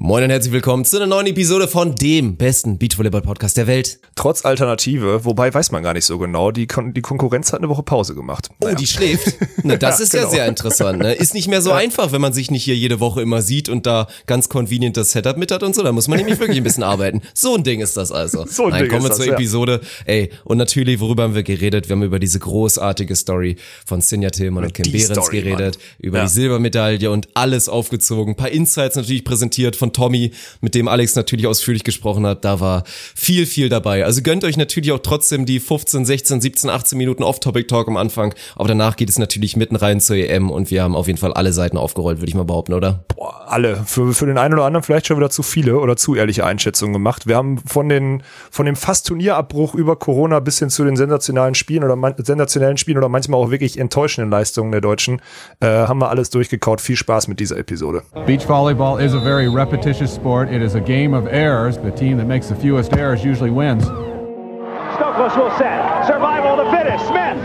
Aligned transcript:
Moin 0.00 0.22
und 0.22 0.30
herzlich 0.30 0.52
willkommen 0.52 0.84
zu 0.84 0.96
einer 0.96 1.06
neuen 1.08 1.26
Episode 1.26 1.66
von 1.66 1.96
dem 1.96 2.36
besten 2.36 2.78
Beachvolleyball-Podcast 2.78 3.56
der 3.56 3.66
Welt. 3.66 3.98
Trotz 4.14 4.44
Alternative, 4.44 5.24
wobei 5.24 5.52
weiß 5.52 5.72
man 5.72 5.82
gar 5.82 5.92
nicht 5.92 6.04
so 6.04 6.18
genau, 6.18 6.52
die, 6.52 6.68
Kon 6.68 6.94
die 6.94 7.00
Konkurrenz 7.00 7.52
hat 7.52 7.58
eine 7.58 7.68
Woche 7.68 7.82
Pause 7.82 8.14
gemacht. 8.14 8.48
Oh, 8.62 8.68
die 8.78 8.86
schläft? 8.86 9.34
Ne, 9.64 9.76
das 9.78 9.98
Ja, 9.98 10.04
ist 10.04 10.12
ja 10.14 10.20
genau. 10.20 10.30
sehr 10.32 10.46
interessant. 10.46 11.00
Ne? 11.00 11.14
Ist 11.14 11.34
nicht 11.34 11.48
mehr 11.48 11.60
so 11.62 11.72
einfach, 11.72 12.12
wenn 12.12 12.20
man 12.20 12.32
sich 12.32 12.48
nicht 12.52 12.62
hier 12.62 12.76
jede 12.76 13.00
Woche 13.00 13.22
immer 13.22 13.42
sieht 13.42 13.68
und 13.68 13.86
da 13.86 14.06
ganz 14.26 14.48
convenient 14.48 14.96
das 14.96 15.10
Setup 15.10 15.36
mit 15.36 15.50
hat 15.50 15.64
und 15.64 15.74
so. 15.74 15.82
Da 15.82 15.90
muss 15.90 16.06
man 16.06 16.18
nämlich 16.18 16.38
wirklich 16.38 16.58
ein 16.58 16.64
bisschen 16.64 16.84
arbeiten. 16.84 17.20
So 17.34 17.56
ein 17.56 17.64
Ding 17.64 17.80
ist 17.80 17.96
das 17.96 18.12
also. 18.12 18.46
So 18.46 18.66
ein 18.66 18.70
Nein, 18.70 18.82
Ding 18.84 18.90
kommen 18.92 19.02
wir 19.02 19.10
zur 19.10 19.18
das, 19.18 19.26
ja. 19.26 19.32
Episode. 19.34 19.80
Ey, 20.04 20.30
und 20.44 20.58
natürlich, 20.58 21.00
worüber 21.00 21.24
haben 21.24 21.34
wir 21.34 21.42
geredet? 21.42 21.88
Wir 21.88 21.96
haben 21.96 22.04
über 22.04 22.20
diese 22.20 22.38
großartige 22.38 23.16
Story 23.16 23.56
von 23.84 24.00
Sinja 24.00 24.30
Tillmann 24.30 24.62
und 24.62 24.74
Kim 24.74 24.92
Behrens 24.92 25.28
geredet, 25.28 25.76
über 25.98 26.18
Ja. 26.18 26.24
die 26.24 26.30
Silbermedaille 26.30 27.10
und 27.10 27.28
alles 27.34 27.68
aufgezogen. 27.68 28.34
Ein 28.34 28.36
paar 28.36 28.50
Insights 28.50 28.94
natürlich 28.94 29.24
präsentiert 29.24 29.74
von 29.74 29.87
Tommy, 29.92 30.32
mit 30.60 30.74
dem 30.74 30.88
Alex 30.88 31.16
natürlich 31.16 31.46
ausführlich 31.46 31.84
gesprochen 31.84 32.26
hat. 32.26 32.44
Da 32.44 32.60
war 32.60 32.84
viel, 33.14 33.46
viel 33.46 33.68
dabei. 33.68 34.04
Also 34.04 34.22
gönnt 34.22 34.44
euch 34.44 34.56
natürlich 34.56 34.92
auch 34.92 35.00
trotzdem 35.00 35.46
die 35.46 35.60
15, 35.60 36.04
16, 36.04 36.40
17, 36.40 36.70
18 36.70 36.98
Minuten 36.98 37.22
Off-Topic-Talk 37.22 37.88
am 37.88 37.96
Anfang. 37.96 38.34
Aber 38.56 38.68
danach 38.68 38.96
geht 38.96 39.08
es 39.08 39.18
natürlich 39.18 39.56
mitten 39.56 39.76
rein 39.76 40.00
zur 40.00 40.16
EM 40.16 40.50
und 40.50 40.70
wir 40.70 40.82
haben 40.82 40.96
auf 40.96 41.06
jeden 41.06 41.18
Fall 41.18 41.32
alle 41.32 41.52
Seiten 41.52 41.76
aufgerollt, 41.76 42.18
würde 42.18 42.28
ich 42.28 42.34
mal 42.34 42.44
behaupten, 42.44 42.74
oder? 42.74 43.04
Boah, 43.14 43.46
alle. 43.48 43.76
Für, 43.84 44.12
für 44.14 44.26
den 44.26 44.38
einen 44.38 44.54
oder 44.54 44.64
anderen 44.64 44.82
vielleicht 44.82 45.06
schon 45.06 45.16
wieder 45.16 45.30
zu 45.30 45.42
viele 45.42 45.78
oder 45.78 45.96
zu 45.96 46.14
ehrliche 46.14 46.44
Einschätzungen 46.44 46.92
gemacht. 46.92 47.26
Wir 47.26 47.36
haben 47.36 47.58
von 47.58 47.88
den, 47.88 48.22
von 48.50 48.66
dem 48.66 48.76
fast 48.76 49.06
Turnierabbruch 49.06 49.74
über 49.74 49.96
Corona 49.96 50.40
bis 50.40 50.58
hin 50.58 50.70
zu 50.70 50.84
den 50.84 50.96
sensationalen 50.96 51.54
Spielen 51.54 51.84
oder 51.84 51.96
man, 51.96 52.14
sensationellen 52.18 52.76
Spielen 52.76 52.98
oder 52.98 53.08
manchmal 53.08 53.40
auch 53.40 53.50
wirklich 53.50 53.78
enttäuschenden 53.78 54.30
Leistungen 54.30 54.72
der 54.72 54.80
Deutschen, 54.80 55.20
äh, 55.60 55.66
haben 55.66 56.00
wir 56.00 56.10
alles 56.10 56.30
durchgekaut. 56.30 56.80
Viel 56.80 56.96
Spaß 56.96 57.28
mit 57.28 57.40
dieser 57.40 57.56
Episode. 57.56 58.02
Beach 58.26 58.48
volleyball 58.48 59.00
is 59.00 59.14
a 59.14 59.20
very 59.20 59.46
repetitious 59.78 60.12
sport. 60.12 60.50
It 60.50 60.60
is 60.60 60.74
a 60.74 60.80
game 60.80 61.14
of 61.14 61.28
errors. 61.28 61.78
The 61.78 61.92
team 61.92 62.16
that 62.18 62.26
makes 62.26 62.48
the 62.48 62.56
fewest 62.56 62.92
errors 62.94 63.24
usually 63.24 63.50
wins. 63.50 63.84
Stokos 63.84 65.36
will 65.36 65.56
set. 65.56 66.04
Survival 66.04 66.58
of 66.58 66.66
the 66.66 66.70
fittest. 66.76 67.06
Smith. 67.06 67.38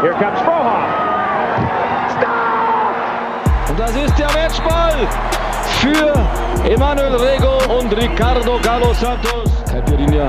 Here 0.00 0.16
comes 0.16 0.38
Frohoff. 0.46 0.88
Stop! 2.16 3.68
Und 3.68 3.78
das 3.78 3.94
ist 3.96 4.18
der 4.18 4.32
Matchball 4.32 5.06
für 5.80 6.70
Emanuel 6.70 7.16
Rego 7.16 7.78
und 7.78 7.92
Ricardo 7.92 8.58
Galo 8.62 8.94
Santos. 8.94 9.50
Caipirinha 9.70 10.26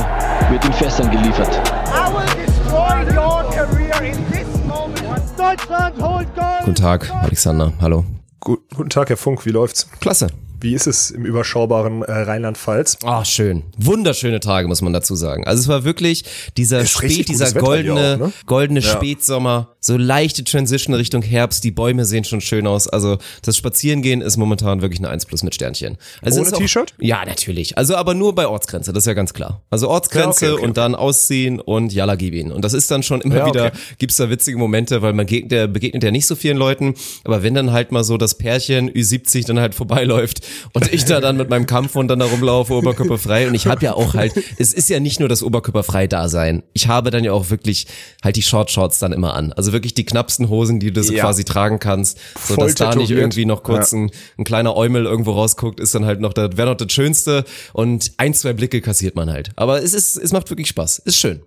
wird 0.50 0.66
in 0.66 0.74
Fässern 0.74 1.10
geliefert. 1.10 1.56
I 1.88 2.12
will 2.12 2.28
destroy 2.46 3.06
your 3.16 3.50
career 3.54 4.12
in 4.12 4.30
this 4.30 4.48
moment. 4.68 5.24
Deutschland 5.38 6.02
holt 6.02 6.28
Gold! 6.36 6.66
Guten 6.66 6.76
Tag, 6.76 7.10
Alexander. 7.24 7.72
Hallo. 7.80 8.04
Gut, 8.42 8.60
guten 8.76 8.90
Tag, 8.90 9.08
Herr 9.08 9.18
Funk. 9.18 9.46
Wie 9.46 9.52
läuft's? 9.52 9.90
Klasse. 10.02 10.28
Wie 10.66 10.74
ist 10.74 10.88
es 10.88 11.12
im 11.12 11.26
überschaubaren 11.26 12.02
äh, 12.02 12.12
Rheinland-Pfalz? 12.12 12.98
Ah, 13.04 13.24
schön. 13.24 13.62
Wunderschöne 13.78 14.40
Tage, 14.40 14.68
muss 14.68 14.82
man 14.82 14.94
dazu 14.94 15.16
sagen. 15.16 15.46
Also 15.46 15.62
es 15.62 15.68
war 15.68 15.84
wirklich 15.84 16.24
dieser 16.58 16.88
Spät, 16.88 17.30
dieser 17.30 17.52
goldene, 17.52 18.16
auch, 18.16 18.26
ne? 18.26 18.34
goldene 18.48 18.80
Ja. 18.80 18.90
Spätsommer, 18.90 19.76
so 19.80 19.96
leichte 19.96 20.44
Transition 20.44 20.96
Richtung 20.96 21.22
Herbst, 21.22 21.64
die 21.66 21.70
Bäume 21.70 22.04
sehen 22.06 22.24
schon 22.24 22.42
schön 22.42 22.66
aus. 22.66 22.88
Also 22.88 23.20
das 23.44 23.56
Spazierengehen 23.58 24.22
ist 24.22 24.38
momentan 24.38 24.82
wirklich 24.82 25.00
eine 25.02 25.10
1 25.10 25.28
plus 25.28 25.44
mit 25.44 25.54
Sternchen. 25.54 25.98
Also 26.24 26.42
Ohne 26.42 26.52
T-Shirt? 26.52 26.96
Ja, 26.98 27.24
natürlich. 27.24 27.78
Also 27.78 27.96
aber 27.96 28.16
nur 28.16 28.34
bei 28.34 28.48
Ortsgrenze, 28.48 28.92
das 28.92 29.04
ist 29.04 29.08
ja 29.08 29.14
ganz 29.14 29.36
klar. 29.36 29.62
Also 29.70 29.88
Ortsgrenze 29.88 30.46
Ja, 30.46 30.52
okay, 30.54 30.58
okay, 30.62 30.68
und 30.68 30.78
dann 30.78 30.96
ausziehen 30.96 31.60
und 31.60 31.94
Jalla 31.94 32.16
gib 32.16 32.34
ihn. 32.34 32.52
Und 32.52 32.66
das 32.66 32.74
ist 32.74 32.90
dann 32.90 33.04
schon 33.04 33.22
immer 33.22 33.38
Ja, 33.38 33.46
wieder, 33.46 33.66
okay. 33.68 33.78
gibt's 34.00 34.16
da 34.18 34.32
witzige 34.32 34.58
Momente, 34.58 35.04
weil 35.04 35.14
man 35.14 35.28
begegnet, 35.28 35.52
ja- 35.52 35.68
begegnet 35.68 36.04
ja 36.04 36.10
nicht 36.10 36.26
so 36.26 36.36
vielen 36.36 36.58
Leuten, 36.58 36.96
aber 37.24 37.44
wenn 37.44 37.54
dann 37.54 37.72
halt 37.72 37.92
mal 37.92 38.04
so 38.04 38.18
das 38.18 38.34
Pärchen 38.36 38.90
Ü70 38.90 39.46
dann 39.46 39.60
halt 39.60 39.76
vorbeiläuft 39.76 40.42
und 40.74 40.92
ich 40.94 41.06
da 41.06 41.20
dann 41.22 41.38
mit 41.38 41.50
meinem 41.50 41.66
Kampfhund 41.66 42.10
dann 42.12 42.20
da 42.20 42.26
rumlaufe, 42.26 42.74
oberkörperfrei 42.74 43.48
und 43.48 43.56
ich 43.56 43.68
habe 43.68 43.84
ja 43.84 43.94
auch 43.94 44.14
halt, 44.14 44.34
es 44.58 44.74
ist 44.74 44.90
ja 44.90 45.00
nicht 45.00 45.20
nur 45.20 45.30
das 45.30 45.44
Oberkörperfrei-Dasein. 45.44 46.64
Ich 46.74 46.88
habe 46.88 47.12
dann 47.12 47.24
ja 47.24 47.32
auch 47.32 47.50
wirklich 47.50 47.88
halt 48.24 48.36
die 48.36 48.42
Short 48.42 48.72
Shorts 48.72 49.00
dann 49.00 49.14
immer 49.14 49.34
an. 49.34 49.54
Also 49.54 49.74
wirklich 49.74 49.94
die 49.94 50.06
knappsten 50.06 50.50
Hosen, 50.50 50.80
die 50.80 50.92
du 50.92 51.04
so 51.04 51.14
Ja. 51.14 51.24
quasi 51.24 51.44
tragen 51.44 51.80
kannst, 51.80 52.18
so 52.48 52.56
Voll 52.56 52.66
dass 52.68 52.76
da 52.76 52.96
nicht 52.96 53.12
irgendwie 53.12 53.46
noch 53.46 53.64
kurz 53.64 53.92
Ja. 53.92 54.00
ein, 54.00 54.12
ein 54.38 54.44
kleiner 54.44 54.76
Eumel 54.76 55.06
irgendwo 55.06 55.32
rausguckt, 55.32 55.80
ist 55.80 55.96
dann 55.96 56.06
halt 56.06 56.20
noch, 56.22 56.34
das 56.34 56.58
wäre 56.58 56.70
noch 56.70 56.78
das 56.78 56.92
Schönste 56.92 57.46
und 57.74 58.12
ein, 58.18 58.34
zwei 58.34 58.54
Blicke 58.54 58.82
kassiert 58.82 59.16
man 59.16 59.30
halt. 59.32 59.52
Aber 59.56 59.82
es 59.84 59.94
ist, 59.94 60.18
es 60.18 60.32
macht 60.32 60.50
wirklich 60.50 60.68
Spaß. 60.68 61.00
Ist 61.00 61.18
schön. 61.18 61.42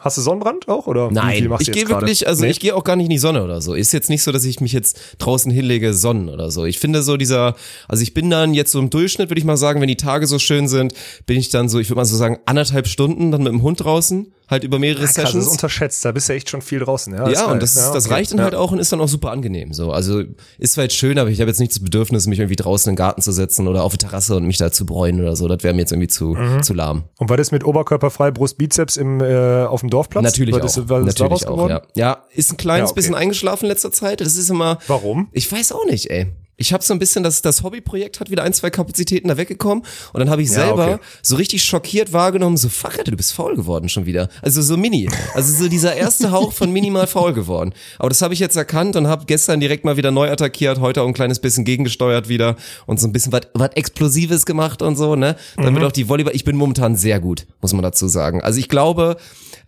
Hast 0.00 0.16
du 0.16 0.22
Sonnenbrand 0.22 0.68
auch? 0.68 0.86
Oder 0.86 1.10
Nein, 1.10 1.50
ich 1.60 1.72
gehe 1.72 1.88
wirklich, 1.88 2.26
also 2.26 2.44
Nee? 2.44 2.50
ich 2.50 2.60
gehe 2.60 2.74
auch 2.74 2.84
gar 2.84 2.96
nicht 2.96 3.06
in 3.06 3.10
die 3.10 3.18
Sonne 3.18 3.42
oder 3.44 3.60
so. 3.60 3.74
Ist 3.74 3.92
jetzt 3.92 4.10
nicht 4.10 4.22
so, 4.22 4.32
dass 4.32 4.44
ich 4.44 4.60
mich 4.60 4.72
jetzt 4.72 4.98
draußen 5.18 5.50
hinlege, 5.50 5.94
sonnen 5.94 6.28
oder 6.28 6.50
so. 6.50 6.64
Ich 6.64 6.78
finde 6.78 7.02
so 7.02 7.16
dieser, 7.16 7.54
also 7.88 8.02
ich 8.02 8.14
bin 8.14 8.30
dann 8.30 8.54
jetzt 8.54 8.72
so 8.72 8.78
im 8.78 8.90
Durchschnitt, 8.90 9.30
würde 9.30 9.38
ich 9.38 9.44
mal 9.44 9.56
sagen, 9.56 9.80
wenn 9.80 9.88
die 9.88 9.96
Tage 9.96 10.26
so 10.26 10.38
schön 10.38 10.68
sind, 10.68 10.94
bin 11.26 11.38
ich 11.38 11.50
dann 11.50 11.68
so, 11.68 11.78
ich 11.78 11.88
würde 11.88 11.96
mal 12.00 12.04
so 12.04 12.16
sagen, 12.16 12.38
anderthalb 12.46 12.86
Stunden 12.86 13.30
dann 13.30 13.42
mit 13.42 13.52
dem 13.52 13.62
Hund 13.62 13.82
draußen, 13.82 14.32
halt 14.50 14.64
über 14.64 14.78
mehrere 14.78 15.04
Krass, 15.04 15.14
das 15.14 15.24
ist 15.26 15.30
Sessions. 15.32 15.52
unterschätzt. 15.52 16.04
Da 16.04 16.12
bist 16.12 16.28
du 16.28 16.32
echt 16.32 16.50
schon 16.50 16.60
viel 16.62 16.80
draußen. 16.80 17.14
Ja, 17.14 17.28
Ja, 17.28 17.46
und 17.52 17.62
das, 17.62 17.76
Ja, 17.76 17.92
das 17.92 18.06
okay. 18.06 18.14
reicht 18.14 18.32
dann 18.32 18.38
Ja. 18.38 18.44
halt 18.44 18.54
auch 18.54 18.72
und 18.72 18.78
ist 18.80 18.92
dann 18.92 19.00
auch 19.00 19.08
super 19.08 19.30
angenehm. 19.30 19.72
So, 19.72 19.92
also 19.92 20.22
ist 20.58 20.72
zwar 20.74 20.84
jetzt 20.84 20.96
schön, 20.96 21.18
aber 21.18 21.30
ich 21.30 21.40
habe 21.40 21.50
jetzt 21.50 21.60
nicht 21.60 21.72
das 21.72 21.80
Bedürfnis, 21.80 22.26
mich 22.26 22.38
irgendwie 22.40 22.56
draußen 22.56 22.90
in 22.90 22.94
den 22.94 22.98
Garten 22.98 23.22
zu 23.22 23.32
setzen 23.32 23.68
oder 23.68 23.84
auf 23.84 23.92
die 23.92 23.98
Terrasse 23.98 24.36
und 24.36 24.44
mich 24.46 24.58
da 24.58 24.72
zu 24.72 24.84
bräunen 24.86 25.20
oder 25.20 25.36
so. 25.36 25.46
Das 25.48 25.62
wäre 25.62 25.72
mir 25.74 25.80
jetzt 25.80 25.92
irgendwie 25.92 26.08
zu, 26.08 26.34
Mhm. 26.34 26.62
zu 26.62 26.74
lahm. 26.74 27.04
Und 27.18 27.28
war 27.30 27.36
das 27.36 27.52
mit 27.52 27.64
Oberkörperfrei, 27.64 28.30
Brust, 28.32 28.58
Bizeps 28.58 28.96
im, 28.96 29.20
äh, 29.20 29.64
auf 29.64 29.80
dem 29.80 29.90
Dorfplatz? 29.90 30.24
Natürlich 30.24 30.52
war 30.54 30.60
auch. 30.60 30.64
das, 30.64 30.88
war 30.88 30.98
das 31.04 31.18
Natürlich 31.18 31.46
auch, 31.46 31.68
ja. 31.68 31.82
Ja, 31.94 32.24
ist 32.34 32.50
ein 32.52 32.56
kleines 32.56 32.88
Ja, 32.90 32.92
okay. 32.92 32.94
bisschen 32.96 33.14
eingeschlafen 33.14 33.66
in 33.66 33.70
letzter 33.70 33.92
Zeit. 33.92 34.20
Das 34.20 34.36
ist 34.36 34.50
immer. 34.50 34.78
Warum? 34.88 35.28
Ich 35.32 35.50
weiß 35.50 35.72
auch 35.72 35.84
nicht, 35.86 36.10
ey. 36.10 36.26
Ich 36.60 36.74
habe 36.74 36.84
so 36.84 36.92
ein 36.92 36.98
bisschen, 36.98 37.22
das, 37.22 37.40
das 37.40 37.62
Hobbyprojekt 37.62 38.20
hat 38.20 38.30
wieder 38.30 38.42
ein, 38.42 38.52
zwei 38.52 38.68
Kapazitäten 38.68 39.28
da 39.28 39.38
weggekommen 39.38 39.82
und 40.12 40.20
dann 40.20 40.28
habe 40.28 40.42
ich 40.42 40.48
Ja, 40.50 40.54
selber 40.66 40.94
okay. 40.94 41.02
so 41.22 41.36
richtig 41.36 41.64
schockiert 41.64 42.12
wahrgenommen, 42.12 42.58
so 42.58 42.68
fuck, 42.68 42.98
Alter, 42.98 43.10
du 43.12 43.16
bist 43.16 43.32
faul 43.32 43.56
geworden 43.56 43.88
schon 43.88 44.04
wieder. 44.04 44.28
Also 44.42 44.60
so 44.60 44.76
mini. 44.76 45.08
Also 45.34 45.54
so 45.64 45.68
dieser 45.70 45.96
erste 45.96 46.30
Hauch 46.32 46.52
von 46.52 46.70
minimal 46.70 47.06
faul 47.06 47.32
geworden. 47.32 47.72
Aber 47.98 48.10
das 48.10 48.20
habe 48.20 48.34
ich 48.34 48.40
jetzt 48.40 48.56
erkannt 48.56 48.94
und 48.96 49.06
habe 49.06 49.24
gestern 49.24 49.58
direkt 49.58 49.86
mal 49.86 49.96
wieder 49.96 50.10
neu 50.10 50.30
attackiert, 50.30 50.80
heute 50.80 51.00
auch 51.00 51.06
ein 51.06 51.14
kleines 51.14 51.38
bisschen 51.38 51.64
gegengesteuert 51.64 52.28
wieder 52.28 52.56
und 52.86 53.00
so 53.00 53.06
ein 53.06 53.12
bisschen 53.12 53.32
was 53.32 53.40
was 53.54 53.70
Explosives 53.74 54.44
gemacht 54.44 54.82
und 54.82 54.96
so, 54.96 55.16
ne? 55.16 55.36
Dann 55.56 55.70
Mhm. 55.72 55.76
wird 55.76 55.86
auch 55.86 55.92
die 55.92 56.10
Volleyball, 56.10 56.34
ich 56.36 56.44
bin 56.44 56.56
momentan 56.56 56.94
sehr 56.94 57.20
gut, 57.20 57.46
muss 57.62 57.72
man 57.72 57.82
dazu 57.82 58.06
sagen. 58.06 58.42
Also 58.42 58.58
ich 58.58 58.68
glaube, 58.68 59.16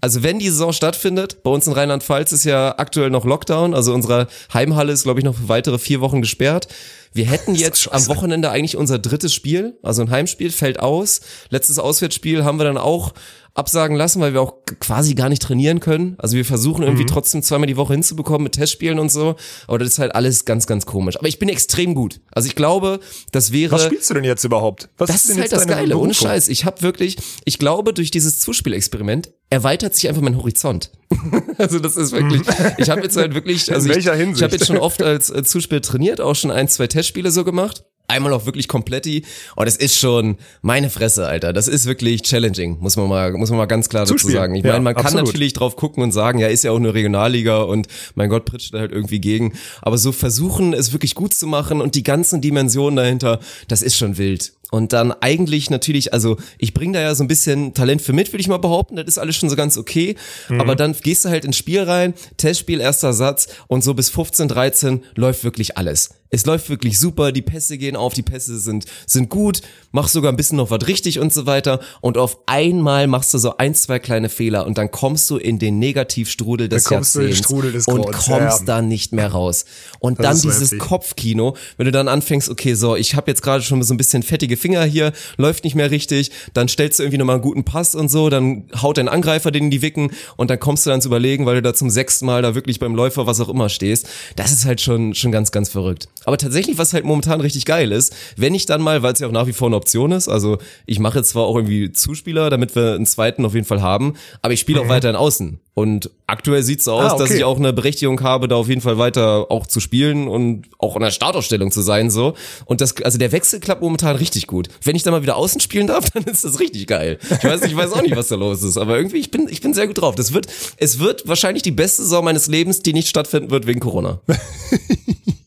also 0.03 0.25
wenn 0.25 0.41
die 0.41 0.49
Saison 0.49 0.73
stattfindet, 0.73 1.45
bei 1.45 1.51
uns 1.51 1.69
in 1.69 1.75
Rheinland-Pfalz 1.75 2.33
ist 2.33 2.43
ja 2.43 2.75
aktuell 2.77 3.09
noch 3.09 3.25
Lockdown, 3.25 3.73
also 3.73 3.95
unsere 3.95 4.27
Heimhalle 4.53 4.93
ist, 4.93 5.05
glaube 5.05 5.21
ich, 5.21 5.25
noch 5.25 5.37
für 5.37 5.49
weitere 5.49 5.79
vier 5.79 6.01
Wochen 6.01 6.21
gesperrt. 6.21 6.67
Wir 7.15 7.27
hätten 7.27 7.55
jetzt 7.55 7.93
am 7.93 8.09
Wochenende 8.09 8.51
eigentlich 8.51 8.77
unser 8.77 8.99
drittes 8.99 9.33
Spiel, 9.33 9.79
also 9.81 10.03
ein 10.03 10.11
Heimspiel, 10.11 10.51
fällt 10.51 10.81
aus. 10.81 11.21
Letztes 11.51 11.79
Auswärtsspiel 11.79 12.43
haben 12.43 12.59
wir 12.59 12.65
dann 12.65 12.79
auch 12.79 13.13
absagen 13.55 13.97
lassen, 13.97 14.21
weil 14.21 14.33
wir 14.33 14.41
auch 14.41 14.55
quasi 14.81 15.15
gar 15.15 15.29
nicht 15.29 15.43
trainieren 15.43 15.81
können. 15.81 16.17
Also 16.19 16.37
wir 16.37 16.45
versuchen 16.45 16.83
irgendwie 16.83 17.05
trotzdem 17.05 17.43
zweimal 17.43 17.67
die 17.67 17.77
Woche 17.77 17.93
hinzubekommen 17.93 18.45
mit 18.45 18.53
Testspielen 18.53 18.99
und 18.99 19.11
so. 19.11 19.37
Aber 19.67 19.79
das 19.79 19.89
ist 19.89 19.99
halt 19.99 20.15
alles 20.15 20.45
ganz, 20.45 20.67
ganz 20.67 20.87
komisch. 20.87 21.17
Aber 21.19 21.29
ich 21.29 21.39
bin 21.39 21.49
extrem 21.49 21.95
gut. 21.95 22.21
Also 22.33 22.49
ich 22.49 22.55
glaube, 22.55 23.01
das 23.31 23.53
wäre... 23.53 23.73
Was 23.73 23.85
spielst 23.85 24.09
du 24.09 24.15
denn 24.15 24.25
jetzt 24.25 24.45
überhaupt? 24.45 24.89
Was 24.97 25.09
Das 25.09 25.17
ist 25.25 25.31
denn 25.31 25.41
halt 25.41 25.53
das 25.53 25.67
Geile, 25.67 25.99
ohne? 25.99 26.15
Scheiß. 26.15 26.49
Ich 26.49 26.65
habe 26.65 26.81
wirklich, 26.83 27.17
ich 27.45 27.59
glaube, 27.59 27.93
durch 27.93 28.11
dieses 28.11 28.39
Zuspielexperiment 28.39 29.33
erweitert 29.51 29.95
sich 29.95 30.09
einfach 30.09 30.23
mein 30.23 30.39
Horizont. 30.39 30.91
also 31.59 31.79
das 31.79 31.97
ist 31.99 32.13
wirklich, 32.13 32.41
ich 32.79 32.89
habe 32.89 33.03
jetzt 33.03 33.17
halt 33.19 33.35
wirklich, 33.35 33.71
also 33.71 33.87
ich, 33.87 33.95
welcher 33.95 34.15
ich 34.15 34.21
Hinsicht? 34.21 34.43
habe 34.43 34.55
jetzt 34.55 34.67
schon 34.67 34.79
oft 34.79 35.03
als 35.03 35.27
Zuspiel 35.45 35.83
trainiert, 35.83 36.23
auch 36.23 36.35
schon 36.35 36.51
ein, 36.51 36.69
zwei 36.69 36.87
Testspiele 36.87 37.31
so 37.31 37.45
gemacht. 37.45 37.85
Einmal 38.13 38.33
auch 38.35 38.45
wirklich 38.47 38.69
kompletti. 38.69 39.25
Und 39.57 39.67
es 39.67 39.77
ist 39.77 39.99
schon 39.99 40.37
meine 40.61 40.91
Fresse, 40.91 41.27
Alter. 41.27 41.53
Das 41.53 41.67
ist 41.67 41.87
wirklich 41.87 42.23
challenging, 42.23 42.79
muss 42.81 42.97
man 42.97 43.09
mal, 43.09 43.33
muss 43.33 43.49
man 43.49 43.59
mal 43.59 43.67
ganz 43.67 43.89
klar 43.89 44.03
dazu 44.03 44.15
Zuspielen. 44.15 44.37
sagen. 44.37 44.55
Ich 44.55 44.65
Ja, 44.65 44.73
meine, 44.73 44.85
man 44.85 44.95
kann 44.95 45.07
absolut. 45.07 45.27
natürlich 45.29 45.55
drauf 45.55 45.77
gucken 45.77 46.03
und 46.03 46.13
sagen, 46.13 46.39
ja, 46.39 46.49
ist 46.49 46.63
ja 46.65 46.73
auch 46.73 46.77
eine 46.77 46.93
Regionalliga 46.95 47.63
und 47.63 47.89
mein 48.15 48.29
Gott, 48.29 48.45
pritscht 48.45 48.75
da 48.75 48.81
halt 48.81 48.93
irgendwie 48.93 49.21
gegen. 49.21 49.55
Aber 49.81 49.97
so 49.97 50.13
versuchen, 50.13 50.75
es 50.75 50.93
wirklich 50.93 51.15
gut 51.15 51.33
zu 51.33 51.47
machen 51.47 51.81
und 51.81 51.95
die 51.95 52.03
ganzen 52.03 52.41
Dimensionen 52.43 52.97
dahinter, 52.97 53.41
das 53.69 53.83
ist 53.83 53.97
schon 53.97 54.19
wild. 54.19 54.53
Und 54.73 54.95
dann 54.95 55.13
eigentlich 55.13 55.69
natürlich, 55.69 56.15
also 56.15 56.39
ich 56.57 56.73
bringe 56.73 56.95
da 56.95 57.03
ja 57.03 57.15
so 57.15 57.23
ein 57.23 57.29
bisschen 57.29 57.75
Talent 57.75 58.01
für 58.01 58.15
mit, 58.15 58.33
würde 58.33 58.41
ich 58.41 58.49
mal 58.49 58.57
behaupten. 58.57 58.97
Das 58.97 59.05
ist 59.07 59.19
alles 59.19 59.37
schon 59.37 59.51
so 59.51 59.55
ganz 59.55 59.77
okay. 59.77 60.17
Aber 60.49 60.75
dann 60.75 60.95
gehst 60.95 61.27
du 61.27 61.29
halt 61.29 61.45
ins 61.45 61.59
Spiel 61.59 61.83
rein, 61.83 62.15
Testspiel, 62.39 62.81
erster 62.81 63.13
Satz 63.13 63.49
und 63.67 63.85
so 63.85 63.93
bis 63.93 64.09
15, 64.09 64.49
13 64.49 65.03
läuft 65.15 65.45
wirklich 65.45 65.77
alles. 65.77 66.09
Es 66.35 66.47
läuft 66.47 66.71
wirklich 66.71 66.99
super, 66.99 67.31
die 67.31 67.43
Pässe 67.43 67.77
gehen 67.77 67.95
auf, 67.95 68.15
die 68.15 68.23
Pässe 68.23 68.59
sind, 68.59 68.87
sind 69.07 69.29
gut, 69.29 69.61
machst 69.91 70.15
sogar 70.15 70.33
ein 70.33 70.37
bisschen 70.37 70.57
noch 70.57 70.71
was 70.71 70.87
richtig 70.89 71.19
und 71.19 71.31
so 71.31 71.45
weiter. 71.45 71.79
Und 72.01 72.17
auf 72.17 72.39
einmal 72.47 73.07
machst 73.07 73.35
du 73.35 73.39
so 73.39 73.59
ein, 73.59 73.75
zwei 73.75 73.99
kleine 73.99 74.31
Fehler 74.31 74.67
und 74.67 74.79
dann 74.79 74.91
kommst 74.91 75.29
du 75.29 75.37
in 75.37 75.59
den 75.59 75.79
Negativstrudel 75.79 76.71
des 76.71 76.85
Dann 76.85 77.01
Jahrzehnts 77.01 77.47
des 77.47 77.87
und 77.87 78.11
kommst 78.11 78.61
ja. 78.61 78.65
da 78.65 78.81
nicht 78.81 79.13
mehr 79.13 79.31
raus. 79.31 79.67
Und 79.99 80.21
Das 80.21 80.27
dann 80.27 80.41
dieses 80.41 80.73
heftig. 80.73 80.79
Kopfkino, 80.79 81.55
wenn 81.77 81.85
du 81.85 81.93
dann 81.93 82.09
anfängst, 82.09 82.49
okay, 82.49 82.73
so, 82.73 82.97
ich 82.97 83.15
habe 83.15 83.31
jetzt 83.31 83.43
gerade 83.43 83.63
schon 83.63 83.83
so 83.83 83.93
ein 83.93 83.99
bisschen 83.99 84.23
fettige 84.23 84.57
Finger 84.63 84.85
hier, 84.85 85.13
läuft 85.37 85.65
nicht 85.65 85.75
mehr 85.75 85.91
richtig, 85.91 86.31
dann 86.55 86.69
stellst 86.69 86.99
du 86.99 87.03
irgendwie 87.03 87.19
nochmal 87.19 87.37
einen 87.37 87.43
guten 87.43 87.65
Pass 87.65 87.95
und 87.95 88.11
so, 88.11 88.31
dann 88.31 88.65
haut 88.81 88.97
dein 88.97 89.09
Angreifer 89.09 89.51
den 89.51 89.65
in 89.65 89.71
die 89.71 89.83
Wicken 89.83 90.13
und 90.37 90.51
dann 90.51 90.59
kommst 90.59 90.87
du 90.87 90.91
dann 90.91 91.01
zu 91.01 91.09
überlegen, 91.09 91.45
weil 91.45 91.57
du 91.57 91.63
da 91.63 91.75
zum 91.75 91.91
sechsten 91.91 92.27
Mal 92.27 92.43
da 92.43 92.55
wirklich 92.55 92.79
beim 92.79 92.95
Läufer 92.95 93.27
was 93.27 93.41
auch 93.41 93.49
immer 93.49 93.69
stehst. 93.69 94.09
Das 94.37 94.53
ist 94.53 94.65
halt 94.65 94.81
schon, 94.81 95.15
schon 95.15 95.33
ganz, 95.33 95.53
ganz 95.53 95.69
verrückt. 95.69 96.09
Aber 96.25 96.39
tatsächlich, 96.39 96.79
was 96.79 96.93
halt 96.93 97.05
momentan 97.05 97.41
richtig 97.41 97.65
geil 97.65 97.93
ist, 97.93 98.15
wenn 98.37 98.55
ich 98.55 98.67
dann 98.67 98.81
mal, 98.81 99.03
weil 99.03 99.13
es 99.13 99.19
ja 99.19 99.27
auch 99.27 99.33
nach 99.33 99.47
wie 99.47 99.53
vor 99.53 99.69
eine 99.69 99.77
Option 99.77 100.13
ist, 100.13 100.29
also 100.29 100.59
ich 100.87 100.99
mache 100.99 101.19
jetzt 101.19 101.31
zwar 101.31 101.45
auch 101.45 101.57
irgendwie 101.57 101.93
Zuspieler, 101.93 102.51
damit 102.51 102.75
wir 102.75 102.95
einen 102.95 103.07
zweiten 103.07 103.45
auf 103.45 103.55
jeden 103.55 103.67
Fall 103.67 103.83
haben, 103.83 104.15
aber 104.41 104.55
ich 104.55 104.61
spiele 104.61 104.81
auch 104.81 104.89
weiterhin 104.89 105.17
außen. 105.17 105.59
Und 105.75 106.11
aktuell 106.27 106.63
sieht's 106.63 106.85
so 106.85 106.93
aus, 106.93 107.13
Ah, 107.13 107.15
okay. 107.15 107.23
dass 107.23 107.31
ich 107.33 107.45
auch 107.45 107.57
eine 107.57 107.73
Berechtigung 107.73 108.21
habe, 108.21 108.47
da 108.47 108.57
auf 108.57 108.69
jeden 108.69 108.83
Fall 108.83 108.99
weiter 108.99 109.47
auch 109.51 109.67
zu 109.67 109.81
spielen 109.81 110.29
und 110.29 110.65
auch 110.79 110.97
in 110.97 111.03
der 111.03 111.11
Startausstellung 111.11 111.71
zu 111.71 111.81
sein 111.81 112.11
so. 112.11 112.35
Und 112.67 112.83
das, 112.83 112.95
also 113.03 113.17
der 113.17 113.33
Wechsel 113.33 113.59
klappt 113.59 113.81
momentan 113.81 114.17
richtig 114.17 114.47
gut. 114.47 114.69
Wenn 114.85 114.97
ich 114.97 115.03
dann 115.03 115.13
mal 115.15 115.23
wieder 115.23 115.37
außen 115.37 115.61
spielen 115.63 115.87
darf, 115.87 116.11
dann 116.15 116.25
ist 116.25 116.45
das 116.45 116.61
richtig 116.61 116.87
geil. 116.89 117.19
Ich 117.31 117.43
weiß, 117.45 117.63
ich 117.63 117.75
weiß 117.75 117.93
auch 117.93 118.03
nicht, 118.03 118.17
was 118.17 118.29
da 118.29 118.35
los 118.35 118.63
ist, 118.63 118.77
aber 118.77 118.99
irgendwie 118.99 119.17
ich 119.17 119.31
bin, 119.31 119.49
ich 119.49 119.63
bin 119.63 119.73
sehr 119.73 119.87
gut 119.87 119.99
drauf. 119.99 120.15
Das 120.15 120.35
wird, 120.35 120.47
es 120.77 120.99
wird 120.99 121.27
wahrscheinlich 121.27 121.63
die 121.63 121.71
beste 121.71 122.03
Saison 122.03 122.23
meines 122.25 122.49
Lebens, 122.49 122.83
die 122.83 122.93
nicht 122.93 123.09
stattfinden 123.09 123.51
wird 123.51 123.67
wegen 123.67 123.81
Corona. 123.81 124.21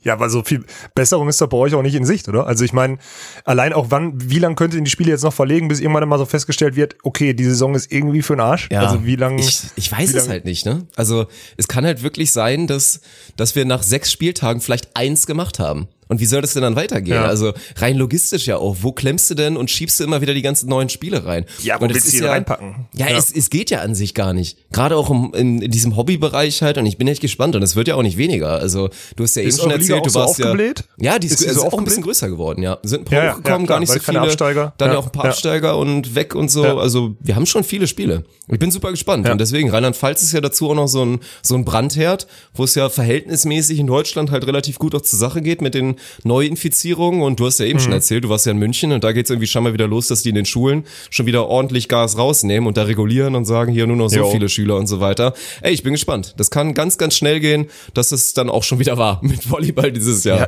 Ja, 0.06 0.14
aber 0.14 0.30
so 0.30 0.44
viel 0.44 0.64
Besserung 0.94 1.28
ist 1.28 1.42
doch 1.42 1.48
bei 1.48 1.58
euch 1.58 1.74
auch 1.74 1.82
nicht 1.82 1.96
in 1.96 2.06
Sicht, 2.06 2.30
oder? 2.30 2.46
Also 2.46 2.64
ich 2.64 2.74
meine, 2.74 3.00
allein 3.44 3.74
auch 3.74 3.88
wann, 3.90 4.14
wie 4.16 4.38
lange 4.40 4.56
könnt 4.56 4.74
ihr 4.76 4.82
die 4.82 4.90
Spiele 4.90 5.10
jetzt 5.10 5.24
noch 5.24 5.34
verlegen, 5.34 5.68
bis 5.68 5.80
irgendwann 5.80 6.08
mal 6.08 6.20
so 6.20 6.26
festgestellt 6.26 6.76
wird, 6.76 6.96
okay, 7.04 7.34
die 7.34 7.44
Saison 7.44 7.74
ist 7.76 7.92
irgendwie 7.92 8.22
für 8.22 8.36
den 8.36 8.42
Arsch? 8.42 8.68
Also 8.82 9.04
wie 9.06 9.16
lange? 9.16 9.42
Ich, 9.42 9.64
ich 9.76 9.92
weiß 9.92 10.14
es 10.14 10.30
halt 10.30 10.46
nicht, 10.46 10.66
ne? 10.66 10.86
Also 10.96 11.26
es 11.58 11.68
kann 11.68 11.86
halt 11.86 12.04
wirklich 12.04 12.32
sein, 12.32 12.68
dass, 12.68 13.02
dass 13.36 13.56
wir 13.56 13.66
nach 13.66 13.82
sechs 13.82 14.12
Spieltagen 14.12 14.62
vielleicht 14.62 14.96
eins 14.96 15.26
gemacht 15.26 15.58
haben. 15.60 15.88
Und 16.08 16.20
wie 16.20 16.26
soll 16.26 16.42
das 16.42 16.54
denn 16.54 16.62
dann 16.62 16.76
weitergehen? 16.76 17.16
Ja. 17.16 17.26
Also 17.26 17.54
rein 17.78 17.98
logistisch 17.98 18.46
ja 18.46 18.58
auch. 18.58 18.78
Wo 18.82 18.92
klemmst 18.92 19.30
du 19.30 19.36
denn 19.36 19.58
und 19.58 19.72
schiebst 19.72 20.00
du 20.00 20.04
immer 20.04 20.22
wieder 20.22 20.34
die 20.34 20.42
ganzen 20.42 20.70
neuen 20.70 20.90
Spiele 20.90 21.26
rein? 21.26 21.46
Ja, 21.64 21.80
wo 21.80 21.86
und 21.86 21.94
willst 21.94 22.06
du 22.06 22.10
ist 22.10 22.16
die 22.18 22.22
denn 22.22 22.30
reinpacken? 22.30 22.88
Ja, 22.94 23.10
Ja. 23.10 23.18
Es, 23.18 23.32
es 23.32 23.50
geht 23.50 23.70
ja 23.70 23.80
an 23.80 23.96
sich 23.96 24.14
gar 24.14 24.34
nicht. 24.34 24.58
Gerade 24.72 24.98
auch 24.98 25.10
im, 25.10 25.34
in, 25.36 25.62
in 25.62 25.72
diesem 25.72 25.96
Hobbybereich 25.96 26.62
halt. 26.62 26.78
Und 26.78 26.86
ich 26.86 26.98
bin 26.98 27.08
echt 27.08 27.22
gespannt. 27.22 27.56
Und 27.56 27.64
es 27.64 27.76
wird 27.76 27.88
ja 27.88 27.96
auch 27.96 28.04
nicht 28.04 28.18
weniger. 28.18 28.50
Also 28.50 28.90
du 29.16 29.24
hast 29.24 29.36
ja 29.36 29.42
Ist 29.44 29.56
eben 29.58 29.64
schon 29.64 29.72
erzählt, 29.72 30.06
du 30.06 30.10
so 30.10 30.20
warst 30.20 30.40
ja. 30.40 30.46
aufgebläht? 30.46 30.84
Ja, 30.98 31.18
die 31.20 31.28
ist, 31.28 31.42
Ist 31.42 31.48
also 31.48 31.62
so 31.62 31.68
auch 31.68 31.78
ein 31.78 31.86
bisschen 31.86 32.04
größer 32.04 32.30
geworden, 32.30 32.62
ja. 32.62 32.78
Sind 32.84 33.02
ein 33.02 33.06
paar 33.06 33.18
Ja, 33.18 33.24
ja, 33.26 33.32
hochgekommen, 33.34 33.62
ja, 33.62 33.68
gar 33.68 33.80
nicht 33.80 33.90
klar, 33.90 34.00
so 34.00 34.06
viele. 34.12 34.22
Absteiger. 34.22 34.74
Dann 34.78 34.90
ja 34.90 34.94
Ja, 34.94 35.00
auch 35.00 35.06
ein 35.06 35.12
paar 35.12 35.26
ja. 35.26 35.32
Absteiger 35.32 35.78
und 35.78 36.16
weg 36.16 36.36
und 36.36 36.50
so. 36.52 36.64
Ja. 36.64 36.78
Also 36.78 37.16
wir 37.20 37.36
haben 37.36 37.46
schon 37.46 37.64
viele 37.64 37.88
Spiele. 37.88 38.24
Ich 38.48 38.60
bin 38.60 38.70
super 38.72 38.92
gespannt. 38.92 39.26
Ja. 39.26 39.32
Und 39.32 39.40
deswegen, 39.42 39.70
Rheinland-Pfalz 39.72 40.22
ist 40.22 40.32
ja 40.34 40.42
dazu 40.42 40.70
auch 40.70 40.76
noch 40.76 40.88
so 40.88 41.04
ein, 41.04 41.20
so 41.42 41.56
ein 41.56 41.66
Brandherd, 41.66 42.28
wo 42.54 42.64
es 42.64 42.76
ja 42.76 42.90
verhältnismäßig 42.90 43.80
in 43.80 43.88
Deutschland 43.88 44.30
halt 44.32 44.46
relativ 44.46 44.78
gut 44.78 44.94
auch 44.94 45.02
zur 45.02 45.18
Sache 45.18 45.42
geht 45.42 45.62
mit 45.62 45.74
den 45.74 45.95
Neuinfizierungen. 46.24 47.22
Und 47.22 47.40
du 47.40 47.46
hast 47.46 47.60
ja 47.60 47.66
eben 47.66 47.80
Mhm. 47.80 47.84
schon 47.84 47.92
erzählt, 47.94 48.24
du 48.24 48.30
warst 48.30 48.46
ja 48.46 48.52
in 48.52 48.58
München 48.58 48.92
und 48.92 49.04
da 49.04 49.12
geht's 49.12 49.30
irgendwie 49.30 49.48
schon 49.48 49.64
mal 49.64 49.74
wieder 49.74 49.88
los, 49.88 50.08
dass 50.08 50.22
die 50.24 50.30
in 50.30 50.36
den 50.36 50.46
Schulen 50.46 50.84
schon 51.10 51.26
wieder 51.26 51.48
ordentlich 51.48 51.88
Gas 51.88 52.18
rausnehmen 52.18 52.68
und 52.68 52.78
da 52.78 52.84
regulieren 52.84 53.36
und 53.36 53.46
sagen, 53.46 53.72
hier 53.74 53.88
nur 53.88 53.98
noch 53.98 54.10
so 54.10 54.18
Jo. 54.18 54.32
viele 54.32 54.50
Schüler 54.50 54.76
und 54.78 54.88
so 54.88 55.00
weiter. 55.00 55.34
Ey, 55.62 55.74
ich 55.74 55.84
bin 55.84 55.94
gespannt. 55.94 56.34
Das 56.38 56.50
kann 56.52 56.74
ganz, 56.74 56.98
ganz 56.98 57.16
schnell 57.16 57.40
gehen, 57.40 57.68
dass 57.94 58.12
es 58.12 58.34
dann 58.34 58.50
auch 58.50 58.64
schon 58.64 58.80
wieder 58.80 58.98
war 58.98 59.20
mit 59.24 59.50
Volleyball 59.50 59.92
dieses 59.92 60.24
Jahr. 60.24 60.40
Ja. 60.40 60.48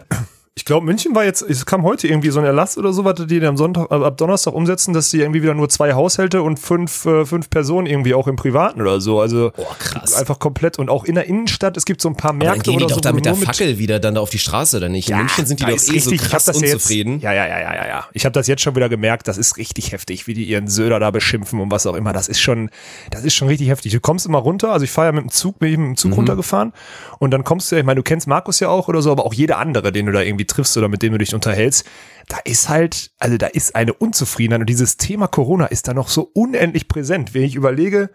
Ich 0.58 0.66
glaube, 0.66 0.88
München 0.88 1.14
war 1.14 1.24
jetzt, 1.24 1.44
es 1.44 1.68
kam 1.68 1.84
heute 1.84 2.08
irgendwie 2.08 2.32
so 2.32 2.40
ein 2.40 2.46
Erlass 2.46 2.80
oder 2.80 2.92
so, 2.92 3.06
was 3.06 3.14
die 3.28 3.46
am 3.46 3.58
Sonntag, 3.58 3.92
ab 3.92 4.18
Donnerstag 4.18 4.56
umsetzen, 4.56 4.92
dass 4.92 5.12
die 5.12 5.20
irgendwie 5.20 5.44
wieder 5.44 5.54
nur 5.54 5.70
zwei 5.70 5.94
Haushalte 5.94 6.42
und 6.42 6.58
fünf, 6.60 7.06
äh, 7.06 7.26
fünf 7.28 7.52
Personen 7.52 7.86
irgendwie 7.86 8.16
auch 8.16 8.28
im 8.28 8.38
Privaten 8.38 8.82
oder 8.82 9.00
so. 9.00 9.22
Also 9.22 9.52
krass. 9.78 10.16
einfach 10.16 10.40
komplett 10.40 10.80
und 10.80 10.90
auch 10.90 11.04
in 11.06 11.14
der 11.14 11.26
Innenstadt. 11.28 11.78
Es 11.78 11.86
gibt 11.86 12.02
so 12.02 12.10
ein 12.10 12.16
paar 12.16 12.32
Aber 12.32 12.40
dann 12.40 12.48
Märkte 12.56 12.72
gehen 12.72 12.80
die 12.80 12.86
oder 12.86 12.90
doch 12.90 12.96
so. 12.96 13.02
da 13.02 13.14
mit 13.14 13.26
der 13.26 13.36
Fackel 13.36 13.78
wieder 13.78 14.00
dann 14.00 14.16
da 14.16 14.22
auf 14.22 14.32
die 14.32 14.40
Straße 14.40 14.78
oder 14.78 14.90
nicht? 14.90 15.12
In 15.12 15.18
München 15.18 15.46
sind 15.46 15.60
die 15.60 15.66
doch 15.66 15.74
eh 15.74 15.78
so 15.78 15.92
richtig, 15.94 16.14
ich 16.14 16.22
hab 16.24 16.30
krass 16.32 16.46
das 16.46 16.60
ja 16.60 16.74
unzufrieden. 16.74 17.14
Jetzt, 17.14 17.24
ja, 17.24 17.34
ja, 17.34 17.46
ja, 17.48 17.60
ja, 17.60 17.76
ja, 17.76 17.88
ja. 17.88 18.06
Ich 18.14 18.26
habe 18.26 18.34
das 18.34 18.48
jetzt 18.48 18.64
schon 18.64 18.76
wieder 18.76 18.90
gemerkt, 18.90 19.28
das 19.28 19.38
ist 19.38 19.58
richtig 19.58 19.92
heftig, 19.92 20.26
wie 20.26 20.34
die 20.34 20.46
ihren 20.46 20.68
Söder 20.68 21.00
da 21.00 21.12
beschimpfen 21.12 21.60
und 21.60 21.70
was 21.70 21.86
auch 21.86 21.94
immer. 21.96 22.14
Das 22.14 22.28
ist 22.28 22.40
schon, 22.40 22.72
das 23.12 23.24
ist 23.24 23.36
schon 23.36 23.48
richtig 23.48 23.68
heftig. 23.70 23.92
Du 23.92 24.00
kommst 24.00 24.26
immer 24.26 24.40
runter, 24.40 24.72
also 24.74 24.86
ich 24.86 24.92
fahre 24.92 25.10
ja 25.10 25.12
mit 25.12 25.22
dem 25.22 25.30
Zug, 25.30 25.60
bin 25.60 25.70
ich 25.72 25.78
mit 25.78 25.86
dem 25.86 25.92
Mhm. 25.92 25.98
Zug 25.98 26.18
runtergefahren 26.18 26.74
und 27.20 27.30
dann 27.30 27.44
kommst 27.44 27.72
du 27.72 27.76
ja, 27.76 27.82
ich 27.82 27.86
meine, 27.86 27.98
du 27.98 28.04
kennst 28.04 28.26
Markus 28.26 28.60
ja 28.60 28.70
auch 28.70 28.88
oder 28.88 29.04
so, 29.04 29.12
aber 29.12 29.24
auch 29.24 29.36
jeder 29.36 29.60
andere, 29.60 29.92
den 29.92 30.08
du 30.08 30.12
da 30.12 30.22
irgendwie 30.22 30.47
triffst 30.48 30.78
oder 30.78 30.90
mit 30.90 31.02
dem 31.02 31.12
du 31.14 31.18
dich 31.20 31.36
unterhältst, 31.36 31.86
da 32.28 32.38
ist 32.44 32.70
halt, 32.70 33.12
also 33.20 33.38
da 33.38 33.48
ist 33.48 33.76
eine 33.76 33.94
Unzufriedenheit 33.94 34.62
und 34.62 34.70
dieses 34.70 34.98
Thema 34.98 35.28
Corona 35.28 35.66
ist 35.68 35.88
da 35.88 35.94
noch 35.94 36.10
so 36.10 36.30
unendlich 36.34 36.88
präsent. 36.88 37.34
Wenn 37.34 37.44
ich 37.44 37.56
überlege, 37.56 38.10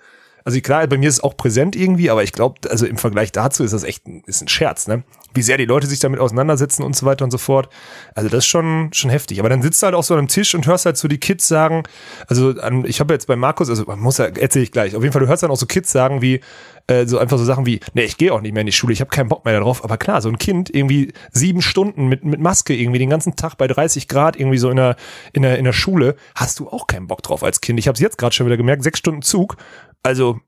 also 0.45 0.61
klar, 0.61 0.87
bei 0.87 0.99
mir 0.99 1.09
ist 1.09 1.17
es 1.17 1.25
auch 1.25 1.37
präsent 1.37 1.77
irgendwie, 1.77 2.11
aber 2.11 2.23
ich 2.23 2.33
glaube, 2.33 2.71
also 2.71 2.87
im 2.87 2.97
Vergleich 2.97 3.33
dazu 3.33 3.65
ist 3.65 3.73
das 3.73 3.85
echt 3.85 4.07
ein, 4.07 4.23
ist 4.27 4.43
ein 4.43 4.49
Scherz, 4.49 4.87
ne? 4.87 5.05
Wie 5.35 5.43
sehr 5.43 5.57
die 5.57 5.65
Leute 5.65 5.87
sich 5.87 5.99
damit 5.99 6.21
auseinandersetzen 6.21 6.83
und 6.83 6.95
so 6.95 7.07
weiter 7.07 7.25
und 7.25 7.31
so 7.31 7.39
fort. 7.39 7.69
Also 8.15 8.29
das 8.29 8.41
ist 8.41 8.47
schon, 8.47 8.91
schon 8.93 9.09
heftig. 9.09 9.41
Aber 9.41 9.49
dann 9.49 9.63
sitzt 9.63 9.83
du 9.83 9.87
halt 9.87 9.95
auch 9.95 10.03
so 10.03 10.15
an 10.15 10.19
einem 10.19 10.29
Tisch 10.29 10.55
und 10.55 10.67
hörst 10.67 10.85
halt 10.85 10.99
so 10.99 11.09
die 11.09 11.19
Kids 11.19 11.49
sagen, 11.49 11.85
also 12.27 12.51
an, 12.61 12.85
ich 12.85 13.01
habe 13.01 13.15
jetzt 13.15 13.27
bei 13.27 13.37
Markus, 13.37 13.71
also 13.71 13.85
man 13.87 13.99
muss 13.99 14.19
ja, 14.19 14.27
erzähle 14.27 14.65
ich 14.65 14.73
gleich, 14.73 14.95
auf 14.95 15.03
jeden 15.03 15.13
Fall, 15.13 15.23
du 15.23 15.29
hörst 15.29 15.43
dann 15.43 15.51
auch 15.51 15.57
so 15.57 15.67
Kids 15.67 15.91
sagen 15.91 16.21
wie, 16.21 16.41
äh, 16.87 17.07
so 17.07 17.19
einfach 17.19 17.39
so 17.39 17.45
Sachen 17.45 17.67
wie, 17.67 17.81
nee, 17.95 18.03
ich 18.03 18.17
gehe 18.17 18.33
auch 18.33 18.41
nicht 18.41 18.53
mehr 18.53 18.63
in 18.63 18.67
die 18.67 18.73
Schule, 18.73 18.93
ich 18.93 19.01
habe 19.01 19.11
keinen 19.11 19.29
Bock 19.29 19.45
mehr 19.45 19.55
darauf. 19.55 19.85
Aber 19.85 19.97
klar, 19.97 20.21
so 20.21 20.29
ein 20.29 20.39
Kind 20.39 20.75
irgendwie 20.75 21.13
sieben 21.31 21.63
Stunden 21.63 22.09
mit, 22.09 22.25
mit 22.25 22.41
Maske 22.41 22.75
irgendwie 22.75 22.99
den 22.99 23.11
ganzen 23.11 23.37
Tag 23.37 23.57
bei 23.57 23.67
30 23.67 24.09
Grad 24.09 24.37
irgendwie 24.37 24.59
so 24.59 24.71
in 24.71 24.77
der, 24.77 24.97
in 25.33 25.43
der, 25.43 25.59
in 25.59 25.65
der 25.65 25.73
Schule, 25.73 26.17
hast 26.35 26.59
du 26.59 26.69
auch 26.69 26.87
keinen 26.87 27.07
Bock 27.07 27.23
drauf 27.23 27.43
als 27.43 27.61
Kind. 27.61 27.79
Ich 27.79 27.89
habe 27.89 27.95
es 27.95 28.01
jetzt 28.01 28.19
gerade 28.19 28.35
schon 28.35 28.47
wieder 28.47 28.57
gemerkt, 28.57 28.83
sechs 28.83 28.99
Stunden 28.99 29.23
Zug. 29.23 29.57
Also, 30.03 30.41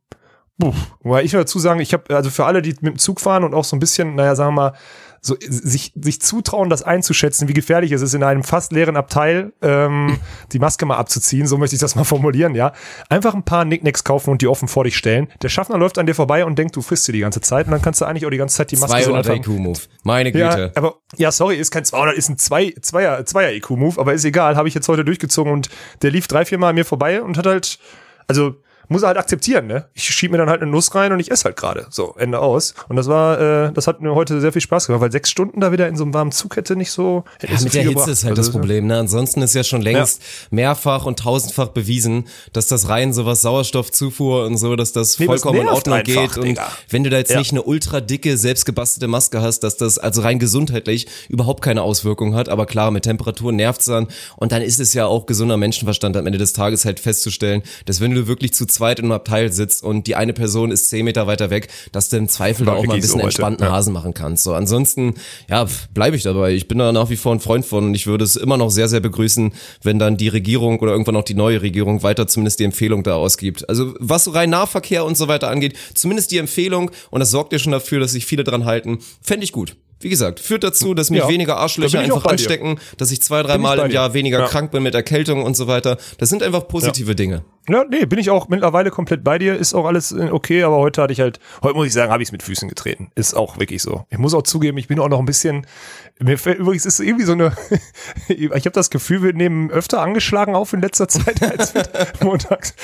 Puh, 0.58 0.72
wobei 1.02 1.24
ich 1.24 1.32
will 1.32 1.40
dazu 1.40 1.58
sagen, 1.58 1.80
ich 1.80 1.92
habe 1.92 2.14
also 2.14 2.30
für 2.30 2.44
alle, 2.44 2.62
die 2.62 2.70
mit 2.80 2.94
dem 2.94 2.98
Zug 2.98 3.20
fahren 3.20 3.42
und 3.42 3.54
auch 3.54 3.64
so 3.64 3.74
ein 3.74 3.80
bisschen, 3.80 4.14
naja, 4.14 4.36
sagen 4.36 4.54
wir 4.54 4.62
mal, 4.70 4.72
so 5.20 5.36
sich, 5.40 5.92
sich 6.00 6.20
zutrauen, 6.20 6.68
das 6.68 6.82
einzuschätzen, 6.82 7.48
wie 7.48 7.54
gefährlich 7.54 7.90
es 7.92 8.02
ist, 8.02 8.14
in 8.14 8.22
einem 8.22 8.44
fast 8.44 8.72
leeren 8.72 8.96
Abteil 8.96 9.52
ähm, 9.62 10.18
die 10.52 10.58
Maske 10.58 10.86
mal 10.86 10.96
abzuziehen, 10.96 11.46
so 11.46 11.56
möchte 11.56 11.74
ich 11.74 11.80
das 11.80 11.96
mal 11.96 12.04
formulieren, 12.04 12.54
ja. 12.54 12.72
Einfach 13.08 13.34
ein 13.34 13.42
paar 13.42 13.64
Nicknacks 13.64 14.04
kaufen 14.04 14.30
und 14.30 14.42
die 14.42 14.46
offen 14.46 14.68
vor 14.68 14.84
dich 14.84 14.96
stellen. 14.96 15.28
Der 15.42 15.48
Schaffner 15.48 15.78
läuft 15.78 15.98
an 15.98 16.06
dir 16.06 16.14
vorbei 16.14 16.44
und 16.44 16.56
denkt, 16.56 16.76
du 16.76 16.82
frisst 16.82 17.04
sie 17.04 17.12
die 17.12 17.20
ganze 17.20 17.40
Zeit 17.40 17.66
und 17.66 17.72
dann 17.72 17.82
kannst 17.82 18.00
du 18.00 18.04
eigentlich 18.04 18.26
auch 18.26 18.30
die 18.30 18.36
ganze 18.36 18.56
Zeit 18.56 18.70
die 18.70 18.76
Maske 18.76 19.02
so 19.02 19.10
200 19.10 19.30
einfach... 19.30 19.50
IQ-Move. 19.50 19.80
Meine 20.04 20.30
Ja, 20.38 20.50
Güte. 20.50 20.72
aber 20.76 20.96
ja, 21.16 21.32
sorry, 21.32 21.56
ist 21.56 21.70
kein 21.70 21.84
200, 21.86 22.16
ist 22.16 22.28
ein 22.28 22.38
2, 22.38 22.74
Zweier, 22.82 23.24
Zweier 23.24 23.52
IQ-Move, 23.54 23.98
aber 23.98 24.12
ist 24.12 24.24
egal, 24.24 24.56
habe 24.56 24.68
ich 24.68 24.74
jetzt 24.74 24.88
heute 24.88 25.04
durchgezogen 25.04 25.52
und 25.52 25.68
der 26.02 26.10
lief 26.10 26.28
drei, 26.28 26.44
vier 26.44 26.58
Mal 26.58 26.68
an 26.68 26.74
mir 26.76 26.84
vorbei 26.84 27.22
und 27.22 27.38
hat 27.38 27.46
halt, 27.46 27.78
also 28.28 28.56
muss 28.88 29.02
er 29.02 29.08
halt 29.08 29.18
akzeptieren, 29.18 29.66
ne? 29.66 29.86
Ich 29.94 30.04
schieb 30.04 30.30
mir 30.30 30.38
dann 30.38 30.48
halt 30.50 30.62
eine 30.62 30.70
Nuss 30.70 30.94
rein 30.94 31.12
und 31.12 31.20
ich 31.20 31.30
esse 31.30 31.44
halt 31.44 31.56
gerade. 31.56 31.86
So, 31.90 32.14
Ende 32.18 32.38
aus. 32.40 32.74
Und 32.88 32.96
das 32.96 33.06
war, 33.08 33.40
äh, 33.68 33.72
das 33.72 33.86
hat 33.86 34.00
mir 34.00 34.14
heute 34.14 34.40
sehr 34.40 34.52
viel 34.52 34.62
Spaß 34.62 34.86
gemacht, 34.86 35.00
weil 35.02 35.12
sechs 35.12 35.30
Stunden 35.30 35.60
da 35.60 35.72
wieder 35.72 35.88
in 35.88 35.96
so 35.96 36.04
einem 36.04 36.14
warmen 36.14 36.32
Zug 36.32 36.56
hätte 36.56 36.76
nicht 36.76 36.90
so. 36.90 37.24
Hätte 37.38 37.46
Ja, 37.46 37.52
nicht 37.52 37.60
so 37.60 37.64
mit 37.64 37.74
der 37.74 37.82
Hitze 37.82 37.92
gebracht. 37.94 38.08
ist 38.08 38.24
halt 38.24 38.38
Also, 38.38 38.50
das 38.50 38.52
Problem. 38.60 38.86
Ne? 38.86 38.98
Ansonsten 38.98 39.42
ist 39.42 39.54
ja 39.54 39.64
schon 39.64 39.82
längst 39.82 40.22
mehrfach 40.50 41.04
und 41.06 41.18
tausendfach 41.18 41.68
bewiesen, 41.68 42.24
dass 42.52 42.66
das 42.66 42.88
rein 42.88 43.12
so 43.12 43.26
was 43.26 43.42
Sauerstoffzufuhr 43.42 44.44
und 44.46 44.56
so, 44.58 44.76
dass 44.76 44.92
das 44.92 45.18
Nee, 45.18 45.26
das 45.26 45.40
vollkommen 45.40 45.60
in 45.60 45.64
nervt 45.66 45.76
Ordnung 45.88 45.94
einfach, 45.98 46.34
geht. 46.34 46.38
Und 46.38 46.44
Digga. 46.44 46.68
wenn 46.90 47.04
du 47.04 47.10
da 47.10 47.18
jetzt 47.18 47.30
Ja. 47.30 47.38
nicht 47.38 47.52
eine 47.52 47.62
ultra 47.62 48.00
dicke, 48.00 48.36
selbstgebastelte 48.36 49.08
Maske 49.08 49.40
hast, 49.42 49.60
dass 49.60 49.76
das 49.76 49.98
also 49.98 50.22
rein 50.22 50.38
gesundheitlich 50.38 51.06
überhaupt 51.28 51.62
keine 51.62 51.82
Auswirkung 51.82 52.34
hat. 52.34 52.48
Aber 52.48 52.66
klar, 52.66 52.90
mit 52.90 53.04
Temperatur 53.04 53.52
nervt's 53.52 53.86
dann. 53.86 54.08
Und 54.36 54.52
dann 54.52 54.62
ist 54.62 54.80
es 54.80 54.94
ja 54.94 55.06
auch 55.06 55.26
gesunder 55.26 55.56
Menschenverstand 55.56 56.16
am 56.16 56.26
Ende 56.26 56.38
des 56.38 56.52
Tages 56.52 56.84
halt 56.84 57.00
festzustellen, 57.00 57.62
dass 57.86 58.00
wenn 58.00 58.14
du 58.14 58.26
wirklich 58.26 58.52
zu 58.54 58.66
zweit 58.74 58.98
in 58.98 59.06
einem 59.06 59.12
Abteil 59.12 59.52
sitzt 59.52 59.82
und 59.82 60.06
die 60.06 60.16
eine 60.16 60.32
Person 60.32 60.70
ist 60.70 60.88
zehn 60.90 61.04
Meter 61.04 61.26
weiter 61.26 61.50
weg, 61.50 61.68
dass 61.92 62.08
du 62.08 62.16
im 62.16 62.28
Zweifel 62.28 62.66
da 62.66 62.72
auch 62.72 62.84
mal 62.84 62.94
ein 62.94 63.00
so 63.00 63.06
bisschen 63.06 63.14
heute, 63.16 63.24
entspannten 63.26 63.66
ja. 63.66 63.72
Hasen 63.72 63.92
machen 63.92 64.12
kannst. 64.14 64.44
So, 64.44 64.52
ansonsten, 64.54 65.14
ja, 65.48 65.66
bleibe 65.94 66.16
ich 66.16 66.22
dabei. 66.22 66.52
Ich 66.52 66.68
bin 66.68 66.78
da 66.78 66.92
nach 66.92 67.08
wie 67.10 67.16
vor 67.16 67.32
ein 67.34 67.40
Freund 67.40 67.64
von 67.64 67.84
und 67.86 67.94
ich 67.94 68.06
würde 68.06 68.24
es 68.24 68.36
immer 68.36 68.56
noch 68.56 68.70
sehr, 68.70 68.88
sehr 68.88 69.00
begrüßen, 69.00 69.52
wenn 69.82 69.98
dann 69.98 70.16
die 70.16 70.28
Regierung 70.28 70.80
oder 70.80 70.92
irgendwann 70.92 71.16
auch 71.16 71.24
die 71.24 71.34
neue 71.34 71.62
Regierung 71.62 72.02
weiter 72.02 72.26
zumindest 72.26 72.60
die 72.60 72.64
Empfehlung 72.64 73.02
da 73.02 73.14
ausgibt. 73.14 73.68
Also 73.68 73.94
was 74.00 74.24
so 74.24 74.32
rein 74.32 74.50
Nahverkehr 74.50 75.04
und 75.04 75.16
so 75.16 75.28
weiter 75.28 75.48
angeht, 75.48 75.76
zumindest 75.94 76.30
die 76.30 76.38
Empfehlung 76.38 76.90
und 77.10 77.20
das 77.20 77.30
sorgt 77.30 77.52
ja 77.52 77.58
schon 77.58 77.72
dafür, 77.72 78.00
dass 78.00 78.12
sich 78.12 78.26
viele 78.26 78.44
dran 78.44 78.64
halten, 78.64 78.98
fände 79.22 79.44
ich 79.44 79.52
gut. 79.52 79.76
Wie 80.00 80.10
gesagt, 80.10 80.38
führt 80.40 80.64
dazu, 80.64 80.92
dass 80.92 81.08
mich 81.08 81.20
Ja, 81.20 81.28
weniger 81.28 81.56
Arschlöcher 81.56 82.00
einfach 82.00 82.16
bei 82.22 82.30
dir. 82.30 82.32
anstecken, 82.32 82.78
dass 82.98 83.10
ich 83.10 83.22
zwei, 83.22 83.40
ich 83.40 83.46
dreimal 83.46 83.78
bei 83.78 83.86
im. 83.86 83.90
Jahr 83.92 84.12
weniger 84.12 84.40
Ja. 84.40 84.46
krank 84.48 84.70
bin 84.70 84.82
mit 84.82 84.94
Erkältung 84.94 85.42
und 85.44 85.56
so 85.56 85.66
weiter. 85.66 85.96
Das 86.18 86.28
sind 86.28 86.42
einfach 86.42 86.68
positive 86.68 87.14
Dinge. 87.14 87.42
Ja, 87.68 87.84
nee, 87.88 88.04
bin 88.04 88.18
ich 88.18 88.28
auch 88.30 88.48
mittlerweile 88.48 88.90
komplett 88.90 89.24
bei 89.24 89.38
dir. 89.38 89.56
Ist 89.56 89.72
auch 89.74 89.86
alles 89.86 90.12
äh, 90.12 90.28
okay, 90.30 90.62
aber 90.64 90.76
heute 90.76 91.00
hatte 91.02 91.12
ich 91.12 91.20
halt, 91.20 91.40
heute 91.62 91.74
muss 91.76 91.86
ich 91.86 91.92
sagen, 91.94 92.12
habe 92.12 92.22
ich 92.22 92.28
es 92.28 92.32
mit 92.32 92.42
Füßen 92.42 92.68
getreten. 92.68 93.10
Ist 93.14 93.34
auch 93.34 93.58
wirklich 93.58 93.82
so. 93.82 94.04
Ich 94.10 94.18
muss 94.18 94.34
auch 94.34 94.42
zugeben, 94.42 94.76
ich 94.78 94.86
bin 94.88 95.00
auch 95.00 95.08
noch 95.08 95.18
ein 95.18 95.24
bisschen, 95.24 95.66
mir 96.20 96.36
fällt 96.38 96.58
übrigens, 96.58 96.84
ist 96.84 97.00
irgendwie 97.00 97.24
so 97.24 97.32
eine, 97.32 97.52
ich 98.28 98.50
habe 98.50 98.70
das 98.70 98.90
Gefühl, 98.90 99.22
wir 99.22 99.32
nehmen 99.32 99.70
öfter 99.70 100.02
angeschlagen 100.02 100.54
auf 100.54 100.72
in 100.74 100.82
letzter 100.82 101.08
Zeit 101.08 101.42
als 101.58 101.72
mit 101.74 101.88
montags. 102.22 102.74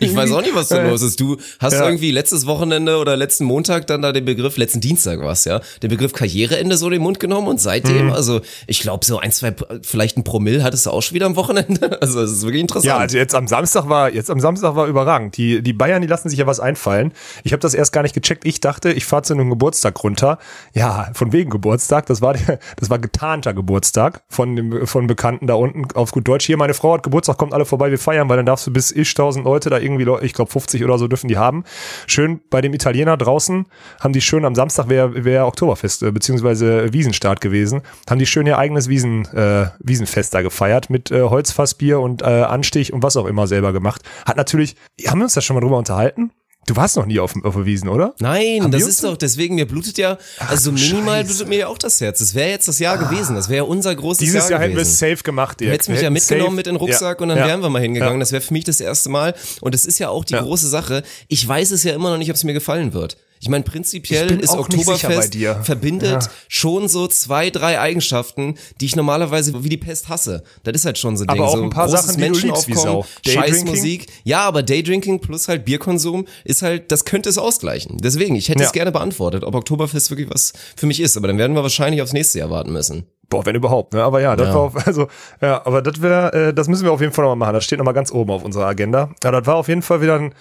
Ich 0.00 0.14
weiß 0.14 0.32
auch 0.32 0.40
nicht, 0.42 0.54
was 0.54 0.68
da 0.68 0.78
Äh, 0.82 0.88
los 0.90 1.02
ist. 1.02 1.20
Du 1.20 1.36
hast 1.60 1.74
ja. 1.74 1.84
irgendwie 1.84 2.10
letztes 2.10 2.46
Wochenende 2.46 2.98
oder 2.98 3.16
letzten 3.16 3.44
Montag 3.44 3.86
dann 3.86 4.02
da 4.02 4.12
den 4.12 4.24
Begriff, 4.24 4.56
letzten 4.56 4.80
Dienstag 4.80 5.20
was, 5.20 5.44
ja, 5.44 5.60
den 5.82 5.90
Begriff 5.90 6.12
Karriereende 6.12 6.76
so 6.76 6.86
in 6.86 6.92
den 6.94 7.02
Mund 7.02 7.20
genommen 7.20 7.46
und 7.48 7.60
seitdem, 7.60 8.06
Mhm. 8.06 8.12
also 8.12 8.40
ich 8.66 8.80
glaube 8.80 9.04
so 9.04 9.18
ein, 9.18 9.30
zwei, 9.30 9.54
vielleicht 9.82 10.16
ein 10.18 10.24
Promille 10.24 10.64
hattest 10.64 10.86
du 10.86 10.90
auch 10.90 11.00
schon 11.02 11.14
wieder 11.14 11.26
am 11.26 11.36
Wochenende. 11.36 11.98
Also 12.04 12.20
es 12.20 12.32
ist 12.32 12.42
wirklich 12.42 12.60
interessant. 12.60 12.86
Ja, 12.86 12.98
also 12.98 13.16
jetzt 13.16 13.34
am 13.34 13.46
Samstag 13.46 13.88
war, 13.88 14.12
jetzt 14.12 14.23
jetzt 14.24 14.30
am 14.30 14.40
Samstag 14.40 14.74
war 14.74 14.86
überragend. 14.86 15.36
Die, 15.36 15.62
die 15.62 15.72
Bayern, 15.72 16.00
die 16.00 16.08
lassen 16.08 16.28
sich 16.28 16.38
ja 16.38 16.46
was 16.46 16.60
einfallen. 16.60 17.12
Ich 17.42 17.52
habe 17.52 17.60
das 17.60 17.74
erst 17.74 17.92
gar 17.92 18.02
nicht 18.02 18.14
gecheckt. 18.14 18.44
Ich 18.46 18.60
dachte, 18.60 18.92
ich 18.92 19.04
fahre 19.04 19.22
zu 19.22 19.34
einem 19.34 19.50
Geburtstag 19.50 20.02
runter. 20.02 20.38
Ja, 20.72 21.10
von 21.12 21.32
wegen 21.32 21.50
Geburtstag. 21.50 22.06
Das 22.06 22.22
war 22.22 22.34
der, 22.34 22.58
das 22.76 22.90
war 22.90 22.98
getarnter 22.98 23.52
Geburtstag 23.52 24.22
von 24.28 24.56
dem 24.56 24.86
von 24.86 25.06
Bekannten 25.06 25.46
da 25.46 25.54
unten 25.54 25.86
auf 25.94 26.12
gut 26.12 26.26
Deutsch. 26.26 26.46
Hier, 26.46 26.56
meine 26.56 26.74
Frau 26.74 26.94
hat 26.94 27.02
Geburtstag, 27.02 27.36
kommt 27.36 27.52
alle 27.52 27.64
vorbei, 27.64 27.90
wir 27.90 27.98
feiern, 27.98 28.28
weil 28.28 28.36
dann 28.36 28.46
darfst 28.46 28.66
du 28.66 28.72
bis 28.72 28.90
ich 28.90 29.12
tausend 29.14 29.44
Leute 29.44 29.70
da 29.70 29.78
irgendwie, 29.78 30.06
ich 30.24 30.32
glaube 30.32 30.50
50 30.50 30.82
oder 30.84 30.98
so 30.98 31.08
dürfen 31.08 31.28
die 31.28 31.36
haben. 31.36 31.64
Schön 32.06 32.40
bei 32.50 32.60
dem 32.60 32.72
Italiener 32.72 33.16
draußen 33.16 33.66
haben 34.00 34.12
die 34.12 34.20
schön 34.20 34.44
am 34.44 34.54
Samstag 34.54 34.88
wäre 34.88 35.24
wär 35.24 35.46
Oktoberfest 35.46 36.02
äh, 36.02 36.12
beziehungsweise 36.12 36.92
Wiesenstart 36.92 37.40
gewesen, 37.40 37.82
haben 38.08 38.18
die 38.18 38.26
schön 38.26 38.46
ihr 38.46 38.58
eigenes 38.58 38.88
Wiesen 38.88 39.26
äh, 39.34 39.66
Wiesenfest 39.78 40.34
da 40.34 40.42
gefeiert 40.42 40.90
mit 40.90 41.10
äh, 41.10 41.22
Holzfassbier 41.22 42.00
und 42.00 42.22
äh, 42.22 42.24
Anstich 42.24 42.92
und 42.92 43.02
was 43.02 43.16
auch 43.16 43.26
immer 43.26 43.46
selber 43.46 43.72
gemacht. 43.72 44.02
Hat 44.26 44.36
natürlich, 44.36 44.76
haben 45.06 45.18
wir 45.18 45.24
uns 45.24 45.34
da 45.34 45.40
schon 45.40 45.54
mal 45.54 45.60
drüber 45.60 45.78
unterhalten? 45.78 46.30
Du 46.66 46.74
warst 46.76 46.96
noch 46.96 47.04
nie 47.04 47.18
auf, 47.20 47.34
auf 47.44 47.54
der 47.56 47.66
Wiesen, 47.66 47.90
oder? 47.90 48.14
Nein, 48.20 48.62
Haben 48.62 48.70
das 48.70 48.84
ist 48.86 49.04
doch, 49.04 49.18
deswegen, 49.18 49.56
mir 49.56 49.66
blutet 49.68 49.98
ja, 49.98 50.16
also 50.48 50.70
du 50.70 50.78
minimal 50.78 51.16
Scheiße. 51.18 51.26
blutet 51.26 51.48
mir 51.48 51.58
ja 51.58 51.66
auch 51.68 51.76
das 51.76 52.00
Herz. 52.00 52.20
Das 52.20 52.34
wäre 52.34 52.48
jetzt 52.48 52.66
das 52.68 52.78
Jahr 52.78 52.96
gewesen, 52.96 53.36
das 53.36 53.50
wäre 53.50 53.66
unser 53.66 53.94
großes 53.94 54.20
Dieses 54.20 54.34
Jahr, 54.44 54.52
Jahr 54.52 54.60
hätten 54.60 54.74
wir 54.74 54.80
es 54.80 54.98
safe 54.98 55.18
gemacht, 55.22 55.60
Du 55.60 55.64
Dirk. 55.64 55.74
hättest 55.74 55.90
mich 55.90 56.00
ja 56.00 56.08
mitgenommen 56.08 56.46
safe- 56.52 56.56
mit 56.56 56.66
in 56.66 56.74
den 56.76 56.80
Rucksack 56.80 57.18
ja. 57.18 57.22
und 57.22 57.28
dann 57.28 57.36
ja. 57.36 57.46
wären 57.48 57.60
wir 57.60 57.68
mal 57.68 57.82
hingegangen. 57.82 58.14
Ja. 58.14 58.20
Das 58.20 58.32
wäre 58.32 58.40
für 58.40 58.54
mich 58.54 58.64
das 58.64 58.80
erste 58.80 59.10
Mal. 59.10 59.34
Und 59.60 59.74
es 59.74 59.84
ist 59.84 59.98
ja 59.98 60.08
auch 60.08 60.24
die 60.24 60.36
große 60.36 60.66
Sache. 60.66 61.02
Ich 61.28 61.46
weiß 61.46 61.70
es 61.70 61.84
ja 61.84 61.92
immer 61.92 62.08
noch 62.10 62.16
nicht, 62.16 62.30
ob 62.30 62.36
es 62.36 62.44
mir 62.44 62.54
gefallen 62.54 62.94
wird. 62.94 63.18
Ich 63.40 63.48
meine, 63.50 63.62
prinzipiell 63.64 64.32
Ich 64.36 64.40
ist 64.40 64.50
auch 64.50 64.60
Oktoberfest 64.60 65.34
dir. 65.34 65.56
verbindet 65.62 66.22
Ja. 66.24 66.30
schon 66.48 66.88
so 66.88 67.06
zwei, 67.08 67.50
drei 67.50 67.78
Eigenschaften, 67.78 68.54
die 68.80 68.86
ich 68.86 68.96
normalerweise 68.96 69.62
wie 69.62 69.68
die 69.68 69.76
Pest 69.76 70.08
hasse. 70.08 70.42
Das 70.62 70.74
ist 70.74 70.84
halt 70.86 70.96
schon 70.98 71.16
so 71.16 71.24
ein 71.24 71.28
Aber 71.28 71.36
Ding. 71.38 71.46
auch 71.46 71.56
so 71.56 71.62
ein 71.62 71.70
paar 71.70 71.86
großes 71.88 72.06
Sachen, 72.06 72.20
Menschenaufkommen, 72.20 73.04
scheiß? 73.26 73.64
Musik. 73.64 74.06
Ja, 74.24 74.40
aber 74.42 74.62
Daydrinking 74.62 75.20
plus 75.20 75.48
halt 75.48 75.64
Bierkonsum 75.66 76.26
ist 76.44 76.62
halt, 76.62 76.90
das 76.90 77.04
könnte 77.04 77.28
es 77.28 77.36
ausgleichen. 77.36 77.98
Deswegen, 77.98 78.34
ich 78.36 78.48
hätte 78.48 78.60
Ja. 78.60 78.66
es 78.66 78.72
gerne 78.72 78.92
beantwortet, 78.92 79.44
ob 79.44 79.54
Oktoberfest 79.54 80.10
wirklich 80.10 80.30
was 80.30 80.52
für 80.76 80.86
mich 80.86 81.00
ist. 81.00 81.16
Aber 81.16 81.28
dann 81.28 81.36
werden 81.38 81.54
wir 81.54 81.62
wahrscheinlich 81.62 82.00
aufs 82.00 82.12
nächste 82.14 82.38
Jahr 82.38 82.48
warten 82.50 82.72
müssen. 82.72 83.04
Boah, 83.28 83.44
wenn 83.46 83.54
überhaupt, 83.56 83.94
ne? 83.94 84.02
Aber 84.02 84.20
ja, 84.20 84.36
das 84.36 84.48
Ja. 84.48 84.54
war 84.54 84.60
auf, 84.62 84.86
also, 84.86 85.08
ja, 85.40 85.64
aber 85.66 85.82
das 85.82 86.00
wäre, 86.00 86.32
äh, 86.48 86.54
das 86.54 86.68
müssen 86.68 86.84
wir 86.84 86.92
auf 86.92 87.00
jeden 87.00 87.12
Fall 87.12 87.24
nochmal 87.24 87.36
machen. 87.48 87.54
Das 87.54 87.64
steht 87.64 87.78
nochmal 87.78 87.94
ganz 87.94 88.12
oben 88.12 88.30
auf 88.30 88.44
unserer 88.44 88.66
Agenda. 88.66 89.10
Ja, 89.22 89.30
das 89.30 89.46
war 89.46 89.56
auf 89.56 89.68
jeden 89.68 89.82
Fall 89.82 90.00
wieder 90.02 90.16
ein, 90.16 90.34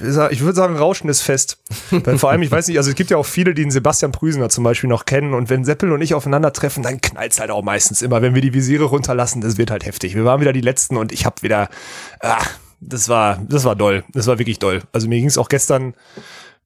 ich 0.30 0.40
würde 0.40 0.54
sagen, 0.54 0.76
rauschendes 0.76 1.20
Fest. 1.20 1.58
Weil 1.90 2.18
vor 2.18 2.30
allem, 2.30 2.42
ich 2.42 2.50
weiß 2.50 2.68
nicht, 2.68 2.78
also 2.78 2.90
es 2.90 2.96
gibt 2.96 3.10
ja 3.10 3.16
auch 3.16 3.26
viele, 3.26 3.54
die 3.54 3.62
den 3.62 3.70
Sebastian 3.70 4.12
Prüsener 4.12 4.48
zum 4.48 4.64
Beispiel 4.64 4.88
noch 4.88 5.04
kennen. 5.04 5.34
Und 5.34 5.50
wenn 5.50 5.64
Seppel 5.64 5.92
und 5.92 6.00
ich 6.00 6.14
aufeinandertreffen, 6.14 6.82
dann 6.82 7.00
knallt's 7.00 7.40
halt 7.40 7.50
auch 7.50 7.62
meistens 7.62 8.02
immer. 8.02 8.22
Wenn 8.22 8.34
wir 8.34 8.42
die 8.42 8.54
Visiere 8.54 8.84
runterlassen, 8.84 9.40
das 9.40 9.56
wird 9.56 9.70
halt 9.70 9.86
heftig. 9.86 10.14
Wir 10.14 10.24
waren 10.24 10.40
wieder 10.40 10.52
die 10.52 10.60
Letzten 10.60 10.96
und 10.96 11.12
ich 11.12 11.26
hab 11.26 11.42
wieder, 11.42 11.68
ah, 12.20 12.42
das 12.80 13.08
war, 13.08 13.40
das 13.48 13.64
war 13.64 13.76
doll. 13.76 14.04
Das 14.12 14.26
war 14.26 14.38
wirklich 14.38 14.58
doll. 14.58 14.82
Also 14.92 15.08
mir 15.08 15.20
ging's 15.20 15.38
auch 15.38 15.48
gestern 15.48 15.94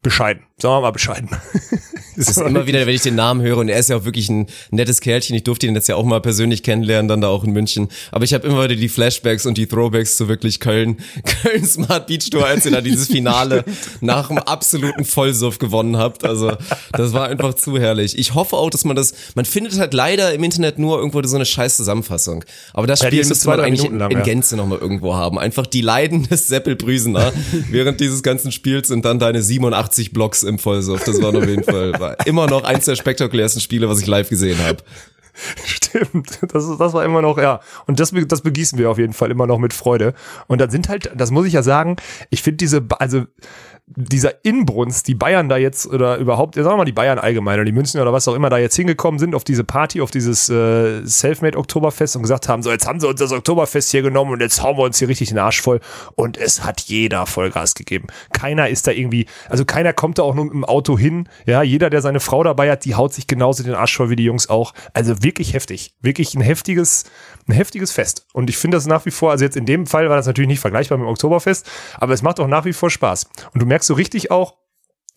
bescheiden. 0.06 0.44
Sagen 0.58 0.76
wir 0.76 0.80
mal 0.82 0.90
bescheiden. 0.92 1.28
Das 2.16 2.28
ist 2.28 2.38
immer 2.38 2.66
wieder, 2.66 2.86
wenn 2.86 2.94
ich 2.94 3.02
den 3.02 3.14
Namen 3.14 3.42
höre 3.42 3.58
und 3.58 3.68
er 3.68 3.78
ist 3.78 3.90
ja 3.90 3.96
auch 3.96 4.04
wirklich 4.04 4.30
ein 4.30 4.46
nettes 4.70 5.02
Kerlchen. 5.02 5.36
Ich 5.36 5.44
durfte 5.44 5.66
ihn 5.66 5.74
jetzt 5.74 5.86
ja 5.86 5.96
auch 5.96 6.04
mal 6.04 6.20
persönlich 6.20 6.62
kennenlernen, 6.62 7.08
dann 7.08 7.20
da 7.20 7.28
auch 7.28 7.44
in 7.44 7.52
München. 7.52 7.88
Aber 8.10 8.24
ich 8.24 8.32
habe 8.32 8.46
immer 8.46 8.64
wieder 8.64 8.74
die 8.74 8.88
Flashbacks 8.88 9.44
und 9.44 9.58
die 9.58 9.66
Throwbacks 9.66 10.16
zu 10.16 10.28
wirklich 10.28 10.58
Köln, 10.58 10.96
Köln 11.42 11.64
Smart 11.66 12.06
Beach 12.06 12.30
Tour, 12.30 12.46
als 12.46 12.64
ihr 12.64 12.72
da 12.72 12.80
dieses 12.80 13.08
Finale 13.08 13.64
nach 14.00 14.28
dem 14.28 14.38
absoluten 14.38 15.04
Vollsuff 15.04 15.58
gewonnen 15.58 15.98
habt. 15.98 16.24
Also 16.24 16.56
das 16.92 17.12
war 17.12 17.28
einfach 17.28 17.52
zu 17.52 17.78
herrlich. 17.78 18.18
Ich 18.18 18.32
hoffe 18.32 18.56
auch, 18.56 18.70
dass 18.70 18.86
man 18.86 18.96
das, 18.96 19.12
man 19.34 19.44
findet 19.44 19.78
halt 19.78 19.92
leider 19.92 20.32
im 20.32 20.42
Internet 20.42 20.78
nur 20.78 20.96
irgendwo 20.98 21.22
so 21.22 21.36
eine 21.36 21.44
scheiß 21.44 21.76
Zusammenfassung. 21.76 22.44
Aber 22.72 22.86
das 22.86 23.02
Ja, 23.02 23.08
Spiel 23.08 23.24
so 23.24 23.28
müsste 23.28 23.48
man 23.48 23.60
eigentlich 23.60 23.90
lang, 23.90 24.10
in 24.10 24.18
ja. 24.18 24.24
Gänze 24.24 24.56
nochmal 24.56 24.78
irgendwo 24.78 25.14
haben. 25.14 25.38
Einfach 25.38 25.66
die 25.66 25.82
Leiden 25.82 26.26
des 26.28 26.48
Seppel 26.48 26.76
Brüsener 26.76 27.30
während 27.70 28.00
dieses 28.00 28.22
ganzen 28.22 28.52
Spiels 28.52 28.90
und 28.90 29.04
dann 29.04 29.18
deine 29.18 29.42
87 29.42 29.95
Blocks 30.12 30.42
im 30.42 30.58
Vollsuff. 30.58 31.04
Das 31.04 31.20
war 31.22 31.34
auf 31.34 31.46
jeden 31.46 31.64
Fall 31.64 31.98
war 31.98 32.26
immer 32.26 32.46
noch 32.46 32.64
eins 32.64 32.84
der 32.84 32.96
spektakulärsten 32.96 33.60
Spiele, 33.60 33.88
was 33.88 34.00
ich 34.00 34.06
live 34.06 34.28
gesehen 34.28 34.58
habe. 34.64 34.82
Stimmt, 35.64 36.38
das, 36.42 36.78
das 36.78 36.92
war 36.92 37.04
immer 37.04 37.22
noch, 37.22 37.38
ja. 37.38 37.60
Und 37.86 38.00
das, 38.00 38.12
das 38.28 38.42
begießen 38.42 38.78
wir 38.78 38.90
auf 38.90 38.98
jeden 38.98 39.12
Fall 39.12 39.30
immer 39.30 39.46
noch 39.46 39.58
mit 39.58 39.72
Freude. 39.72 40.14
Und 40.46 40.60
dann 40.60 40.70
sind 40.70 40.88
halt, 40.88 41.10
das 41.14 41.30
muss 41.30 41.46
ich 41.46 41.52
ja 41.52 41.62
sagen, 41.62 41.96
ich 42.30 42.42
finde 42.42 42.58
diese, 42.58 42.84
also 42.98 43.24
dieser 43.88 44.44
Inbrunst, 44.44 45.06
die 45.06 45.14
Bayern 45.14 45.48
da 45.48 45.56
jetzt 45.56 45.86
oder 45.86 46.16
überhaupt, 46.16 46.56
sagen 46.56 46.66
wir 46.66 46.76
mal 46.76 46.84
die 46.84 46.92
Bayern 46.92 47.20
allgemein 47.20 47.54
oder 47.54 47.64
die 47.64 47.72
München 47.72 48.00
oder 48.00 48.12
was 48.12 48.26
auch 48.26 48.34
immer 48.34 48.50
da 48.50 48.58
jetzt 48.58 48.74
hingekommen 48.74 49.20
sind 49.20 49.34
auf 49.34 49.44
diese 49.44 49.62
Party, 49.62 50.00
auf 50.00 50.10
dieses 50.10 50.48
äh, 50.50 51.02
Selfmade 51.04 51.56
Oktoberfest 51.56 52.16
und 52.16 52.22
gesagt 52.22 52.48
haben, 52.48 52.64
so 52.64 52.72
jetzt 52.72 52.88
haben 52.88 52.98
sie 52.98 53.06
uns 53.06 53.20
das 53.20 53.30
Oktoberfest 53.30 53.92
hier 53.92 54.02
genommen 54.02 54.32
und 54.32 54.40
jetzt 54.40 54.60
hauen 54.60 54.76
wir 54.76 54.82
uns 54.82 54.98
hier 54.98 55.08
richtig 55.08 55.28
den 55.28 55.38
Arsch 55.38 55.60
voll 55.60 55.78
und 56.16 56.36
es 56.36 56.64
hat 56.64 56.80
jeder 56.80 57.26
Vollgas 57.26 57.74
gegeben. 57.74 58.08
Keiner 58.32 58.68
ist 58.68 58.88
da 58.88 58.90
irgendwie, 58.90 59.26
also 59.48 59.64
keiner 59.64 59.92
kommt 59.92 60.18
da 60.18 60.24
auch 60.24 60.34
nur 60.34 60.46
mit 60.46 60.54
dem 60.54 60.64
Auto 60.64 60.98
hin, 60.98 61.28
ja, 61.46 61.62
jeder, 61.62 61.88
der 61.88 62.02
seine 62.02 62.18
Frau 62.18 62.42
dabei 62.42 62.72
hat, 62.72 62.84
die 62.84 62.96
haut 62.96 63.14
sich 63.14 63.28
genauso 63.28 63.62
den 63.62 63.74
Arsch 63.74 63.96
voll 63.96 64.10
wie 64.10 64.16
die 64.16 64.24
Jungs 64.24 64.48
auch. 64.48 64.74
Also 64.94 65.22
wirklich 65.26 65.52
heftig, 65.54 65.92
wirklich 66.00 66.34
ein 66.34 66.40
heftiges, 66.40 67.04
ein 67.48 67.52
heftiges 67.52 67.90
Fest. 67.90 68.26
Und 68.32 68.48
ich 68.48 68.56
finde 68.56 68.76
das 68.76 68.86
nach 68.86 69.04
wie 69.06 69.10
vor, 69.10 69.32
also 69.32 69.44
jetzt 69.44 69.56
in 69.56 69.66
dem 69.66 69.86
Fall 69.86 70.08
war 70.08 70.16
das 70.16 70.26
natürlich 70.26 70.48
nicht 70.48 70.60
vergleichbar 70.60 70.98
mit 70.98 71.06
dem 71.06 71.10
Oktoberfest, 71.10 71.68
aber 71.96 72.14
es 72.14 72.22
macht 72.22 72.38
auch 72.38 72.46
nach 72.46 72.64
wie 72.64 72.72
vor 72.72 72.90
Spaß. 72.90 73.28
Und 73.52 73.60
du 73.60 73.66
merkst 73.66 73.88
so 73.88 73.94
richtig 73.94 74.30
auch, 74.30 74.54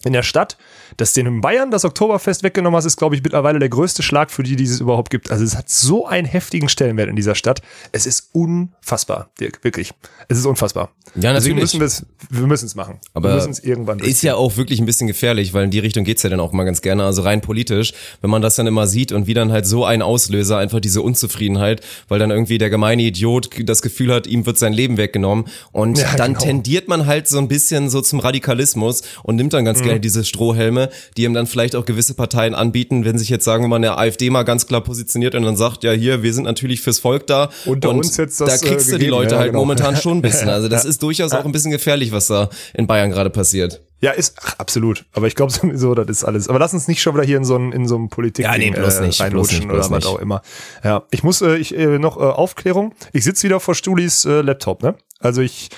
in 0.05 0.13
der 0.13 0.23
Stadt, 0.23 0.57
dass 0.95 1.11
denen 1.13 1.35
in 1.35 1.41
Bayern 1.41 1.71
das 1.71 1.83
Oktoberfest 1.83 2.41
weggenommen 2.43 2.77
hast, 2.77 2.85
ist, 2.85 2.95
glaube 2.97 3.15
ich, 3.15 3.23
mittlerweile 3.23 3.59
der 3.59 3.67
größte 3.69 4.01
Schlag 4.01 4.31
für 4.31 4.43
die, 4.43 4.55
die 4.55 4.63
es 4.63 4.79
überhaupt 4.79 5.09
gibt. 5.09 5.29
Also 5.29 5.43
es 5.43 5.57
hat 5.57 5.69
so 5.69 6.07
einen 6.07 6.25
heftigen 6.25 6.69
Stellenwert 6.69 7.09
in 7.09 7.15
dieser 7.17 7.35
Stadt. 7.35 7.61
Es 7.91 8.05
ist 8.05 8.29
unfassbar, 8.31 9.29
Dirk, 9.39 9.63
wirklich. 9.63 9.91
Es 10.29 10.37
ist 10.37 10.45
unfassbar. 10.45 10.91
Ja, 11.15 11.33
Deswegen 11.33 11.55
natürlich. 11.57 11.79
müssen 11.79 11.79
wir 11.79 11.85
es, 11.87 12.05
wir 12.29 12.47
müssen 12.47 12.65
es 12.67 12.75
machen. 12.75 12.99
Aber 13.13 13.29
wir 13.29 13.35
müssen 13.35 13.51
es 13.51 13.59
irgendwann 13.59 13.99
Ist 13.99 14.21
ja 14.21 14.35
auch 14.35 14.57
wirklich 14.57 14.79
ein 14.79 14.85
bisschen 14.85 15.07
gefährlich, 15.07 15.53
weil 15.53 15.65
in 15.65 15.71
die 15.71 15.79
Richtung 15.79 16.03
geht's 16.03 16.23
ja 16.23 16.29
dann 16.29 16.39
auch 16.39 16.51
mal 16.53 16.65
ganz 16.65 16.81
gerne. 16.81 17.03
Also 17.03 17.23
rein 17.23 17.41
politisch, 17.41 17.93
wenn 18.21 18.29
man 18.29 18.41
das 18.41 18.55
dann 18.55 18.67
immer 18.67 18.87
sieht 18.87 19.11
und 19.11 19.25
wie 19.27 19.33
dann 19.33 19.51
halt 19.51 19.65
so 19.65 19.85
ein 19.85 20.01
Auslöser, 20.01 20.59
einfach 20.59 20.79
diese 20.79 21.01
Unzufriedenheit, 21.01 21.81
weil 22.07 22.19
dann 22.19 22.29
irgendwie 22.31 22.57
der 22.57 22.69
gemeine 22.69 23.01
Idiot 23.01 23.49
das 23.63 23.81
Gefühl 23.81 24.13
hat, 24.13 24.27
ihm 24.27 24.45
wird 24.45 24.57
sein 24.59 24.71
Leben 24.71 24.97
weggenommen. 24.97 25.45
Und 25.71 25.97
Ja, 25.97 26.15
dann 26.15 26.33
genau. 26.33 26.45
tendiert 26.45 26.87
man 26.87 27.05
halt 27.05 27.27
so 27.27 27.37
ein 27.39 27.47
bisschen 27.47 27.89
so 27.89 28.01
zum 28.01 28.19
Radikalismus 28.19 29.01
und 29.23 29.35
nimmt 29.35 29.51
dann 29.53 29.63
Mhm. 29.63 29.65
Gerne 29.89 29.99
diese 29.99 30.23
Strohhelme, 30.23 30.89
die 31.17 31.23
ihm 31.23 31.33
dann 31.33 31.47
vielleicht 31.47 31.75
auch 31.75 31.85
gewisse 31.85 32.13
Parteien 32.13 32.55
anbieten, 32.55 33.05
wenn 33.05 33.17
sich 33.17 33.29
jetzt 33.29 33.45
sagen 33.45 33.63
wir 33.63 33.67
mal 33.67 33.77
eine 33.77 33.97
AfD 33.97 34.29
mal 34.29 34.43
ganz 34.43 34.67
klar 34.67 34.81
positioniert 34.81 35.35
und 35.35 35.43
dann 35.43 35.57
sagt, 35.57 35.83
ja 35.83 35.91
hier, 35.91 36.23
wir 36.23 36.33
sind 36.33 36.43
natürlich 36.43 36.81
fürs 36.81 36.99
Volk 36.99 37.27
da. 37.27 37.49
Unter 37.65 37.89
und 37.89 37.97
uns 37.97 38.17
jetzt 38.17 38.39
das, 38.41 38.61
da 38.61 38.67
kriegst 38.67 38.87
äh, 38.87 38.91
du 38.91 38.97
die 38.97 39.05
gegeben. 39.05 39.11
Leute 39.11 39.33
Ja, 39.35 39.39
halt 39.39 39.51
genau. 39.51 39.59
momentan 39.59 39.95
schon 39.95 40.17
ein 40.17 40.21
bisschen. 40.21 40.49
Also 40.59 40.67
das 40.67 40.83
ist 40.83 41.03
durchaus 41.03 41.31
auch 41.31 41.45
ein 41.45 41.51
bisschen 41.51 41.71
gefährlich, 41.71 42.11
was 42.11 42.27
da 42.27 42.49
in 42.73 42.87
Bayern 42.87 43.11
gerade 43.11 43.29
passiert. 43.29 43.81
Ja, 44.01 44.11
ist 44.11 44.35
ach, 44.41 44.55
absolut. 44.57 45.05
Aber 45.13 45.27
ich 45.27 45.35
glaube 45.35 45.51
sowieso, 45.51 45.93
das 45.95 46.09
ist 46.09 46.23
alles. 46.23 46.47
Aber 46.47 46.59
lass 46.59 46.73
uns 46.73 46.87
nicht 46.87 47.01
schon 47.01 47.13
wieder 47.13 47.25
hier 47.25 47.37
in 47.37 47.45
so 47.45 47.55
einem 47.55 47.71
in 47.71 47.87
so 47.87 47.95
einem 47.95 48.09
Politik 48.09 48.45
Ja, 48.45 48.57
nee, 48.57 48.71
bloß 48.71 49.01
nicht, 49.01 49.29
bloß 49.29 49.51
nicht, 49.51 49.67
bloß 49.67 49.87
oder 49.87 49.95
was 49.95 50.05
auch 50.05 50.19
immer. 50.19 50.41
Ja, 50.83 51.03
ich 51.11 51.23
muss 51.23 51.41
äh, 51.41 51.57
ich 51.57 51.75
äh, 51.77 51.99
noch 51.99 52.17
äh, 52.17 52.21
Aufklärung. 52.21 52.93
Ich 53.13 53.23
sitze 53.23 53.43
wieder 53.43 53.59
vor 53.59 53.75
Stulis 53.75 54.25
äh, 54.25 54.41
Laptop, 54.41 54.83
ne? 54.83 54.95
Also 55.19 55.41
ich 55.41 55.65
äh, 55.65 55.75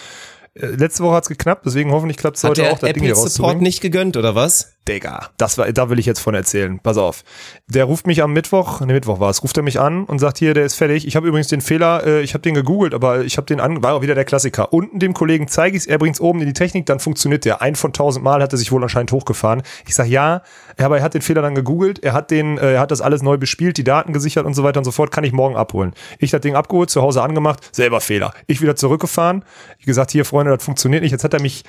letzte 0.56 1.04
Woche 1.04 1.16
hat's 1.16 1.30
geknappt, 1.30 1.66
deswegen 1.66 1.92
hoffentlich 1.92 2.18
klappt 2.18 2.38
es 2.38 2.44
Hat 2.44 2.52
heute 2.52 2.62
der 2.62 2.74
auch, 2.74 2.80
hier 2.80 2.90
Apple 2.90 3.16
Support 3.16 3.62
nicht 3.62 3.82
gegönnt, 3.82 4.18
oder 4.18 4.36
was? 4.36 4.74
Digga, 4.88 5.30
das 5.38 5.60
war, 5.60 5.72
da 5.72 5.90
will 5.92 6.00
ich 6.00 6.08
jetzt 6.08 6.20
von 6.20 6.34
erzählen. 6.34 6.80
Pass 6.80 6.98
auf. 6.98 7.24
Der 7.68 7.86
ruft 7.86 8.08
mich 8.08 8.24
am 8.24 8.34
Mittwoch, 8.34 8.82
ne 8.82 8.94
Mittwoch 8.94 9.20
war 9.20 9.30
es, 9.30 9.44
ruft 9.44 9.56
er 9.58 9.64
mich 9.64 9.80
an 9.80 10.06
und 10.06 10.18
sagt 10.18 10.40
hier, 10.40 10.56
der 10.56 10.66
ist 10.66 10.74
fertig. 10.74 11.06
Ich 11.06 11.16
habe 11.16 11.28
übrigens 11.28 11.50
den 11.50 11.62
Fehler, 11.62 12.04
äh, 12.04 12.22
ich 12.22 12.34
habe 12.34 12.42
den 12.42 12.56
gegoogelt, 12.56 12.96
aber 12.96 13.22
ich 13.22 13.38
habe 13.38 13.46
den 13.46 13.60
an, 13.60 13.84
war 13.84 13.94
auch 13.94 14.02
wieder 14.02 14.16
der 14.16 14.26
Klassiker. 14.26 14.74
Unten 14.74 14.98
dem 14.98 15.14
Kollegen 15.14 15.48
zeige 15.48 15.78
ich 15.78 15.84
es, 15.84 15.88
er 15.88 16.00
bringt's 16.00 16.20
oben 16.20 16.40
in 16.40 16.48
die 16.48 16.54
Technik, 16.54 16.88
dann 16.88 17.00
funktioniert 17.00 17.46
der. 17.46 17.62
Ein 17.62 17.76
von 17.76 17.94
tausend 17.94 18.26
Mal 18.26 18.42
hat 18.42 18.54
er 18.54 18.58
sich 18.58 18.72
wohl 18.72 18.82
anscheinend 18.82 19.12
hochgefahren. 19.12 19.62
Ich 19.86 19.94
sag 19.94 20.08
ja, 20.08 20.42
aber 20.80 20.98
er 20.98 21.04
hat 21.04 21.14
den 21.14 21.22
Fehler 21.22 21.44
dann 21.44 21.54
gegoogelt, 21.54 22.04
er 22.04 22.14
hat 22.14 22.32
den, 22.32 22.58
äh, 22.58 22.74
er 22.74 22.80
hat 22.80 22.90
das 22.90 23.02
alles 23.02 23.22
neu 23.22 23.38
bespielt, 23.38 23.78
die 23.78 23.84
Daten 23.84 24.14
gesichert 24.14 24.48
und 24.48 24.56
so 24.56 24.64
weiter 24.64 24.80
und 24.80 24.86
so 24.86 24.92
fort, 24.92 25.12
kann 25.12 25.24
ich 25.24 25.32
morgen 25.32 25.56
abholen. 25.56 25.94
Ich 26.18 26.32
das 26.32 26.42
Ding 26.42 26.56
abgeholt, 26.56 26.90
zu 26.90 27.04
Hause 27.04 27.22
angemacht, 27.22 27.70
selber 27.72 28.02
Fehler. 28.02 28.34
Ich 28.48 28.62
wieder 28.62 28.76
zurückgefahren, 28.76 29.46
ich 29.78 29.86
gesagt, 29.86 30.10
hier 30.10 30.26
Freunde, 30.26 30.56
das 30.56 30.64
funktioniert 30.64 31.04
nicht. 31.04 31.12
Jetzt 31.12 31.24
hat 31.24 31.36
er 31.36 31.42
mich 31.42 31.64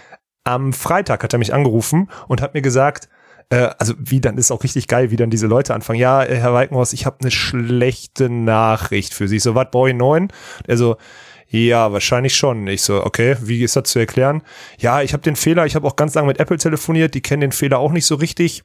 am 0.44 0.72
Freitag 0.72 1.22
hat 1.22 1.32
er 1.32 1.38
mich 1.38 1.54
angerufen 1.54 2.08
und 2.28 2.40
hat 2.40 2.54
mir 2.54 2.62
gesagt, 2.62 3.08
äh, 3.50 3.70
also 3.78 3.94
wie 3.98 4.20
dann 4.20 4.38
ist 4.38 4.50
auch 4.50 4.64
richtig 4.64 4.88
geil, 4.88 5.10
wie 5.10 5.16
dann 5.16 5.30
diese 5.30 5.46
Leute 5.46 5.74
anfangen. 5.74 5.98
Ja, 5.98 6.22
äh, 6.22 6.36
Herr 6.36 6.54
Walkenhorst, 6.54 6.94
ich 6.94 7.06
habe 7.06 7.18
eine 7.20 7.30
schlechte 7.30 8.28
Nachricht 8.28 9.14
für 9.14 9.28
Sie. 9.28 9.36
Ich 9.36 9.42
so, 9.42 9.54
was 9.54 9.68
ich 9.88 9.94
neun? 9.94 10.28
Er 10.66 10.76
so, 10.76 10.96
ja, 11.48 11.92
wahrscheinlich 11.92 12.34
schon. 12.34 12.66
Ich 12.66 12.82
so, 12.82 13.04
okay, 13.04 13.36
wie 13.42 13.62
ist 13.62 13.76
das 13.76 13.84
zu 13.84 13.98
erklären? 13.98 14.42
Ja, 14.78 15.02
ich 15.02 15.12
habe 15.12 15.22
den 15.22 15.36
Fehler, 15.36 15.66
ich 15.66 15.74
habe 15.74 15.86
auch 15.86 15.96
ganz 15.96 16.14
lange 16.14 16.28
mit 16.28 16.40
Apple 16.40 16.56
telefoniert, 16.56 17.14
die 17.14 17.20
kennen 17.20 17.42
den 17.42 17.52
Fehler 17.52 17.78
auch 17.78 17.92
nicht 17.92 18.06
so 18.06 18.14
richtig. 18.14 18.62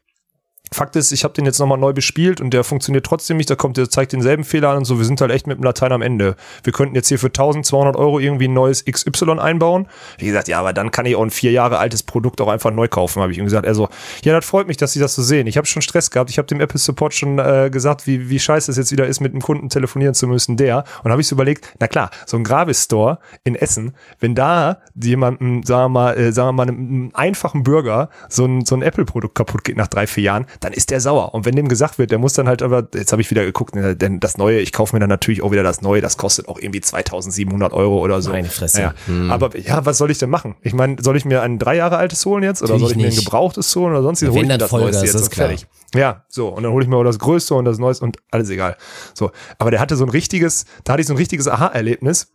Fakt 0.72 0.96
ist, 0.96 1.12
ich 1.12 1.24
habe 1.24 1.34
den 1.34 1.46
jetzt 1.46 1.60
nochmal 1.60 1.78
neu 1.78 1.94
bespielt 1.94 2.42
und 2.42 2.54
der 2.54 2.64
funktioniert 2.64 3.06
trotzdem 3.06 3.38
nicht. 3.38 3.50
Da 3.50 3.56
kommt, 3.56 3.78
der 3.78 3.90
zeigt 3.90 4.14
denselben 4.14 4.44
Fehler 4.44 4.70
an 4.70 4.78
und 4.78 4.86
so. 4.86 4.98
Wir 4.98 5.06
sind 5.06 5.22
halt 5.22 5.32
echt 5.32 5.48
mit 5.48 5.58
dem 5.58 5.64
Latein 5.64 5.92
am 5.92 6.02
Ende. 6.02 6.36
Wir 6.64 6.74
könnten 6.74 6.96
jetzt 6.96 7.08
hier 7.08 7.20
für 7.20 7.28
1200 7.28 7.96
Euro 7.96 8.20
irgendwie 8.20 8.48
ein 8.48 8.54
neues 8.54 8.86
XY 8.86 9.40
einbauen. 9.40 9.88
Wie 10.18 10.26
gesagt, 10.26 10.48
ja, 10.48 10.60
aber 10.60 10.74
dann 10.74 10.92
kann 10.92 11.06
ich 11.06 11.16
auch 11.16 11.24
ein 11.24 11.30
vier 11.30 11.52
Jahre 11.52 11.78
altes 11.80 12.04
Produkt 12.04 12.42
auch 12.42 12.50
einfach 12.50 12.72
neu 12.72 12.88
kaufen, 12.88 13.22
habe 13.22 13.32
ich 13.32 13.38
ihm 13.38 13.46
gesagt. 13.46 13.68
Also, 13.68 13.90
ja, 14.24 14.34
das 14.34 14.46
freut 14.46 14.68
mich, 14.68 14.78
dass 14.78 14.94
Sie 14.94 15.00
das 15.00 15.16
so 15.16 15.22
sehen. 15.22 15.48
Ich 15.48 15.58
habe 15.58 15.68
schon 15.68 15.82
Stress 15.82 16.12
gehabt. 16.12 16.30
Ich 16.30 16.38
habe 16.38 16.48
dem 16.48 16.60
Apple 16.60 16.80
Support 16.80 17.14
schon 17.14 17.40
äh, 17.40 17.70
gesagt, 17.72 18.08
wie, 18.08 18.30
wie 18.30 18.40
scheiße 18.40 18.72
es 18.72 18.78
jetzt 18.78 18.92
wieder 18.92 19.08
ist, 19.08 19.20
mit 19.20 19.34
einem 19.34 19.42
Kunden 19.42 19.70
telefonieren 19.70 20.14
zu 20.14 20.28
müssen, 20.28 20.58
der. 20.58 20.84
Und 21.04 21.12
habe 21.12 21.22
ich 21.22 21.28
so 21.28 21.36
überlegt, 21.36 21.74
na 21.80 21.88
klar, 21.88 22.10
so 22.26 22.38
ein 22.38 22.44
Gravis-Store 22.44 23.20
in 23.44 23.56
Essen, 23.56 23.94
wenn 24.20 24.36
da 24.36 24.80
jemandem, 24.96 25.64
sagen 25.64 25.86
wir 25.86 25.90
mal, 25.90 26.18
äh, 26.18 26.32
sagen 26.32 26.50
wir 26.50 26.54
mal, 26.54 26.68
einem, 26.68 26.78
einem 26.78 27.12
einfachen 27.14 27.64
Bürger 27.64 28.10
so 28.30 28.46
ein, 28.46 28.66
so 28.66 28.76
ein 28.76 28.82
Apple-Produkt 28.82 29.36
kaputt 29.36 29.64
geht 29.64 29.78
nach 29.78 29.88
drei, 29.88 30.08
vier 30.08 30.24
Jahren, 30.24 30.46
dann 30.60 30.74
ist 30.74 30.90
der 30.90 31.02
sauer. 31.02 31.34
Und 31.34 31.46
wenn 31.46 31.56
dem 31.56 31.68
gesagt 31.68 31.98
wird, 31.98 32.12
der 32.12 32.20
muss 32.20 32.34
dann 32.34 32.48
halt 32.48 32.62
aber, 32.62 32.88
jetzt 32.94 33.12
habe 33.12 33.22
ich 33.22 33.30
wieder 33.32 33.46
geguckt, 33.46 33.76
ne, 33.76 33.96
denn 33.96 34.20
das 34.20 34.38
Neue, 34.38 34.60
ich 34.60 34.72
kaufe 34.72 34.96
mir 34.96 35.00
dann 35.00 35.10
natürlich 35.10 35.42
auch 35.42 35.52
wieder 35.52 35.64
das 35.64 35.82
Neue, 35.82 36.02
das 36.02 36.18
kostet 36.18 36.48
auch 36.48 36.60
irgendwie 36.60 36.82
2700 36.82 37.74
Euro 37.74 38.00
oder 38.00 38.22
so. 38.22 38.32
Meine 38.32 38.50
Fresse. 38.50 38.82
Ja. 38.82 38.94
Hm. 39.06 39.32
Aber 39.32 39.58
ja, 39.58 39.86
was 39.86 39.98
soll 39.98 40.12
ich 40.12 40.18
denn 40.18 40.30
machen? 40.30 40.56
Ich 40.62 40.74
meine, 40.74 40.98
soll 41.02 41.18
ich 41.18 41.26
mir 41.26 41.42
ein 41.42 41.60
drei 41.60 41.76
Jahre 41.76 41.98
altes 41.98 42.26
holen 42.26 42.44
jetzt 42.44 42.62
oder 42.62 42.74
Natürlich 42.74 42.90
soll 42.90 42.98
ich 43.02 43.08
mir 43.08 43.14
ein 43.14 43.24
gebrauchtes 43.24 43.76
holen 43.76 43.92
oder 43.92 44.04
sonst 44.04 44.22
Ja, 44.22 44.30
hol 44.30 44.38
ich 44.38 44.48
mir 44.48 44.58
das 44.58 44.72
Neueste 44.72 45.06
jetzt 45.06 45.16
das 45.16 45.22
ist 45.22 45.28
und 45.30 45.36
fertig. 45.36 45.68
Ja, 45.96 46.26
so. 46.28 46.50
Und 46.50 46.64
dann 46.64 46.72
hole 46.72 46.84
ich 46.84 46.90
mir 46.90 46.98
auch 46.98 47.04
das 47.04 47.20
Größte 47.20 47.56
und 47.56 47.66
das 47.66 47.78
Neueste 47.78 48.04
und 48.04 48.18
alles 48.32 48.50
egal. 48.50 48.78
So. 49.14 49.32
Aber 49.58 49.72
der 49.72 49.80
hatte 49.80 49.96
so 49.96 50.04
ein 50.04 50.10
richtiges, 50.10 50.66
da 50.84 50.94
hatte 50.94 51.02
ich 51.02 51.08
so 51.08 51.14
ein 51.14 51.18
richtiges 51.18 51.48
Aha-Erlebnis, 51.48 52.32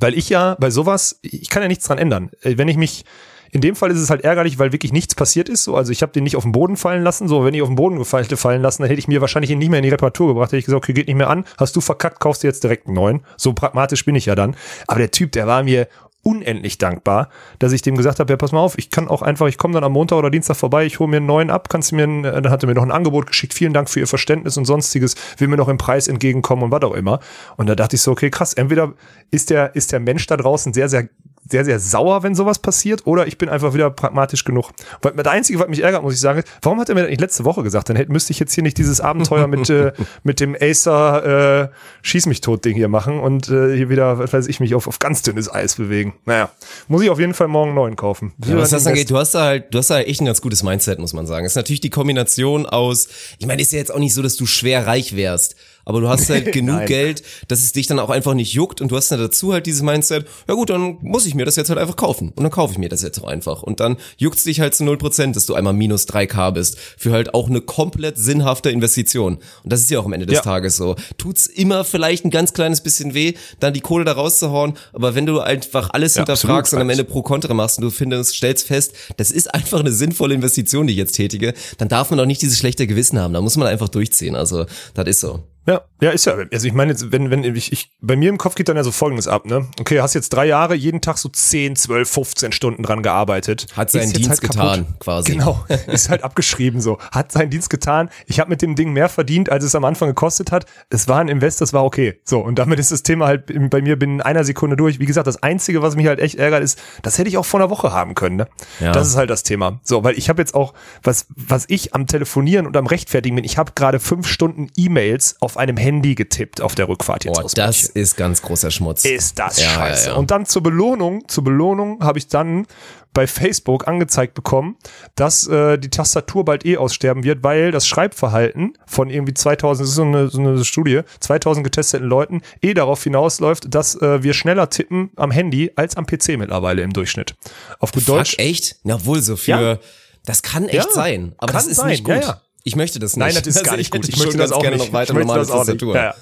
weil 0.00 0.14
ich 0.14 0.28
ja 0.28 0.56
bei 0.58 0.70
sowas, 0.70 1.18
ich 1.22 1.50
kann 1.50 1.62
ja 1.62 1.68
nichts 1.68 1.86
dran 1.86 1.98
ändern. 1.98 2.30
Äh, 2.42 2.58
Wenn 2.58 2.68
ich 2.68 2.76
mich, 2.76 3.04
in 3.50 3.60
dem 3.60 3.76
Fall 3.76 3.90
ist 3.90 3.98
es 3.98 4.10
halt 4.10 4.22
ärgerlich, 4.24 4.58
weil 4.58 4.72
wirklich 4.72 4.92
nichts 4.92 5.14
passiert 5.14 5.48
ist. 5.48 5.64
So, 5.64 5.76
also 5.76 5.92
ich 5.92 6.02
habe 6.02 6.12
den 6.12 6.24
nicht 6.24 6.36
auf 6.36 6.42
den 6.42 6.52
Boden 6.52 6.76
fallen 6.76 7.02
lassen. 7.02 7.28
So, 7.28 7.44
wenn 7.44 7.54
ich 7.54 7.62
auf 7.62 7.68
den 7.68 7.76
Boden 7.76 7.98
gefallen, 7.98 8.26
fallen 8.36 8.62
lassen, 8.62 8.82
dann 8.82 8.88
hätte 8.88 8.98
ich 8.98 9.08
mir 9.08 9.20
wahrscheinlich 9.20 9.50
ihn 9.50 9.58
nicht 9.58 9.70
mehr 9.70 9.78
in 9.78 9.84
die 9.84 9.90
Reparatur 9.90 10.28
gebracht. 10.28 10.48
Hätte 10.48 10.58
ich 10.58 10.66
gesagt, 10.66 10.84
okay, 10.84 10.92
geht 10.92 11.06
nicht 11.06 11.16
mehr 11.16 11.30
an. 11.30 11.44
Hast 11.56 11.74
du 11.76 11.80
verkackt, 11.80 12.20
kaufst 12.20 12.42
du 12.42 12.46
jetzt 12.46 12.62
direkt 12.62 12.86
einen 12.86 12.96
neuen. 12.96 13.20
So 13.36 13.52
pragmatisch 13.52 14.04
bin 14.04 14.14
ich 14.14 14.26
ja 14.26 14.34
dann. 14.34 14.54
Aber 14.86 14.98
der 14.98 15.10
Typ, 15.10 15.32
der 15.32 15.46
war 15.46 15.62
mir 15.62 15.88
unendlich 16.22 16.78
dankbar, 16.78 17.30
dass 17.58 17.72
ich 17.72 17.80
dem 17.80 17.96
gesagt 17.96 18.20
habe, 18.20 18.30
ja, 18.30 18.36
pass 18.36 18.52
mal 18.52 18.60
auf, 18.60 18.76
ich 18.76 18.90
kann 18.90 19.08
auch 19.08 19.22
einfach, 19.22 19.46
ich 19.46 19.56
komme 19.56 19.74
dann 19.74 19.84
am 19.84 19.92
Montag 19.92 20.18
oder 20.18 20.30
Dienstag 20.30 20.56
vorbei, 20.56 20.84
ich 20.84 20.98
hole 20.98 21.08
mir 21.08 21.18
einen 21.18 21.26
neuen 21.26 21.48
ab, 21.48 21.68
kannst 21.68 21.92
du 21.92 21.96
mir, 21.96 22.02
einen, 22.02 22.22
dann 22.22 22.50
hat 22.50 22.62
er 22.62 22.66
mir 22.66 22.74
noch 22.74 22.82
ein 22.82 22.90
Angebot 22.90 23.28
geschickt, 23.28 23.54
vielen 23.54 23.72
Dank 23.72 23.88
für 23.88 24.00
Ihr 24.00 24.06
Verständnis 24.06 24.56
und 24.56 24.64
sonstiges, 24.64 25.14
will 25.38 25.48
mir 25.48 25.56
noch 25.56 25.68
im 25.68 25.78
Preis 25.78 26.08
entgegenkommen 26.08 26.64
und 26.64 26.70
was 26.70 26.82
auch 26.82 26.94
immer. 26.94 27.20
Und 27.56 27.68
da 27.68 27.74
dachte 27.74 27.96
ich 27.96 28.02
so, 28.02 28.12
okay, 28.12 28.30
krass, 28.30 28.52
entweder 28.52 28.92
ist 29.30 29.50
der, 29.50 29.74
ist 29.74 29.92
der 29.92 30.00
Mensch 30.00 30.26
da 30.26 30.36
draußen 30.36 30.74
sehr, 30.74 30.88
sehr 30.88 31.08
sehr, 31.50 31.64
sehr 31.64 31.80
sauer, 31.80 32.22
wenn 32.22 32.34
sowas 32.34 32.58
passiert, 32.58 33.06
oder 33.06 33.26
ich 33.26 33.38
bin 33.38 33.48
einfach 33.48 33.74
wieder 33.74 33.90
pragmatisch 33.90 34.44
genug. 34.44 34.70
Weil 35.02 35.12
das 35.12 35.26
Einzige, 35.26 35.58
was 35.58 35.68
mich 35.68 35.82
ärgert, 35.82 36.02
muss 36.02 36.14
ich 36.14 36.20
sagen, 36.20 36.40
ist, 36.40 36.48
warum 36.62 36.80
hat 36.80 36.88
er 36.88 36.94
mir 36.94 37.02
das 37.02 37.10
nicht 37.10 37.20
letzte 37.20 37.44
Woche 37.44 37.62
gesagt? 37.62 37.88
Dann 37.88 37.96
hätte, 37.96 38.12
müsste 38.12 38.32
ich 38.32 38.38
jetzt 38.38 38.52
hier 38.54 38.62
nicht 38.62 38.78
dieses 38.78 39.00
Abenteuer 39.00 39.46
mit, 39.46 39.68
äh, 39.70 39.92
mit 40.22 40.40
dem 40.40 40.56
Acer 40.60 41.64
äh, 41.64 41.68
Schieß 42.02 42.26
mich 42.26 42.40
tot 42.40 42.64
Ding 42.64 42.76
hier 42.76 42.88
machen 42.88 43.20
und 43.20 43.48
äh, 43.48 43.74
hier 43.76 43.88
wieder, 43.88 44.18
was 44.18 44.32
weiß 44.32 44.46
ich, 44.46 44.60
mich 44.60 44.74
auf, 44.74 44.86
auf 44.86 44.98
ganz 44.98 45.22
dünnes 45.22 45.52
Eis 45.52 45.76
bewegen. 45.76 46.14
Naja, 46.24 46.50
muss 46.86 47.02
ich 47.02 47.10
auf 47.10 47.18
jeden 47.18 47.34
Fall 47.34 47.48
morgen 47.48 47.70
einen 47.70 47.76
neuen 47.76 47.96
kaufen. 47.96 48.32
Ja, 48.44 48.56
was 48.56 48.70
das 48.70 48.86
angeht, 48.86 49.10
du 49.10 49.16
hast 49.16 49.34
da 49.34 49.44
halt, 49.44 49.74
du 49.74 49.78
hast 49.78 49.90
da 49.90 49.96
halt 49.96 50.08
echt 50.08 50.20
ein 50.20 50.26
ganz 50.26 50.40
gutes 50.40 50.62
Mindset, 50.62 50.98
muss 50.98 51.12
man 51.12 51.26
sagen. 51.26 51.44
Es 51.44 51.52
ist 51.52 51.56
natürlich 51.56 51.80
die 51.80 51.90
Kombination 51.90 52.66
aus, 52.66 53.08
ich 53.38 53.46
meine, 53.46 53.62
ist 53.62 53.72
ja 53.72 53.78
jetzt 53.78 53.92
auch 53.92 53.98
nicht 53.98 54.14
so, 54.14 54.22
dass 54.22 54.36
du 54.36 54.46
schwer 54.46 54.86
reich 54.86 55.16
wärst, 55.16 55.56
aber 55.88 56.00
du 56.00 56.08
hast 56.08 56.28
halt 56.28 56.52
genug. 56.52 56.86
Geld, 56.86 57.22
dass 57.48 57.62
es 57.62 57.72
dich 57.72 57.86
dann 57.86 57.98
auch 57.98 58.10
einfach 58.10 58.34
nicht 58.34 58.52
juckt 58.52 58.80
und 58.80 58.92
du 58.92 58.96
hast 58.96 59.10
dann 59.10 59.18
dazu 59.18 59.52
halt 59.52 59.66
dieses 59.66 59.82
Mindset, 59.82 60.26
ja 60.46 60.54
gut, 60.54 60.70
dann 60.70 60.98
muss 61.00 61.26
ich 61.26 61.34
mir 61.34 61.44
das 61.44 61.56
jetzt 61.56 61.70
halt 61.70 61.78
einfach 61.78 61.96
kaufen 61.96 62.32
und 62.36 62.42
dann 62.42 62.52
kaufe 62.52 62.72
ich 62.72 62.78
mir 62.78 62.88
das 62.88 63.02
jetzt 63.02 63.22
auch 63.22 63.26
einfach 63.26 63.62
und 63.62 63.80
dann 63.80 63.96
juckt's 64.18 64.44
dich 64.44 64.60
halt 64.60 64.74
zu 64.74 64.84
0%, 64.84 65.32
dass 65.32 65.46
du 65.46 65.54
einmal 65.54 65.72
minus 65.72 66.06
3k 66.08 66.52
bist 66.52 66.78
für 66.96 67.10
halt 67.12 67.34
auch 67.34 67.48
eine 67.48 67.60
komplett 67.62 68.18
sinnhafte 68.18 68.70
Investition 68.70 69.38
und 69.64 69.72
das 69.72 69.80
ist 69.80 69.90
ja 69.90 69.98
auch 69.98 70.04
am 70.04 70.12
Ende 70.12 70.26
des 70.26 70.36
Ja. 70.36 70.42
Tages 70.42 70.76
so. 70.76 70.94
Tut's 71.16 71.46
immer 71.46 71.84
vielleicht 71.84 72.24
ein 72.24 72.30
ganz 72.30 72.52
kleines 72.52 72.80
bisschen 72.82 73.14
weh, 73.14 73.34
dann 73.60 73.72
die 73.74 73.80
Kohle 73.80 74.04
da 74.04 74.12
rauszuhauen, 74.12 74.74
aber 74.92 75.14
wenn 75.14 75.26
du 75.26 75.40
einfach 75.40 75.90
alles 75.90 76.14
Ja, 76.14 76.20
hinterfragst 76.22 76.74
und 76.74 76.80
am 76.80 76.90
Ende 76.90 77.04
pro 77.04 77.22
Kontra 77.22 77.54
machst 77.54 77.78
und 77.78 77.84
du 77.84 77.90
findest, 77.90 78.34
stellst 78.36 78.66
fest, 78.66 78.92
das 79.16 79.30
ist 79.30 79.52
einfach 79.54 79.80
eine 79.80 79.92
sinnvolle 79.92 80.34
Investition, 80.34 80.86
die 80.86 80.92
ich 80.92 80.98
jetzt 80.98 81.12
tätige, 81.12 81.54
dann 81.78 81.88
darf 81.88 82.10
man 82.10 82.20
auch 82.20 82.26
nicht 82.26 82.42
dieses 82.42 82.58
schlechte 82.58 82.86
Gewissen 82.86 83.18
haben. 83.18 83.32
Da 83.34 83.40
muss 83.40 83.56
man 83.56 83.66
einfach 83.68 83.88
durchziehen. 83.88 84.36
Also, 84.36 84.66
das 84.94 85.06
ist 85.08 85.20
so. 85.20 85.40
Ja, 85.68 85.82
ja, 86.00 86.10
ist 86.12 86.24
ja. 86.24 86.34
Also 86.50 86.66
ich 86.66 86.72
meine, 86.72 86.92
jetzt, 86.92 87.12
wenn, 87.12 87.30
wenn 87.30 87.44
ich, 87.44 87.72
ich, 87.72 87.90
bei 88.00 88.16
mir 88.16 88.30
im 88.30 88.38
Kopf 88.38 88.54
geht 88.54 88.70
dann 88.70 88.76
ja 88.76 88.84
so 88.84 88.90
folgendes 88.90 89.28
ab, 89.28 89.44
ne? 89.44 89.66
Okay, 89.78 90.00
hast 90.00 90.14
jetzt 90.14 90.30
drei 90.30 90.46
Jahre, 90.46 90.74
jeden 90.74 91.02
Tag 91.02 91.18
so 91.18 91.28
10, 91.28 91.76
12, 91.76 92.08
15 92.08 92.52
Stunden 92.52 92.82
dran 92.82 93.02
gearbeitet. 93.02 93.66
Hat 93.76 93.90
seinen 93.90 94.14
Dienst 94.14 94.40
getan, 94.40 94.94
quasi. 94.98 95.32
Genau, 95.32 95.62
ist 95.86 96.08
halt 96.08 96.24
abgeschrieben 96.24 96.80
so. 96.80 96.98
Hat 97.12 97.32
seinen 97.32 97.50
Dienst 97.50 97.68
getan. 97.68 98.08
Ich 98.26 98.40
habe 98.40 98.48
mit 98.48 98.62
dem 98.62 98.76
Ding 98.76 98.94
mehr 98.94 99.10
verdient, 99.10 99.50
als 99.50 99.62
es 99.62 99.74
am 99.74 99.84
Anfang 99.84 100.08
gekostet 100.08 100.52
hat. 100.52 100.64
Es 100.88 101.06
war 101.06 101.20
ein 101.20 101.28
Invest, 101.28 101.60
das 101.60 101.74
war 101.74 101.84
okay. 101.84 102.18
So, 102.24 102.40
und 102.40 102.58
damit 102.58 102.78
ist 102.78 102.90
das 102.90 103.02
Thema 103.02 103.26
halt 103.26 103.68
bei 103.68 103.82
mir 103.82 103.98
binnen 103.98 104.22
einer 104.22 104.44
Sekunde 104.44 104.74
durch. 104.74 105.00
Wie 105.00 105.06
gesagt, 105.06 105.26
das 105.26 105.42
Einzige, 105.42 105.82
was 105.82 105.96
mich 105.96 106.06
halt 106.06 106.18
echt 106.18 106.36
ärgert, 106.36 106.62
ist, 106.62 106.80
das 107.02 107.18
hätte 107.18 107.28
ich 107.28 107.36
auch 107.36 107.44
vor 107.44 107.60
einer 107.60 107.68
Woche 107.68 107.92
haben 107.92 108.14
können. 108.14 108.36
Ne? 108.36 108.48
Ja. 108.80 108.92
Das 108.92 109.06
ist 109.06 109.16
halt 109.16 109.28
das 109.28 109.42
Thema. 109.42 109.80
So, 109.82 110.02
weil 110.02 110.16
ich 110.16 110.30
habe 110.30 110.40
jetzt 110.40 110.54
auch, 110.54 110.72
was, 111.02 111.26
was 111.36 111.66
ich 111.68 111.94
am 111.94 112.06
Telefonieren 112.06 112.66
und 112.66 112.74
am 112.74 112.86
Rechtfertigen 112.86 113.36
bin, 113.36 113.44
ich 113.44 113.58
habe 113.58 113.72
gerade 113.74 114.00
fünf 114.00 114.26
Stunden 114.26 114.68
E-Mails 114.74 115.36
auf 115.40 115.57
einem 115.58 115.76
Handy 115.76 116.14
getippt 116.14 116.60
auf 116.60 116.74
der 116.74 116.88
Rückfahrt 116.88 117.24
jetzt 117.24 117.34
Boah, 117.36 117.44
aus 117.44 117.52
das 117.52 117.82
München. 117.84 118.00
ist 118.02 118.16
ganz 118.16 118.42
großer 118.42 118.70
Schmutz. 118.70 119.04
Ist 119.04 119.38
das 119.38 119.60
Ja, 119.60 119.68
scheiße. 119.70 120.06
ja, 120.06 120.12
ja. 120.12 120.18
Und 120.18 120.30
dann 120.30 120.46
zur 120.46 120.62
Belohnung, 120.62 121.28
zur 121.28 121.44
Belohnung 121.44 122.02
habe 122.02 122.18
ich 122.18 122.28
dann 122.28 122.66
bei 123.14 123.26
Facebook 123.26 123.88
angezeigt 123.88 124.34
bekommen, 124.34 124.76
dass 125.16 125.46
äh, 125.48 125.78
die 125.78 125.88
Tastatur 125.90 126.44
bald 126.44 126.64
eh 126.64 126.76
aussterben 126.76 127.24
wird, 127.24 127.42
weil 127.42 127.72
das 127.72 127.86
Schreibverhalten 127.88 128.74
von 128.86 129.10
irgendwie 129.10 129.34
2000, 129.34 129.82
das 129.82 129.88
ist 129.90 129.94
so 129.96 130.02
eine, 130.02 130.28
so 130.28 130.38
eine 130.38 130.64
Studie, 130.64 131.00
2000 131.20 131.64
getesteten 131.64 132.06
Leuten 132.06 132.42
eh 132.62 132.74
darauf 132.74 133.02
hinausläuft, 133.02 133.74
dass 133.74 133.94
äh, 134.00 134.22
wir 134.22 134.34
schneller 134.34 134.70
tippen 134.70 135.10
am 135.16 135.30
Handy 135.30 135.72
als 135.74 135.96
am 135.96 136.06
PC 136.06 136.36
mittlerweile 136.38 136.82
im 136.82 136.92
Durchschnitt. 136.92 137.34
Auf 137.80 137.92
gut 137.92 138.08
Deutsch. 138.08 138.32
Fuck, 138.32 138.38
echt? 138.40 138.76
Na 138.84 139.04
wohl 139.04 139.20
so 139.20 139.36
für, 139.36 139.50
Ja. 139.50 139.78
das 140.24 140.42
kann 140.42 140.64
echt 140.68 140.74
Ja, 140.88 140.92
sein. 140.92 141.34
Aber 141.38 141.52
das 141.54 141.66
ist 141.66 141.78
sein, 141.78 141.88
nicht 141.88 142.04
gut. 142.04 142.22
ja. 142.22 142.40
Ich 142.68 142.76
möchte 142.76 142.98
das 142.98 143.16
nicht. 143.16 143.24
Nein, 143.24 143.34
das 143.34 143.46
ist 143.46 143.64
gar 143.64 143.72
Also 143.72 143.76
nicht 143.78 143.90
gut. 143.90 144.02
hätte 144.02 144.12
Ich 144.12 144.18
möchte 144.18 144.36
das 144.36 144.52
auch 144.52 144.60
gerne 144.62 144.76
nicht. 144.76 144.86
noch 144.86 144.92
weiter 144.92 145.10
ich 145.10 145.14
möchte 145.14 145.26
normale 145.26 145.40
das 145.46 145.50
auch 145.50 145.64
nicht. 145.66 145.80
Tastatur. 145.80 145.94
Ja, 145.96 146.14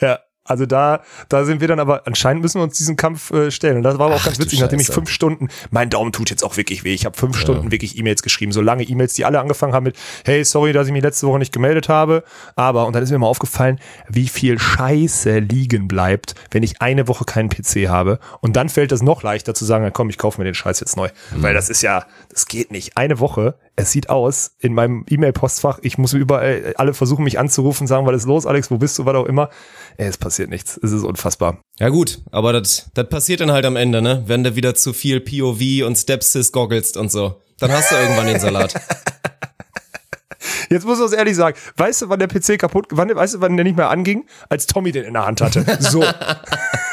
ja. 0.00 0.08
ja. 0.08 0.18
Also 0.44 0.64
da, 0.64 1.02
da 1.28 1.44
sind 1.44 1.60
wir 1.60 1.68
dann 1.68 1.78
aber, 1.78 2.06
anscheinend 2.06 2.40
müssen 2.40 2.58
wir 2.58 2.62
uns 2.64 2.78
diesen 2.78 2.96
Kampf 2.96 3.30
äh, 3.32 3.50
stellen. 3.50 3.76
Und 3.76 3.82
das 3.82 3.98
war 3.98 4.06
aber 4.06 4.14
auch 4.14 4.20
Ach, 4.20 4.24
ganz 4.24 4.38
witzig, 4.38 4.60
nachdem 4.60 4.80
ich 4.80 4.86
fünf 4.86 5.10
Stunden, 5.10 5.48
mein 5.70 5.90
Daumen 5.90 6.10
tut 6.10 6.30
jetzt 6.30 6.42
auch 6.42 6.56
wirklich 6.56 6.84
weh. 6.84 6.94
Ich 6.94 7.04
habe 7.04 7.14
fünf 7.18 7.36
Stunden 7.38 7.70
wirklich 7.70 7.98
E-Mails 7.98 8.22
geschrieben, 8.22 8.50
so 8.52 8.62
lange 8.62 8.82
E-Mails, 8.82 9.12
die 9.12 9.26
alle 9.26 9.40
angefangen 9.40 9.74
haben 9.74 9.84
mit, 9.84 9.96
hey, 10.24 10.42
sorry, 10.46 10.72
dass 10.72 10.86
ich 10.86 10.94
mich 10.94 11.02
letzte 11.02 11.26
Woche 11.26 11.38
nicht 11.38 11.52
gemeldet 11.52 11.90
habe. 11.90 12.24
Aber, 12.56 12.86
und 12.86 12.94
dann 12.94 13.02
ist 13.02 13.10
mir 13.10 13.18
mal 13.18 13.26
aufgefallen, 13.26 13.78
wie 14.08 14.26
viel 14.28 14.58
Scheiße 14.58 15.38
liegen 15.40 15.86
bleibt, 15.86 16.34
wenn 16.50 16.62
ich 16.62 16.80
eine 16.80 17.08
Woche 17.08 17.26
keinen 17.26 17.50
PC 17.50 17.88
habe. 17.90 18.18
Und 18.40 18.56
dann 18.56 18.70
fällt 18.70 18.90
es 18.92 19.02
noch 19.02 19.22
leichter 19.22 19.52
zu 19.52 19.66
sagen, 19.66 19.84
ja, 19.84 19.90
komm, 19.90 20.08
ich 20.08 20.16
kaufe 20.16 20.40
mir 20.40 20.46
den 20.46 20.54
Scheiß 20.54 20.80
jetzt 20.80 20.96
neu. 20.96 21.10
Mhm. 21.36 21.42
Weil 21.42 21.52
das 21.52 21.68
ist 21.68 21.82
ja, 21.82 22.06
das 22.30 22.46
geht 22.46 22.70
nicht. 22.70 22.96
Eine 22.96 23.20
Woche, 23.20 23.58
es 23.78 23.92
sieht 23.92 24.10
aus, 24.10 24.56
in 24.58 24.74
meinem 24.74 25.04
E-Mail-Postfach, 25.08 25.78
ich 25.82 25.98
muss 25.98 26.12
überall, 26.12 26.74
alle 26.76 26.94
versuchen 26.94 27.22
mich 27.22 27.38
anzurufen, 27.38 27.86
sagen, 27.86 28.06
was 28.06 28.16
ist 28.16 28.26
los, 28.26 28.44
Alex, 28.44 28.72
wo 28.72 28.78
bist 28.78 28.98
du, 28.98 29.06
was 29.06 29.14
auch 29.14 29.26
immer. 29.26 29.50
Ey, 29.96 30.08
es 30.08 30.18
passiert 30.18 30.50
nichts. 30.50 30.78
Es 30.82 30.90
ist 30.90 31.04
unfassbar. 31.04 31.60
Ja 31.78 31.88
gut, 31.88 32.20
aber 32.32 32.52
das 32.52 32.90
das 32.94 33.08
passiert 33.08 33.40
dann 33.40 33.52
halt 33.52 33.64
am 33.64 33.76
Ende, 33.76 34.02
ne? 34.02 34.24
Wenn 34.26 34.42
du 34.42 34.56
wieder 34.56 34.74
zu 34.74 34.92
viel 34.92 35.20
POV 35.20 35.86
und 35.86 35.96
Stepsis 35.96 36.50
goggelst 36.50 36.96
und 36.96 37.12
so. 37.12 37.40
Dann 37.60 37.70
hast 37.70 37.92
du 37.92 37.96
irgendwann 37.96 38.26
den 38.26 38.40
Salat. 38.40 38.74
Jetzt 40.70 40.84
muss 40.84 40.98
ich 40.98 41.06
es 41.06 41.12
ehrlich 41.12 41.36
sagen. 41.36 41.56
Weißt 41.76 42.02
du, 42.02 42.08
wann 42.08 42.18
der 42.18 42.26
PC 42.26 42.58
kaputt, 42.58 42.86
wann, 42.90 43.14
weißt 43.14 43.34
du, 43.34 43.40
wann 43.40 43.56
der 43.56 43.64
nicht 43.64 43.76
mehr 43.76 43.90
anging? 43.90 44.26
Als 44.48 44.66
Tommy 44.66 44.90
den 44.90 45.04
in 45.04 45.14
der 45.14 45.24
Hand 45.24 45.40
hatte. 45.40 45.64
So. 45.80 46.04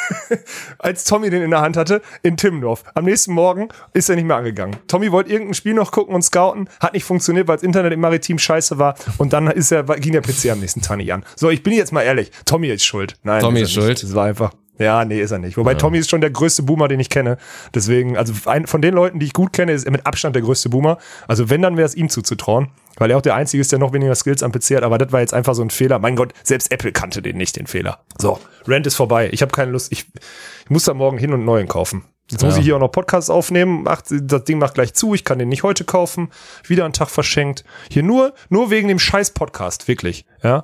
Als 0.80 1.04
Tommy 1.04 1.30
den 1.30 1.42
in 1.42 1.52
der 1.52 1.62
Hand 1.62 1.78
hatte, 1.78 2.02
in 2.24 2.38
Timmendorf. 2.38 2.84
Am 2.94 3.06
nächsten 3.06 3.34
Morgen 3.34 3.70
ist 3.94 4.10
er 4.10 4.16
nicht 4.16 4.26
mehr 4.26 4.38
angegangen. 4.38 4.78
Tommy 4.88 5.12
wollte 5.12 5.32
irgendein 5.32 5.54
Spiel 5.54 5.74
noch 5.74 5.92
gucken 5.92 6.16
und 6.16 6.22
scouten, 6.22 6.70
hat 6.80 6.94
nicht 6.94 7.04
funktioniert, 7.04 7.48
weil 7.48 7.58
das 7.58 7.64
Internet 7.64 7.94
im 7.94 8.00
Maritim 8.00 8.40
scheiße 8.40 8.78
war. 8.78 8.96
Und 9.18 9.34
dann 9.34 9.48
ist 9.48 9.72
er, 9.72 9.84
ging 9.84 10.14
der 10.14 10.22
PC 10.22 10.52
am 10.52 10.60
nächsten 10.60 10.82
Tag 10.82 10.98
nicht 10.98 11.14
an. 11.14 11.26
So, 11.36 11.50
ich 11.50 11.64
bin 11.64 11.74
jetzt 11.74 11.92
mal 11.92 12.02
ehrlich. 12.02 12.32
Tommy 12.46 12.68
ist 12.70 12.86
schuld. 12.86 13.18
Nein, 13.24 13.42
Tommy 13.42 13.62
ist 13.62 13.70
nicht. 13.70 13.84
schuld? 13.84 14.04
Das 14.04 14.14
war 14.16 14.26
einfach. 14.26 14.52
Ja, 14.78 15.06
nee, 15.06 15.22
ist 15.22 15.32
er 15.32 15.40
nicht. 15.40 15.56
Wobei 15.58 15.74
Tommy 15.76 15.98
ist 16.00 16.10
schon 16.10 16.22
der 16.22 16.32
größte 16.32 16.64
Boomer, 16.64 16.88
den 16.88 17.00
ich 17.00 17.10
kenne. 17.10 17.38
Deswegen, 17.74 18.18
also 18.18 18.34
ein, 18.46 18.68
von 18.68 18.82
den 18.82 18.94
Leuten, 18.94 19.20
die 19.20 19.26
ich 19.26 19.34
gut 19.34 19.54
kenne, 19.54 19.72
ist 19.72 19.86
er 19.86 19.92
mit 19.92 20.06
Abstand 20.06 20.36
der 20.36 20.44
größte 20.44 20.70
Boomer. 20.70 20.98
Also 21.28 21.50
wenn, 21.50 21.62
dann 21.62 21.78
wäre 21.78 21.86
es 21.86 21.96
ihm 21.96 22.10
zuzutrauen. 22.10 22.70
Weil 22.98 23.12
er 23.12 23.18
auch 23.18 23.22
der 23.22 23.36
Einzige 23.36 23.60
ist, 23.60 23.72
der 23.74 23.80
noch 23.80 23.92
weniger 23.92 24.16
Skills 24.16 24.42
am 24.42 24.52
PC 24.54 24.78
hat. 24.78 24.84
Aber 24.84 24.98
das 24.98 25.12
war 25.12 25.20
jetzt 25.20 25.34
einfach 25.34 25.54
so 25.54 25.62
ein 25.62 25.70
Fehler. 25.70 26.00
Mein 26.00 26.16
Gott, 26.16 26.34
selbst 26.44 26.72
Apple 26.72 26.94
kannte 26.94 27.22
den 27.22 27.36
nicht, 27.38 27.58
den 27.58 27.68
Fehler. 27.68 28.00
So, 28.18 28.40
Rent 28.68 28.88
ist 28.88 28.96
vorbei. 28.96 29.30
Ich 29.34 29.42
habe 29.42 29.52
keine 29.52 29.72
Lust. 29.72 29.92
Ich, 29.92 30.06
ich 30.64 30.70
muss 30.70 30.86
da 30.86 30.94
morgen 30.94 31.18
hin 31.18 31.34
und 31.34 31.44
neuen 31.44 31.68
kaufen. 31.68 32.06
Jetzt 32.32 32.42
muss 32.44 32.54
Ja. 32.56 32.60
ich 32.60 32.66
hier 32.66 32.76
auch 32.78 32.80
noch 32.80 32.88
Podcasts 32.92 33.30
aufnehmen. 33.30 33.84
Macht, 33.84 34.06
das 34.10 34.46
Ding 34.46 34.58
macht 34.58 34.74
gleich 34.76 34.94
zu. 34.96 35.14
Ich 35.14 35.24
kann 35.26 35.38
den 35.38 35.50
nicht 35.50 35.62
heute 35.62 35.84
kaufen. 35.84 36.30
Wieder 36.66 36.84
einen 36.86 36.94
Tag 36.94 37.10
verschenkt. 37.10 37.66
Hier 37.92 38.02
nur, 38.02 38.34
nur 38.50 38.72
wegen 38.72 38.88
dem 38.88 38.98
scheiß 38.98 39.32
Podcast. 39.32 39.88
Wirklich. 39.88 40.26
Ja. 40.42 40.64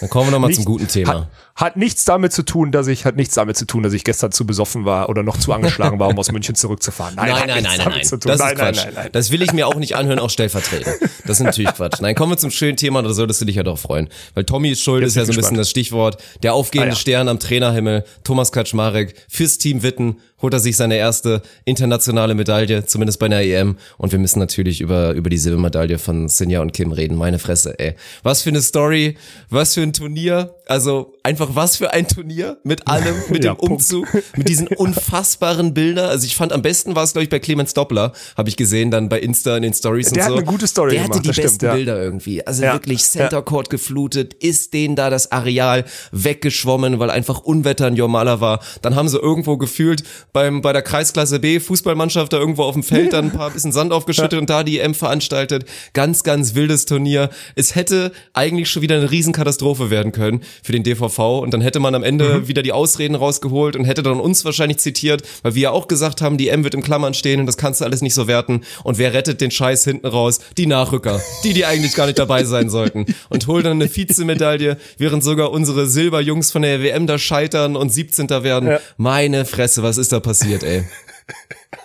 Dann 0.00 0.08
kommen 0.10 0.26
wir 0.28 0.32
nochmal 0.32 0.50
zum 0.54 0.64
guten 0.66 0.86
Thema. 0.86 1.14
Hat, 1.22 1.28
Hat 1.60 1.76
nichts 1.76 2.06
damit 2.06 2.32
zu 2.32 2.42
tun, 2.42 2.72
dass 2.72 2.86
ich, 2.86 3.04
hat 3.04 3.16
nichts 3.16 3.34
damit 3.34 3.54
zu 3.54 3.66
tun, 3.66 3.82
dass 3.82 3.92
ich 3.92 4.02
gestern 4.02 4.32
zu 4.32 4.46
besoffen 4.46 4.86
war 4.86 5.10
oder 5.10 5.22
noch 5.22 5.36
zu 5.36 5.52
angeschlagen 5.52 5.98
war, 5.98 6.08
um 6.08 6.18
aus 6.18 6.32
München 6.32 6.54
zurückzufahren. 6.54 7.16
Nein, 7.16 7.28
nein, 7.32 7.48
nein, 7.48 7.62
nein, 7.62 7.78
nein. 7.84 8.00
Das 8.00 8.10
nein, 8.24 8.32
ist 8.32 8.40
nein, 8.40 8.56
Quatsch. 8.56 8.84
nein, 8.86 8.92
nein. 8.94 9.08
Das 9.12 9.30
will 9.30 9.42
ich 9.42 9.52
mir 9.52 9.66
auch 9.68 9.74
nicht 9.74 9.94
anhören, 9.94 10.18
auch 10.20 10.30
stellvertretend. 10.30 10.96
Das 11.26 11.38
ist 11.38 11.44
natürlich 11.44 11.74
Quatsch. 11.74 12.00
Nein, 12.00 12.14
kommen 12.14 12.32
wir 12.32 12.38
zum 12.38 12.50
schönen 12.50 12.78
Thema, 12.78 13.02
da 13.02 13.12
solltest 13.12 13.42
du 13.42 13.44
dich 13.44 13.56
ja 13.56 13.62
doch 13.62 13.78
freuen. 13.78 14.08
Weil 14.34 14.44
Tommy 14.44 14.70
ist 14.70 14.80
schuld, 14.80 15.02
Jetzt 15.02 15.10
ist 15.10 15.16
ja 15.16 15.24
so 15.26 15.32
ein 15.32 15.36
bisschen 15.36 15.56
das 15.58 15.68
Stichwort. 15.68 16.16
Der 16.42 16.54
aufgehende 16.54 16.92
Ah, 16.92 16.94
ja. 16.94 16.96
Stern 16.96 17.28
am 17.28 17.38
Trainerhimmel, 17.38 18.04
Thomas 18.24 18.52
Kaczmarek, 18.52 19.14
fürs 19.28 19.58
Team 19.58 19.82
Witten 19.82 20.16
holt 20.42 20.54
er 20.54 20.60
sich 20.60 20.76
seine 20.76 20.96
erste 20.96 21.42
internationale 21.66 22.34
Medaille, 22.34 22.86
zumindest 22.86 23.18
bei 23.18 23.26
einer 23.26 23.42
EM. 23.42 23.76
Und 23.98 24.12
wir 24.12 24.18
müssen 24.18 24.38
natürlich 24.38 24.80
über, 24.80 25.12
über 25.12 25.28
die 25.28 25.36
Silbermedaille 25.36 25.98
von 25.98 26.28
Sinja 26.28 26.62
und 26.62 26.72
Kim 26.72 26.92
reden. 26.92 27.16
Meine 27.16 27.38
Fresse, 27.38 27.78
ey. 27.78 27.94
Was 28.22 28.40
für 28.42 28.48
eine 28.48 28.62
Story, 28.62 29.16
was 29.50 29.74
für 29.74 29.82
ein 29.82 29.92
Turnier. 29.92 30.54
Also 30.66 31.12
einfach 31.22 31.49
was 31.54 31.76
für 31.76 31.92
ein 31.92 32.06
Turnier 32.08 32.58
mit 32.64 32.86
allem, 32.88 33.14
mit 33.30 33.44
Ja, 33.44 33.52
dem 33.54 33.58
Punkt. 33.58 33.72
Umzug, 33.72 34.06
mit 34.36 34.48
diesen 34.48 34.68
unfassbaren 34.76 35.74
Bildern. 35.74 36.08
Also 36.10 36.26
ich 36.26 36.36
fand 36.36 36.52
am 36.52 36.62
besten 36.62 36.94
war 36.94 37.04
es, 37.04 37.12
glaube 37.12 37.24
ich, 37.24 37.30
bei 37.30 37.38
Clemens 37.38 37.74
Doppler, 37.74 38.12
habe 38.36 38.48
ich 38.48 38.56
gesehen, 38.56 38.90
dann 38.90 39.08
bei 39.08 39.18
Insta 39.20 39.56
in 39.56 39.62
den 39.62 39.74
Stories 39.74 40.10
Der 40.10 40.14
und 40.16 40.22
hat 40.24 40.28
so. 40.30 40.36
eine 40.36 40.44
gute 40.46 40.66
Story 40.66 40.90
Der 40.92 41.00
hatte 41.04 41.10
gemacht, 41.10 41.24
die 41.24 41.28
das 41.28 41.36
stimmt, 41.36 41.46
besten 41.48 41.64
ja. 41.66 41.74
Bilder 41.74 42.02
irgendwie. 42.02 42.46
Also 42.46 42.62
Ja, 42.64 42.72
wirklich 42.74 43.02
Center 43.04 43.42
Court 43.42 43.70
geflutet, 43.70 44.34
ist 44.34 44.72
denen 44.74 44.96
da 44.96 45.10
das 45.10 45.32
Areal 45.32 45.84
weggeschwommen, 46.12 46.98
weil 46.98 47.10
einfach 47.10 47.40
Unwetter 47.40 47.88
in 47.88 47.96
Jomala 47.96 48.40
war. 48.40 48.60
Dann 48.82 48.94
haben 48.94 49.08
sie 49.08 49.18
irgendwo 49.18 49.56
gefühlt 49.56 50.02
beim, 50.32 50.60
bei 50.62 50.72
der 50.72 50.82
Kreisklasse 50.82 51.40
B 51.40 51.60
Fußballmannschaft 51.60 52.32
da 52.32 52.38
irgendwo 52.38 52.62
auf 52.62 52.74
dem 52.74 52.82
Feld 52.82 53.12
dann 53.12 53.26
ein 53.26 53.32
paar 53.32 53.50
bisschen 53.50 53.72
Sand 53.72 53.92
aufgeschüttet 53.92 54.38
und 54.40 54.48
da 54.50 54.62
die 54.62 54.78
EM 54.78 54.94
veranstaltet. 54.94 55.64
Ganz, 55.92 56.22
ganz 56.22 56.54
wildes 56.54 56.84
Turnier. 56.86 57.30
Es 57.56 57.74
hätte 57.74 58.12
eigentlich 58.32 58.70
schon 58.70 58.82
wieder 58.82 58.96
eine 58.96 59.10
Riesenkatastrophe 59.10 59.90
werden 59.90 60.12
können 60.12 60.42
für 60.62 60.72
den 60.72 60.82
DVV 60.82 61.39
und 61.40 61.52
dann 61.52 61.60
hätte 61.60 61.80
man 61.80 61.94
am 61.94 62.02
Ende 62.02 62.48
wieder 62.48 62.62
die 62.62 62.72
Ausreden 62.72 63.14
rausgeholt 63.14 63.76
und 63.76 63.84
hätte 63.84 64.02
dann 64.02 64.20
uns 64.20 64.44
wahrscheinlich 64.44 64.78
zitiert, 64.78 65.22
weil 65.42 65.54
wir 65.54 65.62
ja 65.62 65.70
auch 65.70 65.88
gesagt 65.88 66.22
haben, 66.22 66.38
die 66.38 66.48
EM 66.48 66.64
wird 66.64 66.74
im 66.74 66.82
Klammern 66.82 67.14
stehen 67.14 67.40
und 67.40 67.46
das 67.46 67.56
kannst 67.56 67.80
du 67.80 67.84
alles 67.84 68.02
nicht 68.02 68.14
so 68.14 68.26
werten. 68.26 68.62
Und 68.84 68.98
wer 68.98 69.12
rettet 69.12 69.40
den 69.40 69.50
Scheiß 69.50 69.84
hinten 69.84 70.06
raus? 70.06 70.40
Die 70.56 70.66
Nachrücker. 70.66 71.20
Die, 71.44 71.52
die 71.52 71.64
eigentlich 71.64 71.94
gar 71.94 72.06
nicht 72.06 72.18
dabei 72.18 72.44
sein 72.44 72.70
sollten. 72.70 73.06
Und 73.28 73.46
holen 73.46 73.64
dann 73.64 73.82
eine 73.82 73.94
Vizemedaille, 73.94 74.76
während 74.98 75.24
sogar 75.24 75.50
unsere 75.50 75.86
Silberjungs 75.86 76.52
von 76.52 76.62
der 76.62 76.82
WM 76.82 77.06
da 77.06 77.18
scheitern 77.18 77.76
und 77.76 77.92
17. 77.92 78.28
werden. 78.28 78.68
Ja. 78.68 78.80
Meine 78.96 79.44
Fresse, 79.44 79.82
was 79.82 79.98
ist 79.98 80.12
da 80.12 80.20
passiert, 80.20 80.62
ey? 80.62 80.84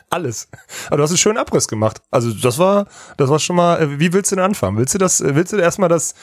Alles. 0.09 0.47
Aber 0.87 0.97
du 0.97 1.03
hast 1.03 1.11
einen 1.11 1.17
schönen 1.17 1.37
Abriss 1.37 1.67
gemacht. 1.67 2.01
Also 2.11 2.31
das 2.31 2.57
war, 2.57 2.87
das 3.17 3.29
war 3.29 3.39
schon 3.39 3.55
mal, 3.55 3.81
äh, 3.81 3.99
wie 3.99 4.13
willst 4.13 4.31
du 4.31 4.35
denn 4.35 4.45
anfangen? 4.45 4.77
Willst 4.77 4.93
du 4.93 4.97
das, 4.97 5.21
äh, 5.21 5.35
willst 5.35 5.51
du 5.51 5.57
erstmal 5.57 5.89
das, 5.89 6.13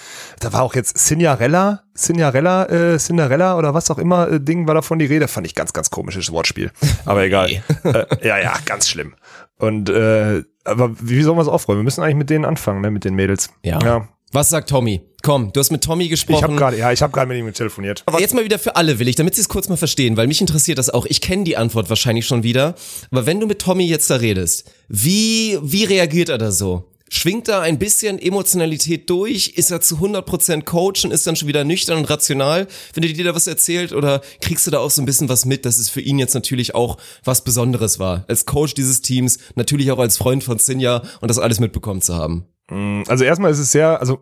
da 0.40 0.52
war 0.52 0.62
auch 0.62 0.74
jetzt 0.74 0.96
Cinderella, 0.98 1.82
Cinderella, 1.96 2.66
äh, 2.66 2.98
Cinderella 2.98 3.58
oder 3.58 3.74
was 3.74 3.90
auch 3.90 3.98
immer, 3.98 4.28
äh, 4.28 4.40
Ding 4.40 4.66
war 4.66 4.74
davon 4.74 4.98
die 4.98 5.06
Rede. 5.06 5.28
Fand 5.28 5.46
ich 5.46 5.54
ganz, 5.54 5.72
ganz 5.72 5.90
komisches 5.90 6.30
Wortspiel. 6.30 6.70
Aber 7.04 7.24
egal. 7.24 7.50
äh, 7.84 8.04
ja, 8.26 8.38
ja, 8.38 8.54
ganz 8.64 8.88
schlimm. 8.88 9.14
Und, 9.58 9.90
äh, 9.90 10.42
aber 10.64 10.90
wie 11.00 11.22
sollen 11.22 11.36
wir 11.36 11.42
es 11.42 11.48
aufräumen? 11.48 11.80
Wir 11.80 11.84
müssen 11.84 12.02
eigentlich 12.02 12.16
mit 12.16 12.30
denen 12.30 12.44
anfangen, 12.44 12.80
ne, 12.80 12.90
mit 12.90 13.04
den 13.04 13.14
Mädels. 13.14 13.50
Ja. 13.62 13.78
ja. 13.82 14.08
Was 14.34 14.48
sagt 14.48 14.70
Tommy? 14.70 15.02
Komm, 15.22 15.52
du 15.52 15.60
hast 15.60 15.70
mit 15.70 15.84
Tommy 15.84 16.08
gesprochen. 16.08 16.38
Ich 16.38 16.42
habe 16.42 16.56
gerade, 16.56 16.78
ja, 16.78 16.90
ich 16.90 17.02
habe 17.02 17.12
gerade 17.12 17.28
mit 17.28 17.36
ihm 17.36 17.52
telefoniert. 17.52 18.02
Aber 18.06 18.18
jetzt 18.18 18.32
mal 18.32 18.44
wieder 18.44 18.58
für 18.58 18.76
alle 18.76 18.98
will 18.98 19.06
ich, 19.06 19.14
damit 19.14 19.34
sie 19.34 19.42
es 19.42 19.48
kurz 19.50 19.68
mal 19.68 19.76
verstehen, 19.76 20.16
weil 20.16 20.26
mich 20.26 20.40
interessiert 20.40 20.78
das 20.78 20.88
auch. 20.88 21.04
Ich 21.04 21.20
kenne 21.20 21.44
die 21.44 21.58
Antwort 21.58 21.90
wahrscheinlich 21.90 22.26
schon 22.26 22.42
wieder. 22.42 22.74
Aber 23.10 23.26
wenn 23.26 23.40
du 23.40 23.46
mit 23.46 23.58
Tommy 23.58 23.86
jetzt 23.86 24.08
da 24.08 24.16
redest, 24.16 24.70
wie, 24.88 25.58
wie 25.62 25.84
reagiert 25.84 26.30
er 26.30 26.38
da 26.38 26.50
so? 26.50 26.88
Schwingt 27.10 27.46
da 27.46 27.60
ein 27.60 27.78
bisschen 27.78 28.18
Emotionalität 28.18 29.10
durch? 29.10 29.52
Ist 29.54 29.70
er 29.70 29.82
zu 29.82 29.96
100% 29.96 30.62
Coach 30.62 31.04
und 31.04 31.10
ist 31.10 31.26
dann 31.26 31.36
schon 31.36 31.46
wieder 31.46 31.62
nüchtern 31.62 31.98
und 31.98 32.08
rational, 32.08 32.66
wenn 32.94 33.02
er 33.04 33.12
dir 33.12 33.24
da 33.24 33.34
was 33.34 33.46
erzählt? 33.46 33.92
Oder 33.92 34.22
kriegst 34.40 34.66
du 34.66 34.70
da 34.70 34.78
auch 34.78 34.90
so 34.90 35.02
ein 35.02 35.04
bisschen 35.04 35.28
was 35.28 35.44
mit, 35.44 35.66
dass 35.66 35.76
es 35.76 35.90
für 35.90 36.00
ihn 36.00 36.18
jetzt 36.18 36.32
natürlich 36.32 36.74
auch 36.74 36.96
was 37.22 37.44
Besonderes 37.44 37.98
war? 37.98 38.24
Als 38.28 38.46
Coach 38.46 38.72
dieses 38.72 39.02
Teams, 39.02 39.40
natürlich 39.56 39.92
auch 39.92 39.98
als 39.98 40.16
Freund 40.16 40.42
von 40.42 40.58
Sinja 40.58 41.02
und 41.20 41.28
das 41.28 41.38
alles 41.38 41.60
mitbekommen 41.60 42.00
zu 42.00 42.14
haben. 42.14 42.46
Also 42.68 43.24
erstmal 43.24 43.50
ist 43.50 43.58
es 43.58 43.72
sehr, 43.72 44.00
also 44.00 44.20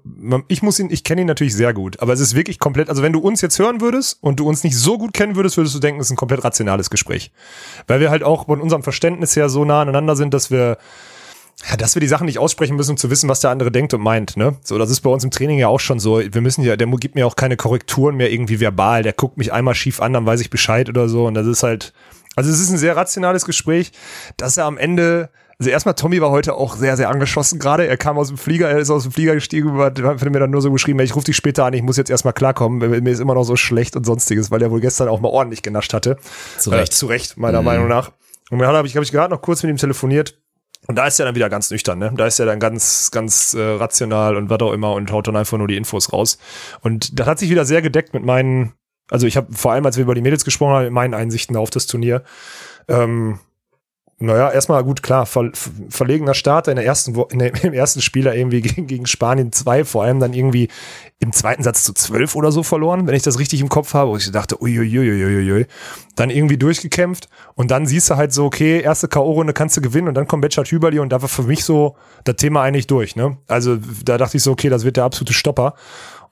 ich 0.48 0.62
muss 0.62 0.78
ihn, 0.78 0.88
ich 0.90 1.04
kenne 1.04 1.20
ihn 1.20 1.26
natürlich 1.26 1.54
sehr 1.54 1.72
gut, 1.72 2.00
aber 2.00 2.12
es 2.12 2.20
ist 2.20 2.34
wirklich 2.34 2.58
komplett, 2.58 2.88
also 2.88 3.02
wenn 3.02 3.12
du 3.12 3.20
uns 3.20 3.42
jetzt 3.42 3.58
hören 3.58 3.80
würdest 3.80 4.18
und 4.22 4.40
du 4.40 4.48
uns 4.48 4.64
nicht 4.64 4.76
so 4.76 4.98
gut 4.98 5.12
kennen 5.12 5.36
würdest, 5.36 5.56
würdest 5.56 5.74
du 5.74 5.78
denken, 5.78 6.00
es 6.00 6.08
ist 6.08 6.12
ein 6.12 6.16
komplett 6.16 6.42
rationales 6.42 6.90
Gespräch. 6.90 7.32
Weil 7.86 8.00
wir 8.00 8.10
halt 8.10 8.24
auch 8.24 8.46
von 8.46 8.60
unserem 8.60 8.82
Verständnis 8.82 9.36
her 9.36 9.48
so 9.50 9.64
nah 9.64 9.82
aneinander 9.82 10.16
sind, 10.16 10.34
dass 10.34 10.50
wir, 10.50 10.78
ja, 11.68 11.76
dass 11.76 11.94
wir 11.94 12.00
die 12.00 12.08
Sachen 12.08 12.24
nicht 12.24 12.38
aussprechen 12.38 12.74
müssen, 12.76 12.92
um 12.92 12.96
zu 12.96 13.10
wissen, 13.10 13.28
was 13.28 13.40
der 13.40 13.50
andere 13.50 13.70
denkt 13.70 13.92
und 13.94 14.00
meint, 14.00 14.36
ne? 14.36 14.56
So, 14.64 14.78
das 14.78 14.90
ist 14.90 15.02
bei 15.02 15.10
uns 15.10 15.22
im 15.22 15.30
Training 15.30 15.58
ja 15.58 15.68
auch 15.68 15.80
schon 15.80 16.00
so. 16.00 16.18
Wir 16.18 16.40
müssen 16.40 16.64
ja, 16.64 16.76
der 16.76 16.86
gibt 16.86 17.14
mir 17.14 17.26
auch 17.26 17.36
keine 17.36 17.56
Korrekturen 17.56 18.16
mehr 18.16 18.32
irgendwie 18.32 18.58
verbal. 18.58 19.02
Der 19.02 19.12
guckt 19.12 19.36
mich 19.36 19.52
einmal 19.52 19.74
schief 19.74 20.00
an, 20.00 20.14
dann 20.14 20.26
weiß 20.26 20.40
ich 20.40 20.50
Bescheid 20.50 20.88
oder 20.88 21.08
so. 21.08 21.26
Und 21.26 21.34
das 21.34 21.46
ist 21.46 21.62
halt, 21.62 21.92
also 22.34 22.50
es 22.50 22.58
ist 22.58 22.70
ein 22.70 22.78
sehr 22.78 22.96
rationales 22.96 23.44
Gespräch, 23.44 23.92
dass 24.38 24.56
er 24.56 24.64
am 24.64 24.78
Ende, 24.78 25.28
also 25.60 25.70
erstmal 25.70 25.94
Tommy 25.94 26.22
war 26.22 26.30
heute 26.30 26.54
auch 26.54 26.74
sehr, 26.74 26.96
sehr 26.96 27.10
angeschossen 27.10 27.58
gerade. 27.58 27.86
Er 27.86 27.98
kam 27.98 28.16
aus 28.16 28.28
dem 28.28 28.38
Flieger, 28.38 28.70
er 28.70 28.78
ist 28.78 28.88
aus 28.88 29.02
dem 29.02 29.12
Flieger 29.12 29.34
gestiegen, 29.34 29.76
hat 29.76 30.00
hat 30.00 30.24
mir 30.24 30.40
dann 30.40 30.50
nur 30.50 30.62
so 30.62 30.72
geschrieben, 30.72 30.98
ich 31.00 31.14
rufe 31.14 31.26
dich 31.26 31.36
später 31.36 31.66
an, 31.66 31.74
ich 31.74 31.82
muss 31.82 31.98
jetzt 31.98 32.08
erstmal 32.08 32.32
klarkommen, 32.32 32.78
mir 32.78 33.10
ist 33.10 33.20
immer 33.20 33.34
noch 33.34 33.44
so 33.44 33.56
schlecht 33.56 33.94
und 33.94 34.06
sonstiges, 34.06 34.50
weil 34.50 34.62
er 34.62 34.70
wohl 34.70 34.80
gestern 34.80 35.08
auch 35.08 35.20
mal 35.20 35.28
ordentlich 35.28 35.60
genascht 35.60 35.92
hatte. 35.92 36.16
Zu 36.56 36.70
Recht. 36.70 36.92
Äh, 36.92 36.96
zu 36.96 37.06
Recht, 37.06 37.36
meiner 37.36 37.60
Meinung 37.60 37.88
nach. 37.88 38.10
Und 38.50 38.58
dann 38.58 38.74
habe 38.74 38.88
ich, 38.88 38.96
hab 38.96 39.02
ich 39.02 39.12
gerade 39.12 39.34
noch 39.34 39.42
kurz 39.42 39.62
mit 39.62 39.68
ihm 39.68 39.76
telefoniert. 39.76 40.38
Und 40.86 40.96
da 40.96 41.06
ist 41.06 41.20
er 41.20 41.26
dann 41.26 41.34
wieder 41.34 41.50
ganz 41.50 41.70
nüchtern, 41.70 41.98
ne? 41.98 42.10
Da 42.16 42.26
ist 42.26 42.40
er 42.40 42.46
dann 42.46 42.58
ganz, 42.58 43.10
ganz 43.10 43.52
äh, 43.52 43.60
rational 43.60 44.36
und 44.36 44.48
was 44.48 44.60
auch 44.60 44.72
immer 44.72 44.94
und 44.94 45.12
haut 45.12 45.28
dann 45.28 45.36
einfach 45.36 45.58
nur 45.58 45.68
die 45.68 45.76
Infos 45.76 46.10
raus. 46.10 46.38
Und 46.80 47.20
das 47.20 47.26
hat 47.26 47.38
sich 47.38 47.50
wieder 47.50 47.66
sehr 47.66 47.82
gedeckt 47.82 48.14
mit 48.14 48.24
meinen, 48.24 48.72
also 49.10 49.26
ich 49.26 49.36
habe 49.36 49.52
vor 49.52 49.72
allem, 49.72 49.84
als 49.84 49.98
wir 49.98 50.04
über 50.04 50.14
die 50.14 50.22
Mädels 50.22 50.46
gesprochen 50.46 50.72
haben, 50.72 50.84
mit 50.84 50.92
meinen 50.94 51.12
Einsichten 51.12 51.54
auf 51.54 51.68
das 51.68 51.86
Turnier. 51.86 52.24
Ähm, 52.88 53.40
naja, 54.22 54.50
erstmal 54.50 54.84
gut, 54.84 55.02
klar, 55.02 55.24
ver 55.24 55.50
verlegener 55.88 56.34
Start 56.34 56.68
in 56.68 56.76
der 56.76 56.84
ersten 56.84 57.18
in 57.30 57.38
der, 57.38 57.64
im 57.64 57.72
ersten 57.72 58.02
Spieler 58.02 58.34
irgendwie 58.34 58.60
gegen, 58.60 58.86
gegen 58.86 59.06
Spanien 59.06 59.50
2, 59.50 59.84
vor 59.86 60.04
allem 60.04 60.20
dann 60.20 60.34
irgendwie 60.34 60.68
im 61.20 61.32
zweiten 61.32 61.62
Satz 61.62 61.84
zu 61.84 61.94
12 61.94 62.36
oder 62.36 62.52
so 62.52 62.62
verloren, 62.62 63.06
wenn 63.06 63.14
ich 63.14 63.22
das 63.22 63.38
richtig 63.38 63.60
im 63.60 63.70
Kopf 63.70 63.94
habe, 63.94 64.10
wo 64.10 64.16
ich 64.16 64.30
dachte, 64.30 64.62
uiuiuiuiui, 64.62 65.66
dann 66.16 66.30
irgendwie 66.30 66.58
durchgekämpft 66.58 67.28
und 67.54 67.70
dann 67.70 67.86
siehst 67.86 68.10
du 68.10 68.16
halt 68.16 68.32
so, 68.32 68.44
okay, 68.44 68.80
erste 68.80 69.08
K.O.-Runde 69.08 69.54
kannst 69.54 69.76
du 69.78 69.80
gewinnen 69.80 70.08
und 70.08 70.14
dann 70.14 70.26
kommt 70.26 70.42
Betschart 70.42 70.68
Hüberli 70.68 70.98
und 70.98 71.10
da 71.10 71.22
war 71.22 71.28
für 71.28 71.42
mich 71.42 71.64
so 71.64 71.96
das 72.24 72.36
Thema 72.36 72.62
eigentlich 72.62 72.86
durch, 72.86 73.16
ne? 73.16 73.38
Also 73.48 73.78
da 74.04 74.18
dachte 74.18 74.36
ich 74.36 74.42
so, 74.42 74.52
okay, 74.52 74.68
das 74.68 74.84
wird 74.84 74.96
der 74.98 75.04
absolute 75.04 75.32
Stopper. 75.32 75.74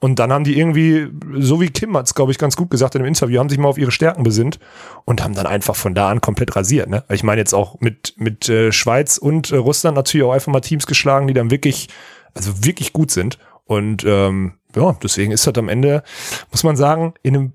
Und 0.00 0.20
dann 0.20 0.32
haben 0.32 0.44
die 0.44 0.56
irgendwie, 0.56 1.08
so 1.38 1.60
wie 1.60 1.70
Kim 1.70 1.96
hat's, 1.96 2.14
glaube 2.14 2.30
ich, 2.30 2.38
ganz 2.38 2.56
gut 2.56 2.70
gesagt 2.70 2.94
in 2.94 3.02
dem 3.02 3.08
Interview, 3.08 3.40
haben 3.40 3.48
sich 3.48 3.58
mal 3.58 3.68
auf 3.68 3.78
ihre 3.78 3.90
Stärken 3.90 4.22
besinnt 4.22 4.60
und 5.04 5.22
haben 5.24 5.34
dann 5.34 5.46
einfach 5.46 5.74
von 5.74 5.94
da 5.94 6.08
an 6.08 6.20
komplett 6.20 6.54
rasiert. 6.54 6.88
Ne? 6.88 7.04
Ich 7.10 7.24
meine 7.24 7.40
jetzt 7.40 7.52
auch 7.52 7.80
mit, 7.80 8.14
mit 8.16 8.48
äh, 8.48 8.70
Schweiz 8.70 9.18
und 9.18 9.50
äh, 9.50 9.56
Russland 9.56 9.96
natürlich 9.96 10.24
auch 10.24 10.32
einfach 10.32 10.52
mal 10.52 10.60
Teams 10.60 10.86
geschlagen, 10.86 11.26
die 11.26 11.34
dann 11.34 11.50
wirklich, 11.50 11.88
also 12.34 12.64
wirklich 12.64 12.92
gut 12.92 13.10
sind. 13.10 13.38
Und 13.64 14.04
ähm, 14.06 14.54
ja, 14.76 14.96
deswegen 15.02 15.32
ist 15.32 15.46
das 15.46 15.54
am 15.56 15.68
Ende, 15.68 16.04
muss 16.52 16.62
man 16.62 16.76
sagen, 16.76 17.14
in 17.22 17.36
einem, 17.36 17.52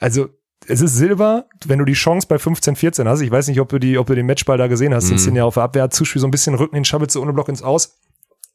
also 0.00 0.28
es 0.66 0.80
ist 0.80 0.96
Silber, 0.96 1.46
wenn 1.64 1.78
du 1.78 1.84
die 1.84 1.92
Chance 1.92 2.26
bei 2.28 2.38
15, 2.38 2.74
14 2.76 3.08
hast. 3.08 3.20
Ich 3.20 3.30
weiß 3.30 3.46
nicht, 3.46 3.60
ob 3.60 3.68
du 3.68 3.78
die, 3.78 3.98
ob 3.98 4.08
du 4.08 4.14
den 4.14 4.26
Matchball 4.26 4.58
da 4.58 4.66
gesehen 4.66 4.92
hast. 4.92 5.04
Mhm. 5.04 5.10
Den 5.10 5.18
sind 5.18 5.36
ja 5.36 5.44
auf 5.44 5.54
der 5.54 5.62
Abwehr, 5.62 5.90
Zuspiel 5.90 6.20
so 6.20 6.26
ein 6.26 6.32
bisschen 6.32 6.54
Rücken, 6.54 6.74
den 6.74 6.84
Schabitz 6.84 7.12
so 7.12 7.22
ohne 7.22 7.32
Block 7.32 7.48
ins 7.48 7.62
Aus. 7.62 7.98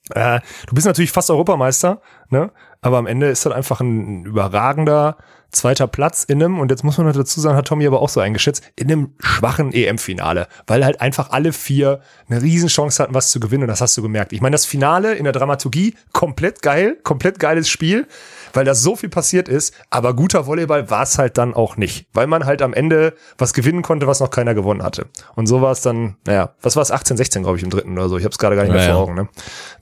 Äh, 0.09 0.41
du 0.67 0.75
bist 0.75 0.87
natürlich 0.87 1.11
fast 1.11 1.29
Europameister, 1.29 2.01
ne? 2.29 2.51
Aber 2.81 2.97
am 2.97 3.05
Ende 3.05 3.27
ist 3.27 3.45
das 3.45 3.53
einfach 3.53 3.79
ein 3.79 4.25
überragender 4.25 5.17
zweiter 5.51 5.87
Platz 5.87 6.23
in 6.23 6.41
einem, 6.41 6.59
und 6.59 6.71
jetzt 6.71 6.83
muss 6.83 6.97
man 6.97 7.07
noch 7.07 7.13
dazu 7.13 7.39
sagen, 7.41 7.57
hat 7.57 7.67
Tommy 7.67 7.85
aber 7.85 8.01
auch 8.01 8.09
so 8.09 8.19
eingeschätzt, 8.19 8.63
in 8.75 8.91
einem 8.91 9.13
schwachen 9.19 9.73
EM-Finale, 9.73 10.47
weil 10.65 10.85
halt 10.85 11.01
einfach 11.01 11.31
alle 11.31 11.51
vier 11.53 11.99
eine 12.29 12.41
Riesenchance 12.41 13.03
hatten, 13.03 13.13
was 13.13 13.31
zu 13.31 13.39
gewinnen, 13.39 13.63
und 13.63 13.67
das 13.67 13.81
hast 13.81 13.97
du 13.97 14.01
gemerkt. 14.01 14.33
Ich 14.33 14.41
meine, 14.41 14.53
das 14.53 14.65
Finale 14.65 15.13
in 15.13 15.25
der 15.25 15.33
Dramaturgie, 15.33 15.95
komplett 16.13 16.61
geil, 16.61 16.97
komplett 17.03 17.39
geiles 17.39 17.69
Spiel, 17.69 18.07
weil 18.53 18.65
da 18.65 18.73
so 18.73 18.95
viel 18.95 19.09
passiert 19.09 19.49
ist, 19.49 19.73
aber 19.89 20.13
guter 20.15 20.47
Volleyball 20.47 20.89
war 20.89 21.03
es 21.03 21.17
halt 21.17 21.37
dann 21.37 21.53
auch 21.53 21.75
nicht, 21.75 22.07
weil 22.13 22.27
man 22.27 22.45
halt 22.45 22.61
am 22.61 22.73
Ende 22.73 23.13
was 23.37 23.53
gewinnen 23.53 23.81
konnte, 23.81 24.07
was 24.07 24.21
noch 24.21 24.29
keiner 24.29 24.53
gewonnen 24.53 24.83
hatte. 24.83 25.07
Und 25.35 25.47
so 25.47 25.61
war 25.61 25.71
es 25.71 25.81
dann, 25.81 26.15
naja, 26.25 26.55
was 26.61 26.77
war 26.77 26.83
es, 26.83 26.91
18, 26.91 27.17
16, 27.17 27.43
glaube 27.43 27.57
ich, 27.57 27.63
im 27.63 27.69
dritten 27.69 27.97
oder 27.97 28.07
so, 28.07 28.17
ich 28.17 28.23
habe 28.23 28.31
es 28.31 28.39
gerade 28.39 28.55
gar 28.55 28.63
nicht 28.63 28.71
mehr 28.73 28.85
Ja, 28.85 28.93
vor. 28.93 29.03
Augen, 29.03 29.15
ne? 29.15 29.27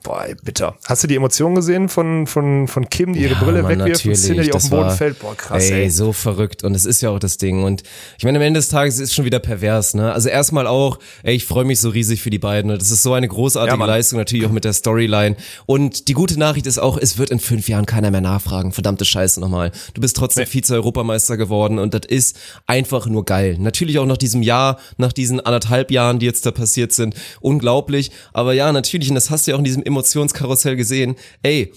Boah, 0.02 0.26
bitter. 0.44 0.76
Hast 0.88 1.04
du 1.04 1.08
die 1.08 1.16
Emotionen 1.16 1.56
gesehen 1.56 1.90
von, 1.90 2.26
von, 2.26 2.68
von 2.68 2.89
Kim, 2.90 3.14
die 3.14 3.22
ihre 3.22 3.36
Brille 3.36 3.62
Mann, 3.64 3.80
wegwirft 3.80 4.06
und 4.06 4.16
Cindy, 4.16 4.44
die 4.44 4.54
auf 4.54 4.62
den 4.64 4.70
Boden 4.72 4.82
war- 4.84 4.96
fällt? 4.98 5.20
Boah, 5.20 5.36
krass, 5.36 5.70
ey, 5.70 5.84
ey. 5.84 5.90
so 5.90 6.14
verrückt. 6.14 6.64
Und 6.64 6.76
es 6.76 6.86
ist 6.86 7.02
ja 7.02 7.10
auch 7.10 7.20
das 7.20 7.38
Ding. 7.38 7.64
Und 7.64 7.84
ich 8.18 8.24
meine, 8.24 8.38
am 8.38 8.42
Ende 8.44 8.60
des 8.60 8.70
Tages 8.70 8.96
ist 8.96 9.10
es 9.10 9.14
schon 9.14 9.26
wieder 9.26 9.40
pervers, 9.40 9.94
ne? 9.94 10.12
Also 10.12 10.30
erstmal 10.30 10.68
auch, 10.68 11.00
ey, 11.24 11.36
ich 11.36 11.46
freue 11.46 11.66
mich 11.66 11.80
so 11.80 11.90
riesig 11.90 12.22
für 12.22 12.30
die 12.30 12.40
beiden. 12.40 12.70
Das 12.78 12.92
ist 12.92 13.04
so 13.04 13.14
eine 13.14 13.28
großartige 13.28 13.78
Ja. 13.80 13.86
Leistung, 13.86 14.20
natürlich 14.20 14.46
auch 14.46 14.52
mit 14.52 14.66
der 14.66 14.74
Storyline. 14.74 15.36
Und 15.66 16.08
die 16.08 16.14
gute 16.14 16.38
Nachricht 16.40 16.68
ist 16.68 16.78
auch, 16.80 16.98
es 16.98 17.18
wird 17.18 17.30
in 17.30 17.40
fünf 17.40 17.68
Jahren 17.70 17.86
keiner 17.86 18.12
mehr 18.12 18.22
nachfragen. 18.22 18.72
Verdammte 18.72 19.06
Scheiße 19.06 19.40
nochmal. 19.40 19.72
Du 19.94 20.02
bist 20.02 20.16
trotzdem 20.16 20.46
Vize-Europameister 20.46 21.38
geworden 21.38 21.80
und 21.80 21.94
das 21.94 22.02
ist 22.08 22.38
einfach 22.68 23.06
nur 23.08 23.26
geil. 23.26 23.58
Natürlich 23.60 24.00
auch 24.00 24.06
nach 24.06 24.18
diesem 24.18 24.42
Jahr, 24.42 24.80
nach 24.98 25.14
diesen 25.14 25.40
anderthalb 25.40 25.92
Jahren, 25.92 26.20
die 26.20 26.26
jetzt 26.26 26.46
da 26.46 26.52
passiert 26.52 26.94
sind. 26.94 27.16
Unglaublich. 27.42 28.12
Aber 28.34 28.54
ja, 28.54 28.72
natürlich, 28.72 29.10
und 29.10 29.16
das 29.16 29.30
hast 29.30 29.46
du 29.48 29.52
ja 29.52 29.56
auch 29.56 29.60
in 29.60 29.66
diesem 29.66 29.84
Emotionskarussell 29.84 30.76
gesehen. 30.76 31.16
Ey, 31.44 31.72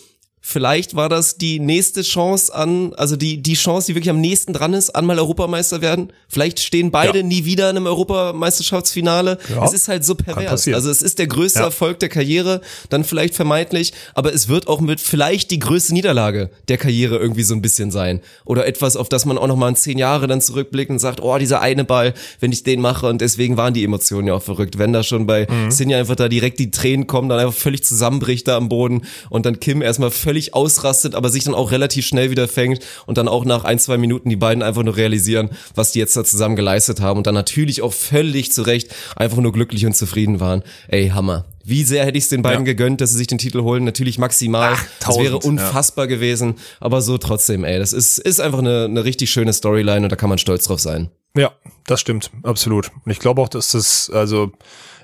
Vielleicht 0.45 0.97
war 0.97 1.09
das 1.09 1.37
die 1.39 1.61
nächste 1.61 2.03
Chance 2.03 2.53
an, 2.53 2.93
also 2.95 3.15
die, 3.15 3.41
die 3.41 3.55
Chance, 3.55 3.87
die 3.87 3.95
wirklich 3.95 4.11
am 4.11 4.21
nächsten 4.21 4.53
dran 4.53 4.75
ist, 4.75 4.91
an 4.91 5.07
mal 5.07 5.17
Europameister 5.19 5.81
werden. 5.83 6.13
Vielleicht 6.29 6.59
stehen 6.59 6.91
beide 6.91 7.19
Ja. 7.19 7.25
nie 7.25 7.45
wieder 7.45 7.71
in 7.71 7.77
einem 7.77 7.87
Europameisterschaftsfinale. 7.87 9.39
Ja, 9.49 9.65
Es 9.65 9.73
ist 9.73 9.87
halt 9.89 10.05
so 10.05 10.15
pervers. 10.17 10.67
Also 10.69 10.91
es 10.91 11.01
ist 11.01 11.19
der 11.21 11.29
größte 11.29 11.61
Ja. 11.61 11.67
Erfolg 11.67 12.01
der 12.01 12.09
Karriere, 12.09 12.61
dann 12.89 13.05
vielleicht 13.05 13.35
vermeintlich, 13.35 13.93
aber 14.15 14.35
es 14.35 14.49
wird 14.49 14.67
auch 14.67 14.81
mit 14.81 15.01
vielleicht 15.01 15.53
die 15.53 15.61
größte 15.61 15.95
Niederlage 15.95 16.51
der 16.69 16.77
Karriere 16.77 17.19
irgendwie 17.19 17.45
so 17.45 17.55
ein 17.55 17.63
bisschen 17.63 17.93
sein. 17.93 18.21
Oder 18.45 18.67
etwas, 18.67 18.97
auf 18.97 19.09
das 19.09 19.25
man 19.25 19.39
auch 19.39 19.47
nochmal 19.47 19.69
in 19.71 19.77
zehn 19.77 19.97
Jahre 19.99 20.27
dann 20.27 20.41
zurückblickt 20.41 20.91
und 20.91 20.99
sagt, 20.99 21.23
oh, 21.23 21.39
dieser 21.39 21.61
eine 21.61 21.85
Ball, 21.85 22.15
wenn 22.41 22.51
ich 22.51 22.65
den 22.65 22.81
mache 22.81 23.07
und 23.07 23.21
deswegen 23.21 23.57
waren 23.57 23.75
die 23.75 23.85
Emotionen 23.85 24.27
ja 24.27 24.35
auch 24.35 24.43
verrückt. 24.43 24.77
Wenn 24.79 24.93
da 24.93 25.05
schon 25.05 25.27
bei 25.27 25.47
Mhm. 25.49 25.71
Sinja 25.71 25.99
einfach 25.99 26.17
da 26.17 26.29
direkt 26.29 26.59
die 26.59 26.73
Tränen 26.73 27.07
kommen, 27.07 27.29
dann 27.29 27.39
einfach 27.39 27.55
völlig 27.55 27.85
zusammenbricht 27.85 28.49
da 28.49 28.57
am 28.57 28.69
Boden 28.69 29.03
und 29.31 29.47
dann 29.47 29.61
Kim 29.61 29.83
erstmal 29.83 30.11
völlig 30.11 30.32
ausrastet, 30.55 31.15
aber 31.15 31.29
sich 31.29 31.45
dann 31.45 31.55
auch 31.55 31.71
relativ 31.71 32.07
schnell 32.07 32.31
wieder 32.31 32.49
fängt 32.49 32.81
und 33.07 33.19
dann 33.19 33.29
auch 33.29 33.45
nach 33.45 33.65
ein, 33.65 33.79
zwei 33.79 33.99
Minuten 33.99 34.29
die 34.29 34.37
beiden 34.37 34.63
einfach 34.63 34.83
nur 34.83 34.97
realisieren, 34.97 35.51
was 35.75 35.93
die 35.93 35.99
jetzt 35.99 36.17
da 36.17 36.25
zusammen 36.25 36.57
geleistet 36.57 37.01
haben 37.01 37.19
und 37.19 37.27
dann 37.27 37.35
natürlich 37.35 37.83
auch 37.83 37.93
völlig 37.93 38.53
zu 38.53 38.63
Recht 38.63 38.89
einfach 39.17 39.39
nur 39.39 39.53
glücklich 39.53 39.87
und 39.87 39.95
zufrieden 39.95 40.41
waren. 40.41 40.63
Ey, 40.89 41.09
Hammer. 41.11 41.45
Wie 41.65 41.85
sehr 41.85 42.05
hätte 42.05 42.19
ich 42.19 42.25
es 42.25 42.31
den 42.31 42.43
beiden 42.43 42.67
Ja. 42.67 42.73
gegönnt, 42.73 43.01
dass 43.01 43.11
sie 43.11 43.19
sich 43.19 43.29
den 43.29 43.39
Titel 43.39 43.61
holen? 43.63 43.85
Natürlich 43.85 44.19
maximal. 44.19 44.73
Ach, 44.75 44.85
das 44.99 45.19
wäre 45.19 45.35
tausend, 45.35 45.61
ja. 45.61 45.67
unfassbar 45.67 46.07
gewesen. 46.09 46.55
Aber 46.81 47.03
so 47.03 47.19
trotzdem, 47.19 47.63
ey. 47.63 47.79
Das 47.79 47.93
ist, 47.93 48.19
ist 48.19 48.41
einfach 48.41 48.59
eine, 48.59 48.87
eine 48.87 49.05
richtig 49.05 49.31
schöne 49.31 49.53
Storyline 49.53 50.05
und 50.05 50.11
da 50.11 50.17
kann 50.17 50.29
man 50.29 50.39
stolz 50.39 50.65
drauf 50.65 50.81
sein. 50.81 51.11
Ja, 51.37 51.53
das 51.87 52.01
stimmt, 52.01 52.31
absolut. 52.43 52.91
Und 53.05 53.13
ich 53.13 53.19
glaube 53.21 53.41
auch, 53.41 53.49
dass 53.49 53.71
das, 53.73 54.11
also, 54.11 54.53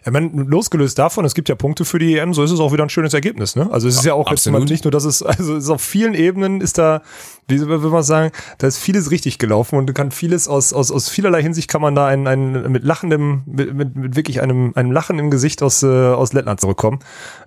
ich 0.09 0.13
meine, 0.13 0.29
losgelöst 0.43 0.99
davon, 0.99 1.25
es 1.25 1.35
gibt 1.35 1.49
ja 1.49 1.55
Punkte 1.55 1.85
für 1.85 1.99
die 1.99 2.17
EM, 2.17 2.35
so 2.35 2.43
ist 2.43 2.51
es 2.51 2.61
auch 2.61 2.73
wieder 2.73 2.83
ein 2.83 2.91
schönes 2.91 3.15
Ergebnis, 3.15 3.57
ne? 3.57 3.69
Also 3.71 3.89
es 3.89 3.97
ist 3.97 4.05
ja 4.05 4.15
auch 4.15 4.31
jetzt 4.31 4.47
absolut. 4.47 4.61
mal 4.61 4.65
nicht 4.67 4.85
nur, 4.85 4.91
dass 4.91 5.05
es, 5.05 5.23
also 5.23 5.57
es 5.57 5.65
ist 5.65 5.71
auf 5.71 5.83
vielen 5.83 6.15
Ebenen 6.15 6.61
ist 6.61 6.79
da, 6.79 7.03
wie 7.47 7.61
will 7.61 7.79
man 7.79 8.03
sagen, 8.03 8.31
da 8.59 8.67
ist 8.67 8.79
vieles 8.79 9.11
richtig 9.11 9.39
gelaufen 9.39 9.77
und 9.77 9.93
kann 9.95 10.11
vieles 10.11 10.49
aus, 10.49 10.73
aus, 10.73 10.91
aus 10.91 11.09
vielerlei 11.09 11.43
Hinsicht 11.43 11.69
kann 11.69 11.81
man 11.81 11.95
da 11.95 12.07
ein, 12.07 12.27
ein 12.27 12.71
mit 12.71 12.85
lachendem, 12.85 13.43
mit, 13.47 13.75
mit, 13.75 13.97
mit 13.97 14.17
wirklich 14.17 14.41
einem, 14.41 14.73
einem 14.75 14.93
Lachen 14.93 15.19
im 15.19 15.31
Gesicht 15.31 15.63
aus, 15.63 15.83
äh, 15.83 15.87
aus 15.87 16.33
Lettland 16.33 16.61
zurückkommen. 16.61 17.01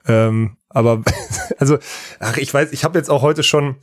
Ähm, 0.07 0.57
aber, 0.69 1.01
also, 1.57 1.77
ach, 2.19 2.37
ich 2.37 2.53
weiß, 2.53 2.71
ich 2.71 2.83
habe 2.83 2.97
jetzt 2.97 3.09
auch 3.09 3.21
heute 3.21 3.43
schon, 3.43 3.75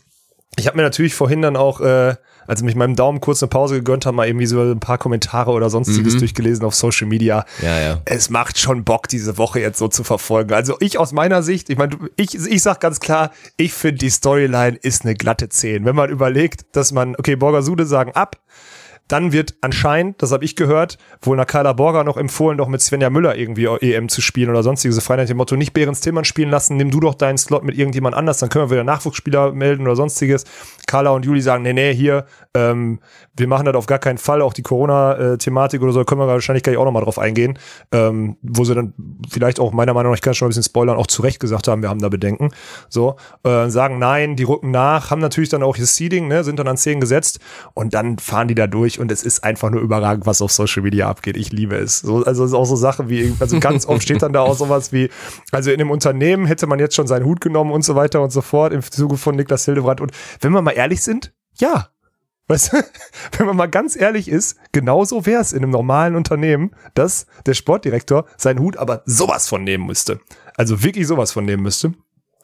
ich 0.56 0.66
habe 0.66 0.76
mir 0.76 0.82
natürlich 0.82 1.14
vorhin 1.14 1.42
dann 1.42 1.56
auch, 1.56 1.80
äh, 1.80 2.16
als 2.46 2.60
ich 2.60 2.64
mich 2.64 2.74
meinem 2.74 2.96
Daumen 2.96 3.20
kurz 3.20 3.42
eine 3.42 3.48
Pause 3.48 3.76
gegönnt 3.76 4.06
habe, 4.06 4.16
mal 4.16 4.26
irgendwie 4.26 4.46
so 4.46 4.60
ein 4.60 4.80
paar 4.80 4.98
Kommentare 4.98 5.52
oder 5.52 5.70
sonstiges 5.70 6.16
durchgelesen 6.16 6.64
auf 6.64 6.74
Social 6.74 7.06
Media. 7.06 7.44
Ja, 7.62 7.78
ja. 7.78 8.00
Es 8.06 8.30
macht 8.30 8.58
schon 8.58 8.84
Bock, 8.84 9.06
diese 9.08 9.38
Woche 9.38 9.60
jetzt 9.60 9.78
so 9.78 9.88
zu 9.88 10.02
verfolgen. 10.02 10.52
Also 10.54 10.76
ich 10.80 10.98
aus 10.98 11.12
meiner 11.12 11.42
Sicht, 11.42 11.70
ich 11.70 11.78
meine, 11.78 11.96
ich, 12.16 12.34
ich 12.34 12.62
sag 12.62 12.80
ganz 12.80 13.00
klar, 13.00 13.30
ich 13.56 13.72
finde 13.74 13.98
die 13.98 14.10
Storyline 14.10 14.76
ist 14.80 15.04
eine 15.04 15.14
glatte 15.14 15.48
10. 15.48 15.84
Wenn 15.84 15.94
man 15.94 16.10
überlegt, 16.10 16.64
dass 16.72 16.90
man, 16.90 17.14
okay, 17.16 17.36
Borgasude 17.36 17.86
sagen 17.86 18.12
ab, 18.12 18.36
dann 19.08 19.32
wird 19.32 19.54
anscheinend, 19.60 20.22
das 20.22 20.32
habe 20.32 20.44
ich 20.44 20.54
gehört, 20.56 20.98
wohl 21.22 21.36
Nakala 21.36 21.72
Borger 21.72 22.04
noch 22.04 22.16
empfohlen, 22.16 22.58
doch 22.58 22.68
mit 22.68 22.80
Svenja 22.80 23.10
Müller 23.10 23.36
irgendwie 23.36 23.64
EM 23.64 24.08
zu 24.08 24.20
spielen 24.20 24.50
oder 24.50 24.62
sonstiges. 24.62 24.94
So 24.96 25.00
frei 25.00 25.16
nach 25.16 25.26
dem 25.26 25.38
Motto, 25.38 25.56
nicht 25.56 25.72
Behrens 25.72 26.00
Tillmann 26.00 26.24
spielen 26.24 26.50
lassen, 26.50 26.76
nimm 26.76 26.90
du 26.90 27.00
doch 27.00 27.14
deinen 27.14 27.38
Slot 27.38 27.64
mit 27.64 27.76
irgendjemand 27.76 28.14
anders, 28.14 28.38
dann 28.38 28.48
können 28.48 28.66
wir 28.66 28.70
wieder 28.70 28.84
Nachwuchsspieler 28.84 29.52
melden 29.52 29.82
oder 29.82 29.96
sonstiges. 29.96 30.44
Carla 30.86 31.10
und 31.10 31.24
Juli 31.24 31.40
sagen, 31.40 31.62
nee, 31.62 31.72
nee, 31.72 31.94
hier, 31.94 32.26
ähm, 32.54 33.00
wir 33.36 33.46
machen 33.46 33.66
das 33.66 33.74
auf 33.74 33.86
gar 33.86 33.98
keinen 33.98 34.18
Fall. 34.18 34.42
Auch 34.42 34.52
die 34.52 34.62
Corona-Thematik 34.62 35.82
oder 35.82 35.92
so, 35.92 36.04
können 36.04 36.20
wir 36.20 36.26
wahrscheinlich 36.26 36.62
gleich 36.62 36.76
auch 36.76 36.84
nochmal 36.84 37.04
drauf 37.04 37.18
eingehen. 37.18 37.58
Ähm, 37.92 38.36
wo 38.42 38.64
sie 38.64 38.74
dann 38.74 38.94
vielleicht 39.28 39.60
auch 39.60 39.72
meiner 39.72 39.94
Meinung 39.94 40.12
nach, 40.12 40.16
ich 40.16 40.22
kann 40.22 40.34
schon 40.34 40.46
ein 40.46 40.50
bisschen 40.50 40.62
spoilern, 40.64 40.96
auch 40.96 41.06
zu 41.06 41.22
Recht 41.22 41.40
gesagt 41.40 41.68
haben, 41.68 41.82
wir 41.82 41.88
haben 41.88 42.00
da 42.00 42.08
Bedenken. 42.08 42.50
So, 42.88 43.16
äh, 43.44 43.68
sagen 43.68 43.98
nein, 43.98 44.36
die 44.36 44.44
rücken 44.44 44.70
nach, 44.70 45.10
haben 45.10 45.20
natürlich 45.20 45.48
dann 45.50 45.62
auch 45.62 45.76
ihr 45.76 45.86
Seeding, 45.86 46.28
ne, 46.28 46.44
sind 46.44 46.58
dann 46.58 46.68
an 46.68 46.76
10 46.76 47.00
gesetzt 47.00 47.40
und 47.74 47.94
dann 47.94 48.18
fahren 48.18 48.48
die 48.48 48.54
da 48.54 48.66
durch 48.66 48.97
und 48.98 49.10
es 49.12 49.22
ist 49.22 49.44
einfach 49.44 49.70
nur 49.70 49.80
überragend, 49.80 50.26
was 50.26 50.42
auf 50.42 50.52
Social 50.52 50.82
Media 50.82 51.08
abgeht. 51.08 51.36
Ich 51.36 51.52
liebe 51.52 51.76
es. 51.76 52.00
So, 52.00 52.24
also 52.24 52.44
es 52.44 52.50
ist 52.50 52.54
auch 52.54 52.64
so 52.64 52.76
Sachen 52.76 53.08
wie, 53.08 53.34
also 53.40 53.60
ganz 53.60 53.86
oft 53.86 54.02
steht 54.02 54.22
dann 54.22 54.32
da 54.32 54.40
auch 54.40 54.56
sowas 54.56 54.92
wie, 54.92 55.10
also 55.52 55.70
in 55.70 55.78
dem 55.78 55.90
Unternehmen 55.90 56.46
hätte 56.46 56.66
man 56.66 56.78
jetzt 56.78 56.94
schon 56.94 57.06
seinen 57.06 57.24
Hut 57.24 57.40
genommen 57.40 57.72
und 57.72 57.84
so 57.84 57.94
weiter 57.94 58.22
und 58.22 58.30
so 58.30 58.40
fort 58.40 58.72
im 58.72 58.82
Zuge 58.82 59.16
von 59.16 59.36
Niklas 59.36 59.64
Hildebrand. 59.64 60.00
Und 60.00 60.12
wenn 60.40 60.52
wir 60.52 60.62
mal 60.62 60.72
ehrlich 60.72 61.02
sind, 61.02 61.32
ja, 61.54 61.88
Weißt 62.48 62.72
du, 62.72 62.82
wenn 63.38 63.46
man 63.46 63.56
mal 63.56 63.68
ganz 63.68 63.94
ehrlich 63.94 64.26
ist, 64.26 64.56
genauso 64.72 65.26
wäre 65.26 65.42
es 65.42 65.52
in 65.52 65.62
einem 65.62 65.70
normalen 65.70 66.16
Unternehmen, 66.16 66.70
dass 66.94 67.26
der 67.46 67.54
Sportdirektor 67.54 68.24
seinen 68.38 68.58
Hut 68.58 68.78
aber 68.78 69.02
sowas 69.04 69.46
von 69.46 69.64
nehmen 69.64 69.86
müsste. 69.86 70.18
Also 70.56 70.82
wirklich 70.82 71.06
sowas 71.06 71.30
von 71.30 71.44
nehmen 71.44 71.62
müsste. 71.62 71.92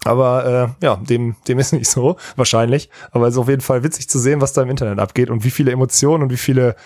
Aber 0.04 0.74
äh, 0.80 0.84
ja, 0.84 0.96
dem, 0.96 1.36
dem 1.48 1.58
ist 1.58 1.72
nicht 1.74 1.90
so, 1.90 2.16
wahrscheinlich. 2.36 2.90
Aber 3.10 3.26
es 3.26 3.34
ist 3.34 3.38
auf 3.38 3.48
jeden 3.48 3.62
Fall 3.62 3.82
witzig 3.82 4.08
zu 4.08 4.18
sehen, 4.18 4.40
was 4.40 4.52
da 4.52 4.62
im 4.62 4.70
Internet 4.70 4.98
abgeht 4.98 5.30
und 5.30 5.44
wie 5.44 5.50
viele 5.50 5.72
Emotionen 5.72 6.22
und 6.24 6.30
wie 6.30 6.36
viele. 6.36 6.76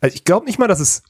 Also 0.00 0.14
ich 0.14 0.24
glaube 0.24 0.46
nicht 0.46 0.58
mal, 0.58 0.68
dass 0.68 0.80
es 0.80 1.02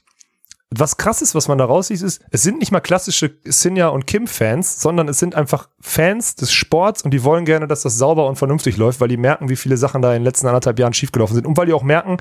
was 0.73 0.95
krass 0.95 1.21
ist, 1.21 1.35
was 1.35 1.49
man 1.49 1.57
da 1.57 1.65
raussieht, 1.65 2.01
ist, 2.01 2.21
es 2.31 2.43
sind 2.43 2.59
nicht 2.59 2.71
mal 2.71 2.79
klassische 2.79 3.35
Sinja 3.43 3.89
und 3.89 4.07
Kim-Fans, 4.07 4.81
sondern 4.81 5.09
es 5.09 5.19
sind 5.19 5.35
einfach 5.35 5.67
Fans 5.81 6.35
des 6.35 6.53
Sports 6.53 7.01
und 7.01 7.11
die 7.11 7.25
wollen 7.25 7.43
gerne, 7.43 7.67
dass 7.67 7.81
das 7.81 7.97
sauber 7.97 8.25
und 8.27 8.37
vernünftig 8.37 8.77
läuft, 8.77 9.01
weil 9.01 9.09
die 9.09 9.17
merken, 9.17 9.49
wie 9.49 9.57
viele 9.57 9.75
Sachen 9.75 10.01
da 10.01 10.13
in 10.13 10.21
den 10.21 10.23
letzten 10.23 10.47
anderthalb 10.47 10.79
Jahren 10.79 10.93
schiefgelaufen 10.93 11.35
sind 11.35 11.45
und 11.45 11.57
weil 11.57 11.65
die 11.65 11.73
auch 11.73 11.83
merken, 11.83 12.17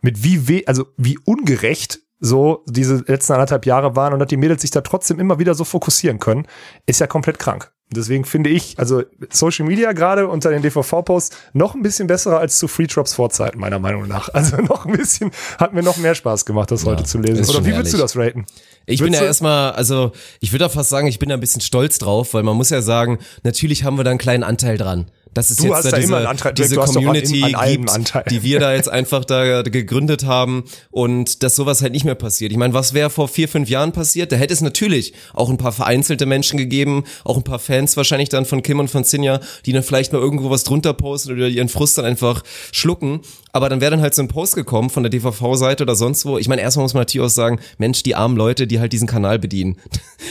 mit 0.00 0.24
wie 0.24 0.48
weh, 0.48 0.66
also 0.66 0.86
wie 0.96 1.16
ungerecht 1.24 2.00
so 2.18 2.64
diese 2.66 3.04
letzten 3.06 3.34
anderthalb 3.34 3.66
Jahre 3.66 3.94
waren 3.94 4.12
und 4.12 4.18
dass 4.18 4.28
die 4.28 4.36
Mädels 4.36 4.62
sich 4.62 4.72
da 4.72 4.80
trotzdem 4.80 5.20
immer 5.20 5.38
wieder 5.38 5.54
so 5.54 5.64
fokussieren 5.64 6.18
können, 6.18 6.46
ist 6.86 6.98
ja 6.98 7.06
komplett 7.06 7.38
krank. 7.38 7.72
Deswegen 7.88 8.24
finde 8.24 8.50
ich, 8.50 8.78
also 8.78 9.04
Social 9.30 9.64
Media 9.64 9.92
gerade 9.92 10.26
unter 10.26 10.50
den 10.50 10.60
DVV-Posts 10.62 11.36
noch 11.52 11.76
ein 11.76 11.82
bisschen 11.82 12.08
besser 12.08 12.38
als 12.38 12.58
zu 12.58 12.66
Free 12.66 12.88
Drops 12.88 13.14
Vorzeiten, 13.14 13.60
meiner 13.60 13.78
Meinung 13.78 14.08
nach. 14.08 14.28
Also 14.34 14.56
noch 14.62 14.86
ein 14.86 14.96
bisschen, 14.96 15.30
hat 15.58 15.72
mir 15.72 15.84
noch 15.84 15.96
mehr 15.96 16.16
Spaß 16.16 16.44
gemacht, 16.44 16.72
das 16.72 16.84
heute 16.84 17.04
zu 17.04 17.18
lesen. 17.18 17.48
Oder 17.48 17.64
wie 17.64 17.74
würdest 17.74 17.92
du 17.92 17.98
ehrlich. 17.98 18.12
das 18.12 18.16
raten? 18.16 18.44
Ich 18.86 18.98
bin 18.98 19.08
Würdest 19.08 19.20
ja 19.20 19.26
erstmal, 19.26 19.72
also 19.72 20.12
ich 20.40 20.52
würde 20.52 20.66
auch 20.66 20.70
fast 20.72 20.90
sagen, 20.90 21.06
ich 21.06 21.20
bin 21.20 21.28
da 21.28 21.34
ein 21.36 21.40
bisschen 21.40 21.60
stolz 21.60 21.98
drauf, 21.98 22.34
weil 22.34 22.42
man 22.42 22.56
muss 22.56 22.70
ja 22.70 22.82
sagen, 22.82 23.18
natürlich 23.44 23.84
haben 23.84 23.96
wir 23.96 24.04
da 24.04 24.10
einen 24.10 24.18
kleinen 24.18 24.42
Anteil 24.42 24.78
dran. 24.78 25.10
Dass 25.36 25.50
es 25.50 25.58
Du 25.58 25.64
jetzt 25.64 25.74
hast 25.74 25.84
da 25.86 25.90
da 25.90 25.98
diese, 25.98 26.28
Anteil, 26.28 26.54
diese 26.54 26.80
an- 26.80 26.86
Community 26.88 27.42
an 27.44 27.54
allem 27.54 27.86
gibt, 27.86 28.30
die 28.30 28.42
wir 28.42 28.58
da 28.58 28.74
jetzt 28.74 28.88
einfach 28.88 29.24
da 29.24 29.62
gegründet 29.62 30.24
haben 30.24 30.64
und 30.90 31.42
dass 31.42 31.54
sowas 31.56 31.82
halt 31.82 31.92
nicht 31.92 32.04
mehr 32.04 32.14
passiert. 32.14 32.52
Ich 32.52 32.58
meine, 32.58 32.72
was 32.74 32.94
wäre 32.94 33.10
vor 33.10 33.28
vier, 33.28 33.48
fünf 33.48 33.68
Jahren 33.68 33.92
passiert? 33.92 34.32
Da 34.32 34.36
hätte 34.36 34.54
es 34.54 34.62
natürlich 34.62 35.12
auch 35.34 35.50
ein 35.50 35.58
paar 35.58 35.72
vereinzelte 35.72 36.24
Menschen 36.24 36.56
gegeben, 36.56 37.04
auch 37.24 37.36
ein 37.36 37.44
paar 37.44 37.58
Fans 37.58 37.96
wahrscheinlich 37.96 38.30
dann 38.30 38.46
von 38.46 38.62
Kim 38.62 38.80
und 38.80 38.90
von 38.90 39.04
Sinja, 39.04 39.40
die 39.66 39.72
dann 39.72 39.82
vielleicht 39.82 40.12
mal 40.12 40.20
irgendwo 40.20 40.48
was 40.50 40.64
drunter 40.64 40.94
posten 40.94 41.32
oder 41.32 41.48
ihren 41.48 41.68
Frust 41.68 41.98
dann 41.98 42.04
einfach 42.06 42.42
schlucken. 42.72 43.20
Aber 43.52 43.68
dann 43.68 43.80
wäre 43.80 43.90
dann 43.92 44.00
halt 44.02 44.14
so 44.14 44.20
ein 44.22 44.28
Post 44.28 44.54
gekommen 44.54 44.90
von 44.90 45.02
der 45.02 45.10
DVV-Seite 45.10 45.82
oder 45.84 45.94
sonst 45.94 46.26
wo. 46.26 46.36
Ich 46.36 46.46
meine, 46.48 46.60
erstmal 46.60 46.84
muss 46.84 46.92
man 46.94 47.02
natürlich 47.02 47.24
auch 47.26 47.30
sagen, 47.30 47.58
Mensch, 47.78 48.02
die 48.02 48.14
armen 48.14 48.36
Leute, 48.36 48.66
die 48.66 48.80
halt 48.80 48.92
diesen 48.92 49.08
Kanal 49.08 49.38
bedienen. 49.38 49.76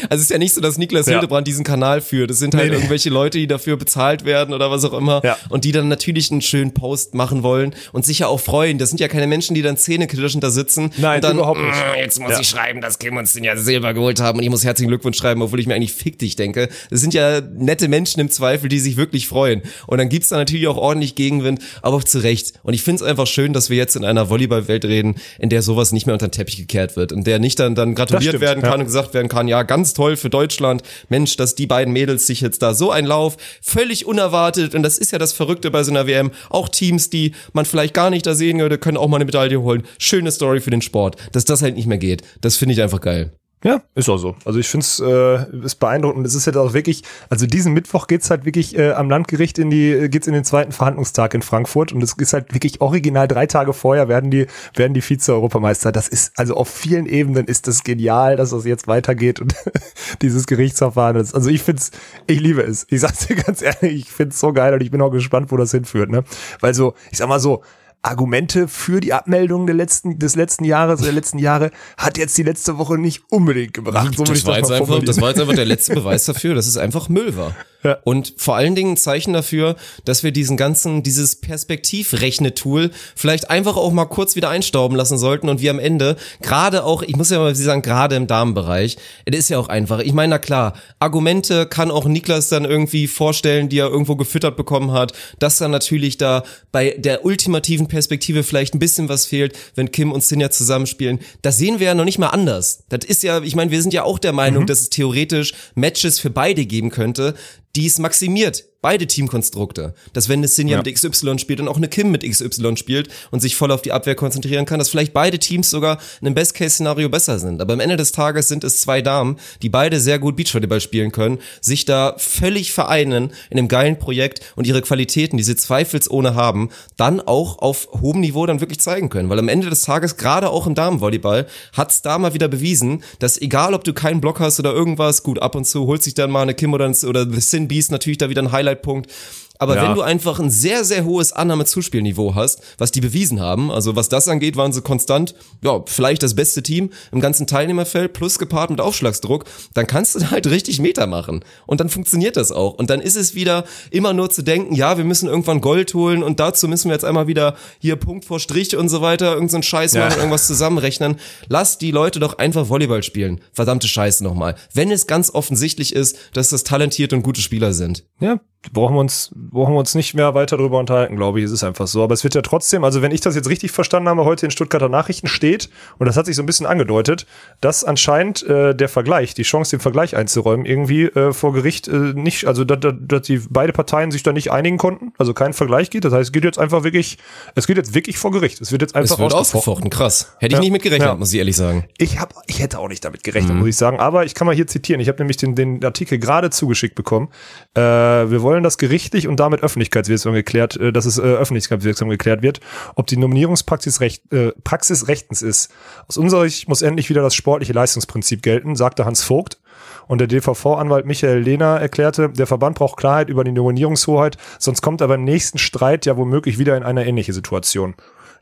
Also 0.10 0.16
es 0.22 0.24
ist 0.24 0.32
ja 0.32 0.38
nicht 0.38 0.54
so, 0.54 0.62
dass 0.62 0.78
Niklas 0.78 1.06
Ja. 1.08 1.14
Hildebrand 1.14 1.48
diesen 1.48 1.64
Kanal 1.64 2.02
führt. 2.02 2.30
Es 2.30 2.38
sind 2.40 2.54
halt 2.54 2.66
Nee, 2.66 2.70
nee. 2.72 2.76
irgendwelche 2.76 3.10
Leute, 3.10 3.38
die 3.38 3.48
dafür 3.48 3.78
bezahlt 3.78 4.26
werden 4.26 4.54
oder 4.54 4.70
was 4.70 4.84
auch 4.84 4.94
immer. 4.94 5.22
Ja. 5.24 5.38
Und 5.50 5.64
die 5.64 5.72
dann 5.72 5.88
natürlich 5.88 6.32
einen 6.32 6.42
schönen 6.42 6.74
Post 6.74 7.16
machen 7.16 7.44
wollen 7.44 7.74
und 7.94 8.06
sich 8.06 8.20
ja 8.20 8.28
auch 8.28 8.40
freuen. 8.40 8.78
Das 8.78 8.90
sind 8.90 9.00
ja 9.00 9.08
keine 9.08 9.26
Menschen, 9.26 9.56
die 9.56 9.62
dann 9.62 9.78
zähneknirschend 9.78 10.44
da 10.44 10.50
sitzen. 10.50 10.92
Nein, 10.98 11.18
und 11.18 11.24
dann, 11.24 11.38
überhaupt 11.38 11.62
nicht. 11.62 11.72
"Mm, 11.72 11.98
Jetzt 11.98 12.20
muss 12.20 12.32
Ja. 12.32 12.40
ich 12.42 12.50
schreiben, 12.50 12.82
dass 12.82 13.00
Kim 13.00 13.16
uns 13.16 13.34
den 13.34 13.44
ja 13.46 13.56
Silber 13.56 13.94
geholt 13.94 14.20
haben 14.20 14.38
und 14.40 14.44
ich 14.44 14.50
muss 14.50 14.64
herzlichen 14.66 14.90
Glückwunsch 14.90 15.18
schreiben, 15.18 15.42
obwohl 15.42 15.60
ich 15.60 15.66
mir 15.68 15.76
eigentlich 15.76 15.94
fick 15.94 16.20
dich 16.20 16.36
denke. 16.36 16.68
Das 16.90 17.00
sind 17.00 17.14
ja 17.14 17.40
nette 17.42 17.88
Menschen 17.88 18.20
im 18.20 18.30
Zweifel, 18.30 18.68
die 18.70 18.80
sich 18.80 18.98
wirklich 18.98 19.28
freuen. 19.28 19.62
Und 19.88 19.98
dann 19.98 20.10
gibt's 20.10 20.30
da 20.30 20.36
natürlich 20.38 20.68
auch 20.68 20.78
ordentlich 20.78 21.16
Gegenwind, 21.16 21.62
aber 21.82 21.96
auch 21.98 22.04
zu 22.04 22.20
Recht. 22.20 22.54
Und 22.64 22.74
ich 22.74 22.84
find's 22.84 23.02
einfach 23.16 23.28
schön, 23.28 23.54
dass 23.54 23.70
wir 23.70 23.78
jetzt 23.78 23.96
in 23.96 24.04
einer 24.04 24.30
Volleyballwelt 24.30 24.84
reden, 24.84 25.16
in 25.40 25.50
der 25.50 25.62
sowas 25.62 25.94
nicht 25.94 26.06
mehr 26.06 26.14
unter 26.14 26.28
den 26.28 26.34
Teppich 26.34 26.58
gekehrt 26.58 26.98
wird, 26.98 27.14
in 27.14 27.24
der 27.24 27.40
nicht 27.40 27.60
dann, 27.60 27.74
dann 27.74 27.96
gratuliert 27.96 28.32
stimmt, 28.32 28.42
werden 28.42 28.62
ja. 28.62 28.70
kann 28.70 28.80
und 28.82 28.86
gesagt 28.88 29.14
werden 29.14 29.30
kann, 29.30 29.48
ja, 29.48 29.64
ganz 29.64 29.94
toll 29.94 30.18
für 30.18 30.30
Deutschland. 30.30 30.84
Mensch, 31.08 31.38
dass 31.38 31.56
die 31.56 31.66
beiden 31.66 31.94
Mädels 31.94 32.28
sich 32.28 32.42
jetzt 32.42 32.62
da 32.62 32.74
so 32.74 32.92
ein 32.92 33.06
Lauf, 33.06 33.38
völlig 33.62 34.06
unerwartet, 34.06 34.76
und 34.76 34.84
das 34.84 34.98
ist 34.98 35.12
ja 35.12 35.18
das 35.18 35.32
Verrückte 35.32 35.72
bei 35.72 35.84
so 35.84 35.92
einer 35.92 36.08
WM, 36.08 36.32
auch 36.50 36.68
Teams, 36.68 37.10
die 37.10 37.34
man 37.54 37.66
vielleicht 37.66 37.94
gar 37.94 38.10
nicht 38.10 38.26
da 38.26 38.36
sehen 38.36 38.60
würde, 38.60 38.78
können 38.78 38.98
auch 38.98 39.08
mal 39.08 39.18
eine 39.18 39.26
Medaille 39.26 39.62
holen. 39.62 39.84
Schöne 39.98 40.32
Story 40.32 40.60
für 40.60 40.72
den 40.72 40.82
Sport. 40.82 41.16
Dass 41.32 41.46
das 41.46 41.62
halt 41.62 41.76
nicht 41.76 41.88
mehr 41.88 41.98
geht, 41.98 42.22
das 42.42 42.58
finde 42.58 42.74
ich 42.74 42.82
einfach 42.82 43.00
geil. 43.00 43.32
Ja, 43.66 43.82
ist 43.96 44.10
auch 44.10 44.18
so. 44.18 44.36
Also 44.46 44.60
ich 44.60 44.68
finde 44.68 44.84
es 44.84 45.00
äh, 45.00 45.66
ist 45.66 45.80
beeindruckend. 45.80 46.28
Es 46.28 46.36
ist 46.36 46.46
halt 46.46 46.56
auch 46.56 46.74
wirklich, 46.74 47.02
also 47.32 47.48
diesen 47.48 47.74
Mittwoch 47.74 48.06
geht's 48.06 48.30
halt 48.30 48.46
wirklich 48.46 48.78
äh, 48.78 48.92
am 48.92 49.10
Landgericht 49.10 49.58
in 49.58 49.72
die, 49.72 49.90
äh, 49.90 50.08
geht's 50.08 50.28
in 50.28 50.34
den 50.34 50.44
zweiten 50.44 50.72
Verhandlungstag 50.72 51.34
in 51.34 51.42
Frankfurt 51.42 51.92
und 51.92 52.04
es 52.04 52.14
ist 52.14 52.34
halt 52.34 52.54
wirklich 52.54 52.80
original 52.80 53.28
drei 53.28 53.48
Tage 53.48 53.74
vorher 53.74 54.08
werden 54.08 54.30
die, 54.30 54.46
werden 54.76 54.94
die 54.94 55.02
Vize-Europameister. 55.02 55.92
Das 55.92 56.08
ist, 56.08 56.38
also 56.38 56.56
auf 56.56 56.70
vielen 56.70 57.08
Ebenen 57.08 57.48
ist 57.48 57.68
das 57.68 57.84
genial, 57.84 58.36
dass 58.36 58.52
das 58.52 58.66
jetzt 58.66 58.88
weitergeht 58.88 59.40
und 59.40 59.56
dieses 60.22 60.46
Gerichtsverfahren 60.46 61.16
ist. 61.16 61.34
Also 61.34 61.50
ich 61.50 61.64
find's, 61.64 61.90
ich 62.28 62.40
liebe 62.40 62.62
es. 62.62 62.86
Ich 62.92 63.02
sag's 63.02 63.26
dir 63.26 63.36
ganz 63.48 63.64
ehrlich, 63.64 64.02
ich 64.02 64.12
find's 64.12 64.40
so 64.40 64.54
geil 64.54 64.76
und 64.76 64.82
ich 64.82 64.92
bin 64.92 65.02
auch 65.02 65.10
gespannt, 65.10 65.52
wo 65.52 65.58
das 65.58 65.72
hinführt, 65.72 66.12
ne? 66.12 66.24
Weil 66.60 66.76
so, 66.76 66.94
ich 67.10 67.18
sag 67.18 67.30
mal 67.30 67.40
so, 67.40 67.64
Argumente 68.06 68.68
für 68.68 69.00
die 69.00 69.14
Abmeldung 69.14 69.66
der 69.66 69.76
letzten, 69.76 70.20
des 70.20 70.36
letzten 70.36 70.64
Jahres, 70.64 71.02
der 71.02 71.12
letzten 71.12 71.40
Jahre, 71.40 71.72
hat 71.98 72.18
jetzt 72.18 72.38
die 72.38 72.44
letzte 72.44 72.78
Woche 72.78 72.98
nicht 72.98 73.24
unbedingt 73.30 73.74
gebracht. 73.74 74.16
So 74.16 74.24
das, 74.24 74.46
war 74.46 74.60
das 74.60 74.72
einfach, 74.72 75.04
das 75.04 75.20
war 75.20 75.30
jetzt 75.30 75.42
einfach 75.42 75.56
der 75.56 75.66
letzte 75.66 75.96
Beweis 75.96 76.26
dafür, 76.26 76.54
dass 76.54 76.68
es 76.68 76.78
einfach 76.78 77.10
Müll 77.10 77.36
war. 77.36 77.56
Ja. 77.86 78.00
Und 78.04 78.34
vor 78.38 78.56
allen 78.56 78.74
Dingen 78.74 78.94
ein 78.94 78.98
Zeichen 78.98 79.32
dafür, 79.32 79.76
dass 80.06 80.24
wir 80.24 80.32
diesen 80.32 80.58
ganzen, 80.58 81.04
dieses 81.04 81.36
Perspektivrechne-Tool 81.36 82.90
vielleicht 83.16 83.52
einfach 83.52 83.78
auch 83.78 83.92
mal 83.92 84.06
kurz 84.06 84.36
wieder 84.36 84.50
einstauben 84.50 84.98
lassen 84.98 85.20
sollten 85.20 85.50
und 85.50 85.62
wir 85.62 85.70
am 85.70 85.78
Ende, 85.78 86.16
gerade 86.42 86.84
auch, 86.84 87.04
ich 87.04 87.16
muss 87.16 87.30
ja 87.30 87.38
mal 87.38 87.56
sagen, 87.56 87.84
gerade 87.84 88.16
im 88.16 88.26
Damenbereich, 88.26 88.98
es 89.26 89.38
ist 89.38 89.50
ja 89.50 89.60
auch 89.60 89.68
einfach. 89.68 90.00
Ich 90.00 90.14
meine, 90.14 90.32
na 90.32 90.40
klar, 90.40 90.74
Argumente 90.98 91.68
kann 91.68 91.92
auch 91.92 92.06
Niklas 92.06 92.50
dann 92.50 92.66
irgendwie 92.66 93.06
vorstellen, 93.06 93.70
die 93.70 93.78
er 93.78 93.90
irgendwo 93.90 94.16
gefüttert 94.16 94.58
bekommen 94.58 94.92
hat, 94.92 95.14
dass 95.38 95.60
dann 95.60 95.70
natürlich 95.70 96.18
da 96.18 96.44
bei 96.72 96.96
der 96.98 97.24
ultimativen 97.24 97.88
Perspektive 97.88 98.42
vielleicht 98.42 98.74
ein 98.74 98.80
bisschen 98.80 99.10
was 99.10 99.28
fehlt, 99.28 99.56
wenn 99.76 99.92
Kim 99.92 100.12
und 100.12 100.24
Sinja 100.24 100.50
zusammenspielen. 100.50 101.20
Das 101.44 101.58
sehen 101.58 101.80
wir 101.80 101.88
ja 101.88 101.94
noch 101.94 102.06
nicht 102.06 102.18
mal 102.18 102.30
anders. 102.30 102.84
Das 102.90 103.06
ist 103.06 103.22
ja, 103.22 103.42
ich 103.44 103.56
meine, 103.56 103.70
wir 103.70 103.82
sind 103.82 103.94
ja 103.94 104.04
auch 104.04 104.18
der 104.18 104.34
Meinung, 104.34 104.66
dass 104.66 104.80
es 104.80 104.90
theoretisch 104.90 105.54
Matches 105.76 106.20
für 106.20 106.32
beide 106.32 106.66
geben 106.66 106.90
könnte, 106.90 107.36
die 107.76 107.88
es 107.88 108.00
maximiert. 108.00 108.66
Beide 108.86 109.08
Teamkonstrukte. 109.08 109.96
Dass 110.14 110.30
wenn 110.30 110.42
eine 110.42 110.48
Sinja 110.48 110.78
Ja. 110.78 110.84
mit 110.84 110.94
XY 110.94 111.40
spielt 111.40 111.60
und 111.60 111.68
auch 111.68 111.78
eine 111.78 111.88
Kim 111.88 112.12
mit 112.12 112.22
XY 112.24 112.78
spielt 112.78 113.10
und 113.32 113.40
sich 113.40 113.56
voll 113.56 113.72
auf 113.72 113.82
die 113.82 113.92
Abwehr 113.92 114.14
konzentrieren 114.14 114.66
kann, 114.68 114.78
dass 114.78 114.90
vielleicht 114.90 115.12
beide 115.12 115.40
Teams 115.40 115.72
sogar 115.72 115.98
in 116.22 116.28
einem 116.28 116.36
Best-Case-Szenario 116.36 117.10
besser 117.10 117.40
sind. 117.40 117.62
Aber 117.62 117.74
am 117.74 117.80
Ende 117.80 117.98
des 117.98 118.12
Tages 118.12 118.48
sind 118.48 118.64
es 118.64 118.82
zwei 118.82 119.02
Damen, 119.02 119.38
die 119.64 119.70
beide 119.70 120.00
sehr 120.00 120.20
gut 120.20 120.36
Beachvolleyball 120.36 120.82
spielen 120.82 121.12
können, 121.12 121.40
sich 121.62 121.86
da 121.86 122.14
völlig 122.20 122.74
vereinen 122.74 123.32
in 123.50 123.58
einem 123.58 123.70
geilen 123.70 123.98
Projekt 123.98 124.42
und 124.56 124.68
ihre 124.68 124.84
Qualitäten, 124.84 125.38
die 125.38 125.44
sie 125.44 125.56
zweifelsohne 125.56 126.36
haben, 126.36 126.70
dann 126.96 127.20
auch 127.20 127.58
auf 127.58 127.88
hohem 128.02 128.20
Niveau 128.20 128.46
dann 128.46 128.60
wirklich 128.62 128.82
zeigen 128.82 129.10
können. 129.10 129.32
Weil 129.32 129.40
am 129.40 129.50
Ende 129.50 129.68
des 129.72 129.82
Tages, 129.82 130.16
gerade 130.16 130.52
auch 130.52 130.68
im 130.68 130.76
Damenvolleyball, 130.76 131.48
hat's 131.74 132.04
da 132.04 132.20
mal 132.20 132.36
wieder 132.36 132.50
bewiesen, 132.50 133.04
dass 133.18 133.42
egal, 133.42 133.74
ob 133.74 133.84
du 133.84 133.94
keinen 133.94 134.22
Block 134.22 134.40
hast 134.40 134.60
oder 134.60 134.74
irgendwas, 134.74 135.24
gut, 135.24 135.42
ab 135.42 135.56
und 135.56 135.66
zu 135.66 135.88
holt 135.88 136.04
sich 136.04 136.14
dann 136.14 136.30
mal 136.30 136.44
eine 136.44 136.54
Kim 136.54 136.72
oder, 136.72 136.86
ein, 136.86 136.96
oder 137.08 137.28
The 137.28 137.42
Sin 137.42 137.68
Beast 137.68 137.90
natürlich 137.90 138.20
da 138.20 138.30
wieder 138.30 138.44
ein 138.44 138.52
Highlight-Punkt. 138.76 139.12
Aber 139.58 139.78
Ja. 139.78 139.84
wenn 139.88 139.96
du 139.96 140.02
einfach 140.02 140.38
ein 140.42 140.50
sehr, 140.50 140.84
sehr 140.84 141.06
hohes 141.06 141.32
Annahme-Zuspielniveau 141.32 142.36
hast, 142.36 142.60
was 142.78 142.92
die 142.92 143.00
bewiesen 143.00 143.40
haben, 143.40 143.72
also 143.72 143.96
was 143.96 144.10
das 144.10 144.28
angeht, 144.28 144.58
waren 144.58 144.74
sie 144.74 144.82
konstant, 144.82 145.34
ja, 145.64 145.82
vielleicht 145.86 146.24
das 146.24 146.36
beste 146.36 146.62
Team 146.62 146.90
im 147.14 147.22
ganzen 147.22 147.48
Teilnehmerfeld, 147.48 148.12
plus 148.12 148.38
gepaart 148.38 148.70
mit 148.70 148.82
Aufschlagsdruck, 148.82 149.46
dann 149.74 149.88
kannst 149.88 150.16
du 150.16 150.30
halt 150.30 150.48
richtig 150.48 150.80
Meter 150.82 151.08
machen. 151.08 151.46
Und 151.68 151.80
dann 151.80 151.88
funktioniert 151.88 152.36
das 152.36 152.52
auch. 152.52 152.74
Und 152.74 152.90
dann 152.90 153.00
ist 153.00 153.16
es 153.16 153.34
wieder 153.34 153.64
immer 153.92 154.12
nur 154.12 154.30
zu 154.30 154.42
denken, 154.42 154.76
ja, 154.76 154.98
wir 154.98 155.06
müssen 155.06 155.30
irgendwann 155.30 155.62
Gold 155.62 155.94
holen 155.94 156.22
und 156.22 156.42
dazu 156.42 156.68
müssen 156.68 156.90
wir 156.90 156.94
jetzt 156.96 157.06
einmal 157.06 157.28
wieder 157.28 157.56
hier 157.80 157.96
Punkt 157.96 158.26
vor 158.26 158.42
Strich 158.42 158.76
und 158.76 158.90
so 158.90 159.00
weiter, 159.02 159.36
irgendeinen 159.36 159.64
so 159.64 159.70
Scheiß 159.70 159.94
Ja. 159.94 160.04
machen, 160.10 160.18
irgendwas 160.18 160.48
zusammenrechnen. 160.48 161.16
Lass 161.48 161.78
die 161.78 161.92
Leute 161.92 162.20
doch 162.20 162.40
einfach 162.40 162.68
Volleyball 162.68 163.04
spielen. 163.04 163.40
Verdammte 163.54 163.88
Scheiße 163.88 164.22
nochmal. 164.22 164.56
Wenn 164.74 164.92
es 164.92 165.08
ganz 165.08 165.30
offensichtlich 165.34 165.96
ist, 165.96 166.18
dass 166.34 166.50
das 166.50 166.66
talentierte 166.66 167.16
und 167.16 167.22
gute 167.24 167.40
Spieler 167.40 167.72
sind. 167.72 168.04
Ja, 168.20 168.42
brauchen 168.74 168.96
wir 168.96 169.00
uns, 169.00 169.32
brauchen 169.36 169.74
wir 169.74 169.80
uns 169.80 169.96
nicht 169.96 170.14
mehr 170.14 170.34
weiter 170.34 170.58
darüber 170.58 170.80
unterhalten, 170.80 171.16
glaube 171.16 171.40
ich. 171.40 171.46
Es 171.46 171.52
ist 171.52 171.64
einfach 171.64 171.88
so. 171.88 172.04
Aber 172.04 172.14
es 172.14 172.24
wird 172.24 172.36
ja 172.36 172.42
trotzdem, 172.42 172.84
also 172.84 173.02
wenn 173.02 173.12
ich 173.12 173.22
das 173.22 173.36
jetzt 173.36 173.50
richtig 173.50 173.72
verstanden 173.72 174.10
habe, 174.10 174.26
heute 174.26 174.46
in 174.46 174.52
Stuttgarter 174.52 174.90
Nachrichten 174.90 175.28
steht, 175.28 175.70
und 175.98 176.06
das 176.08 176.18
hat 176.18 176.26
sich 176.26 176.36
so 176.36 176.44
ein 176.44 176.46
bisschen 176.46 176.66
angedeutet, 176.66 177.26
dass 177.62 177.84
anscheinend 177.84 178.44
äh, 178.44 178.74
der 178.76 178.90
Vergleich, 178.90 179.34
die 179.34 179.44
Chance, 179.44 179.78
den 179.78 179.82
Vergleich 179.82 180.16
einzuräumen, 180.16 180.66
irgendwie 180.66 181.04
äh, 181.04 181.34
vor 181.34 181.54
Gericht 181.54 181.88
äh, 181.88 181.92
nicht, 182.14 182.46
also 182.46 182.64
dass, 182.64 182.94
dass, 183.00 183.22
die 183.24 183.42
beide 183.50 183.74
Parteien 183.74 184.12
sich 184.12 184.24
da 184.24 184.32
nicht 184.34 184.52
einigen 184.52 184.78
konnten, 184.78 185.14
also 185.18 185.34
kein 185.34 185.54
Vergleich 185.54 185.90
geht. 185.90 186.06
Das 186.06 186.14
heißt, 186.14 186.24
es 186.30 186.32
geht 186.32 186.44
jetzt 186.44 186.60
einfach 186.60 186.84
wirklich, 186.84 187.18
es 187.56 187.68
geht 187.68 187.78
jetzt 187.78 187.94
wirklich 187.94 188.18
vor 188.18 188.32
Gericht. 188.32 188.62
Es 188.62 188.72
wird 188.72 188.82
jetzt 188.82 188.96
einfach 188.96 189.16
Es 189.16 189.20
wird 189.20 189.34
ausgefochten. 189.34 189.90
krass. 189.90 190.34
Hätte 190.40 190.54
ich 190.54 190.58
Ja. 190.58 190.60
nicht 190.60 190.72
mit 190.72 190.84
gerechnet, 190.84 191.08
Ja. 191.10 191.16
muss 191.16 191.32
ich 191.34 191.40
ehrlich 191.40 191.56
sagen. 191.56 191.86
Ich 191.98 192.20
hab, 192.20 192.34
ich 192.48 192.62
hätte 192.62 192.80
auch 192.80 192.88
nicht 192.88 193.04
damit 193.04 193.24
gerechnet, 193.24 193.56
muss 193.56 193.68
ich 193.68 193.78
sagen. 193.78 194.00
Aber 194.00 194.26
ich 194.26 194.34
kann 194.36 194.46
mal 194.48 194.56
hier 194.56 194.68
zitieren. 194.68 195.00
Ich 195.02 195.08
habe 195.08 195.18
nämlich 195.20 195.38
den, 195.38 195.56
den 195.56 195.84
Artikel 195.84 196.18
gerade 196.20 196.50
zugeschickt 196.50 196.96
bekommen. 196.96 197.30
Äh, 197.76 197.82
wir 197.82 198.42
wollen 198.42 198.55
das 198.64 198.78
gerichtlich 198.78 199.28
und 199.28 199.40
damit 199.40 199.62
öffentlichkeitswirksam 199.62 200.34
geklärt, 200.34 200.78
äh, 200.78 200.92
dass 200.92 201.06
es 201.06 201.18
äh, 201.18 201.22
öffentlichkeitswirksam 201.22 202.10
geklärt 202.10 202.42
wird, 202.42 202.60
ob 202.96 203.08
die 203.08 203.18
Nominierungspraxis 203.18 204.02
recht, 204.02 204.32
äh, 204.32 204.52
Praxis 204.64 205.08
rechtens 205.08 205.42
ist. 205.42 205.72
Aus 206.08 206.18
unserer 206.18 206.44
Sicht 206.44 206.68
muss 206.68 206.82
endlich 206.82 207.10
wieder 207.10 207.22
das 207.22 207.36
sportliche 207.36 207.74
Leistungsprinzip 207.74 208.42
gelten, 208.42 208.76
sagte 208.76 209.06
Hans 209.06 209.24
Vogt. 209.24 209.60
Und 210.08 210.20
der 210.20 210.28
DVV-Anwalt 210.28 211.06
Michael 211.06 211.40
Lehner 211.40 211.80
erklärte, 211.80 212.30
der 212.30 212.48
Verband 212.48 212.78
braucht 212.78 212.98
Klarheit 212.98 213.30
über 213.30 213.44
die 213.44 213.52
Nominierungshoheit, 213.52 214.38
sonst 214.60 214.82
kommt 214.82 215.02
aber 215.02 215.16
im 215.16 215.24
nächsten 215.24 215.58
Streit 215.58 216.06
ja 216.06 216.16
womöglich 216.16 216.60
wieder 216.60 216.78
in 216.78 216.84
eine 216.84 217.06
ähnliche 217.06 217.34
Situation. 217.34 217.96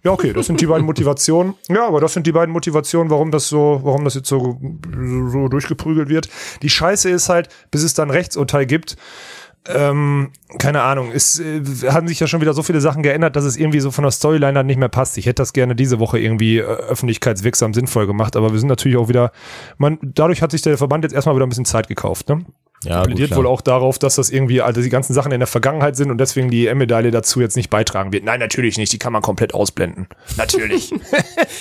Ja, 0.04 0.12
okay, 0.12 0.34
das 0.34 0.48
sind 0.48 0.60
die 0.60 0.66
beiden 0.66 0.86
Motivationen. 0.86 1.54
Ja, 1.70 1.88
aber 1.88 2.02
das 2.02 2.14
sind 2.14 2.28
die 2.28 2.34
beiden 2.34 2.52
Motivationen, 2.52 3.10
warum 3.10 3.32
das 3.32 3.48
so, 3.48 3.80
warum 3.84 4.04
das 4.04 4.16
jetzt 4.16 4.28
so, 4.28 4.60
so 5.32 5.48
durchgeprügelt 5.48 6.10
wird. 6.10 6.28
Die 6.62 6.70
Scheiße 6.70 7.10
ist 7.10 7.30
halt, 7.30 7.48
bis 7.72 7.84
es 7.84 7.94
dann 7.94 8.10
Rechtsurteil 8.10 8.66
gibt, 8.66 8.98
ähm, 9.66 10.32
keine 10.60 10.82
Ahnung, 10.82 11.12
es 11.14 11.40
äh, 11.40 11.62
haben 11.90 12.08
sich 12.08 12.20
ja 12.20 12.28
schon 12.28 12.42
wieder 12.42 12.54
so 12.54 12.64
viele 12.64 12.82
Sachen 12.82 13.02
geändert, 13.02 13.36
dass 13.36 13.46
es 13.46 13.56
irgendwie 13.56 13.80
so 13.80 13.92
von 13.92 14.04
der 14.04 14.12
Storyline 14.12 14.54
dann 14.54 14.66
nicht 14.66 14.78
mehr 14.78 14.90
passt. 14.90 15.18
Ich 15.18 15.26
hätte 15.26 15.42
das 15.42 15.54
gerne 15.54 15.76
diese 15.76 16.00
Woche 16.00 16.20
irgendwie 16.20 16.58
äh, 16.58 16.64
öffentlichkeitswirksam 16.64 17.74
sinnvoll 17.74 18.06
gemacht, 18.06 18.36
aber 18.36 18.52
wir 18.52 18.60
sind 18.60 18.68
natürlich 18.68 18.98
auch 18.98 19.08
wieder, 19.08 19.32
man, 19.78 20.00
dadurch 20.02 20.42
hat 20.42 20.52
sich 20.52 20.62
der 20.62 20.78
Verband 20.78 21.06
jetzt 21.06 21.14
erstmal 21.14 21.36
wieder 21.36 21.46
ein 21.46 21.50
bisschen 21.50 21.66
Zeit 21.66 21.88
gekauft, 21.88 22.28
ne? 22.30 22.46
Ja, 22.86 23.04
plädiert 23.04 23.36
wohl 23.36 23.48
auch 23.48 23.62
darauf, 23.62 24.00
dass 24.00 24.16
das 24.16 24.30
irgendwie, 24.30 24.62
also 24.62 24.82
die 24.82 24.90
ganzen 24.90 25.14
Sachen 25.14 25.32
in 25.32 25.40
der 25.40 25.48
Vergangenheit 25.48 25.96
sind 25.96 26.12
und 26.12 26.18
deswegen 26.18 26.50
die 26.50 26.68
EM-Medaille 26.68 27.12
dazu 27.12 27.42
jetzt 27.42 27.56
nicht 27.56 27.70
beitragen 27.70 28.12
wird. 28.12 28.24
Nein, 28.24 28.40
natürlich 28.40 28.78
nicht, 28.78 28.92
die 28.94 29.00
kann 29.00 29.14
man 29.14 29.22
komplett 29.22 29.54
ausblenden. 29.54 30.08
Natürlich. 30.38 30.94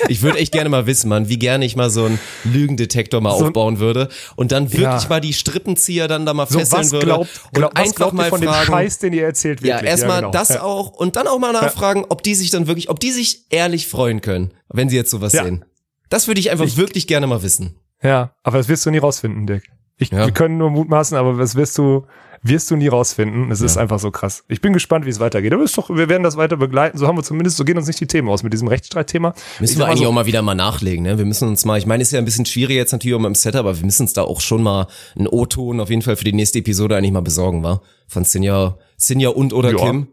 Ich 0.08 0.22
würde 0.22 0.38
echt 0.38 0.52
gerne 0.52 0.68
mal 0.68 0.86
wissen, 0.86 1.08
Mann, 1.08 1.28
wie 1.28 1.38
gerne 1.38 1.64
ich 1.64 1.76
mal 1.76 1.88
so 1.90 2.04
einen 2.06 2.18
Lügendetektor 2.44 3.20
mal 3.20 3.36
So- 3.38 3.46
aufbauen 3.46 3.78
würde 3.78 4.08
und 4.36 4.52
dann 4.52 4.72
wirklich 4.72 5.02
Ja. 5.02 5.08
mal 5.08 5.20
die 5.20 5.32
Strippenzieher 5.32 6.08
dann 6.08 6.26
da 6.26 6.34
mal 6.34 6.46
so, 6.46 6.58
fesseln 6.58 6.80
was 6.80 6.92
würde 6.92 7.06
glaubt, 7.06 7.28
und 7.46 7.54
glaubt, 7.54 7.78
was 7.78 7.86
einfach 7.86 8.12
mal 8.12 8.28
von 8.28 8.40
dem 8.40 8.48
fragen. 8.50 8.66
Scheiß, 8.66 8.98
den 8.98 9.12
ihr 9.12 9.24
erzählt 9.24 9.60
ja, 9.60 9.74
wirklich? 9.76 9.90
erstmal 9.90 10.20
genau. 10.20 10.30
das 10.32 10.48
Ja. 10.50 10.62
auch 10.62 10.88
und 10.90 11.16
dann 11.16 11.26
auch 11.28 11.38
mal 11.38 11.52
nachfragen, 11.52 12.04
ob 12.08 12.22
die 12.22 12.34
sich 12.34 12.50
dann 12.50 12.66
wirklich, 12.66 12.88
ob 12.90 13.00
die 13.00 13.10
sich 13.12 13.46
ehrlich 13.50 13.86
freuen 13.86 14.20
können, 14.20 14.52
wenn 14.68 14.88
sie 14.88 14.96
jetzt 14.96 15.10
sowas 15.10 15.32
Ja. 15.32 15.44
sehen. 15.44 15.64
Das 16.08 16.26
würde 16.26 16.40
ich 16.40 16.50
einfach 16.50 16.76
wirklich 16.76 17.06
gerne 17.06 17.26
mal 17.26 17.42
wissen. 17.42 17.76
Ja, 18.02 18.34
aber 18.42 18.58
das 18.58 18.68
wirst 18.68 18.84
du 18.84 18.90
nie 18.90 18.98
rausfinden, 18.98 19.46
Dick. 19.46 19.62
Ich, 19.98 20.10
Ja. 20.10 20.26
Wir 20.26 20.32
können 20.32 20.58
nur 20.58 20.70
mutmaßen, 20.70 21.16
aber 21.16 21.34
das 21.34 21.54
wirst 21.54 21.78
du, 21.78 22.04
wirst 22.42 22.70
du 22.70 22.76
nie 22.76 22.88
rausfinden. 22.88 23.50
Es 23.52 23.60
ist 23.60 23.76
einfach 23.76 23.98
so 24.00 24.10
krass. 24.10 24.42
Ich 24.48 24.60
bin 24.60 24.72
gespannt, 24.72 25.04
wie 25.06 25.10
es 25.10 25.20
weitergeht. 25.20 25.52
Aber 25.52 25.62
ist 25.62 25.78
doch, 25.78 25.90
wir 25.90 26.08
werden 26.08 26.22
das 26.24 26.36
weiter 26.36 26.56
begleiten. 26.56 26.98
So 26.98 27.06
haben 27.06 27.16
wir 27.16 27.22
zumindest, 27.22 27.56
so 27.56 27.64
gehen 27.64 27.76
uns 27.76 27.86
nicht 27.86 28.00
die 28.00 28.06
Themen 28.06 28.28
aus 28.28 28.42
mit 28.42 28.52
diesem 28.52 28.66
Rechtsstreitthema. 28.68 29.34
Müssen 29.60 29.72
Ich 29.74 29.78
wir 29.78 29.86
eigentlich 29.86 30.00
so, 30.00 30.08
auch 30.08 30.12
mal 30.12 30.26
wieder 30.26 30.42
mal 30.42 30.54
nachlegen, 30.56 31.04
ne? 31.04 31.18
Wir 31.18 31.24
müssen 31.24 31.46
uns 31.46 31.64
mal, 31.64 31.78
ich 31.78 31.86
meine, 31.86 32.02
ist 32.02 32.10
ja 32.12 32.18
ein 32.18 32.24
bisschen 32.24 32.46
schwierig 32.46 32.76
jetzt 32.76 32.90
natürlich 32.92 33.14
auch 33.14 33.20
mit 33.20 33.28
dem 33.28 33.34
Setup, 33.36 33.60
aber 33.60 33.76
wir 33.78 33.84
müssen 33.84 34.02
uns 34.02 34.12
da 34.12 34.22
auch 34.22 34.40
schon 34.40 34.62
mal 34.62 34.86
einen 35.16 35.28
O-Ton 35.28 35.78
auf 35.78 35.88
jeden 35.90 36.02
Fall 36.02 36.16
für 36.16 36.24
die 36.24 36.32
nächste 36.32 36.58
Episode 36.58 36.96
eigentlich 36.96 37.12
mal 37.12 37.20
besorgen, 37.22 37.62
wa? 37.62 37.80
Von 38.08 38.24
Sinja, 38.24 38.76
Sinja 38.96 39.28
und 39.28 39.52
oder 39.52 39.70
Ja. 39.70 39.76
Kim. 39.78 40.08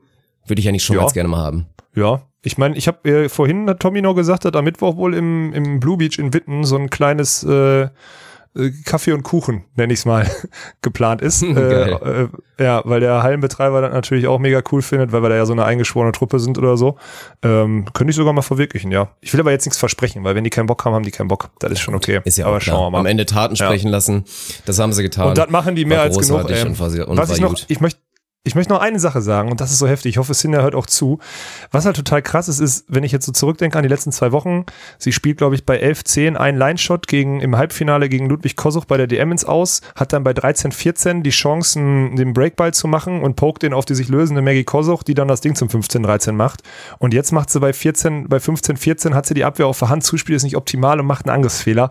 Würde 0.46 0.60
ich 0.62 0.68
eigentlich 0.70 0.84
schon 0.84 0.96
Ja. 0.98 1.02
ganz 1.04 1.13
gerne 1.13 1.30
mal 1.30 1.39
haben. 1.44 1.65
Ja, 1.96 2.22
ich 2.44 2.58
meine, 2.58 2.78
ich 2.78 2.88
habe 2.88 3.10
äh, 3.10 3.30
vorhin 3.30 3.68
hat 3.70 3.80
Tommy 3.80 4.02
noch 4.02 4.13
gesagt, 4.13 4.46
dass 4.46 4.54
am 4.54 4.63
Mittwoch 4.65 4.96
wohl 4.98 5.13
im, 5.15 5.52
im 5.54 5.80
Blue 5.80 5.98
Beach 5.98 6.18
in 6.20 6.34
Witten 6.34 6.63
so 6.63 6.76
ein 6.78 6.89
kleines 6.89 7.44
äh, 7.44 7.88
Kaffee 8.86 9.13
und 9.13 9.24
Kuchen, 9.24 9.63
nenne 9.76 9.93
ich 9.93 10.00
es 10.00 10.06
mal, 10.06 10.30
geplant 10.82 11.22
ist. 11.22 11.43
äh, 11.43 11.91
äh, 11.91 12.28
ja, 12.60 12.82
weil 12.86 13.00
der 13.00 13.24
Hallenbetreiber 13.24 13.82
das 13.82 13.93
natürlich 13.93 14.28
auch 14.28 14.39
mega 14.39 14.62
cool 14.72 14.82
findet, 14.82 15.12
weil 15.12 15.22
wir 15.24 15.30
da 15.30 15.36
ja 15.36 15.45
so 15.45 15.54
eine 15.54 15.65
eingeschworene 15.65 16.12
Truppe 16.12 16.39
sind 16.39 16.58
oder 16.58 16.78
so. 16.78 16.98
Ähm, 17.43 17.86
könnte 17.93 18.12
ich 18.12 18.15
sogar 18.17 18.34
mal 18.34 18.41
verwirklichen, 18.41 18.91
ja. 18.91 19.10
Ich 19.22 19.32
will 19.34 19.39
aber 19.39 19.52
jetzt 19.52 19.65
nichts 19.65 19.78
versprechen, 19.78 20.24
weil 20.24 20.36
wenn 20.36 20.43
die 20.43 20.50
keinen 20.50 20.65
Bock 20.67 20.84
haben, 20.86 20.93
haben 20.93 21.04
die 21.04 21.12
keinen 21.12 21.28
Bock. 21.30 21.50
Das 21.60 21.72
ist 21.72 21.80
schon 21.80 21.95
okay. 21.95 22.22
Ist 22.26 22.38
ja 22.38 22.45
aber 22.48 22.60
schauen 22.62 22.88
wir 22.88 22.89
mal. 22.91 23.00
Am 23.00 23.06
Ende 23.06 23.26
Taten 23.26 23.56
Ja. 23.56 23.65
sprechen 23.65 23.89
lassen. 23.89 24.26
Das 24.65 24.78
haben 24.80 24.91
sie 24.93 25.04
getan. 25.04 25.30
Und 25.30 25.38
das 25.38 25.50
machen 25.50 25.76
die 25.76 25.86
mehr 25.86 26.00
War 26.00 26.04
als 26.06 26.17
genug. 26.17 26.41
großartig 26.41 26.58
ey. 26.98 27.04
Und 27.04 27.17
Was 27.17 27.30
ich 27.32 27.39
noch, 27.41 27.50
gut. 27.50 27.65
ich 27.67 27.80
möchte 27.80 28.00
ich 28.45 28.56
möchte 28.56 28.71
noch 28.71 28.80
eine 28.80 28.99
Sache 28.99 29.21
sagen 29.21 29.52
und 29.52 29.60
das 29.60 29.71
ist 29.71 29.80
so 29.80 29.88
heftig. 29.88 30.12
Ich 30.12 30.17
hoffe, 30.17 30.34
Cinder 30.34 30.63
hört 30.63 30.73
auch 30.73 30.86
zu. 30.86 31.19
Was 31.71 31.86
halt 31.86 31.97
total 31.97 32.21
krass 32.21 32.47
ist, 32.47 32.60
ist, 32.60 32.86
wenn 32.88 33.04
ich 33.04 33.12
jetzt 33.12 33.25
so 33.25 33.34
zurückdenke 33.34 33.78
an 33.78 33.84
die 33.84 33.89
letzten 33.89 34.13
zwei 34.13 34.32
Wochen, 34.32 34.65
sie 34.97 35.12
spielt, 35.12 35.38
glaube 35.38 35.56
ich, 35.56 35.65
bei 35.65 35.84
11-10 35.84 36.36
einen 36.36 36.58
Line-Shot 36.58 37.08
gegen, 37.08 37.41
im 37.41 37.58
Halbfinale 37.58 38.08
gegen 38.08 38.30
Ludwig 38.30 38.56
Kosuch 38.56 38.86
bei 38.86 38.95
der 38.95 39.08
DM 39.08 39.34
ins 39.34 39.43
Aus, 39.43 39.82
hat 39.93 40.13
dann 40.13 40.23
bei 40.23 40.32
13-14 40.32 41.21
die 41.21 41.32
Chancen, 41.32 42.15
den 42.15 42.34
Breakball 42.34 42.73
zu 42.73 42.88
machen 42.88 43.21
und 43.21 43.36
pokt 43.36 43.62
den 43.63 43.73
auf 43.73 43.84
die 43.84 43.95
sich 43.95 44.08
lösende 44.08 44.41
Maggie 44.41 44.63
Kosuch, 44.63 45.04
die 45.04 45.15
dann 45.15 45.28
das 45.28 45.41
Ding 45.41 45.56
zum 45.56 45.67
15-13 45.67 46.32
macht. 46.32 46.62
Und 46.97 47.13
jetzt 47.13 47.34
macht 47.34 47.49
sie 47.49 47.60
bei 47.60 47.73
14, 47.73 48.30
bei 48.30 48.38
15-14 48.38 49.13
hat 49.13 49.25
sie 49.25 49.34
die 49.34 49.43
Abwehr 49.43 49.67
auf 49.67 49.80
der 49.80 49.89
Hand, 49.89 50.06
Zuspiel 50.06 50.36
ist 50.36 50.43
nicht 50.43 50.56
optimal 50.56 50.99
und 50.99 51.06
macht 51.06 51.28
einen 51.28 51.36
Angriffsfehler. 51.36 51.89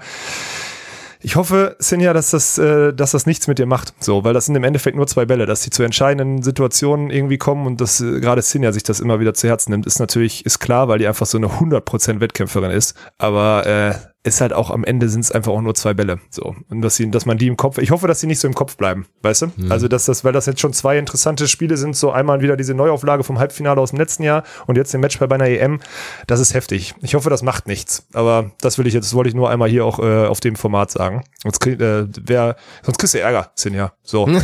Ich 1.20 1.37
hoffe, 1.37 1.76
Sinja, 1.78 2.12
dass 2.12 2.31
das, 2.31 2.59
äh, 2.59 2.92
dass 2.92 3.11
das 3.11 3.26
nichts 3.26 3.48
mit 3.48 3.59
dir 3.59 3.66
macht. 3.66 3.92
So, 3.98 4.24
weil 4.24 4.35
das 4.35 4.46
sind 4.46 4.54
im 4.54 4.64
Endeffekt 4.64 4.96
nur 4.96 5.07
zwei 5.07 5.24
Bälle, 5.26 5.46
dass 5.46 5.62
die 5.62 5.70
zu 5.70 5.83
entscheidenden 5.83 6.42
Situationen 6.42 7.11
irgendwie 7.11 7.38
kommen 7.38 7.66
und 7.66 7.81
dass 7.81 8.00
äh, 8.00 8.20
gerade 8.20 8.42
Sinja 8.42 8.72
sich 8.72 8.85
das 8.85 9.00
immer 9.00 9.18
wieder 9.18 9.35
zu 9.35 9.48
Herzen 9.48 9.72
nimmt, 9.72 9.87
ist 9.87 9.98
natürlich, 9.98 10.46
ist 10.46 10.61
klar, 10.61 10.88
weil 10.88 10.98
die 10.98 11.07
einfach 11.09 11.26
so 11.26 11.38
eine 11.38 11.48
100% 11.48 12.20
Wettkämpferin 12.20 12.70
ist. 12.70 12.96
Aber 13.18 13.66
äh, 13.66 13.94
ist 14.29 14.41
halt 14.41 14.53
auch 14.53 14.71
am 14.71 14.85
Ende 14.85 15.09
sind 15.09 15.21
es 15.21 15.33
einfach 15.33 15.53
auch 15.53 15.61
nur 15.61 15.75
zwei 15.75 15.95
Bälle. 15.95 16.21
So. 16.31 16.55
Und 16.69 16.83
dass 16.83 16.97
sie, 16.97 17.11
dass 17.11 17.27
man 17.27 17.38
die 17.38 17.47
im 17.47 17.57
Kopf, 17.57 17.79
ich 17.79 17.91
hoffe, 17.91 18.07
dass 18.07 18.21
sie 18.21 18.27
nicht 18.27 18.38
so 18.38 18.47
im 18.47 18.55
Kopf 18.55 18.77
bleiben, 18.77 19.07
weißt 19.23 19.43
du? 19.43 19.47
Mhm. 19.57 19.73
Also, 19.73 19.88
dass 19.88 20.05
das, 20.05 20.25
weil 20.25 20.33
das 20.33 20.47
jetzt 20.47 20.61
schon 20.61 20.73
zwei 20.73 20.99
interessante 20.99 21.49
Spiele 21.49 21.77
sind, 21.77 21.97
so 21.97 22.11
einmal 22.11 22.41
wieder 22.41 22.57
diese 22.57 22.75
Neuauflage 22.75 23.25
vom 23.25 23.38
Halbfinale 23.38 23.81
aus 23.81 23.91
dem 23.91 23.99
letzten 23.99 24.23
Jahr 24.23 24.45
und 24.67 24.77
jetzt 24.77 24.93
den 24.95 25.01
Match 25.01 25.19
bei 25.19 25.29
einer 25.29 25.47
EM, 25.49 25.81
das 26.27 26.41
ist 26.41 26.55
heftig. 26.55 26.95
Ich 27.03 27.14
hoffe, 27.14 27.31
das 27.31 27.43
macht 27.43 27.67
nichts. 27.67 28.07
Aber 28.12 28.53
das 28.61 28.79
will 28.79 28.87
ich 28.87 28.95
jetzt, 28.95 29.07
das 29.07 29.14
wollte 29.14 29.29
ich 29.29 29.35
nur 29.35 29.51
einmal 29.51 29.69
hier 29.69 29.85
auch 29.85 29.99
äh, 29.99 30.27
auf 30.27 30.41
dem 30.41 30.57
Format 30.57 30.91
sagen. 30.91 31.25
Sonst, 31.43 31.61
krieg, 31.61 31.81
äh, 31.81 32.07
wer, 32.23 32.57
sonst 32.83 32.99
kriegst 32.99 33.14
du 33.14 33.21
Ärger, 33.21 33.51
Sinja. 33.55 33.93
So. 34.03 34.29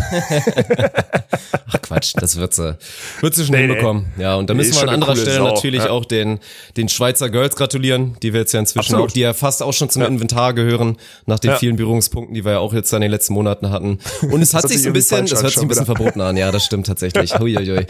Ach 1.66 1.83
Quatsch, 1.83 2.14
das 2.16 2.37
wird 2.37 2.55
sie, 2.55 2.77
wird 3.20 3.35
sie 3.35 3.44
schon 3.44 3.55
Nee, 3.55 3.62
nee. 3.62 3.73
hinbekommen. 3.73 4.07
Ja, 4.16 4.37
und 4.37 4.49
da 4.49 4.55
Nee, 4.55 4.59
müssen 4.59 4.70
ist 4.70 4.77
wir 4.81 4.88
an 4.88 4.94
anderer 4.94 5.16
Stelle 5.16 5.37
Sau, 5.37 5.44
natürlich 5.44 5.85
ja. 5.85 5.90
auch 5.90 6.05
den, 6.05 6.40
den 6.77 6.88
Schweizer 6.88 7.31
Girls 7.31 7.57
gratulieren, 7.57 8.16
die 8.23 8.33
wir 8.33 8.40
jetzt 8.40 8.53
ja 8.53 8.61
inzwischen 8.61 8.94
Absolut. 8.94 9.11
auch, 9.11 9.12
die 9.12 9.20
ja 9.20 9.33
fast 9.35 9.62
auch 9.62 9.73
schon 9.74 9.90
zum 9.90 10.02
Inventar 10.02 10.54
gehören, 10.54 10.96
nach 11.26 11.38
den 11.38 11.50
Ja. 11.52 11.56
vielen 11.58 11.76
Berührungspunkten, 11.76 12.34
die 12.34 12.44
wir 12.44 12.52
ja 12.52 12.58
auch 12.58 12.72
jetzt 12.72 12.92
in 12.92 13.00
den 13.00 13.10
letzten 13.10 13.34
Monaten 13.34 13.70
hatten. 13.70 13.98
Und 14.30 14.40
es 14.42 14.54
hat 14.54 14.68
sich 14.68 14.82
so 14.82 14.88
ein 14.88 14.92
bisschen, 14.92 15.18
an 15.20 15.26
hört 15.26 15.28
sich 15.52 15.58
ein 15.60 15.68
bisschen 15.68 15.87
wieder. 15.87 15.96
verboten 15.96 16.20
an, 16.20 16.37
ja, 16.37 16.50
das 16.50 16.64
stimmt 16.64 16.87
tatsächlich. 16.87 17.38
Huiuiui. 17.38 17.87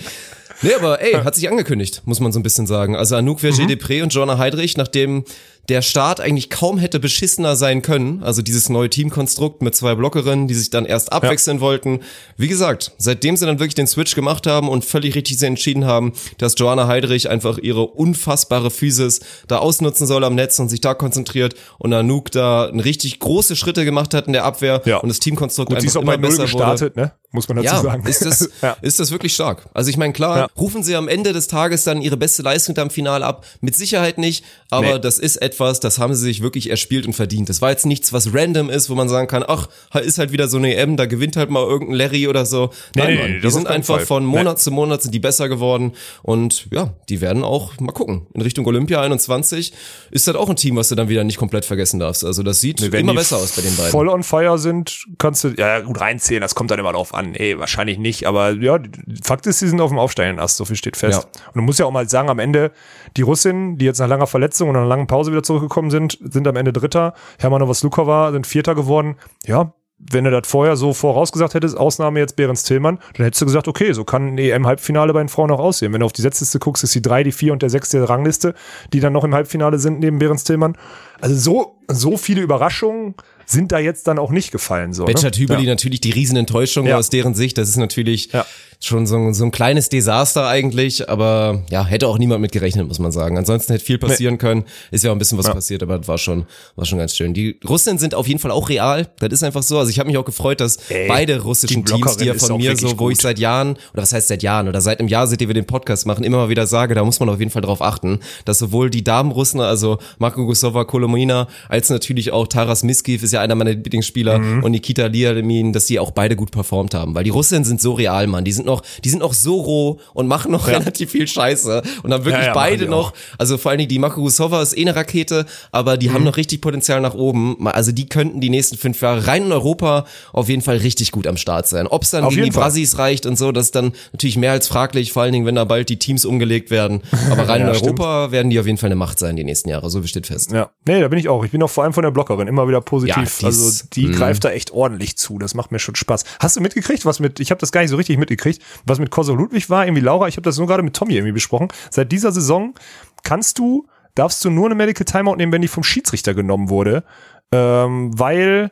Nee, 0.63 0.75
aber 0.79 1.01
ey, 1.03 1.13
hat 1.25 1.35
sich 1.35 1.49
angekündigt, 1.51 2.03
muss 2.05 2.21
man 2.21 2.33
so 2.33 2.39
ein 2.39 2.43
bisschen 2.43 2.67
sagen. 2.67 2.97
Also 2.97 3.17
Anouk 3.17 3.43
Mhm. 3.43 3.49
Verger-Depré 3.49 4.03
und 4.03 4.15
Joanna 4.15 4.39
Heidrich, 4.39 4.77
nachdem 4.77 5.25
der 5.69 5.81
Start 5.83 6.21
eigentlich 6.21 6.51
kaum 6.51 6.79
hätte 6.79 7.01
beschissener 7.01 7.57
sein 7.57 7.81
können, 7.83 8.23
also 8.23 8.43
dieses 8.43 8.69
neue 8.69 8.91
Teamkonstrukt 8.91 9.63
mit 9.63 9.75
zwei 9.75 9.95
Blockerinnen, 9.95 10.47
die 10.47 10.55
sich 10.55 10.71
dann 10.71 10.85
erst 10.85 11.13
abwechseln 11.13 11.61
wollten. 11.61 12.01
Wie 12.37 12.49
gesagt, 12.49 12.93
seitdem 12.99 13.37
sie 13.37 13.47
dann 13.47 13.59
wirklich 13.59 13.75
den 13.75 13.87
Switch 13.87 14.15
gemacht 14.15 14.47
haben 14.47 14.69
und 14.69 14.85
völlig 14.85 15.15
richtig 15.15 15.43
entschieden 15.43 15.87
haben, 15.87 16.13
dass 16.39 16.55
Joanna 16.59 16.87
Heidrich 16.87 17.31
einfach 17.31 17.59
ihre 17.59 17.87
unfassbare 17.87 18.71
Physis 18.71 19.21
da 19.49 19.59
ausnutzen 19.59 20.07
soll 20.07 20.23
am 20.25 20.35
Netz 20.35 20.59
und 20.59 20.69
sich 20.69 20.81
da 20.83 20.93
konzentriert 20.95 21.55
und 21.79 21.93
Anouk 21.93 22.31
da 22.31 22.65
richtig 22.65 23.19
große 23.19 23.57
Schritte 23.57 23.85
gemacht 23.85 24.13
hat 24.15 24.27
in 24.27 24.33
der 24.35 24.45
Abwehr 24.45 24.83
Ja. 24.85 24.99
und 24.99 25.09
das 25.09 25.19
Teamkonstrukt 25.21 25.71
Gut, 25.71 25.81
sie 25.81 25.87
ist 25.87 25.97
einfach 25.97 26.09
auch 26.09 26.15
immer 26.15 26.23
bei 26.23 26.29
besser 26.29 26.39
wurde. 26.43 26.53
gestartet, 26.53 26.97
ne? 26.97 27.13
Muss 27.33 27.49
man 27.49 27.57
dazu 27.57 27.75
Ja, 27.75 27.83
sagen. 27.83 28.07
ist 28.07 28.25
das, 28.25 28.49
ja. 28.63 28.77
ist 28.81 29.01
das 29.01 29.11
wirklich 29.11 29.35
stark. 29.35 29.67
Also 29.75 29.91
ich 29.91 29.97
meine, 29.97 30.13
klar, 30.13 30.37
Ja. 30.39 30.47
rufen 30.57 30.85
sie 30.85 30.95
am 30.95 31.09
Ende 31.09 31.33
des 31.33 31.49
Tages 31.49 31.83
dann 31.83 32.01
ihre 32.01 32.17
beste 32.17 32.43
Leistung 32.43 32.77
da 32.77 32.83
im 32.83 32.91
Finale 32.91 33.25
ab. 33.27 33.45
Mit 33.61 33.75
Sicherheit 33.75 34.19
nicht, 34.19 34.45
aber 34.71 34.95
Nee. 34.95 34.99
das 35.01 35.19
ist 35.19 35.37
etwas, 35.43 35.54
das 35.59 35.99
haben 35.99 36.15
sie 36.15 36.23
sich 36.23 36.43
wirklich 36.43 36.71
erspielt 36.71 37.07
und 37.07 37.13
verdient. 37.13 37.49
Das 37.49 37.63
war 37.63 37.71
jetzt 37.71 37.87
nichts, 37.87 38.13
was 38.13 38.33
random 38.35 38.71
ist, 38.71 38.91
wo 38.91 38.95
man 38.95 39.09
sagen 39.09 39.29
kann, 39.29 39.45
ach, 39.47 39.69
ist 40.03 40.19
halt 40.19 40.33
wieder 40.33 40.49
so 40.49 40.59
eine 40.59 40.75
EM, 40.77 40.97
da 40.97 41.07
gewinnt 41.07 41.37
halt 41.37 41.51
mal 41.51 41.65
irgendein 41.65 41.97
Larry 41.97 42.29
oder 42.29 42.47
so. 42.47 42.71
Nein, 42.95 43.15
nee, 43.15 43.21
Mann, 43.21 43.31
nee, 43.33 43.41
die 43.41 43.51
sind 43.51 43.67
einfach 43.67 43.97
Fall. 43.97 44.07
von 44.07 44.25
Nee. 44.25 44.39
Monat 44.39 44.61
zu 44.61 44.71
Monat 44.71 45.03
sind 45.03 45.15
die 45.15 45.19
besser 45.19 45.49
geworden 45.49 45.93
und 46.23 46.67
ja, 46.73 46.95
die 47.09 47.21
werden 47.21 47.45
auch, 47.45 47.79
mal 47.81 47.93
gucken, 47.93 48.27
in 48.35 48.41
Richtung 48.43 48.67
Olympia 48.67 49.01
21 49.01 49.73
ist 50.11 50.27
das 50.27 50.35
auch 50.37 50.49
ein 50.49 50.57
Team, 50.57 50.77
was 50.77 50.89
du 50.89 50.95
dann 50.95 51.09
wieder 51.09 51.25
nicht 51.25 51.37
komplett 51.39 51.65
vergessen 51.65 52.01
darfst. 52.01 52.25
Also 52.25 52.43
das 52.43 52.61
sieht 52.61 52.81
Wenn 52.93 53.01
immer 53.01 53.15
besser 53.15 53.37
aus 53.37 53.53
bei 53.53 53.63
den 53.63 53.77
beiden. 53.77 53.91
voll 53.93 54.09
on 54.09 54.23
fire 54.23 54.59
sind, 54.59 55.05
kannst 55.19 55.45
du, 55.45 55.49
ja 55.57 55.81
gut, 55.81 56.01
reinzählen, 56.01 56.41
das 56.41 56.55
kommt 56.55 56.71
dann 56.71 56.79
immer 56.79 56.93
drauf 56.93 57.15
an. 57.15 57.35
Ey, 57.35 57.59
wahrscheinlich 57.59 57.99
nicht, 57.99 58.27
aber 58.27 58.53
ja, 58.53 58.79
Fakt 59.23 59.47
ist, 59.47 59.61
sie 59.61 59.69
sind 59.69 59.81
auf 59.81 59.91
dem 59.91 59.99
aufsteigenden 59.99 60.43
Ast, 60.43 60.57
so 60.57 60.65
viel 60.65 60.77
steht 60.77 60.97
fest. 60.97 61.23
Ja. 61.23 61.41
Und 61.49 61.57
du 61.57 61.63
musst 61.63 61.79
ja 61.79 61.87
auch 61.87 61.93
mal 61.93 62.09
sagen, 62.09 62.29
am 62.29 62.39
Ende, 62.39 62.73
die 63.17 63.23
Russinnen, 63.23 63.79
die 63.79 63.85
jetzt 63.85 63.99
nach 64.01 64.09
langer 64.09 64.27
Verletzung 64.27 64.69
und 64.69 64.77
einer 64.77 64.87
langen 64.87 65.07
Pause 65.07 65.31
wieder 65.31 65.43
zurückgekommen 65.45 65.91
sind, 65.91 66.19
sind 66.21 66.47
am 66.47 66.57
Ende 66.57 66.73
Dritter. 66.73 67.15
Hermanova 67.39 67.75
Slukova 67.75 68.33
sind 68.33 68.47
Vierter 68.47 68.75
geworden. 68.75 69.17
Ja, 69.45 69.73
wenn 69.99 70.25
du 70.25 70.31
das 70.31 70.47
vorher 70.49 70.77
so 70.77 70.93
vorausgesagt 70.93 71.55
hättest, 71.55 71.77
Ausnahme 71.77 72.19
jetzt 72.21 72.37
Behrens 72.37 72.65
Tillmann, 72.65 72.99
dann 73.15 73.25
hättest 73.25 73.43
du 73.43 73.47
gesagt, 73.47 73.69
okay, 73.69 73.93
so 73.93 74.05
kann 74.05 74.35
ein 74.35 74.39
EM-Halbfinale 74.39 75.13
bei 75.13 75.21
den 75.21 75.29
Frauen 75.29 75.51
auch 75.51 75.61
aussehen. 75.61 75.93
Wenn 75.93 76.01
du 76.01 76.07
auf 76.07 76.13
die 76.13 76.23
Setzliste 76.23 76.59
guckst, 76.59 76.85
ist 76.85 76.95
die 76.95 77.03
drei, 77.03 77.23
die 77.23 77.33
vier 77.33 77.53
und 77.53 77.63
der 77.63 77.71
sechs 77.71 77.91
der 77.91 78.09
Rangliste, 78.09 78.55
die 78.93 79.01
dann 79.01 79.13
noch 79.13 79.25
im 79.25 79.35
Halbfinale 79.35 79.79
sind 79.79 80.01
neben 80.01 80.19
Behrens 80.19 80.45
Tillmann. 80.45 80.77
Also 81.21 81.37
so, 81.37 81.79
so 81.89 82.17
viele 82.17 82.43
Überraschungen 82.43 83.15
sind 83.47 83.73
da 83.73 83.79
jetzt 83.79 84.07
dann 84.07 84.19
auch 84.19 84.31
nicht 84.31 84.53
gefallen. 84.53 84.93
So, 84.93 85.05
ne? 85.05 85.13
Hübeli 85.15 85.65
ja. 85.65 85.71
natürlich 85.71 86.01
die 86.01 86.11
Riesenenttäuschung 86.11 86.87
Ja. 86.87 86.97
aus 86.99 87.11
deren 87.11 87.35
Sicht. 87.35 87.59
Das 87.59 87.69
ist 87.69 87.77
natürlich 87.77 88.33
Ja. 88.33 88.45
schon 88.81 89.07
so 89.07 89.17
ein, 89.17 89.33
so 89.35 89.45
ein 89.45 89.51
kleines 89.51 89.89
Desaster 89.89 90.47
eigentlich, 90.47 91.09
aber 91.09 91.63
ja, 91.71 91.85
hätte 91.87 92.07
auch 92.09 92.19
niemand 92.19 92.43
mit 92.43 92.53
gerechnet, 92.53 92.87
muss 92.87 92.99
man 92.99 93.13
sagen. 93.13 93.39
Ansonsten 93.39 93.73
hätte 93.73 93.85
viel 93.85 93.99
passieren 93.99 94.37
können. 94.39 94.65
Ist 94.91 95.05
ja 95.05 95.11
auch 95.11 95.15
ein 95.15 95.19
bisschen 95.19 95.39
was 95.39 95.47
passiert, 95.51 95.83
aber 95.83 95.99
das 95.99 96.09
war 96.09 96.19
schon, 96.19 96.45
war 96.77 96.85
schon 96.85 96.99
ganz 96.99 97.17
schön. 97.17 97.33
Die 97.35 97.59
Russen 97.67 97.99
sind 97.99 98.15
auf 98.15 98.27
jeden 98.27 98.41
Fall 98.41 98.51
auch 98.51 98.69
real. 98.69 99.09
Das 99.21 99.33
ist 99.33 99.43
einfach 99.43 99.63
so. 99.63 99.79
Also 99.79 99.91
ich 99.91 99.99
habe 99.99 100.09
mich 100.09 100.19
auch 100.19 100.25
gefreut, 100.25 100.61
dass 100.61 100.77
Ey, 100.91 101.09
beide 101.09 101.41
russischen 101.41 101.85
die 101.85 101.93
Teams, 101.93 102.17
die 102.19 102.27
ja 102.27 102.35
von 102.35 102.57
mir 102.59 102.77
so, 102.77 102.99
wo 102.99 103.11
ich 103.11 103.17
gut. 103.17 103.23
seit 103.23 103.39
Jahren, 103.39 103.77
oder 103.93 104.03
was 104.03 104.13
heißt 104.13 104.29
seit 104.29 104.43
Jahren, 104.43 104.69
oder 104.69 104.81
seit 104.81 104.99
einem 105.01 105.09
Jahr, 105.09 105.27
seitdem 105.27 105.49
wir 105.49 105.55
den 105.55 105.67
Podcast 105.67 106.07
machen, 106.07 106.25
immer 106.25 106.39
mal 106.39 106.49
wieder 106.49 106.67
sage, 106.67 106.95
da 106.95 107.05
muss 107.05 107.21
man 107.21 107.29
auf 107.31 107.39
jeden 107.39 107.51
Fall 107.51 107.63
drauf 107.63 107.81
achten, 107.81 108.21
dass 108.45 108.59
sowohl 108.59 108.91
die 108.91 109.05
Damenrussen, 109.05 109.61
also 109.61 109.99
Marko 110.19 110.45
Gusova, 110.45 110.85
Kolomina, 110.85 111.49
als 111.69 111.89
natürlich 111.91 112.33
auch 112.33 112.47
Taras 112.47 112.83
Miskiv 112.83 113.23
ist 113.23 113.33
ja 113.35 113.41
einer 113.41 113.55
meiner 113.55 113.73
Lieblingsspieler 113.73 114.39
Mhm. 114.39 114.63
und 114.65 114.71
Nikita 114.73 115.07
Liamin, 115.07 115.73
dass 115.73 115.87
die 115.87 115.99
auch 115.99 116.11
beide 116.11 116.37
gut 116.37 116.51
performt 116.51 116.95
haben, 116.95 117.15
weil 117.15 117.25
die 117.25 117.31
Russinnen 117.31 117.65
sind 117.65 117.81
so 117.81 117.93
real, 117.93 118.27
Mann, 118.27 118.45
die 118.45 118.53
sind 118.53 118.67
noch, 118.67 118.83
die 119.05 119.09
sind 119.11 119.19
noch 119.21 119.35
so 119.35 119.57
roh 119.61 120.01
und 120.15 120.27
machen 120.27 120.51
noch 120.53 120.67
relativ 120.69 121.11
viel 121.11 121.27
Scheiße 121.29 121.83
und 122.03 122.13
haben 122.13 122.25
wirklich 122.25 122.43
Ja, 122.43 122.49
ja, 122.49 122.55
beide 122.55 122.87
noch, 122.87 123.13
also 123.39 123.59
vor 123.59 123.71
allen 123.71 123.79
Dingen 123.79 123.89
die 123.89 123.99
Marko 123.99 124.21
Gusova 124.23 124.63
ist 124.63 124.77
eh 124.77 124.81
eine 124.83 124.97
Rakete, 124.97 125.47
aber 125.73 125.97
die 125.97 126.11
haben 126.11 126.21
Mhm. 126.23 126.29
noch 126.29 126.37
richtig 126.37 126.61
Potenzial 126.61 127.01
nach 127.01 127.15
oben, 127.15 127.67
also 127.69 127.93
die 127.93 128.07
könnten 128.09 128.41
die 128.41 128.51
nächsten 128.51 128.77
fünf 128.77 129.01
Jahre 129.03 129.27
rein 129.27 129.45
in 129.47 129.53
Europa 129.53 130.07
auf 130.33 130.49
jeden 130.49 130.63
Fall 130.63 130.79
richtig 130.79 131.13
gut 131.13 131.27
am 131.27 131.37
Start 131.37 131.69
sein. 131.69 131.87
Ob 131.87 132.03
es 132.03 132.11
dann 132.11 132.25
Auf 132.25 132.35
gegen 132.35 132.47
die 132.47 132.53
Fall. 132.53 132.65
Brasis 132.65 132.99
reicht 132.99 133.27
und 133.27 133.37
so, 133.37 133.53
das 133.53 133.67
ist 133.67 133.75
dann 133.75 133.93
natürlich 134.13 134.37
mehr 134.37 134.53
als 134.53 134.69
fraglich, 134.69 135.13
vor 135.13 135.23
allen 135.23 135.33
Dingen, 135.33 135.47
wenn 135.47 135.55
da 135.57 135.65
bald 135.65 135.89
die 135.89 135.99
Teams 135.99 136.25
umgelegt 136.25 136.71
werden, 136.71 137.03
aber 137.31 137.49
rein 137.49 137.63
Ja, 137.63 137.69
in 137.69 137.75
stimmt. 137.75 137.99
Europa 138.01 138.31
werden 138.31 138.51
die 138.51 138.59
auf 138.61 138.67
jeden 138.67 138.79
Fall 138.79 138.89
eine 138.89 138.97
Macht 138.97 139.19
sein 139.19 139.37
die 139.37 139.45
nächsten 139.45 139.69
Jahre, 139.69 139.91
so 139.91 140.03
steht 140.05 140.27
fest. 140.27 140.53
Ja, 140.53 140.71
nee, 140.87 141.01
da 141.01 141.09
bin 141.09 141.19
ich 141.19 141.29
auch. 141.29 141.45
Ich 141.45 141.51
bin 141.51 141.63
auch 141.63 141.71
vor 141.71 141.85
allem 141.85 141.93
von 141.93 142.03
der 142.03 142.11
Blockerin 142.11 142.47
immer 142.49 142.69
wieder 142.69 142.81
positiv. 142.81 143.17
Ist- 143.25 143.43
mhm. 143.43 143.47
also 143.47 143.85
die 143.93 144.11
greift 144.11 144.45
da 144.45 144.51
echt 144.51 144.71
ordentlich 144.71 145.17
zu. 145.17 145.39
Das 145.39 145.55
macht 145.55 145.73
mir 145.73 145.79
schon 145.79 145.95
Spaß. 145.95 146.25
Hast 146.41 146.57
du 146.57 146.61
mitgekriegt, 146.61 147.05
was 147.05 147.21
mit, 147.21 147.41
ich 147.41 147.51
habe 147.51 147.61
das 147.61 147.73
gar 147.73 147.81
nicht 147.81 147.91
so 147.91 147.97
richtig 147.97 148.19
mitgekriegt, 148.19 148.63
was 148.87 148.99
mit 148.99 149.11
Corso 149.11 149.35
Ludwig 149.35 149.71
war, 149.71 149.85
irgendwie 149.87 150.03
Laura, 150.03 150.29
ich 150.29 150.37
habe 150.37 150.43
das 150.45 150.59
nur 150.59 150.67
gerade 150.67 150.83
mit 150.83 150.95
Tommy 150.95 151.15
irgendwie 151.15 151.33
besprochen. 151.33 151.69
Seit 151.91 152.13
dieser 152.13 152.33
Saison 152.33 152.75
kannst 153.23 153.59
du, 153.59 153.87
darfst 154.15 154.45
du 154.45 154.51
nur 154.51 154.67
eine 154.67 154.75
Medical 154.75 155.05
Timeout 155.05 155.37
nehmen, 155.37 155.53
wenn 155.53 155.63
die 155.63 155.69
vom 155.69 155.83
Schiedsrichter 155.83 156.35
genommen 156.35 156.69
wurde, 156.69 157.05
ähm, 157.53 158.11
weil 158.19 158.71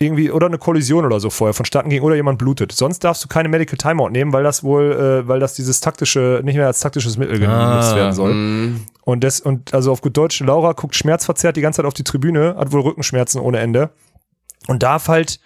irgendwie 0.00 0.30
oder 0.30 0.46
eine 0.46 0.58
Kollision 0.58 1.04
oder 1.04 1.18
so 1.18 1.28
vorher 1.28 1.54
vonstatten 1.54 1.90
ging 1.90 2.02
oder 2.02 2.14
jemand 2.14 2.38
blutet. 2.38 2.70
Sonst 2.70 3.00
darfst 3.00 3.24
du 3.24 3.28
keine 3.28 3.48
Medical 3.48 3.76
Timeout 3.76 4.10
nehmen, 4.10 4.32
weil 4.32 4.44
das 4.44 4.62
wohl, 4.62 4.92
äh, 4.92 5.28
weil 5.28 5.40
das 5.40 5.54
dieses 5.54 5.80
taktische, 5.80 6.40
nicht 6.44 6.56
mehr 6.56 6.66
als 6.66 6.80
taktisches 6.80 7.16
Mittel 7.16 7.40
genutzt 7.40 7.96
werden 7.96 8.12
soll. 8.12 8.34
mm. 8.34 8.80
Und 9.02 9.24
das, 9.24 9.40
und 9.40 9.74
also 9.74 9.90
auf 9.90 10.00
gut 10.00 10.16
Deutsch, 10.16 10.40
Laura 10.40 10.72
guckt 10.72 10.94
schmerzverzerrt 10.94 11.56
die 11.56 11.62
ganze 11.62 11.78
Zeit 11.78 11.86
auf 11.86 11.94
die 11.94 12.04
Tribüne, 12.04 12.54
hat 12.56 12.72
wohl 12.72 12.82
Rückenschmerzen 12.82 13.40
ohne 13.40 13.58
Ende 13.58 13.90
und 14.68 14.82
darf 14.82 15.08
halt, 15.08 15.40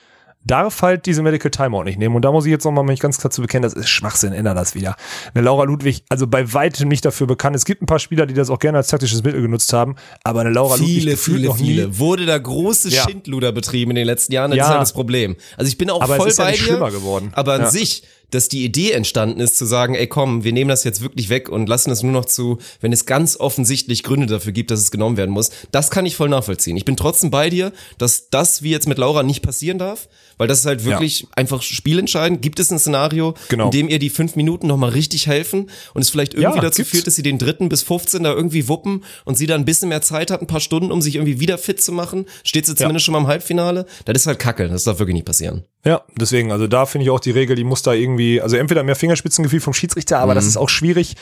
darf 0.44 0.82
halt 0.82 1.06
diese 1.06 1.22
Medical 1.22 1.50
Timeout 1.50 1.84
nicht 1.84 1.98
nehmen. 1.98 2.16
Und 2.16 2.22
da 2.24 2.32
muss 2.32 2.44
ich 2.46 2.50
jetzt 2.50 2.64
nochmal 2.64 2.84
mich 2.84 3.00
ganz 3.00 3.18
klar 3.18 3.30
zu 3.30 3.42
bekennen, 3.42 3.62
das 3.62 3.74
ist 3.74 3.88
Schwachsinn, 3.88 4.32
ändert 4.32 4.56
das 4.56 4.74
wieder. 4.74 4.96
Eine 5.34 5.44
Laura 5.44 5.64
Ludwig, 5.64 6.04
also 6.08 6.26
bei 6.26 6.52
weitem 6.52 6.88
nicht 6.88 7.04
dafür 7.04 7.26
bekannt. 7.26 7.54
Es 7.56 7.64
gibt 7.64 7.82
ein 7.82 7.86
paar 7.86 7.98
Spieler, 7.98 8.26
die 8.26 8.34
das 8.34 8.50
auch 8.50 8.58
gerne 8.58 8.78
als 8.78 8.88
taktisches 8.88 9.22
Mittel 9.22 9.40
genutzt 9.42 9.72
haben, 9.72 9.96
aber 10.24 10.40
eine 10.40 10.50
Laura 10.50 10.76
Ludwig 10.76 10.94
Viele, 10.94 11.10
gefühlt 11.12 11.38
viele, 11.40 11.52
nie. 11.54 11.58
viele. 11.74 11.98
Wurde 11.98 12.26
da 12.26 12.38
große 12.38 12.88
Ja. 12.90 13.02
Schindluder 13.04 13.52
betrieben 13.52 13.92
in 13.92 13.96
den 13.96 14.06
letzten 14.06 14.32
Jahren, 14.32 14.50
das 14.50 14.58
Ja. 14.58 14.64
ist 14.64 14.70
halt 14.70 14.80
das 14.82 14.92
Problem. 14.92 15.36
Also 15.56 15.68
ich 15.68 15.78
bin 15.78 15.90
auch 15.90 16.00
Aber 16.00 16.14
es 16.14 16.18
voll 16.18 16.28
ist 16.28 16.38
ja 16.38 16.44
bei 16.44 16.50
nicht 16.50 16.60
dir. 16.62 16.66
schlimmer 16.66 16.90
geworden. 16.90 17.30
Aber 17.34 17.54
an 17.54 17.62
Ja. 17.62 17.70
sich, 17.70 18.02
dass 18.32 18.48
die 18.48 18.64
Idee 18.64 18.90
entstanden 18.92 19.40
ist, 19.40 19.56
zu 19.56 19.64
sagen, 19.64 19.94
ey 19.94 20.06
komm, 20.08 20.42
wir 20.44 20.52
nehmen 20.52 20.68
das 20.68 20.84
jetzt 20.84 21.02
wirklich 21.02 21.28
weg 21.28 21.48
und 21.48 21.68
lassen 21.68 21.90
es 21.90 22.02
nur 22.02 22.12
noch 22.12 22.24
zu, 22.24 22.58
wenn 22.80 22.92
es 22.92 23.06
ganz 23.06 23.36
offensichtlich 23.38 24.02
Gründe 24.02 24.26
dafür 24.26 24.52
gibt, 24.52 24.70
dass 24.70 24.80
es 24.80 24.90
genommen 24.90 25.16
werden 25.16 25.30
muss. 25.30 25.50
Das 25.70 25.90
kann 25.90 26.04
ich 26.06 26.16
voll 26.16 26.28
nachvollziehen. 26.28 26.76
Ich 26.76 26.84
bin 26.84 26.96
trotzdem 26.96 27.30
bei 27.30 27.48
dir, 27.50 27.72
dass 27.98 28.28
das 28.30 28.62
wie 28.62 28.70
jetzt 28.70 28.88
mit 28.88 28.98
Laura 28.98 29.22
nicht 29.22 29.42
passieren 29.42 29.78
darf, 29.78 30.08
weil 30.38 30.48
das 30.48 30.58
ist 30.60 30.66
halt 30.66 30.84
wirklich 30.84 31.26
einfach 31.36 31.62
spielentscheidend. 31.62 32.42
Gibt 32.42 32.58
es 32.58 32.70
ein 32.72 32.78
Szenario, 32.78 33.34
Genau. 33.48 33.66
in 33.66 33.70
dem 33.70 33.88
ihr 33.88 33.98
die 33.98 34.10
fünf 34.10 34.34
Minuten 34.36 34.66
nochmal 34.66 34.90
richtig 34.90 35.26
helfen 35.26 35.70
und 35.94 36.02
es 36.02 36.10
vielleicht 36.10 36.34
irgendwie 36.34 36.56
Ja, 36.56 36.62
dazu 36.62 36.78
gibt's. 36.78 36.90
führt, 36.90 37.06
dass 37.06 37.14
sie 37.16 37.22
den 37.22 37.38
dritten 37.38 37.68
bis 37.68 37.82
15 37.82 38.22
da 38.24 38.32
irgendwie 38.32 38.66
wuppen 38.68 39.04
und 39.24 39.36
sie 39.36 39.46
dann 39.46 39.60
ein 39.62 39.64
bisschen 39.64 39.88
mehr 39.88 40.02
Zeit 40.02 40.30
hat, 40.30 40.40
ein 40.40 40.46
paar 40.46 40.60
Stunden, 40.60 40.90
um 40.90 41.02
sich 41.02 41.14
irgendwie 41.16 41.38
wieder 41.40 41.58
fit 41.58 41.80
zu 41.82 41.92
machen? 41.92 42.26
Steht 42.44 42.66
sie 42.66 42.74
zumindest 42.74 43.04
schon 43.06 43.12
mal 43.12 43.18
im 43.20 43.26
Halbfinale? 43.26 43.86
Das 44.06 44.16
ist 44.22 44.26
halt 44.26 44.38
kacke. 44.38 44.68
Das 44.68 44.84
darf 44.84 44.98
wirklich 44.98 45.14
nicht 45.14 45.26
passieren. 45.26 45.64
Ja, 45.84 46.02
deswegen, 46.16 46.52
also 46.52 46.68
da 46.68 46.86
finde 46.86 47.04
ich 47.04 47.10
auch 47.10 47.18
die 47.18 47.32
Regel, 47.32 47.56
die 47.56 47.64
muss 47.64 47.82
da 47.82 47.92
irgendwie, 47.92 48.40
also 48.40 48.56
entweder 48.56 48.84
mehr 48.84 48.94
Fingerspitzengefühl 48.94 49.60
vom 49.60 49.74
Schiedsrichter, 49.74 50.20
aber 50.20 50.32
Mhm. 50.32 50.36
das 50.36 50.46
ist 50.46 50.56
auch 50.56 50.68
schwierig. 50.68 51.16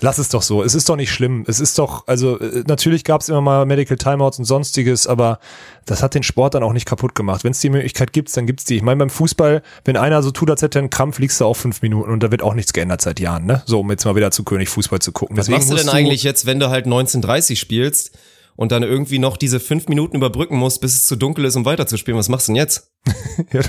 Lass 0.00 0.18
es 0.18 0.28
doch 0.28 0.42
so. 0.42 0.62
Es 0.62 0.74
ist 0.74 0.90
doch 0.90 0.96
nicht 0.96 1.10
schlimm. 1.10 1.44
Es 1.46 1.58
ist 1.58 1.78
doch, 1.78 2.06
also 2.06 2.38
äh, 2.38 2.62
natürlich 2.66 3.04
gab 3.04 3.22
es 3.22 3.30
immer 3.30 3.40
mal 3.40 3.64
Medical 3.64 3.96
Timeouts 3.96 4.38
und 4.38 4.44
sonstiges, 4.44 5.06
aber 5.06 5.38
das 5.86 6.02
hat 6.02 6.14
den 6.14 6.22
Sport 6.22 6.52
dann 6.54 6.62
auch 6.62 6.74
nicht 6.74 6.84
kaputt 6.84 7.14
gemacht. 7.14 7.44
Wenn 7.44 7.52
es 7.52 7.60
die 7.60 7.70
Möglichkeit 7.70 8.12
gibt, 8.12 8.36
dann 8.36 8.44
gibt's 8.46 8.66
die. 8.66 8.76
Ich 8.76 8.82
meine, 8.82 8.98
beim 8.98 9.08
Fußball, 9.08 9.62
wenn 9.86 9.96
einer 9.96 10.22
so 10.22 10.30
tut, 10.30 10.50
als 10.50 10.60
hätte 10.60 10.78
er 10.78 10.80
einen 10.80 10.90
Krampf, 10.90 11.18
liegst 11.18 11.40
du 11.40 11.46
auch 11.46 11.54
fünf 11.56 11.80
Minuten 11.80 12.10
und 12.10 12.22
da 12.22 12.30
wird 12.30 12.42
auch 12.42 12.52
nichts 12.52 12.74
geändert 12.74 13.00
seit 13.00 13.18
Jahren, 13.18 13.46
ne? 13.46 13.62
So, 13.64 13.80
um 13.80 13.90
jetzt 13.90 14.04
mal 14.04 14.14
wieder 14.14 14.30
zu 14.30 14.44
König 14.44 14.68
Fußball 14.68 14.98
zu 14.98 15.12
gucken. 15.12 15.38
Was 15.38 15.48
machst 15.48 15.70
du 15.70 15.76
denn 15.76 15.88
eigentlich 15.88 16.22
jetzt, 16.22 16.44
wenn 16.44 16.60
du 16.60 16.68
halt 16.68 16.84
1930 16.84 17.58
spielst 17.58 18.10
und 18.56 18.72
dann 18.72 18.82
irgendwie 18.82 19.18
noch 19.18 19.36
diese 19.36 19.60
fünf 19.60 19.88
Minuten 19.88 20.16
überbrücken 20.16 20.56
musst, 20.56 20.80
bis 20.80 20.94
es 20.94 21.06
zu 21.06 21.16
dunkel 21.16 21.44
ist, 21.44 21.56
um 21.56 21.64
weiterzuspielen? 21.64 22.18
Was 22.18 22.28
machst 22.28 22.48
du 22.48 22.52
denn 22.52 22.56
jetzt? 22.56 22.92
ja, 23.52 23.60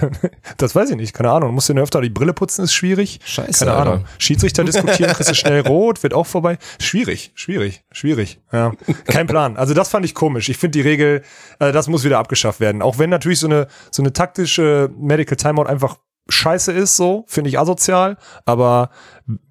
das 0.58 0.74
weiß 0.74 0.90
ich 0.90 0.96
nicht, 0.96 1.14
keine 1.14 1.30
Ahnung. 1.30 1.54
Musst 1.54 1.70
du 1.70 1.74
dir 1.74 1.82
öfter 1.82 2.02
die 2.02 2.10
Brille 2.10 2.34
putzen, 2.34 2.64
ist 2.64 2.74
schwierig. 2.74 3.20
Scheiße, 3.24 3.66
Keine 3.66 3.78
Alter. 3.78 3.92
Ahnung. 3.92 4.06
Schiedsrichter 4.18 4.64
diskutieren, 4.64 5.14
kriegst 5.14 5.30
du 5.30 5.36
schnell 5.36 5.60
rot, 5.68 6.02
wird 6.02 6.14
auch 6.14 6.26
vorbei. 6.26 6.58
Schwierig, 6.80 7.32
schwierig, 7.36 7.84
schwierig. 7.92 8.40
Ja. 8.52 8.72
Kein 9.06 9.28
Plan. 9.28 9.58
Also 9.58 9.74
das 9.74 9.90
fand 9.90 10.06
ich 10.06 10.16
komisch. 10.16 10.50
Ich 10.50 10.58
finde 10.58 10.80
die 10.80 10.82
Regel, 10.82 11.22
äh, 11.60 11.72
das 11.72 11.88
muss 11.88 12.04
wieder 12.04 12.18
abgeschafft 12.20 12.60
werden. 12.60 12.82
Auch 12.82 12.98
wenn 12.98 13.10
natürlich 13.10 13.40
so 13.40 13.48
eine, 13.48 13.68
so 13.92 14.02
eine 14.02 14.14
taktische 14.14 14.90
Medical 14.98 15.38
Timeout 15.38 15.66
einfach 15.66 15.98
scheiße 16.30 16.72
ist, 16.72 16.96
so, 16.96 17.26
finde 17.28 17.50
ich 17.50 17.60
asozial, 17.60 18.18
aber 18.46 18.90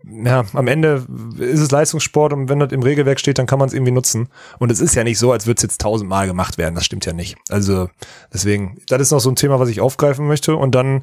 ja, 0.04 0.44
am 0.52 0.68
Ende 0.68 1.04
ist 1.38 1.60
es 1.60 1.70
Leistungssport 1.70 2.32
und 2.32 2.48
wenn 2.48 2.60
das 2.60 2.72
im 2.72 2.82
Regelwerk 2.82 3.18
steht, 3.20 3.38
dann 3.38 3.46
kann 3.46 3.58
man 3.58 3.68
es 3.68 3.74
irgendwie 3.74 3.92
nutzen. 3.92 4.28
Und 4.58 4.70
es 4.70 4.80
ist 4.80 4.94
ja 4.94 5.04
nicht 5.04 5.18
so, 5.18 5.32
als 5.32 5.46
würde 5.46 5.58
es 5.58 5.62
jetzt 5.62 5.80
tausendmal 5.80 6.26
gemacht 6.26 6.58
werden. 6.58 6.74
Das 6.74 6.84
stimmt 6.84 7.04
ja 7.06 7.12
nicht. 7.12 7.36
Also 7.48 7.88
deswegen, 8.32 8.78
das 8.88 9.02
ist 9.02 9.10
noch 9.10 9.20
so 9.20 9.30
ein 9.30 9.36
Thema, 9.36 9.60
was 9.60 9.68
ich 9.68 9.80
aufgreifen 9.80 10.26
möchte. 10.26 10.56
Und 10.56 10.74
dann 10.74 11.02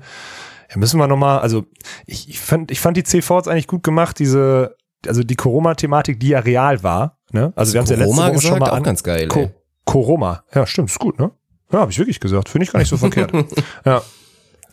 ja, 0.69 0.78
müssen 0.78 0.97
wir 0.97 1.07
nochmal, 1.07 1.39
also 1.39 1.65
ich, 2.05 2.30
ich, 2.30 2.39
fand, 2.39 2.71
ich 2.71 2.80
fand 2.80 2.97
die 2.97 3.03
CVs 3.03 3.47
eigentlich 3.47 3.67
gut 3.67 3.84
gemacht, 3.84 4.17
diese, 4.19 4.76
also 5.05 5.24
die 5.24 5.36
Corona-Thematik, 5.36 6.19
die 6.19 6.30
ja 6.30 6.39
real 6.39 6.82
war. 6.82 7.19
Ne? 7.32 7.53
Also 7.55 7.74
wir 7.74 7.80
haben 7.80 7.86
es 7.86 7.91
ja 7.91 7.97
letzte 7.97 8.15
Corona 8.15 8.28
Woche 8.30 8.41
schon 8.41 8.41
gesagt? 8.41 8.59
mal 8.61 8.69
Auch 8.69 8.78
an. 8.78 8.84
ganz 8.84 9.03
geil, 9.03 9.28
Co 9.28 9.39
ey. 9.41 9.51
Coroma. 9.86 10.43
Ja, 10.53 10.65
stimmt, 10.65 10.89
ist 10.89 10.99
gut, 10.99 11.19
ne? 11.19 11.32
Ja, 11.71 11.80
habe 11.80 11.91
ich 11.91 11.99
wirklich 11.99 12.19
gesagt. 12.19 12.49
Finde 12.49 12.63
ich 12.65 12.71
gar 12.71 12.80
nicht 12.80 12.89
so 12.89 12.97
verkehrt. 12.97 13.32
Ja. 13.86 14.01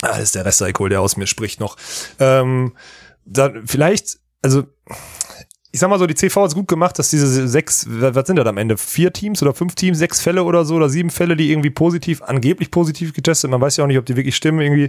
Ah, 0.02 0.16
ist 0.16 0.34
der 0.34 0.44
Restalkohol, 0.44 0.90
der 0.90 1.00
aus 1.00 1.16
mir 1.16 1.26
spricht 1.26 1.60
noch. 1.60 1.76
Ähm, 2.18 2.76
dann 3.24 3.66
vielleicht, 3.66 4.18
also 4.42 4.64
ich 5.72 5.78
sag 5.78 5.88
mal 5.88 6.00
so, 6.00 6.06
die 6.08 6.16
CV 6.16 6.46
ist 6.46 6.56
gut 6.56 6.66
gemacht, 6.66 6.98
dass 6.98 7.10
diese 7.10 7.46
sechs, 7.46 7.86
was 7.88 8.26
sind 8.26 8.36
das 8.36 8.46
am 8.46 8.56
Ende? 8.56 8.76
Vier 8.76 9.12
Teams 9.12 9.40
oder 9.40 9.54
fünf 9.54 9.76
Teams, 9.76 9.98
sechs 9.98 10.20
Fälle 10.20 10.42
oder 10.42 10.64
so 10.64 10.74
oder 10.74 10.88
sieben 10.88 11.10
Fälle, 11.10 11.36
die 11.36 11.52
irgendwie 11.52 11.70
positiv, 11.70 12.22
angeblich 12.22 12.72
positiv 12.72 13.12
getestet, 13.12 13.50
man 13.52 13.60
weiß 13.60 13.76
ja 13.76 13.84
auch 13.84 13.88
nicht, 13.88 13.98
ob 13.98 14.04
die 14.04 14.16
wirklich 14.16 14.34
stimmen, 14.34 14.60
irgendwie, 14.60 14.88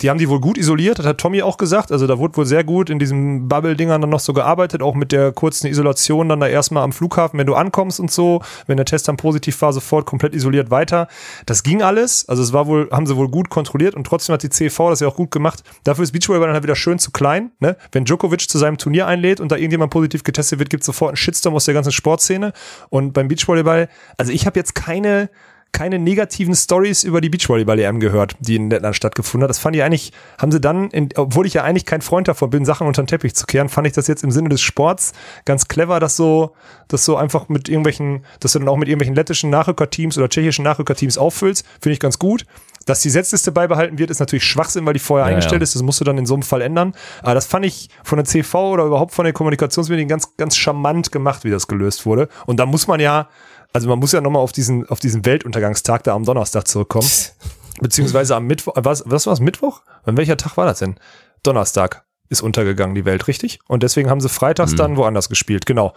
die 0.00 0.08
haben 0.08 0.16
die 0.16 0.28
wohl 0.30 0.40
gut 0.40 0.56
isoliert, 0.56 0.98
das 0.98 1.04
hat 1.04 1.18
Tommy 1.18 1.42
auch 1.42 1.58
gesagt, 1.58 1.92
also 1.92 2.06
da 2.06 2.18
wurde 2.18 2.38
wohl 2.38 2.46
sehr 2.46 2.64
gut 2.64 2.88
in 2.88 2.98
diesen 2.98 3.48
Bubble-Dingern 3.48 4.00
dann 4.00 4.08
noch 4.08 4.20
so 4.20 4.32
gearbeitet, 4.32 4.80
auch 4.80 4.94
mit 4.94 5.12
der 5.12 5.32
kurzen 5.32 5.66
Isolation 5.66 6.30
dann 6.30 6.40
da 6.40 6.46
erstmal 6.46 6.84
am 6.84 6.92
Flughafen, 6.92 7.38
wenn 7.38 7.46
du 7.46 7.54
ankommst 7.54 8.00
und 8.00 8.10
so, 8.10 8.40
wenn 8.66 8.78
der 8.78 8.86
Test 8.86 9.08
dann 9.08 9.18
positiv 9.18 9.60
war, 9.60 9.74
sofort 9.74 10.06
komplett 10.06 10.34
isoliert 10.34 10.70
weiter. 10.70 11.06
Das 11.44 11.62
ging 11.62 11.82
alles, 11.82 12.26
also 12.30 12.42
es 12.42 12.54
war 12.54 12.66
wohl, 12.66 12.88
haben 12.90 13.06
sie 13.06 13.16
wohl 13.16 13.28
gut 13.28 13.50
kontrolliert 13.50 13.94
und 13.94 14.06
trotzdem 14.06 14.32
hat 14.32 14.42
die 14.42 14.48
CV 14.48 14.88
das 14.88 15.00
ja 15.00 15.08
auch 15.08 15.16
gut 15.16 15.30
gemacht. 15.30 15.62
Dafür 15.84 16.04
ist 16.04 16.12
Beachvolleyball 16.12 16.48
dann 16.48 16.54
halt 16.54 16.64
wieder 16.64 16.76
schön 16.76 16.98
zu 16.98 17.10
klein, 17.10 17.50
ne? 17.60 17.76
Wenn 17.92 18.06
Djokovic 18.06 18.48
zu 18.48 18.56
seinem 18.56 18.78
Turnier 18.78 19.06
einlädt 19.06 19.40
und 19.40 19.52
da 19.52 19.56
irgendjemand 19.56 19.92
positiv 19.92 20.13
getestet 20.22 20.58
wird, 20.58 20.70
gibt 20.70 20.82
es 20.82 20.86
sofort 20.86 21.10
einen 21.10 21.16
Shitstorm 21.16 21.54
aus 21.54 21.64
der 21.64 21.74
ganzen 21.74 21.92
Sportszene. 21.92 22.52
Und 22.90 23.12
beim 23.12 23.28
Beachvolleyball, 23.28 23.88
also 24.16 24.30
ich 24.30 24.46
habe 24.46 24.58
jetzt 24.58 24.74
keine 24.74 25.30
keine 25.74 25.98
negativen 25.98 26.54
Stories 26.54 27.02
über 27.02 27.20
die 27.20 27.28
Beachvolleyball-EM 27.28 27.98
gehört, 27.98 28.36
die 28.38 28.54
in 28.54 28.70
Lettland 28.70 28.94
stattgefunden 28.94 29.42
hat. 29.42 29.50
Das 29.50 29.58
fand 29.58 29.74
ich 29.74 29.82
eigentlich, 29.82 30.12
haben 30.38 30.52
sie 30.52 30.60
dann, 30.60 30.88
in, 30.90 31.08
obwohl 31.16 31.46
ich 31.46 31.54
ja 31.54 31.64
eigentlich 31.64 31.84
kein 31.84 32.00
Freund 32.00 32.28
davon 32.28 32.48
bin, 32.48 32.64
Sachen 32.64 32.86
unter 32.86 33.02
den 33.02 33.08
Teppich 33.08 33.34
zu 33.34 33.44
kehren, 33.44 33.68
fand 33.68 33.88
ich 33.88 33.92
das 33.92 34.06
jetzt 34.06 34.22
im 34.22 34.30
Sinne 34.30 34.50
des 34.50 34.60
Sports 34.60 35.12
ganz 35.44 35.66
clever, 35.66 35.98
dass 35.98 36.16
so, 36.16 36.54
dass 36.86 37.04
so 37.04 37.16
einfach 37.16 37.48
mit 37.48 37.68
irgendwelchen, 37.68 38.24
dass 38.38 38.52
du 38.52 38.60
dann 38.60 38.68
auch 38.68 38.76
mit 38.76 38.88
irgendwelchen 38.88 39.16
lettischen 39.16 39.50
Nachrückerteams 39.50 40.16
oder 40.16 40.28
tschechischen 40.28 40.64
Nachrückerteams 40.64 41.18
auffüllst, 41.18 41.66
finde 41.80 41.94
ich 41.94 42.00
ganz 42.00 42.20
gut. 42.20 42.46
Dass 42.86 43.00
die 43.00 43.10
Setzliste 43.10 43.52
beibehalten 43.52 43.98
wird, 43.98 44.10
ist 44.10 44.20
natürlich 44.20 44.44
Schwachsinn, 44.44 44.84
weil 44.86 44.92
die 44.94 44.98
vorher 44.98 45.26
Ja, 45.26 45.30
eingestellt 45.30 45.60
ja. 45.60 45.64
ist. 45.64 45.74
Das 45.74 45.82
musst 45.82 46.00
du 46.00 46.04
dann 46.04 46.18
in 46.18 46.26
so 46.26 46.34
einem 46.34 46.42
Fall 46.42 46.60
ändern. 46.62 46.94
Aber 47.22 47.34
das 47.34 47.46
fand 47.46 47.64
ich 47.64 47.88
von 48.02 48.16
der 48.16 48.24
CV 48.24 48.72
oder 48.72 48.84
überhaupt 48.84 49.12
von 49.14 49.24
den 49.24 49.34
Kommunikationsmedien 49.34 50.08
ganz, 50.08 50.36
ganz 50.36 50.56
charmant 50.56 51.12
gemacht, 51.12 51.44
wie 51.44 51.50
das 51.50 51.66
gelöst 51.66 52.06
wurde. 52.06 52.28
Und 52.46 52.58
da 52.58 52.66
muss 52.66 52.86
man 52.86 53.00
ja, 53.00 53.28
also 53.72 53.88
man 53.88 53.98
muss 53.98 54.12
ja 54.12 54.20
nochmal 54.20 54.42
auf 54.42 54.52
diesen, 54.52 54.88
auf 54.88 55.00
diesen 55.00 55.24
Weltuntergangstag 55.24 56.04
da 56.04 56.14
am 56.14 56.24
Donnerstag 56.24 56.68
zurückkommen. 56.68 57.08
Beziehungsweise 57.80 58.36
am 58.36 58.46
Mittwoch, 58.46 58.74
was, 58.76 59.02
was 59.06 59.26
war's, 59.26 59.40
Mittwoch? 59.40 59.82
An 60.04 60.16
welcher 60.16 60.36
Tag 60.36 60.56
war 60.56 60.66
das 60.66 60.78
denn? 60.78 60.96
Donnerstag 61.42 62.04
ist 62.28 62.40
untergegangen, 62.40 62.94
die 62.94 63.04
Welt, 63.04 63.26
richtig? 63.28 63.58
Und 63.66 63.82
deswegen 63.82 64.10
haben 64.10 64.20
sie 64.20 64.28
freitags 64.28 64.74
dann 64.74 64.96
woanders 64.96 65.28
gespielt, 65.28 65.66
genau. 65.66 65.92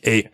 Ey, 0.00 0.28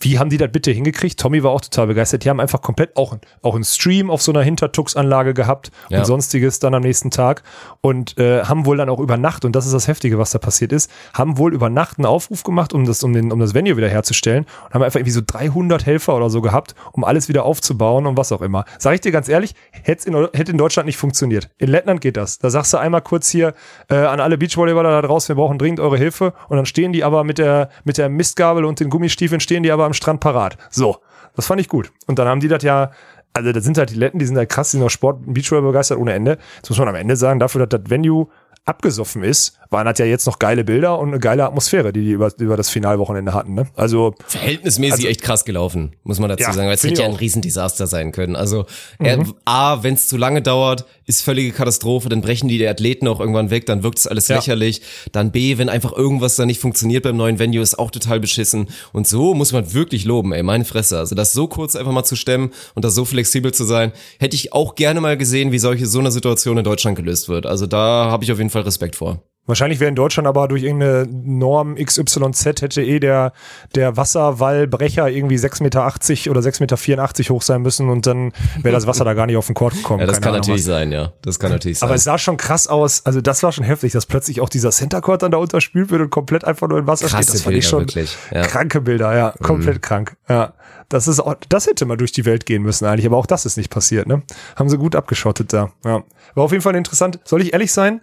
wie 0.00 0.18
haben 0.18 0.30
die 0.30 0.36
das 0.38 0.50
bitte 0.50 0.70
hingekriegt? 0.70 1.18
Tommy 1.20 1.42
war 1.42 1.50
auch 1.50 1.60
total 1.60 1.86
begeistert. 1.86 2.24
Die 2.24 2.30
haben 2.30 2.40
einfach 2.40 2.62
komplett 2.62 2.96
auch, 2.96 3.16
auch 3.42 3.54
einen 3.54 3.64
Stream 3.64 4.10
auf 4.10 4.22
so 4.22 4.32
einer 4.32 4.42
Hintertux-Anlage 4.42 5.34
gehabt 5.34 5.70
Ja. 5.88 5.98
und 5.98 6.04
sonstiges 6.06 6.58
dann 6.58 6.74
am 6.74 6.82
nächsten 6.82 7.10
Tag 7.10 7.42
und 7.80 8.18
äh, 8.18 8.42
haben 8.44 8.64
wohl 8.66 8.76
dann 8.76 8.88
auch 8.88 8.98
über 9.00 9.16
Nacht, 9.16 9.44
und 9.44 9.54
das 9.54 9.66
ist 9.66 9.72
das 9.72 9.88
Heftige, 9.88 10.18
was 10.18 10.30
da 10.30 10.38
passiert 10.38 10.72
ist, 10.72 10.90
haben 11.12 11.36
wohl 11.38 11.52
über 11.52 11.68
Nacht 11.70 11.98
einen 11.98 12.06
Aufruf 12.06 12.42
gemacht, 12.42 12.72
um 12.72 12.84
das, 12.86 13.02
um, 13.02 13.12
den, 13.12 13.30
um 13.30 13.38
das 13.40 13.54
Venue 13.54 13.76
wieder 13.76 13.88
herzustellen 13.88 14.46
und 14.66 14.74
haben 14.74 14.82
einfach 14.82 14.98
irgendwie 14.98 15.12
so 15.12 15.20
300 15.24 15.84
Helfer 15.84 16.16
oder 16.16 16.30
so 16.30 16.40
gehabt, 16.40 16.74
um 16.92 17.04
alles 17.04 17.28
wieder 17.28 17.44
aufzubauen 17.44 18.06
und 18.06 18.16
was 18.16 18.32
auch 18.32 18.40
immer. 18.42 18.64
Sag 18.78 18.94
ich 18.94 19.00
dir 19.02 19.12
ganz 19.12 19.28
ehrlich, 19.28 19.54
hätte 19.70 20.08
in, 20.08 20.14
hätte 20.32 20.52
in 20.52 20.58
Deutschland 20.58 20.86
nicht 20.86 20.96
funktioniert. 20.96 21.50
In 21.58 21.68
Lettland 21.68 22.00
geht 22.00 22.16
das. 22.16 22.38
Da 22.38 22.48
sagst 22.48 22.72
du 22.72 22.78
einmal 22.78 23.02
kurz 23.02 23.28
hier 23.28 23.54
äh, 23.88 23.96
an 23.96 24.20
alle 24.20 24.38
Beachvolleyballer 24.38 24.90
da 24.90 25.02
draußen, 25.06 25.28
wir 25.36 25.40
brauchen 25.42 25.58
dringend 25.58 25.80
eure 25.80 25.98
Hilfe 25.98 26.32
und 26.48 26.56
dann 26.56 26.66
stehen 26.66 26.92
die 26.92 27.04
aber 27.04 27.24
mit 27.24 27.38
der, 27.38 27.68
mit 27.84 27.98
der 27.98 28.08
Mistgabel 28.08 28.64
und 28.64 28.80
den 28.80 28.88
Gummistiefeln 28.88 29.40
stehen 29.40 29.62
die 29.62 29.70
aber 29.70 29.89
am 29.90 29.94
Strand 29.94 30.20
parat. 30.20 30.56
So, 30.70 30.98
das 31.36 31.46
fand 31.46 31.60
ich 31.60 31.68
gut. 31.68 31.92
Und 32.06 32.18
dann 32.18 32.26
haben 32.28 32.40
die 32.40 32.48
das 32.48 32.62
ja, 32.62 32.90
also 33.32 33.52
das 33.52 33.64
sind 33.64 33.78
halt 33.78 33.90
die 33.90 33.94
Letten, 33.96 34.18
die 34.18 34.26
sind 34.26 34.36
halt 34.36 34.48
krass, 34.48 34.70
die 34.70 34.76
sind 34.78 34.86
auch 34.86 34.90
Sport, 34.90 35.18
Beachvolleyball 35.26 35.72
begeistert 35.72 35.98
ohne 35.98 36.12
Ende. 36.12 36.38
Das 36.60 36.70
muss 36.70 36.78
man 36.78 36.88
am 36.88 36.94
Ende 36.94 37.16
sagen, 37.16 37.38
dafür, 37.40 37.66
dass 37.66 37.80
das 37.80 37.90
Venue 37.90 38.26
abgesoffen 38.66 39.22
ist, 39.24 39.58
waren 39.70 39.86
das 39.86 39.98
ja 39.98 40.04
jetzt 40.04 40.26
noch 40.26 40.38
geile 40.38 40.64
Bilder 40.64 40.98
und 40.98 41.08
eine 41.08 41.18
geile 41.18 41.44
Atmosphäre, 41.46 41.92
die 41.92 42.02
die 42.04 42.10
über, 42.12 42.30
über 42.38 42.56
das 42.58 42.68
Finalwochenende 42.68 43.32
hatten. 43.32 43.54
Ne? 43.54 43.66
Also 43.74 44.14
Verhältnismäßig 44.26 44.92
Also- 44.92 45.08
echt 45.08 45.22
krass 45.22 45.44
gelaufen, 45.44 45.96
muss 46.04 46.20
man 46.20 46.28
dazu 46.28 46.42
Ja, 46.42 46.52
sagen. 46.52 46.68
Weil 46.68 46.74
es 46.74 46.84
hätte 46.84 47.00
ja 47.02 47.08
ein. 47.08 47.14
Riesendesaster 47.14 47.86
sein 47.86 48.12
können. 48.12 48.36
Also 48.36 48.66
er, 48.98 49.24
A, 49.46 49.82
wenn 49.82 49.94
es 49.94 50.08
zu 50.08 50.16
lange 50.18 50.42
dauert, 50.42 50.84
ist 51.10 51.22
völlige 51.22 51.50
Katastrophe, 51.52 52.08
dann 52.08 52.20
brechen 52.22 52.48
die 52.48 52.56
die 52.58 52.66
Athleten 52.66 53.06
auch 53.08 53.20
irgendwann 53.20 53.50
weg, 53.50 53.66
dann 53.66 53.82
wirkt 53.82 53.98
es 53.98 54.06
alles 54.06 54.28
Ja. 54.28 54.36
lächerlich. 54.36 54.80
Dann 55.12 55.32
B, 55.32 55.58
wenn 55.58 55.68
einfach 55.68 55.92
irgendwas 55.92 56.36
da 56.36 56.46
nicht 56.46 56.60
funktioniert 56.60 57.02
beim 57.02 57.16
neuen 57.16 57.38
Venue, 57.38 57.60
ist 57.60 57.78
auch 57.78 57.90
total 57.90 58.20
beschissen. 58.20 58.68
Und 58.92 59.06
so 59.08 59.34
muss 59.34 59.52
man 59.52 59.74
wirklich 59.74 60.04
loben, 60.04 60.32
ey, 60.32 60.42
meine 60.42 60.64
Fresse. 60.64 60.98
Also 60.98 61.14
das 61.14 61.32
so 61.32 61.48
kurz 61.48 61.76
einfach 61.76 61.92
mal 61.92 62.04
zu 62.04 62.16
stemmen 62.16 62.50
und 62.74 62.84
das 62.84 62.94
so 62.94 63.04
flexibel 63.04 63.52
zu 63.52 63.64
sein, 63.64 63.92
hätte 64.18 64.36
ich 64.36 64.52
auch 64.52 64.76
gerne 64.76 65.00
mal 65.00 65.16
gesehen, 65.16 65.52
wie 65.52 65.58
solche 65.58 65.86
so 65.86 65.98
eine 65.98 66.12
Situation 66.12 66.56
in 66.56 66.64
Deutschland 66.64 66.96
gelöst 66.96 67.28
wird. 67.28 67.44
Also 67.44 67.66
da 67.66 68.10
habe 68.10 68.24
ich 68.24 68.32
auf 68.32 68.38
jeden 68.38 68.50
Fall 68.50 68.62
Respekt 68.62 68.96
vor. 68.96 69.22
Wahrscheinlich 69.46 69.80
wäre 69.80 69.88
in 69.88 69.96
Deutschland 69.96 70.28
aber 70.28 70.46
durch 70.48 70.62
irgendeine 70.62 71.08
Norm 71.10 71.74
XYZ 71.74 72.44
hätte 72.44 72.82
eh 72.82 73.00
der, 73.00 73.32
der 73.74 73.96
Wasserwallbrecher 73.96 75.08
irgendwie 75.08 75.36
6,80 75.36 75.62
Meter 75.62 75.84
oder 76.30 76.40
6,84 76.40 76.60
Meter 76.60 77.34
hoch 77.34 77.42
sein 77.42 77.62
müssen 77.62 77.88
und 77.88 78.06
dann 78.06 78.32
wäre 78.62 78.72
das 78.72 78.86
Wasser 78.86 79.04
da 79.04 79.14
gar 79.14 79.26
nicht 79.26 79.36
auf 79.36 79.46
den 79.46 79.54
Court 79.54 79.74
gekommen. 79.74 80.00
Ja, 80.00 80.06
das 80.06 80.16
Keine 80.16 80.24
kann 80.24 80.34
Ahnung, 80.34 80.40
natürlich 80.40 80.60
was. 80.60 80.66
sein, 80.66 80.92
ja. 80.92 81.12
Das 81.22 81.38
kann 81.40 81.50
natürlich 81.50 81.78
sein. 81.78 81.88
Aber 81.88 81.96
es 81.96 82.04
sah 82.04 82.18
schon 82.18 82.36
krass 82.36 82.68
aus, 82.68 83.04
also 83.06 83.20
das 83.20 83.42
war 83.42 83.50
schon 83.50 83.64
heftig, 83.64 83.92
dass 83.92 84.06
plötzlich 84.06 84.40
auch 84.40 84.48
dieser 84.48 84.70
Center 84.70 85.00
Court 85.00 85.22
dann 85.22 85.32
da 85.32 85.38
unterspült 85.38 85.90
wird 85.90 86.02
und 86.02 86.10
komplett 86.10 86.44
einfach 86.44 86.68
nur 86.68 86.78
in 86.78 86.86
Wasser 86.86 87.08
Krasse 87.08 87.22
steht. 87.24 87.34
Das 87.34 87.42
fand 87.42 87.56
ich 87.56 87.64
Bilder, 87.64 87.68
schon 87.68 87.80
wirklich, 87.80 88.16
ja. 88.30 88.42
Mhm. 88.42 88.46
kranke 88.46 88.80
Bilder, 88.80 89.16
ja, 89.16 89.34
komplett 89.42 89.82
krank. 89.82 90.16
Ja, 90.28 90.52
das 90.88 91.08
ist 91.08 91.20
auch, 91.20 91.34
das 91.48 91.66
hätte 91.66 91.86
mal 91.86 91.96
durch 91.96 92.12
die 92.12 92.24
Welt 92.24 92.46
gehen 92.46 92.62
müssen 92.62 92.84
eigentlich, 92.84 93.06
aber 93.06 93.16
auch 93.16 93.26
das 93.26 93.46
ist 93.46 93.56
nicht 93.56 93.70
passiert, 93.70 94.06
ne? 94.06 94.22
Haben 94.56 94.68
sie 94.68 94.76
gut 94.76 94.94
abgeschottet 94.94 95.52
da. 95.52 95.70
Ja, 95.84 96.04
war 96.34 96.44
auf 96.44 96.52
jeden 96.52 96.62
Fall 96.62 96.76
interessant. 96.76 97.18
Soll 97.24 97.42
ich 97.42 97.52
ehrlich 97.52 97.72
sein? 97.72 98.00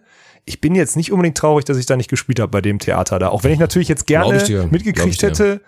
Ich 0.47 0.61
bin 0.61 0.75
jetzt 0.75 0.95
nicht 0.95 1.11
unbedingt 1.11 1.37
traurig, 1.37 1.65
dass 1.65 1.77
ich 1.77 1.85
da 1.85 1.97
nicht 1.97 2.09
gespielt 2.09 2.39
habe 2.39 2.49
bei 2.49 2.61
dem 2.61 2.79
Theater 2.79 3.19
da. 3.19 3.29
Auch 3.29 3.43
wenn 3.43 3.51
ich 3.51 3.59
natürlich 3.59 3.89
jetzt 3.89 4.07
gerne 4.07 4.67
mitgekriegt 4.71 5.21
hätte, 5.21 5.61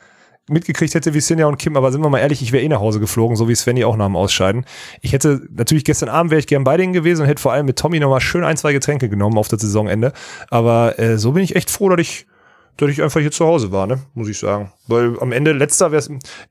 mitgekriegt 0.48 0.96
hätte 0.96 1.14
wie 1.14 1.20
Sinja 1.20 1.48
und 1.48 1.58
Kim, 1.58 1.78
aber 1.78 1.92
sind 1.92 2.02
wir 2.02 2.10
mal 2.10 2.20
ehrlich, 2.20 2.42
ich 2.42 2.54
wäre 2.54 2.64
eh 2.64 2.70
nach 2.70 2.80
Hause 2.80 3.00
geflogen, 3.00 3.36
so 3.36 3.48
wie 3.48 3.56
Svenny 3.56 3.84
auch 3.84 3.98
nach 3.98 4.08
dem 4.08 4.16
Ausscheiden. 4.16 4.66
Ich 5.02 5.14
hätte, 5.14 5.42
natürlich 5.52 5.84
gestern 5.84 6.10
Abend 6.10 6.32
wäre 6.32 6.40
ich 6.40 6.48
gern 6.48 6.64
bei 6.64 6.78
denen 6.78 6.94
gewesen 6.94 7.24
und 7.24 7.28
hätte 7.28 7.42
vor 7.42 7.52
allem 7.52 7.66
mit 7.66 7.78
Tommy 7.78 8.00
nochmal 8.00 8.22
schön 8.22 8.44
ein, 8.44 8.58
zwei 8.58 8.74
Getränke 8.74 9.10
genommen 9.10 9.38
auf 9.38 9.50
das 9.50 9.62
Saisonende. 9.62 10.14
Aber 10.50 10.98
äh, 10.98 11.18
so 11.18 11.34
bin 11.34 11.44
ich 11.44 11.58
echt 11.58 11.70
froh, 11.70 11.90
dass 11.90 12.00
ich, 12.00 12.26
dass 12.78 12.90
ich 12.90 13.02
einfach 13.02 13.20
hier 13.20 13.32
zu 13.32 13.46
Hause 13.46 13.72
war, 13.72 13.88
ne? 13.88 14.00
Muss 14.14 14.30
ich 14.30 14.40
sagen. 14.40 14.72
Weil 14.88 15.20
am 15.20 15.32
Ende 15.32 15.52
letzter 15.52 15.92
wäre 15.92 16.04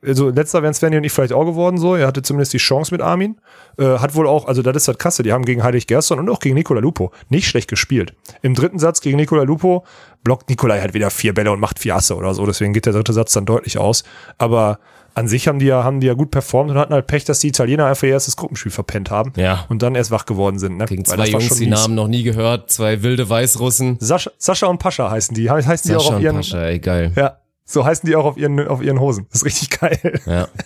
also 0.03 0.29
letzter 0.29 0.63
wären 0.63 0.75
Svenny 0.75 0.97
und 0.97 1.05
ich 1.05 1.13
vielleicht 1.13 1.33
auch 1.33 1.45
geworden 1.45 1.79
so. 1.79 1.95
Er 1.95 2.07
hatte 2.07 2.23
zumindest 2.23 2.53
die 2.53 2.59
Chance 2.59 2.93
mit 2.93 3.01
Armin. 3.01 3.41
Äh, 3.79 3.99
hat 3.99 4.15
wohl 4.15 4.27
auch, 4.27 4.47
also 4.47 4.63
das 4.63 4.77
ist 4.77 4.89
halt 4.89 4.99
Kasse, 4.99 5.23
die 5.23 5.33
haben 5.33 5.45
gegen 5.45 5.63
Heilig 5.63 5.87
Gerson 5.87 6.19
und 6.19 6.29
auch 6.29 6.41
gegen 6.41 6.55
Nicola 6.55 6.81
Lupo 6.81 7.13
nicht 7.29 7.49
schlecht 7.49 7.69
gespielt. 7.69 8.15
Im 8.43 8.55
dritten 8.55 8.79
Satz 8.79 9.01
gegen 9.01 9.17
Nicola 9.17 9.43
Lupo 9.43 9.85
blockt 10.23 10.51
Nikolai 10.51 10.81
halt 10.81 10.95
wieder 10.95 11.11
vier 11.11 11.33
Bälle 11.35 11.51
und 11.51 11.61
macht 11.61 11.79
vier 11.79 11.97
Asse 11.97 12.15
oder 12.17 12.35
so. 12.35 12.45
Deswegen 12.45 12.73
geht 12.73 12.87
der 12.87 12.93
dritte 12.93 13.13
Satz 13.13 13.33
dann 13.33 13.47
deutlich 13.47 13.79
aus. 13.79 14.05
Aber 14.37 14.79
an 15.19 15.29
sich 15.29 15.49
haben 15.49 15.59
die 15.59 15.67
ja, 15.67 15.85
haben 15.85 16.01
die 16.01 16.07
ja 16.07 16.15
gut 16.15 16.31
performt 16.31 16.71
und 16.71 16.79
hatten 16.79 16.95
halt 16.95 17.07
Pech, 17.07 17.25
dass 17.25 17.41
die 17.41 17.49
Italiener 17.49 17.87
einfach 17.87 18.05
ihr 18.05 18.11
erstes 18.11 18.37
Gruppenspiel 18.37 18.73
verpennt 18.73 19.11
haben. 19.11 19.33
Ja. 19.37 19.65
Und 19.69 19.83
dann 19.83 19.95
erst 19.95 20.11
wach 20.11 20.25
geworden 20.27 20.59
sind. 20.59 20.77
Ne? 20.79 20.87
Gegen 20.87 21.05
zwei 21.05 21.27
Jungs, 21.27 21.55
die. 21.57 21.67
Namen 21.67 21.95
noch 21.95 22.09
nie 22.09 22.23
gehört, 22.23 22.71
zwei 22.71 23.03
wilde 23.03 23.29
Weißrussen. 23.29 23.97
Sascha, 24.01 24.31
Sascha 24.39 24.67
und 24.69 24.79
Pascha 24.79 25.11
heißen 25.11 25.35
die. 25.35 25.43
He- 25.43 25.65
Heißen 25.65 25.91
die 25.91 25.97
auch 25.97 26.01
Sascha 26.01 26.11
auf 26.11 26.17
und 26.17 26.23
ihren, 26.23 26.37
Pascha, 26.37 26.63
ey, 26.65 26.79
geil. 26.79 27.13
ja, 27.17 27.39
so 27.65 27.85
heißen 27.85 28.09
die 28.09 28.17
auch 28.17 28.25
auf 28.25 28.37
ihren, 28.39 28.67
auf 28.67 28.83
ihren 28.83 29.01
Hosen. 29.01 29.27
Das 29.31 29.43
ist 29.43 29.45
richtig 29.47 29.79
geil. 29.79 30.21
Ja. 30.27 30.49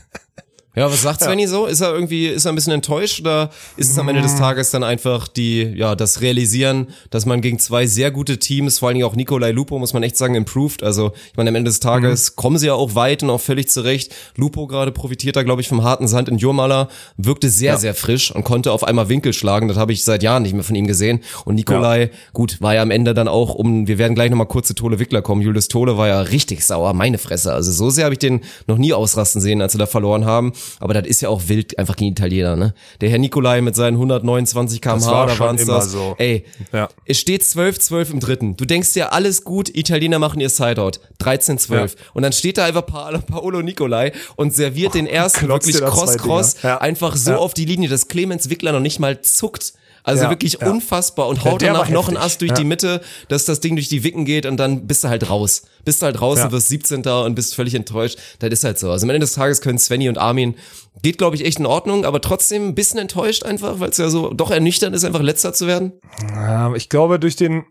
Ja, 0.75 0.91
was 0.91 1.03
sagt 1.03 1.21
Svenny 1.23 1.47
so? 1.47 1.67
Ist 1.67 1.83
er 1.83 1.93
irgendwie, 1.93 2.29
ist 2.29 2.47
er 2.47 2.53
ein 2.53 2.55
bisschen 2.55 2.73
enttäuscht 2.73 3.21
oder 3.21 3.51
ist 3.77 3.91
es 3.91 3.99
am 3.99 4.09
Ende 4.09 4.23
Mm. 4.23 4.25
des 4.25 4.37
Tages 4.37 4.71
dann 4.71 4.83
einfach 4.83 5.29
die, 5.29 5.65
ja, 5.65 5.95
das 5.95 6.23
Realisieren, 6.23 6.87
dass 7.11 7.27
man 7.27 7.43
gegen 7.43 7.59
zwei 7.59 7.87
sehr 7.87 8.11
gute 8.11 8.39
Teams, 8.39 8.79
vor 8.79 8.89
allen 8.89 8.95
Dingen 8.97 9.07
auch 9.07 9.15
Nikolai 9.15 9.51
Lupo, 9.51 9.79
muss 9.79 9.93
man 9.93 10.03
echt 10.03 10.17
sagen, 10.17 10.35
improved. 10.35 10.83
Also, 10.83 11.13
ich 11.31 11.37
meine, 11.37 11.51
am 11.51 11.57
Ende 11.57 11.69
des 11.69 11.81
Tages 11.81 12.31
Mhm. 12.31 12.37
kommen 12.37 12.57
sie 12.59 12.69
ja 12.69 12.75
auch 12.75 12.95
weit 12.95 13.23
und 13.23 13.29
auch 13.29 13.41
völlig 13.41 13.69
zurecht. 13.69 14.15
Lupo 14.37 14.67
gerade 14.67 14.93
profitiert 14.93 15.37
da, 15.37 15.43
glaube 15.43 15.61
ich, 15.61 15.69
vom 15.69 15.83
harten 15.85 16.09
Sand 16.09 16.31
in 16.31 16.39
Jurmala, 16.39 16.89
wirkte 17.19 17.51
sehr, 17.51 17.77
sehr 17.77 17.95
frisch 17.95 18.35
und 18.35 18.45
konnte 18.45 18.73
auf 18.73 18.83
einmal 18.83 19.11
Winkel 19.11 19.35
schlagen. 19.35 19.69
Das 19.69 19.77
habe 19.77 19.93
ich 19.93 20.05
seit 20.05 20.23
Jahren 20.23 20.43
nicht 20.43 20.55
mehr 20.55 20.65
von 20.65 20.75
ihm 20.75 20.87
gesehen. 20.87 21.21
Und 21.45 21.57
Nikolai, 21.57 22.11
gut, 22.33 22.63
war 22.63 22.75
ja 22.75 22.81
am 22.81 22.91
Ende 22.91 23.13
dann 23.13 23.29
auch 23.29 23.55
um, 23.55 23.87
wir 23.89 23.99
werden 23.99 24.15
gleich 24.15 24.31
nochmal 24.31 24.47
kurz 24.49 24.69
zu 24.69 24.75
Tole 24.75 24.99
Wickler 24.99 25.21
kommen. 25.21 25.43
Julius 25.43 25.69
Tole 25.69 25.99
war 25.99 26.09
ja 26.09 26.23
richtig 26.23 26.65
sauer, 26.65 26.95
meine 26.95 27.19
Fresse. 27.19 27.53
Also 27.53 27.73
so 27.73 27.91
sehr 27.91 28.05
habe 28.05 28.15
ich 28.15 28.21
den 28.21 28.41
noch 28.67 28.79
nie 28.79 28.95
ausrasten 28.95 29.43
sehen, 29.43 29.61
als 29.61 29.73
sie 29.73 29.79
da 29.79 29.85
verloren 29.87 30.25
haben. 30.25 30.55
Aber 30.81 30.95
das 30.95 31.07
ist 31.07 31.23
ja 31.23 31.29
auch 31.29 31.43
wild, 31.49 31.79
einfach 31.79 31.97
gegen 31.97 32.13
Italiener, 32.13 32.57
ne? 32.57 32.75
Der 33.01 33.09
Herr 33.11 33.19
Nikolai 33.19 33.61
mit 33.61 33.75
seinen 33.77 33.95
129 33.95 34.81
km/h, 34.81 35.11
war 35.11 35.27
da 35.27 35.51
immer 35.63 35.75
das. 35.79 35.91
so. 35.93 36.15
Ey, 36.19 36.45
Ja. 36.73 36.89
es 37.07 37.19
steht 37.19 37.43
12-12 37.43 38.11
im 38.13 38.21
dritten. 38.21 38.57
Du 38.57 38.65
denkst 38.65 38.93
dir, 38.95 39.13
alles 39.13 39.45
gut, 39.45 39.75
Italiener 39.75 40.19
machen 40.19 40.41
ihr 40.41 40.51
Sideout. 40.51 40.93
13-12. 41.21 41.95
Und 42.15 42.23
dann 42.23 42.33
steht 42.33 42.59
da 42.59 42.65
einfach 42.65 42.87
Pa- 42.87 43.19
Paolo 43.19 43.63
Nicolai 43.63 44.13
und 44.37 44.55
serviert 44.55 44.95
den 44.95 45.07
ersten 45.07 45.49
wirklich 45.49 45.77
cross-cross. 45.81 46.57
Ja. 46.63 46.79
einfach 46.79 47.17
so 47.17 47.33
Ja. 47.33 47.37
auf 47.39 47.55
die 47.55 47.65
Linie, 47.65 47.89
dass 47.89 48.09
Clemens 48.09 48.51
Wickler 48.51 48.73
noch 48.73 48.81
nicht 48.81 48.99
mal 48.99 49.21
zuckt. 49.21 49.75
Also 50.05 50.25
Ja, 50.25 50.31
wirklich 50.31 50.59
ja. 50.61 50.69
unfassbar 50.71 51.29
und 51.29 51.45
haut 51.45 51.63
danach 51.63 51.89
noch 51.89 52.09
einen. 52.09 52.17
Ast 52.17 52.41
durch 52.41 52.51
Ja. 52.51 52.57
die 52.57 52.65
Mitte, 52.65 53.01
dass 53.29 53.45
das 53.45 53.61
Ding 53.61 53.77
durch 53.77 53.89
die 53.89 54.03
Wicken 54.05 54.25
geht 54.25 54.47
und 54.47 54.57
dann 54.57 54.87
bist 54.87 55.05
du 55.05 55.09
halt 55.09 55.29
raus. 55.31 55.63
Bist 55.85 56.03
du 56.03 56.07
halt 56.07 56.21
raus 56.21 56.41
und 56.43 56.53
wirst 56.53 56.69
17. 56.69 57.07
und 57.25 57.35
bist 57.35 57.55
völlig 57.55 57.75
enttäuscht. 57.75 58.19
Das 58.41 58.51
ist 58.51 58.65
halt 58.65 58.79
so. 58.79 58.91
Also 58.91 59.05
am 59.07 59.11
Ende 59.11 59.21
des 59.21 59.33
Tages 59.33 59.61
können 59.61 59.79
Svenny 59.79 60.09
und 60.09 60.19
Armin, 60.19 60.57
geht 61.03 61.19
glaube 61.19 61.37
ich 61.37 61.45
echt 61.45 61.59
in 61.59 61.67
Ordnung, 61.67 62.05
aber 62.05 62.21
trotzdem 62.21 62.69
ein 62.69 62.75
bisschen 62.75 62.99
enttäuscht 62.99 63.45
einfach, 63.45 63.81
weil 63.81 63.91
es 63.91 63.97
ja 63.99 64.09
so 64.09 64.33
doch 64.33 64.51
ernüchternd 64.51 64.95
ist, 64.95 65.05
einfach 65.05 65.23
letzter 65.23 65.53
zu 65.53 65.67
werden. 65.67 65.93
Ja, 66.35 66.75
ich 66.75 66.89
glaube, 66.89 67.19
durch 67.19 67.37
den, 67.37 67.65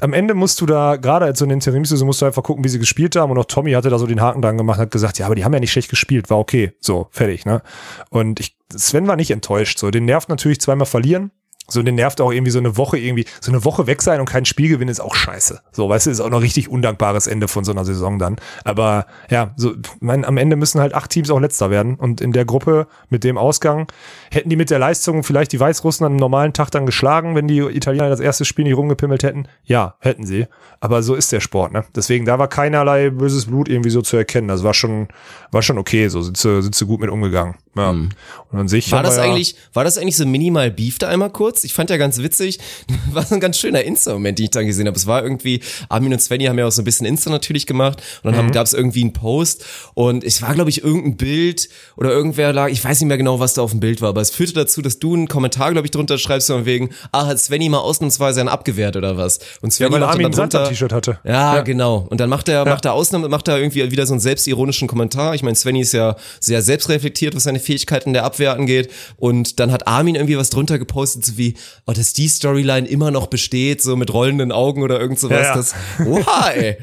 am 0.00 0.12
Ende 0.12 0.34
musst 0.34 0.60
du 0.60 0.66
da, 0.66 0.96
gerade 0.96 1.24
als 1.26 1.38
so 1.38 1.44
eine 1.44 1.54
Interimsaison, 1.54 2.06
musst 2.06 2.20
du 2.22 2.26
einfach 2.26 2.42
gucken, 2.42 2.64
wie 2.64 2.68
sie 2.68 2.78
gespielt 2.78 3.16
haben. 3.16 3.30
Und 3.30 3.38
auch 3.38 3.44
Tommy 3.44 3.72
hatte 3.72 3.90
da 3.90 3.98
so 3.98 4.06
den 4.06 4.20
Haken 4.20 4.42
dran 4.42 4.56
gemacht, 4.58 4.78
hat 4.78 4.90
gesagt, 4.90 5.18
ja, 5.18 5.26
aber 5.26 5.34
die 5.34 5.44
haben 5.44 5.52
ja 5.52 5.60
nicht 5.60 5.72
schlecht 5.72 5.88
gespielt, 5.90 6.30
war 6.30 6.38
okay. 6.38 6.72
So, 6.80 7.08
fertig, 7.10 7.44
ne? 7.44 7.62
Und 8.10 8.40
ich, 8.40 8.56
Sven 8.74 9.06
war 9.06 9.16
nicht 9.16 9.30
enttäuscht. 9.30 9.78
So, 9.78 9.90
den 9.90 10.04
nervt 10.04 10.28
natürlich 10.28 10.60
zweimal 10.60 10.86
verlieren. 10.86 11.30
So, 11.68 11.82
den 11.82 11.96
nervt 11.96 12.20
auch 12.20 12.32
irgendwie 12.32 12.52
so 12.52 12.58
eine 12.60 12.76
Woche 12.76 12.96
irgendwie, 12.98 13.24
so 13.40 13.50
eine 13.50 13.64
Woche 13.64 13.86
weg 13.88 14.00
sein 14.02 14.20
und 14.20 14.26
kein 14.26 14.44
Spiel 14.44 14.68
gewinnen 14.68 14.90
ist 14.90 15.00
auch 15.00 15.14
scheiße. 15.16 15.60
So, 15.72 15.88
weißt 15.88 16.06
du, 16.06 16.10
ist 16.10 16.20
auch 16.20 16.30
noch 16.30 16.40
richtig 16.40 16.68
undankbares 16.68 17.26
Ende 17.26 17.48
von 17.48 17.64
so 17.64 17.72
einer 17.72 17.84
Saison 17.84 18.18
dann. 18.20 18.36
Aber 18.64 19.06
ja, 19.30 19.52
so, 19.56 19.72
mein, 20.00 20.24
am 20.24 20.36
Ende 20.36 20.54
müssen 20.56 20.80
halt 20.80 20.94
acht 20.94 21.10
Teams 21.10 21.28
auch 21.30 21.40
letzter 21.40 21.70
werden. 21.70 21.96
Und 21.96 22.20
in 22.20 22.30
der 22.32 22.44
Gruppe 22.44 22.86
mit 23.08 23.24
dem 23.24 23.36
Ausgang 23.36 23.88
hätten 24.30 24.48
die 24.48 24.56
mit 24.56 24.70
der 24.70 24.78
Leistung 24.78 25.24
vielleicht 25.24 25.50
die 25.52 25.58
Weißrussen 25.58 26.06
an 26.06 26.12
einem 26.12 26.20
normalen 26.20 26.52
Tag 26.52 26.70
dann 26.70 26.86
geschlagen, 26.86 27.34
wenn 27.34 27.48
die 27.48 27.58
Italiener 27.58 28.08
das 28.08 28.20
erste 28.20 28.44
Spiel 28.44 28.64
nicht 28.64 28.76
rumgepimmelt 28.76 29.24
hätten. 29.24 29.48
Ja, 29.64 29.96
hätten 29.98 30.24
sie. 30.24 30.46
Aber 30.78 31.02
so 31.02 31.14
ist 31.16 31.32
der 31.32 31.40
Sport, 31.40 31.72
ne? 31.72 31.84
Deswegen, 31.96 32.26
da 32.26 32.38
war 32.38 32.46
keinerlei 32.48 33.10
böses 33.10 33.46
Blut 33.46 33.68
irgendwie 33.68 33.90
so 33.90 34.02
zu 34.02 34.16
erkennen. 34.16 34.46
Das 34.46 34.62
war 34.62 34.74
schon, 34.74 35.08
war 35.50 35.62
schon 35.62 35.78
okay. 35.78 36.06
So 36.08 36.22
sind 36.22 36.36
sie, 36.36 36.62
sind 36.62 36.74
sie 36.76 36.86
gut 36.86 37.00
mit 37.00 37.10
umgegangen. 37.10 37.56
Ja. 37.76 37.90
Und 37.90 38.14
an 38.52 38.68
sich 38.68 38.92
War 38.92 39.02
das 39.02 39.16
ja- 39.16 39.24
eigentlich, 39.24 39.56
war 39.72 39.82
das 39.84 39.98
eigentlich 39.98 40.16
so 40.16 40.24
minimal 40.26 40.70
Beef 40.70 40.98
da 40.98 41.08
einmal 41.08 41.30
kurz? 41.30 41.55
Ich 41.64 41.74
fand 41.74 41.90
ja 41.90 41.96
ganz 41.96 42.18
witzig, 42.18 42.58
war 43.12 43.24
so 43.24 43.34
ein 43.34 43.40
ganz 43.40 43.58
schöner 43.58 43.82
Insta-Moment, 43.84 44.38
den 44.38 44.44
ich 44.44 44.50
dann 44.50 44.66
gesehen 44.66 44.86
habe. 44.86 44.96
Es 44.96 45.06
war 45.06 45.22
irgendwie, 45.22 45.60
Armin 45.88 46.12
und 46.12 46.20
Svenny 46.20 46.44
haben 46.46 46.58
ja 46.58 46.66
auch 46.66 46.72
so 46.72 46.82
ein 46.82 46.84
bisschen 46.84 47.06
Insta 47.06 47.30
natürlich 47.30 47.66
gemacht 47.66 48.02
und 48.22 48.34
dann 48.36 48.46
Mhm. 48.46 48.52
gab 48.52 48.66
es 48.66 48.72
irgendwie 48.74 49.00
einen 49.02 49.12
Post 49.12 49.64
und 49.94 50.24
es 50.24 50.42
war, 50.42 50.54
glaube 50.54 50.70
ich, 50.70 50.82
irgendein 50.84 51.16
Bild 51.16 51.68
oder 51.96 52.10
irgendwer 52.10 52.52
lag, 52.52 52.68
ich 52.68 52.84
weiß 52.84 53.00
nicht 53.00 53.08
mehr 53.08 53.18
genau, 53.18 53.40
was 53.40 53.54
da 53.54 53.62
auf 53.62 53.70
dem 53.70 53.80
Bild 53.80 54.00
war, 54.02 54.10
aber 54.10 54.20
es 54.20 54.30
führte 54.30 54.52
dazu, 54.54 54.82
dass 54.82 54.98
du 54.98 55.14
einen 55.14 55.28
Kommentar, 55.28 55.72
glaube 55.72 55.86
ich, 55.86 55.90
drunter 55.90 56.18
schreibst 56.18 56.46
von 56.48 56.64
wegen, 56.66 56.90
ah, 57.12 57.26
hat 57.26 57.38
Svenny 57.40 57.68
mal 57.68 57.78
ausnahmsweise 57.78 58.40
einen 58.40 58.48
abgewehrt 58.48 58.96
oder 58.96 59.16
was? 59.16 59.38
Und 59.62 59.72
Ja, 59.72 59.86
Svenny 59.88 59.92
weil 59.92 60.00
macht 60.00 60.10
Armin 60.12 60.26
ein 60.38 60.50
T-Shirt 60.68 60.92
hatte. 60.92 61.18
ja, 61.24 61.60
genau. 61.62 62.06
Und 62.10 62.20
dann 62.20 62.28
macht 62.28 62.48
er, 62.48 62.64
macht 62.64 62.84
er 62.84 62.92
Ausnahme, 62.92 63.28
macht 63.28 63.48
er 63.48 63.58
irgendwie 63.58 63.90
wieder 63.90 64.06
so 64.06 64.12
einen 64.14 64.20
selbstironischen 64.20 64.88
Kommentar. 64.88 65.34
Ich 65.34 65.42
meine, 65.42 65.56
Svenny 65.56 65.80
ist 65.80 65.92
ja 65.92 66.16
sehr 66.40 66.62
selbstreflektiert, 66.62 67.34
was 67.34 67.44
seine 67.44 67.60
Fähigkeiten 67.60 68.12
der 68.12 68.24
Abwehr 68.24 68.52
angeht. 68.52 68.90
Und 69.16 69.60
dann 69.60 69.72
hat 69.72 69.86
Armin 69.86 70.14
irgendwie 70.14 70.36
was 70.36 70.50
drunter 70.50 70.78
gepostet, 70.78 71.24
so 71.24 71.36
wie, 71.38 71.45
oh, 71.86 71.92
dass 71.92 72.12
die 72.12 72.28
Storyline 72.28 72.86
immer 72.88 73.10
noch 73.10 73.28
besteht, 73.28 73.82
so 73.82 73.96
mit 73.96 74.12
rollenden 74.12 74.52
Augen 74.52 74.82
oder 74.82 75.00
irgend 75.00 75.18
sowas. 75.18 75.40
Ja, 75.40 75.48
ja. 75.48 75.54
Das, 75.54 75.74
oha, 76.06 76.50
ey. 76.50 76.76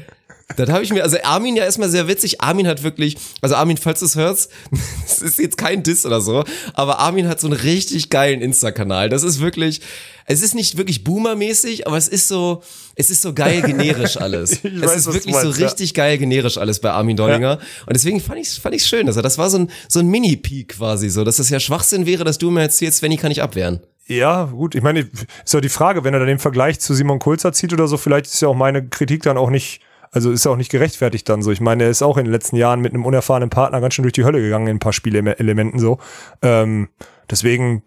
Das 0.56 0.68
habe 0.68 0.84
ich 0.84 0.92
mir, 0.92 1.02
also 1.02 1.16
Armin 1.22 1.56
ja 1.56 1.64
erstmal 1.64 1.88
sehr 1.88 2.06
witzig. 2.06 2.40
Armin 2.40 2.66
hat 2.66 2.82
wirklich, 2.82 3.16
also 3.40 3.54
Armin, 3.54 3.76
falls 3.76 4.00
du 4.00 4.06
es 4.06 4.14
hörst, 4.14 4.50
es 5.06 5.20
ist 5.22 5.38
jetzt 5.38 5.56
kein 5.56 5.82
Diss 5.82 6.04
oder 6.04 6.20
so, 6.20 6.44
aber 6.74 6.98
Armin 6.98 7.28
hat 7.28 7.40
so 7.40 7.46
einen 7.46 7.58
richtig 7.58 8.10
geilen 8.10 8.40
Insta-Kanal. 8.40 9.08
Das 9.08 9.22
ist 9.22 9.40
wirklich, 9.40 9.80
es 10.26 10.42
ist 10.42 10.54
nicht 10.54 10.76
wirklich 10.76 11.02
Boomer-mäßig, 11.02 11.86
aber 11.86 11.96
es 11.96 12.08
ist 12.08 12.28
so, 12.28 12.62
es 12.94 13.10
ist 13.10 13.22
so 13.22 13.32
geil 13.32 13.62
generisch 13.62 14.16
alles. 14.16 14.60
Ich 14.64 14.72
es 14.74 14.82
weiß, 14.82 14.96
ist 14.96 15.06
wirklich 15.06 15.34
meinst, 15.34 15.54
so 15.54 15.60
ja. 15.60 15.66
richtig 15.66 15.94
geil 15.94 16.18
generisch 16.18 16.58
alles 16.58 16.78
bei 16.78 16.90
Armin 16.90 17.16
Dollinger. 17.16 17.58
Und 17.86 17.94
deswegen 17.94 18.20
fand 18.20 18.40
ich 18.40 18.50
fand 18.50 18.74
ich's 18.74 18.86
schön, 18.86 19.06
dass 19.06 19.16
er, 19.16 19.22
das 19.22 19.38
war 19.38 19.50
so 19.50 19.58
ein, 19.58 19.70
so 19.88 20.00
ein 20.00 20.06
Mini-Peak 20.08 20.76
quasi 20.76 21.08
so, 21.08 21.24
dass 21.24 21.38
es 21.38 21.50
ja 21.50 21.58
Schwachsinn 21.58 22.06
wäre, 22.06 22.24
dass 22.24 22.38
du 22.38 22.50
mir 22.50 22.62
erzählst, 22.62 22.98
Svenny 22.98 23.16
kann 23.16 23.30
ich 23.30 23.42
abwehren. 23.42 23.80
Ja, 24.06 24.44
gut. 24.44 24.74
Ich 24.74 24.82
meine, 24.82 25.00
ist 25.00 25.54
ja 25.54 25.60
die 25.60 25.68
Frage, 25.68 26.04
wenn 26.04 26.12
er 26.12 26.20
dann 26.20 26.28
den 26.28 26.38
Vergleich 26.38 26.78
zu 26.78 26.92
Simon 26.94 27.18
Kulzer 27.18 27.52
zieht 27.52 27.72
oder 27.72 27.88
so, 27.88 27.96
vielleicht 27.96 28.26
ist 28.26 28.40
ja 28.40 28.48
auch 28.48 28.54
meine 28.54 28.86
Kritik 28.86 29.22
dann 29.22 29.38
auch 29.38 29.48
nicht, 29.48 29.80
also 30.12 30.30
ist 30.30 30.44
ja 30.44 30.50
auch 30.50 30.56
nicht 30.56 30.70
gerechtfertigt 30.70 31.28
dann 31.28 31.42
so. 31.42 31.50
Ich 31.50 31.60
meine, 31.60 31.84
er 31.84 31.90
ist 31.90 32.02
auch 32.02 32.18
in 32.18 32.24
den 32.24 32.32
letzten 32.32 32.56
Jahren 32.56 32.80
mit 32.80 32.92
einem 32.92 33.06
unerfahrenen 33.06 33.48
Partner 33.48 33.80
ganz 33.80 33.94
schön 33.94 34.02
durch 34.02 34.12
die 34.12 34.24
Hölle 34.24 34.42
gegangen 34.42 34.66
in 34.66 34.76
ein 34.76 34.80
paar 34.80 34.92
Spielelementen 34.92 35.78
so. 35.78 35.98
Ähm, 36.42 36.88
deswegen, 37.30 37.82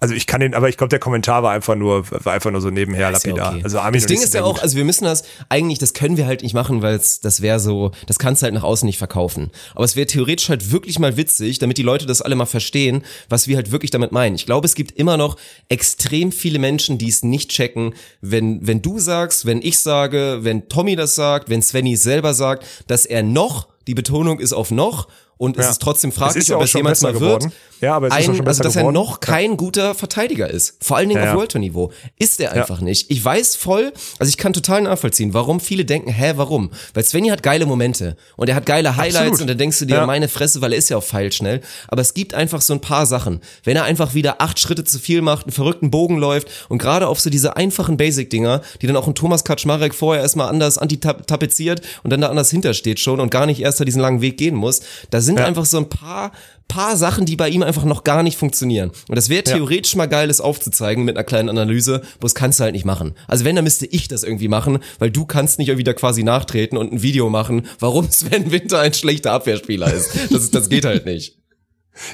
also 0.00 0.14
ich 0.14 0.26
kann 0.26 0.40
den, 0.40 0.54
aber 0.54 0.68
ich 0.68 0.76
glaube, 0.76 0.90
der 0.90 0.98
Kommentar 0.98 1.42
war 1.42 1.52
einfach 1.52 1.74
nur, 1.74 2.04
war 2.10 2.32
einfach 2.32 2.50
nur 2.50 2.60
so 2.60 2.70
nebenher 2.70 3.02
ja 3.02 3.10
lapidar. 3.10 3.54
okay. 3.54 3.64
Also 3.64 3.78
Armin 3.78 4.00
das 4.00 4.06
Ding 4.06 4.20
ist 4.20 4.34
ja 4.34 4.44
auch, 4.44 4.62
also 4.62 4.76
wir 4.76 4.84
müssen 4.84 5.04
das 5.04 5.24
eigentlich, 5.48 5.78
das 5.78 5.94
können 5.94 6.16
wir 6.16 6.26
halt 6.26 6.42
nicht 6.42 6.54
machen, 6.54 6.82
weil 6.82 6.98
das 6.98 7.40
wäre 7.40 7.60
so, 7.60 7.92
das 8.06 8.18
kannst 8.18 8.42
du 8.42 8.44
halt 8.44 8.54
nach 8.54 8.62
außen 8.62 8.86
nicht 8.86 8.98
verkaufen. 8.98 9.50
Aber 9.74 9.84
es 9.84 9.96
wäre 9.96 10.06
theoretisch 10.06 10.48
halt 10.48 10.72
wirklich 10.72 10.98
mal 10.98 11.16
witzig, 11.16 11.58
damit 11.58 11.78
die 11.78 11.82
Leute 11.82 12.06
das 12.06 12.22
alle 12.22 12.34
mal 12.34 12.46
verstehen, 12.46 13.04
was 13.28 13.48
wir 13.48 13.56
halt 13.56 13.70
wirklich 13.70 13.90
damit 13.90 14.12
meinen. 14.12 14.34
Ich 14.34 14.46
glaube, 14.46 14.66
es 14.66 14.74
gibt 14.74 14.92
immer 14.92 15.16
noch 15.16 15.36
extrem 15.68 16.32
viele 16.32 16.58
Menschen, 16.58 16.98
die 16.98 17.08
es 17.08 17.22
nicht 17.22 17.50
checken, 17.50 17.94
wenn 18.20 18.66
wenn 18.66 18.82
du 18.82 18.98
sagst, 18.98 19.46
wenn 19.46 19.62
ich 19.62 19.78
sage, 19.78 20.38
wenn 20.42 20.68
Tommy 20.68 20.96
das 20.96 21.14
sagt, 21.14 21.48
wenn 21.48 21.62
Svenny 21.62 21.96
selber 21.96 22.34
sagt, 22.34 22.64
dass 22.86 23.06
er 23.06 23.22
noch 23.22 23.68
die 23.86 23.94
Betonung 23.94 24.40
ist 24.40 24.52
auf 24.52 24.70
noch 24.70 25.08
und 25.36 25.56
es 25.56 25.64
Ja. 25.66 25.70
ist 25.72 25.82
trotzdem 25.82 26.10
Es 26.10 26.16
fraglich, 26.16 26.44
ist 26.44 26.50
ob 26.50 26.62
es 26.62 26.70
schon 26.70 26.80
jemals 26.80 27.02
mal 27.02 27.12
wird. 27.12 27.22
geworden. 27.22 27.52
Ja, 27.80 27.96
aber 27.96 28.06
es 28.06 28.12
ist 28.14 28.18
ein, 28.18 28.24
schon 28.24 28.32
also 28.34 28.42
besser 28.44 28.62
dass 28.64 28.76
er 28.76 28.82
geworden. 28.82 28.94
noch 28.94 29.20
kein 29.20 29.56
guter 29.58 29.94
Verteidiger 29.94 30.48
ist. 30.48 30.76
Vor 30.80 30.96
allen 30.96 31.08
Dingen 31.10 31.22
Ja, 31.22 31.32
auf. 31.32 31.36
World 31.38 31.52
Tour 31.52 31.60
Niveau. 31.60 31.92
Ist 32.18 32.40
er 32.40 32.52
einfach 32.52 32.80
nicht. 32.80 33.10
Ich 33.10 33.22
weiß 33.22 33.56
voll, 33.56 33.92
also 34.18 34.30
ich 34.30 34.38
kann 34.38 34.52
total 34.54 34.82
nachvollziehen, 34.82 35.34
warum 35.34 35.60
viele 35.60 35.84
denken, 35.84 36.10
hä, 36.10 36.32
warum? 36.36 36.70
Weil 36.94 37.04
Svenny 37.04 37.28
hat 37.28 37.42
geile 37.42 37.66
Momente 37.66 38.16
und 38.36 38.48
er 38.48 38.54
hat 38.54 38.64
geile 38.64 38.96
Highlights 38.96 39.16
Absolut. 39.16 39.40
und 39.42 39.46
dann 39.48 39.58
denkst 39.58 39.78
du 39.80 39.84
dir, 39.86 40.06
meine 40.06 40.28
Fresse, 40.28 40.60
weil 40.62 40.72
er 40.72 40.78
ist 40.78 40.88
ja 40.88 40.96
auch 40.96 41.02
feilschnell. 41.04 41.60
Aber 41.88 42.00
es 42.00 42.14
gibt 42.14 42.32
einfach 42.32 42.62
so 42.62 42.72
ein 42.72 42.80
paar 42.80 43.04
Sachen. 43.06 43.40
Wenn 43.64 43.76
er 43.76 43.84
einfach 43.84 44.14
wieder 44.14 44.40
acht 44.40 44.58
Schritte 44.60 44.84
zu 44.84 44.98
viel 44.98 45.20
macht, 45.20 45.46
einen 45.46 45.52
verrückten 45.52 45.90
Bogen 45.90 46.16
läuft 46.16 46.48
und 46.70 46.78
gerade 46.78 47.06
auf 47.08 47.20
so 47.20 47.28
diese 47.28 47.56
einfachen 47.56 47.96
Basic-Dinger, 47.96 48.62
die 48.80 48.86
dann 48.86 48.96
auch 48.96 49.08
ein 49.08 49.14
Thomas 49.14 49.44
Kaczmarek 49.44 49.94
vorher 49.94 50.22
erstmal 50.22 50.48
anders 50.48 50.78
antitapeziert 50.78 51.82
und 52.02 52.10
dann 52.10 52.20
da 52.20 52.28
anders 52.28 52.50
hintersteht 52.50 53.00
schon 53.00 53.20
und 53.20 53.30
gar 53.30 53.46
nicht 53.46 53.60
erst 53.60 53.80
da 53.80 53.84
diesen 53.84 54.00
langen 54.00 54.20
Weg 54.20 54.38
gehen 54.38 54.54
muss, 54.54 54.80
da 55.10 55.20
sind 55.24 55.38
Ja. 55.38 55.46
einfach 55.46 55.64
so 55.64 55.78
ein 55.78 55.88
paar 55.88 56.32
paar 56.66 56.96
Sachen, 56.96 57.26
die 57.26 57.36
bei 57.36 57.50
ihm 57.50 57.62
einfach 57.62 57.84
noch 57.84 58.02
gar 58.04 58.22
nicht 58.22 58.38
funktionieren. 58.38 58.90
Und 59.08 59.16
das 59.16 59.28
wäre 59.28 59.44
Ja. 59.46 59.54
theoretisch 59.54 59.94
mal 59.96 60.06
geil, 60.06 60.28
das 60.28 60.40
aufzuzeigen 60.40 61.04
mit 61.04 61.14
einer 61.16 61.22
kleinen 61.22 61.48
Analyse, 61.50 62.02
bloß 62.20 62.34
kannst 62.34 62.58
du 62.58 62.64
halt 62.64 62.72
nicht 62.74 62.86
machen. 62.86 63.14
Also 63.28 63.44
wenn, 63.44 63.54
dann 63.54 63.64
müsste 63.64 63.86
ich 63.86 64.08
das 64.08 64.22
irgendwie 64.24 64.48
machen, 64.48 64.78
weil 64.98 65.10
du 65.10 65.24
kannst 65.26 65.58
nicht 65.58 65.68
irgendwie 65.68 65.84
da 65.84 65.92
quasi 65.92 66.22
nachtreten 66.24 66.78
und 66.78 66.92
ein 66.92 67.02
Video 67.02 67.28
machen, 67.30 67.66
warum 67.80 68.10
Sven 68.10 68.50
Winter 68.50 68.80
ein 68.80 68.94
schlechter 68.94 69.32
Abwehrspieler 69.32 69.92
ist. 69.92 70.10
Das, 70.32 70.50
das 70.50 70.68
geht 70.68 70.84
halt 70.84 71.04
nicht. 71.06 71.36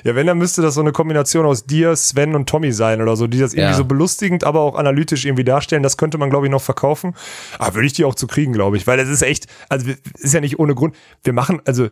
Ja, 0.04 0.14
wenn, 0.14 0.26
dann 0.26 0.36
müsste 0.36 0.60
das 0.60 0.74
so 0.74 0.82
eine 0.82 0.92
Kombination 0.92 1.46
aus 1.46 1.64
dir, 1.64 1.96
Sven 1.96 2.34
und 2.34 2.46
Tommy 2.46 2.70
sein 2.70 3.00
oder 3.00 3.16
so, 3.16 3.26
die 3.26 3.38
das 3.38 3.54
irgendwie 3.54 3.70
Ja. 3.70 3.76
so 3.78 3.86
belustigend, 3.86 4.44
aber 4.44 4.60
auch 4.60 4.74
analytisch 4.74 5.24
irgendwie 5.24 5.42
darstellen. 5.42 5.82
Das 5.82 5.96
könnte 5.96 6.18
man, 6.18 6.28
glaube 6.28 6.44
ich, 6.44 6.50
noch 6.52 6.60
verkaufen. 6.60 7.14
Aber 7.58 7.76
würde 7.76 7.86
ich 7.86 7.94
die 7.94 8.04
auch 8.04 8.14
zu 8.14 8.26
kriegen, 8.26 8.52
glaube 8.52 8.76
ich. 8.76 8.86
Weil 8.86 9.00
es 9.00 9.08
ist 9.08 9.22
echt, 9.22 9.46
also 9.70 9.86
ist 10.18 10.34
ja 10.34 10.42
nicht 10.42 10.58
ohne 10.58 10.74
Grund. 10.74 10.94
Wir 11.24 11.32
machen, 11.32 11.62
also 11.64 11.88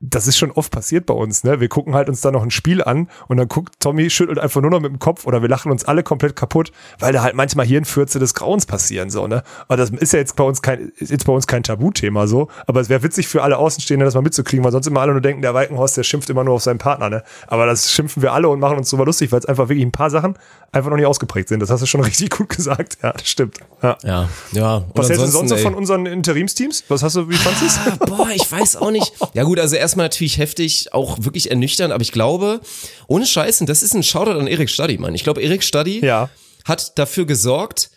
das 0.00 0.28
ist 0.28 0.38
schon 0.38 0.52
oft 0.52 0.70
passiert 0.70 1.06
bei 1.06 1.14
uns, 1.14 1.42
ne? 1.42 1.58
Wir 1.58 1.68
gucken 1.68 1.94
halt 1.94 2.08
uns 2.08 2.20
da 2.20 2.30
noch 2.30 2.44
ein 2.44 2.52
Spiel 2.52 2.84
an 2.84 3.08
und 3.26 3.36
dann 3.36 3.48
guckt 3.48 3.80
Tommy, 3.80 4.10
schüttelt 4.10 4.38
einfach 4.38 4.60
nur 4.60 4.70
noch 4.70 4.80
mit 4.80 4.92
dem 4.92 5.00
Kopf 5.00 5.26
oder 5.26 5.42
wir 5.42 5.48
lachen 5.48 5.72
uns 5.72 5.84
alle 5.84 6.04
komplett 6.04 6.36
kaputt, 6.36 6.70
weil 7.00 7.12
da 7.12 7.22
halt 7.22 7.34
manchmal 7.34 7.66
Hirnfürze 7.66 8.20
des 8.20 8.34
Grauens 8.34 8.64
passieren, 8.64 9.10
so, 9.10 9.26
ne? 9.26 9.42
Aber 9.66 9.76
das 9.76 9.90
ist 9.90 10.12
ja 10.12 10.20
jetzt 10.20 10.36
bei 10.36 10.44
uns 10.44 10.62
kein, 10.62 10.92
ist 10.96 11.10
jetzt 11.10 11.26
bei 11.26 11.32
uns 11.32 11.48
kein 11.48 11.64
Tabuthema, 11.64 12.28
so. 12.28 12.46
Aber 12.68 12.80
es 12.80 12.88
wäre 12.88 13.02
witzig 13.02 13.26
für 13.26 13.42
alle 13.42 13.58
Außenstehenden, 13.58 14.04
das 14.04 14.14
mal 14.14 14.22
mitzukriegen, 14.22 14.64
weil 14.64 14.70
sonst 14.70 14.86
immer 14.86 15.00
alle 15.00 15.12
nur 15.12 15.20
denken, 15.20 15.42
der 15.42 15.54
Walkenhorst, 15.54 15.96
der 15.96 16.04
schimpft 16.04 16.30
immer 16.30 16.44
nur 16.44 16.54
auf 16.54 16.62
seinen 16.62 16.78
Partner, 16.78 17.10
ne? 17.10 17.24
Aber 17.48 17.66
das 17.66 17.90
schimpfen 17.90 18.22
wir 18.22 18.32
alle 18.32 18.48
und 18.48 18.60
machen 18.60 18.78
uns 18.78 18.90
drüber 18.90 19.04
lustig, 19.04 19.32
weil 19.32 19.40
es 19.40 19.46
einfach 19.46 19.68
wirklich 19.68 19.84
ein 19.84 19.92
paar 19.92 20.10
Sachen 20.10 20.34
einfach 20.70 20.90
noch 20.90 20.96
nicht 20.96 21.06
ausgeprägt 21.06 21.48
sind. 21.48 21.60
Das 21.60 21.70
hast 21.70 21.80
du 21.80 21.86
schon 21.86 22.00
richtig 22.04 22.30
gut 22.30 22.50
gesagt. 22.50 22.98
Ja, 23.02 23.12
das 23.12 23.26
stimmt. 23.26 23.58
Ja. 23.82 23.96
Ja, 24.04 24.28
ja. 24.52 24.84
Was 24.94 25.08
hältst 25.08 25.24
du 25.24 25.30
sonst 25.30 25.50
so 25.50 25.56
ey. 25.56 25.62
von 25.62 25.74
unseren 25.74 26.06
Interimsteams? 26.06 26.84
Was 26.88 27.02
hast 27.02 27.16
du, 27.16 27.28
wie 27.28 27.34
fandest 27.34 27.62
du 27.62 27.90
es? 27.90 27.98
Boah, 28.08 28.28
ich 28.32 28.50
weiß 28.50 28.76
auch 28.76 28.92
nicht. 28.92 29.12
Ja 29.34 29.42
gut, 29.42 29.58
also 29.58 29.76
erstmal 29.88 30.04
natürlich 30.04 30.38
heftig, 30.38 30.92
auch 30.92 31.16
wirklich 31.20 31.50
ernüchternd, 31.50 31.92
aber 31.92 32.02
ich 32.02 32.12
glaube, 32.12 32.60
ohne 33.06 33.26
Scheißen, 33.26 33.66
das 33.66 33.82
ist 33.82 33.94
ein 33.94 34.02
Shoutout 34.02 34.38
an 34.38 34.46
Erik 34.46 34.68
Stadi, 34.70 34.98
Mann. 34.98 35.14
Ich 35.14 35.24
glaube, 35.24 35.40
Erik 35.42 35.62
Stadi 35.62 36.04
Ja. 36.04 36.28
hat 36.64 36.98
dafür 36.98 37.24
gesorgt, 37.24 37.90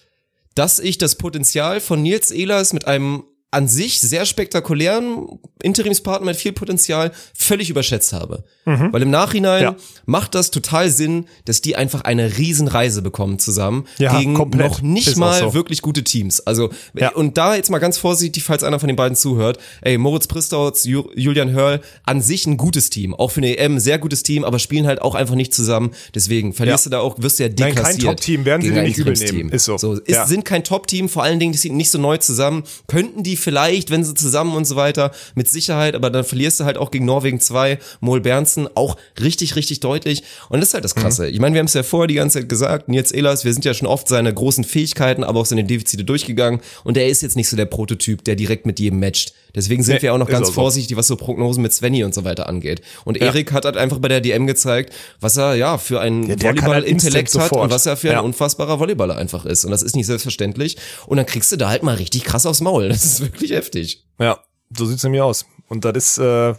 dass 0.56 0.80
ich 0.80 0.98
das 0.98 1.16
Potenzial 1.16 1.80
von 1.82 2.02
Nils 2.02 2.32
Ehlers 2.32 2.74
mit 2.74 2.86
einem 2.88 3.24
an 3.54 3.68
sich 3.68 4.00
sehr 4.00 4.26
spektakulären 4.26 5.28
Interimspartner 5.62 6.26
mit 6.28 6.38
viel 6.38 6.54
Potenzial 6.54 7.12
völlig 7.36 7.70
überschätzt 7.70 8.14
habe. 8.14 8.44
Weil 8.64 9.02
im 9.02 9.10
Nachhinein 9.10 9.64
Ja. 9.64 9.76
macht 10.06 10.36
das 10.36 10.52
total 10.52 10.90
Sinn, 10.90 11.26
dass 11.46 11.62
die 11.62 11.76
einfach 11.76 12.02
eine 12.02 12.38
Riesenreise 12.38 13.02
bekommen 13.02 13.40
zusammen 13.40 13.86
Ja, 13.98 14.18
gegen 14.20 14.36
komplett. 14.36 14.70
noch 14.72 14.82
nicht 14.82 15.08
Ist 15.08 15.18
mal 15.18 15.38
so. 15.40 15.54
wirklich 15.54 15.82
gute 15.82 16.04
Teams. 16.04 16.40
Also 16.42 16.70
Ja. 16.94 17.10
und 17.14 17.38
da 17.38 17.56
jetzt 17.56 17.70
mal 17.70 17.80
ganz 17.80 17.98
vorsichtig, 17.98 18.44
falls 18.44 18.64
einer 18.64 18.80
von 18.80 18.88
den 18.88 18.96
beiden 18.96 19.16
zuhört. 19.18 19.58
Ey, 19.82 19.98
Moritz 19.98 20.28
Pristautz, 20.28 20.86
Ju 20.86 21.04
Julian 21.16 21.52
Hörl, 21.52 21.82
an 22.06 22.22
sich 22.22 22.46
ein 22.48 22.56
gutes 22.58 22.90
Team, 22.92 23.14
auch 23.16 23.32
für 23.32 23.42
eine 23.42 23.58
EM 23.58 23.80
sehr 23.80 23.98
gutes 24.00 24.24
Team, 24.24 24.44
aber 24.46 24.60
spielen 24.60 24.88
halt 24.88 25.02
auch 25.02 25.16
einfach 25.16 25.36
nicht 25.36 25.54
zusammen. 25.54 25.92
Deswegen 26.16 26.54
verlierst 26.54 26.86
du 26.86 26.90
da 26.92 27.00
auch, 27.00 27.16
wirst 27.18 27.40
du 27.40 27.44
ja 27.44 27.50
Nein, 27.50 27.56
deklassiert. 27.74 28.02
kein 28.04 28.16
Top-Team, 28.16 28.46
werden 28.46 28.62
sie 28.62 28.72
dir 28.72 28.84
nicht 28.84 28.98
übel 28.98 29.12
Interimsteam. 29.14 29.36
nehmen. 29.38 29.50
Ist 29.52 29.66
so. 29.66 29.78
so 29.78 29.94
ist. 29.96 30.28
Sind 30.28 30.46
kein 30.46 30.64
Top-Team, 30.64 31.10
vor 31.10 31.24
allen 31.24 31.40
Dingen, 31.40 31.52
die 31.52 31.58
sind 31.58 31.76
nicht 31.76 31.90
so 31.90 31.98
neu 31.98 32.18
zusammen. 32.18 32.64
Könnten 32.88 33.24
die 33.24 33.36
vielleicht, 33.42 33.90
wenn 33.92 34.04
sie 34.04 34.14
zusammen 34.14 34.56
und 34.56 34.66
so 34.66 34.76
weiter, 34.76 35.12
mit 35.36 35.50
Sicherheit, 35.50 35.96
aber 35.96 36.10
dann 36.10 36.24
verlierst 36.24 36.60
du 36.60 36.66
halt 36.66 36.78
auch 36.78 36.92
gegen 36.92 37.06
Norwegen 37.06 37.40
2, 37.40 37.80
Mol 38.00 38.22
Bernsen, 38.22 38.70
auch 38.76 38.98
richtig, 39.20 39.56
richtig 39.56 39.80
deutlich. 39.80 40.24
Und 40.50 40.60
das 40.60 40.70
ist 40.70 40.74
halt 40.74 40.86
das 40.86 40.96
Krasse. 40.96 41.28
Ich 41.28 41.40
meine, 41.40 41.54
wir 41.54 41.60
haben 41.60 41.66
es 41.66 41.74
ja 41.74 41.84
vorher 41.84 42.08
die 42.08 42.16
ganze 42.16 42.40
Zeit 42.40 42.50
gesagt, 42.50 42.88
Nils 42.90 43.12
Ehlers, 43.12 43.44
wir 43.44 43.54
sind 43.54 43.66
ja 43.66 43.74
schon 43.74 43.88
oft 43.88 44.08
seine 44.08 44.34
großen 44.34 44.64
Fähigkeiten, 44.64 45.24
aber 45.24 45.40
auch 45.40 45.46
seine 45.46 45.64
Defizite 45.64 46.04
durchgegangen. 46.04 46.62
Und 46.84 46.98
er 46.98 47.08
ist 47.08 47.22
jetzt 47.22 47.36
nicht 47.36 47.50
so 47.50 47.58
der 47.58 47.66
Prototyp, 47.66 48.24
der 48.24 48.36
direkt 48.36 48.66
mit 48.66 48.80
jedem 48.80 49.00
matcht. 49.00 49.34
Deswegen 49.56 49.84
sind 49.84 49.96
Nee, 49.96 50.02
wir 50.04 50.14
auch 50.14 50.18
noch 50.18 50.28
ganz 50.30 50.44
auch 50.50 50.54
so. 50.54 50.62
vorsichtig, 50.62 50.96
was 50.98 51.08
so 51.08 51.16
Prognosen 51.16 51.62
mit 51.62 51.74
Svenny 51.74 52.04
und 52.04 52.14
so 52.14 52.24
weiter 52.24 52.48
angeht. 52.48 52.82
Und 53.06 53.18
Erik 53.22 53.52
hat 53.52 53.66
halt 53.66 53.78
einfach 53.78 54.00
bei 54.00 54.08
der 54.08 54.22
DM 54.22 54.48
gezeigt, 54.48 54.94
was 55.20 55.38
er 55.38 55.56
ja 55.56 55.78
für 55.78 56.00
einen 56.02 56.24
Ja, 56.24 56.30
halt 56.30 56.44
Volleyball-Intellekt 56.44 57.28
instant 57.28 57.44
hat 57.44 57.50
sofort. 57.50 57.66
und 57.66 57.72
was 57.72 57.86
er 57.86 57.98
für 57.98 58.10
ein 58.10 58.14
Ja. 58.16 58.20
unfassbarer 58.22 58.80
Volleyballer 58.80 59.18
einfach 59.18 59.46
ist. 59.46 59.66
Und 59.66 59.72
das 59.72 59.84
ist 59.84 59.96
nicht 59.96 60.06
selbstverständlich. 60.06 60.78
Und 61.08 61.18
dann 61.18 61.26
kriegst 61.26 61.52
du 61.52 61.58
da 61.58 61.70
halt 61.70 61.84
mal 61.84 61.96
richtig 61.96 62.24
krass 62.24 62.46
aufs 62.46 62.62
Maul. 62.62 62.90
Das 62.90 63.04
ist 63.06 63.22
wirklich 63.22 63.52
heftig. 63.52 64.04
Ja, 64.20 64.40
so 64.78 64.86
sieht's 64.86 65.04
nämlich 65.04 65.22
aus. 65.22 65.46
Und 65.72 65.86
das 65.86 65.94
ist, 65.96 66.18
äh, 66.18 66.50
ja, 66.50 66.56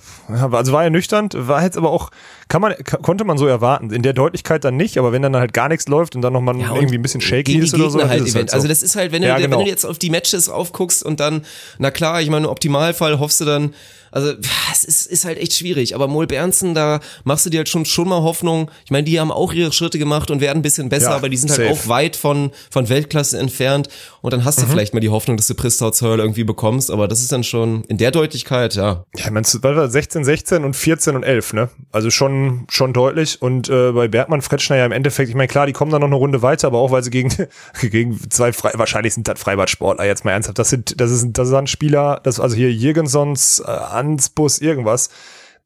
also 0.52 0.72
war 0.72 0.84
ernüchternd, 0.84 1.34
war 1.36 1.62
jetzt 1.62 1.76
aber 1.76 1.90
auch, 1.90 2.08
kann 2.48 2.62
man, 2.62 2.72
konnte 3.02 3.24
man 3.24 3.36
so 3.36 3.46
erwarten. 3.46 3.90
In 3.90 4.00
der 4.02 4.14
Deutlichkeit 4.14 4.64
dann 4.64 4.78
nicht, 4.78 4.96
aber 4.96 5.12
wenn 5.12 5.20
dann 5.20 5.36
halt 5.36 5.52
gar 5.52 5.68
nichts 5.68 5.86
läuft 5.86 6.16
und 6.16 6.22
dann 6.22 6.32
nochmal 6.32 6.56
Ja, 6.58 6.74
irgendwie 6.74 6.94
ein 6.96 7.02
bisschen 7.02 7.20
shaky 7.20 7.58
ist 7.58 7.74
oder 7.74 7.90
so, 7.90 8.02
halt 8.08 8.22
ist 8.22 8.28
es 8.28 8.34
Event. 8.34 8.48
so. 8.50 8.54
Also 8.56 8.68
das 8.68 8.82
ist 8.82 8.96
halt, 8.96 9.12
wenn 9.12 9.20
du, 9.20 9.28
Ja, 9.28 9.34
wenn 9.36 9.42
genau. 9.50 9.62
du 9.64 9.68
jetzt 9.68 9.84
auf 9.84 9.98
die 9.98 10.08
Matches 10.08 10.48
aufguckst 10.48 11.02
und 11.04 11.20
dann, 11.20 11.44
na 11.78 11.90
klar, 11.90 12.22
ich 12.22 12.30
meine, 12.30 12.46
im 12.46 12.50
Optimalfall 12.50 13.18
hoffst 13.18 13.42
du 13.42 13.44
dann, 13.44 13.74
also 14.12 14.32
es 14.72 14.84
ist, 14.84 15.06
ist 15.06 15.24
halt 15.24 15.38
echt 15.38 15.54
schwierig. 15.54 15.94
Aber 15.94 16.06
Mol 16.06 16.26
Bernsen, 16.26 16.74
da 16.74 17.00
machst 17.24 17.44
du 17.46 17.50
dir 17.50 17.58
halt 17.58 17.68
schon 17.68 17.84
schon 17.84 18.08
mal 18.08 18.22
Hoffnung. 18.22 18.70
Ich 18.84 18.90
meine, 18.92 19.04
die 19.04 19.18
haben 19.18 19.32
auch 19.32 19.52
ihre 19.52 19.72
Schritte 19.72 19.98
gemacht 19.98 20.30
und 20.30 20.40
werden 20.40 20.58
ein 20.58 20.62
bisschen 20.62 20.88
besser, 20.88 21.10
Ja, 21.10 21.16
aber 21.16 21.28
die 21.28 21.36
sind 21.36 21.50
halt 21.50 21.60
safe. 21.60 21.72
auch 21.72 21.88
weit 21.88 22.14
von 22.16 22.50
von 22.70 22.88
Weltklasse 22.88 23.38
entfernt. 23.38 23.88
Und 24.20 24.32
dann 24.32 24.44
hast 24.44 24.58
Mhm. 24.58 24.62
du 24.66 24.68
vielleicht 24.68 24.94
mal 24.94 25.00
die 25.00 25.08
Hoffnung, 25.08 25.36
dass 25.36 25.48
du 25.48 25.54
Pristouts 25.54 26.00
Hurl 26.02 26.20
irgendwie 26.20 26.44
bekommst. 26.44 26.90
Aber 26.90 27.08
das 27.08 27.20
ist 27.20 27.32
dann 27.32 27.42
schon 27.42 27.82
in 27.88 27.98
der 27.98 28.10
Deutlichkeit, 28.12 28.74
ja. 28.74 29.04
Ja, 29.16 29.30
wir 29.34 29.88
16, 29.90 30.24
16 30.24 30.64
und 30.64 30.74
14 30.76 31.16
und 31.16 31.22
11, 31.22 31.52
ne? 31.54 31.68
Also 31.90 32.10
schon, 32.10 32.66
schon 32.70 32.92
deutlich. 32.92 33.40
Und 33.42 33.68
äh, 33.68 33.92
bei 33.92 34.08
Bergmann, 34.08 34.42
Fretschner 34.42 34.76
ja 34.76 34.86
im 34.86 34.92
Endeffekt, 34.92 35.28
ich 35.30 35.34
meine, 35.34 35.48
klar, 35.48 35.66
die 35.66 35.72
kommen 35.72 35.90
dann 35.90 36.00
noch 36.00 36.06
eine 36.08 36.16
Runde 36.16 36.42
weiter, 36.42 36.66
aber 36.68 36.78
auch 36.78 36.90
weil 36.90 37.02
sie 37.02 37.10
gegen, 37.10 37.30
gegen 37.80 38.18
zwei, 38.30 38.52
Frei, 38.52 38.72
wahrscheinlich 38.74 39.14
sind 39.14 39.26
das 39.26 39.40
Freibadsportler, 39.40 40.04
jetzt 40.04 40.24
mal 40.24 40.32
ernsthaft. 40.32 40.58
Das 40.58 40.70
sind, 40.70 41.00
das 41.00 41.10
ist, 41.10 41.28
das 41.32 41.48
sind 41.48 41.70
Spieler, 41.70 42.20
das, 42.22 42.38
also 42.38 42.54
hier 42.54 42.72
Jürgensons, 42.72 43.60
äh, 43.60 43.70
Ansbus, 44.03 44.59
irgendwas. 44.59 45.11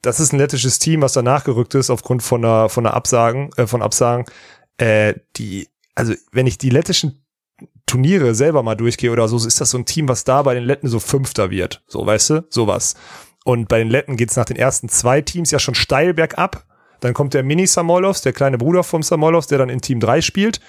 Das 0.02 0.20
ist 0.20 0.32
ein 0.32 0.38
lettisches 0.38 0.78
Team, 0.78 1.02
was 1.02 1.14
danach 1.14 1.44
gerückt 1.44 1.74
ist 1.74 1.90
aufgrund 1.90 2.22
von 2.22 2.44
einer, 2.44 2.68
von 2.68 2.86
einer 2.86 2.94
Absagen, 2.94 3.50
äh, 3.56 3.66
von 3.66 3.82
Absagen. 3.82 4.26
Äh, 4.78 5.14
die, 5.36 5.68
also 5.94 6.14
wenn 6.32 6.46
ich 6.46 6.58
die 6.58 6.70
lettischen 6.70 7.24
Turniere 7.86 8.34
selber 8.34 8.62
mal 8.62 8.74
durchgehe 8.74 9.10
oder 9.10 9.28
so, 9.28 9.36
ist 9.36 9.60
das 9.60 9.70
so 9.70 9.78
ein 9.78 9.86
Team, 9.86 10.08
was 10.08 10.24
da 10.24 10.42
bei 10.42 10.54
den 10.54 10.64
Letten 10.64 10.88
so 10.88 11.00
Fünfter 11.00 11.50
wird. 11.50 11.82
So, 11.86 12.04
weißt 12.04 12.30
du? 12.30 12.46
Sowas. 12.50 12.94
Und 13.44 13.68
bei 13.68 13.78
den 13.78 13.88
Letten 13.88 14.16
geht's 14.16 14.36
nach 14.36 14.44
den 14.44 14.56
ersten 14.56 14.88
zwei 14.88 15.20
Teams 15.22 15.50
ja 15.50 15.58
schon 15.58 15.74
steil 15.74 16.14
bergab. 16.14 16.66
Dann 17.00 17.14
kommt 17.14 17.34
der 17.34 17.42
Mini 17.42 17.66
Samolovs, 17.66 18.22
der 18.22 18.32
kleine 18.32 18.58
Bruder 18.58 18.82
vom 18.82 19.02
Samolovs, 19.02 19.46
der 19.46 19.58
dann 19.58 19.68
in 19.68 19.80
Team 19.80 20.00
3 20.00 20.20
spielt. 20.20 20.60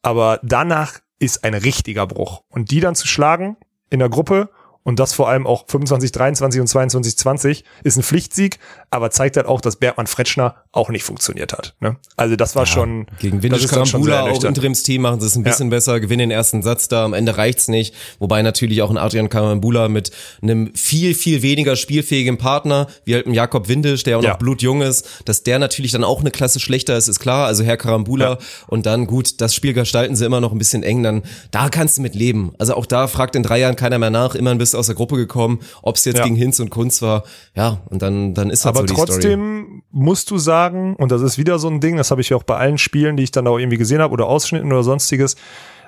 Aber 0.00 0.40
danach 0.42 1.00
ist 1.18 1.44
ein 1.44 1.54
richtiger 1.54 2.06
Bruch. 2.06 2.42
Und 2.48 2.70
die 2.70 2.80
dann 2.80 2.94
zu 2.94 3.06
schlagen 3.06 3.56
in 3.90 3.98
der 3.98 4.08
Gruppe 4.08 4.48
und 4.84 4.98
das 4.98 5.12
vor 5.12 5.28
allem 5.28 5.46
auch 5.46 5.64
25, 5.68 6.12
23 6.12 6.60
und 6.60 6.66
22, 6.66 7.16
20 7.16 7.64
ist 7.84 7.96
ein 7.96 8.02
Pflichtsieg, 8.02 8.58
aber 8.90 9.10
zeigt 9.10 9.36
halt 9.36 9.46
auch, 9.46 9.60
dass 9.60 9.76
Bergmann 9.76 10.06
Fretschner 10.06 10.56
auch 10.72 10.88
nicht 10.90 11.04
funktioniert 11.04 11.52
hat. 11.52 11.74
Ne? 11.80 11.96
Also 12.16 12.36
das 12.36 12.56
war 12.56 12.66
schon 12.66 13.06
Gegen 13.20 13.42
Windisch 13.42 13.66
Karambula 13.66 14.22
auch. 14.22 14.42
Interimsteam 14.44 15.02
machen 15.02 15.20
sie 15.20 15.26
es 15.26 15.36
ein 15.36 15.44
bisschen 15.44 15.70
besser, 15.70 16.00
gewinnen 16.00 16.20
den 16.20 16.30
ersten 16.30 16.62
Satz 16.62 16.88
da, 16.88 17.04
am 17.04 17.14
Ende 17.14 17.36
reicht's 17.36 17.68
nicht. 17.68 17.94
Wobei 18.18 18.42
natürlich 18.42 18.82
auch 18.82 18.90
ein 18.90 18.98
Adrian 18.98 19.28
Karambula 19.28 19.88
mit 19.88 20.10
einem 20.42 20.74
viel, 20.74 21.14
viel 21.14 21.42
weniger 21.42 21.76
spielfähigen 21.76 22.38
Partner, 22.38 22.86
wie 23.04 23.14
halt 23.14 23.26
ein 23.26 23.34
Jakob 23.34 23.68
Windisch, 23.68 24.02
der 24.02 24.18
auch 24.18 24.22
Ja. 24.22 24.30
noch 24.30 24.38
blutjung 24.38 24.82
ist, 24.82 25.06
dass 25.26 25.42
der 25.42 25.58
natürlich 25.58 25.92
dann 25.92 26.04
auch 26.04 26.20
eine 26.20 26.30
Klasse 26.30 26.58
schlechter 26.60 26.96
ist, 26.96 27.08
ist 27.08 27.20
klar. 27.20 27.46
Also 27.46 27.62
Herr 27.64 27.76
Karambula 27.76 28.30
Ja. 28.32 28.38
und 28.66 28.86
dann 28.86 29.06
gut, 29.06 29.40
das 29.40 29.54
Spiel 29.54 29.72
gestalten 29.74 30.16
sie 30.16 30.24
immer 30.24 30.40
noch 30.40 30.52
ein 30.52 30.58
bisschen 30.58 30.82
eng, 30.82 31.02
dann 31.02 31.22
da 31.50 31.68
kannst 31.68 31.98
du 31.98 32.02
mit 32.02 32.14
leben. 32.14 32.52
Also 32.58 32.74
auch 32.74 32.86
da 32.86 33.06
fragt 33.08 33.36
in 33.36 33.42
drei 33.42 33.58
Jahren 33.60 33.76
keiner 33.76 33.98
mehr 33.98 34.10
nach, 34.10 34.34
immerhin 34.34 34.58
bist 34.72 34.76
aus 34.78 34.86
der 34.86 34.94
Gruppe 34.96 35.16
gekommen, 35.16 35.60
ob 35.82 35.96
es 35.96 36.04
jetzt 36.04 36.18
Ja. 36.18 36.24
gegen 36.24 36.36
Hinz 36.36 36.58
und 36.60 36.70
Kunz 36.70 37.02
war. 37.02 37.24
Ja, 37.54 37.78
und 37.90 38.02
dann, 38.02 38.34
dann 38.34 38.50
ist 38.50 38.64
halt 38.64 38.76
Aber 38.76 38.88
so 38.88 38.94
trotzdem 38.94 39.82
musst 39.90 40.30
du 40.30 40.38
sagen, 40.38 40.96
und 40.96 41.12
das 41.12 41.22
ist 41.22 41.38
wieder 41.38 41.58
so 41.58 41.68
ein 41.68 41.80
Ding, 41.80 41.96
das 41.96 42.10
habe 42.10 42.20
ich 42.20 42.30
ja 42.30 42.36
auch 42.36 42.42
bei 42.42 42.56
allen 42.56 42.78
Spielen, 42.78 43.16
die 43.16 43.22
ich 43.22 43.30
dann 43.30 43.46
auch 43.46 43.58
irgendwie 43.58 43.76
gesehen 43.78 44.00
habe 44.00 44.12
oder 44.12 44.26
Ausschnitten 44.26 44.72
oder 44.72 44.82
sonstiges, 44.82 45.36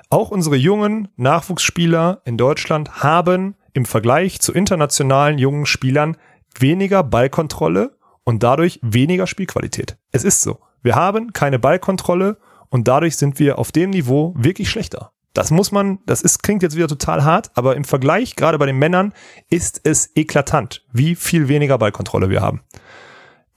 auch 0.09 0.29
unsere 0.29 0.55
jungen 0.55 1.07
Nachwuchsspieler 1.17 2.21
in 2.25 2.37
Deutschland 2.37 3.01
haben 3.03 3.55
im 3.73 3.85
Vergleich 3.85 4.39
zu 4.39 4.53
internationalen 4.53 5.39
jungen 5.39 5.65
Spielern 5.65 6.15
weniger 6.57 7.03
Ballkontrolle 7.03 7.97
und 8.23 8.43
dadurch 8.43 8.79
weniger 8.81 9.27
Spielqualität. 9.27 9.97
Es 10.11 10.23
ist 10.23 10.41
so. 10.41 10.59
Wir 10.83 10.95
haben 10.95 11.33
keine 11.33 11.57
Ballkontrolle 11.59 12.37
und 12.69 12.87
dadurch 12.87 13.17
sind 13.17 13.39
wir 13.39 13.57
auf 13.57 13.71
dem 13.71 13.89
Niveau 13.89 14.33
wirklich 14.37 14.69
schlechter. 14.69 15.11
Das 15.35 15.51
muss 15.51 15.71
man, 15.71 15.99
das 16.05 16.21
ist, 16.21 16.41
klingt 16.41 16.63
jetzt 16.63 16.75
wieder 16.75 16.87
total 16.87 17.23
hart, 17.23 17.51
aber 17.55 17.75
im 17.75 17.83
Vergleich, 17.83 18.35
gerade 18.35 18.57
bei 18.57 18.65
den 18.65 18.77
Männern, 18.77 19.13
ist 19.49 19.81
es 19.83 20.09
eklatant, 20.15 20.83
wie 20.93 21.15
viel 21.15 21.49
weniger 21.49 21.77
Ballkontrolle 21.77 22.29
wir 22.29 22.41
haben. 22.41 22.61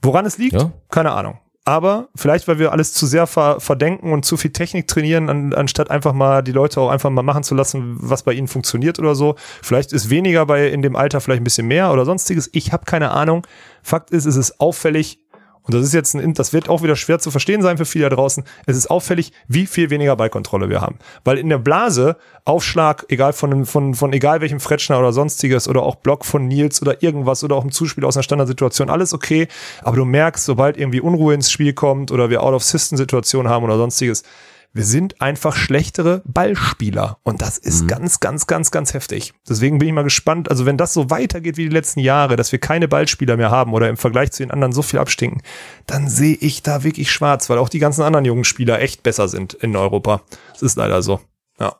Woran 0.01 0.25
es 0.25 0.37
liegt? 0.37 0.53
Ja. 0.53 0.71
Keine 0.89 1.11
Ahnung. 1.11 1.39
Aber 1.63 2.09
vielleicht, 2.15 2.47
weil 2.47 2.59
wir 2.59 2.71
alles 2.71 2.93
zu 2.93 3.05
sehr 3.05 3.27
ver 3.27 3.59
verdenken 3.59 4.11
und 4.11 4.25
zu 4.25 4.37
viel 4.37 4.51
Technik 4.51 4.87
trainieren, 4.87 5.29
an, 5.29 5.53
anstatt 5.53 5.91
einfach 5.91 6.13
mal 6.13 6.41
die 6.41 6.51
Leute 6.51 6.81
auch 6.81 6.89
einfach 6.89 7.09
mal 7.11 7.21
machen 7.21 7.43
zu 7.43 7.55
lassen, 7.55 7.95
was 7.99 8.23
bei 8.23 8.33
ihnen 8.33 8.47
funktioniert 8.47 8.99
oder 8.99 9.15
so. 9.15 9.35
Vielleicht 9.61 9.93
ist 9.93 10.09
weniger 10.09 10.45
bei 10.47 10.67
in 10.67 10.81
dem 10.81 10.95
Alter 10.95 11.21
vielleicht 11.21 11.41
ein 11.41 11.43
bisschen 11.43 11.67
mehr 11.67 11.93
oder 11.93 12.05
sonstiges. 12.05 12.49
Ich 12.53 12.73
habe 12.73 12.85
keine 12.85 13.11
Ahnung. 13.11 13.45
Fakt 13.83 14.11
ist, 14.11 14.25
es 14.25 14.35
ist 14.35 14.59
auffällig. 14.59 15.19
Und 15.69 15.75
das 15.75 15.85
ist 15.85 15.93
jetzt 15.93 16.15
ein, 16.15 16.33
das 16.33 16.51
wird 16.51 16.67
auch 16.67 16.81
wieder 16.81 16.95
schwer 16.95 17.19
zu 17.19 17.29
verstehen 17.29 17.61
sein 17.61 17.77
für 17.77 17.85
viele 17.85 18.09
da 18.09 18.15
draußen. 18.15 18.43
Es 18.65 18.75
ist 18.75 18.89
auffällig, 18.89 19.33
wie 19.47 19.67
viel 19.67 19.91
weniger 19.91 20.15
Ballkontrolle 20.15 20.67
wir 20.67 20.81
haben. 20.81 20.97
Weil 21.23 21.37
in 21.37 21.47
der 21.47 21.59
Blase 21.59 22.17
Aufschlag, 22.43 23.05
egal 23.09 23.33
von, 23.33 23.67
von, 23.67 23.93
von 23.93 24.11
egal 24.11 24.41
welchem 24.41 24.59
Fretschner 24.59 24.97
oder 24.97 25.13
sonstiges 25.13 25.67
oder 25.67 25.83
auch 25.83 25.93
Block 25.93 26.25
von 26.25 26.47
Nils 26.47 26.81
oder 26.81 27.03
irgendwas 27.03 27.43
oder 27.43 27.55
auch 27.55 27.63
im 27.63 27.71
Zuspiel 27.71 28.03
aus 28.03 28.17
einer 28.17 28.23
Standardsituation, 28.23 28.89
alles 28.89 29.13
okay. 29.13 29.47
Aber 29.83 29.95
du 29.95 30.05
merkst, 30.05 30.43
sobald 30.43 30.75
irgendwie 30.75 31.01
Unruhe 31.01 31.35
ins 31.35 31.51
Spiel 31.51 31.73
kommt 31.73 32.11
oder 32.11 32.31
wir 32.31 32.41
Out-of-System-Situationen 32.41 33.51
haben 33.51 33.63
oder 33.63 33.77
sonstiges, 33.77 34.23
wir 34.71 34.83
sind 34.83 35.19
einfach 35.19 35.55
schlechtere 35.55 36.21
Ballspieler. 36.25 37.17
Und 37.23 37.41
das 37.41 37.57
ist 37.57 37.87
ganz, 37.87 38.19
ganz, 38.19 38.45
ganz, 38.45 38.69
ganz 38.69 38.93
heftig. 38.93 39.33
Deswegen 39.47 39.79
bin 39.79 39.87
ich 39.87 39.93
mal 39.93 40.03
gespannt. 40.03 40.49
Also 40.51 40.65
wenn 40.65 40.77
das 40.77 40.93
so 40.93 41.09
weitergeht 41.09 41.57
wie 41.57 41.63
die 41.63 41.73
letzten 41.73 41.99
Jahre, 42.01 42.35
dass 42.35 42.51
wir 42.51 42.59
keine 42.59 42.87
Ballspieler 42.87 43.35
mehr 43.35 43.49
haben 43.49 43.73
oder 43.73 43.89
im 43.89 43.97
Vergleich 43.97 44.31
zu 44.31 44.43
den 44.43 44.51
anderen 44.51 44.71
so 44.71 44.81
viel 44.83 44.99
abstinken, 44.99 45.41
dann 45.87 46.07
sehe 46.07 46.35
ich 46.39 46.61
da 46.61 46.83
wirklich 46.83 47.11
schwarz, 47.11 47.49
weil 47.49 47.57
auch 47.57 47.69
die 47.69 47.79
ganzen 47.79 48.03
anderen 48.03 48.25
jungen 48.25 48.43
Spieler 48.43 48.79
echt 48.79 49.01
besser 49.01 49.27
sind 49.27 49.55
in 49.55 49.75
Europa. 49.75 50.21
Es 50.55 50.61
ist 50.61 50.77
leider 50.77 51.01
so. 51.01 51.19
Ja. 51.59 51.75